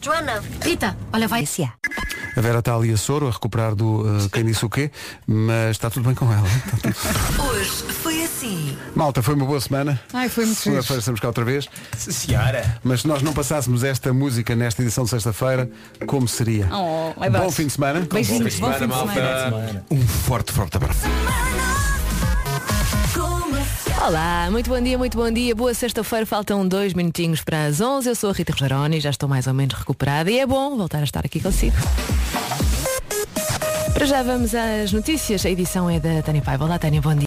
Joana, 0.00 0.42
Rita, 0.62 0.96
olha, 1.12 1.26
vai 1.26 1.42
esse 1.44 1.62
A 2.36 2.40
Vera 2.40 2.58
está 2.58 2.74
ali 2.76 2.92
a 2.92 2.96
soro, 2.96 3.26
a 3.26 3.30
recuperar 3.30 3.74
do 3.74 4.04
eh, 4.06 4.28
quem 4.30 4.44
disse 4.44 4.64
o 4.64 4.68
quê, 4.68 4.90
mas 5.26 5.70
está 5.70 5.88
tudo 5.88 6.04
bem 6.06 6.14
com 6.14 6.30
ela. 6.30 6.46
Está 6.46 6.76
tudo- 6.76 7.42
Hoje 7.48 7.70
assim. 8.44 8.76
Malta, 8.94 9.22
foi 9.22 9.34
uma 9.34 9.46
boa 9.46 9.60
semana. 9.60 10.00
Ai, 10.12 10.28
foi 10.28 10.44
muito 10.44 10.58
Segunda-feira 10.58 10.98
estamos 11.00 11.20
cá 11.20 11.28
outra 11.28 11.44
vez. 11.44 11.68
Senhora. 11.96 12.78
Mas 12.82 13.00
se 13.00 13.08
nós 13.08 13.22
não 13.22 13.32
passássemos 13.32 13.82
esta 13.82 14.12
música 14.12 14.54
nesta 14.54 14.82
edição 14.82 15.04
de 15.04 15.10
sexta-feira, 15.10 15.68
como 16.06 16.28
seria? 16.28 16.68
Oh, 16.72 17.12
Bom 17.30 17.50
fim 17.50 17.66
de 17.66 17.72
semana. 17.72 18.00
Beijinhos, 18.00 18.58
bom 18.58 18.72
fim 18.72 18.86
de 18.86 18.94
semana. 18.94 19.84
Um 19.90 20.00
forte, 20.06 20.52
forte 20.52 20.76
abraço. 20.76 21.00
Olá, 24.06 24.48
muito 24.50 24.68
bom 24.68 24.80
dia, 24.80 24.98
muito 24.98 25.16
bom 25.16 25.30
dia. 25.30 25.54
Boa 25.54 25.72
sexta-feira, 25.72 26.26
faltam 26.26 26.66
dois 26.68 26.92
minutinhos 26.92 27.42
para 27.42 27.64
as 27.64 27.80
11. 27.80 28.08
Eu 28.08 28.14
sou 28.14 28.30
a 28.30 28.32
Rita 28.34 28.52
Rogeroni, 28.52 29.00
já 29.00 29.08
estou 29.08 29.28
mais 29.28 29.46
ou 29.46 29.54
menos 29.54 29.74
recuperada 29.74 30.30
e 30.30 30.38
é 30.38 30.46
bom 30.46 30.76
voltar 30.76 30.98
a 30.98 31.04
estar 31.04 31.24
aqui 31.24 31.40
consigo. 31.40 31.76
Para 33.94 34.06
já 34.06 34.24
vamos 34.24 34.52
às 34.56 34.92
notícias. 34.92 35.46
A 35.46 35.50
edição 35.50 35.88
é 35.88 36.00
da 36.00 36.20
Tânia 36.20 36.42
Paiva. 36.42 36.64
Olá, 36.64 36.78
Tânia, 36.80 37.00
bom 37.00 37.14
dia. 37.14 37.22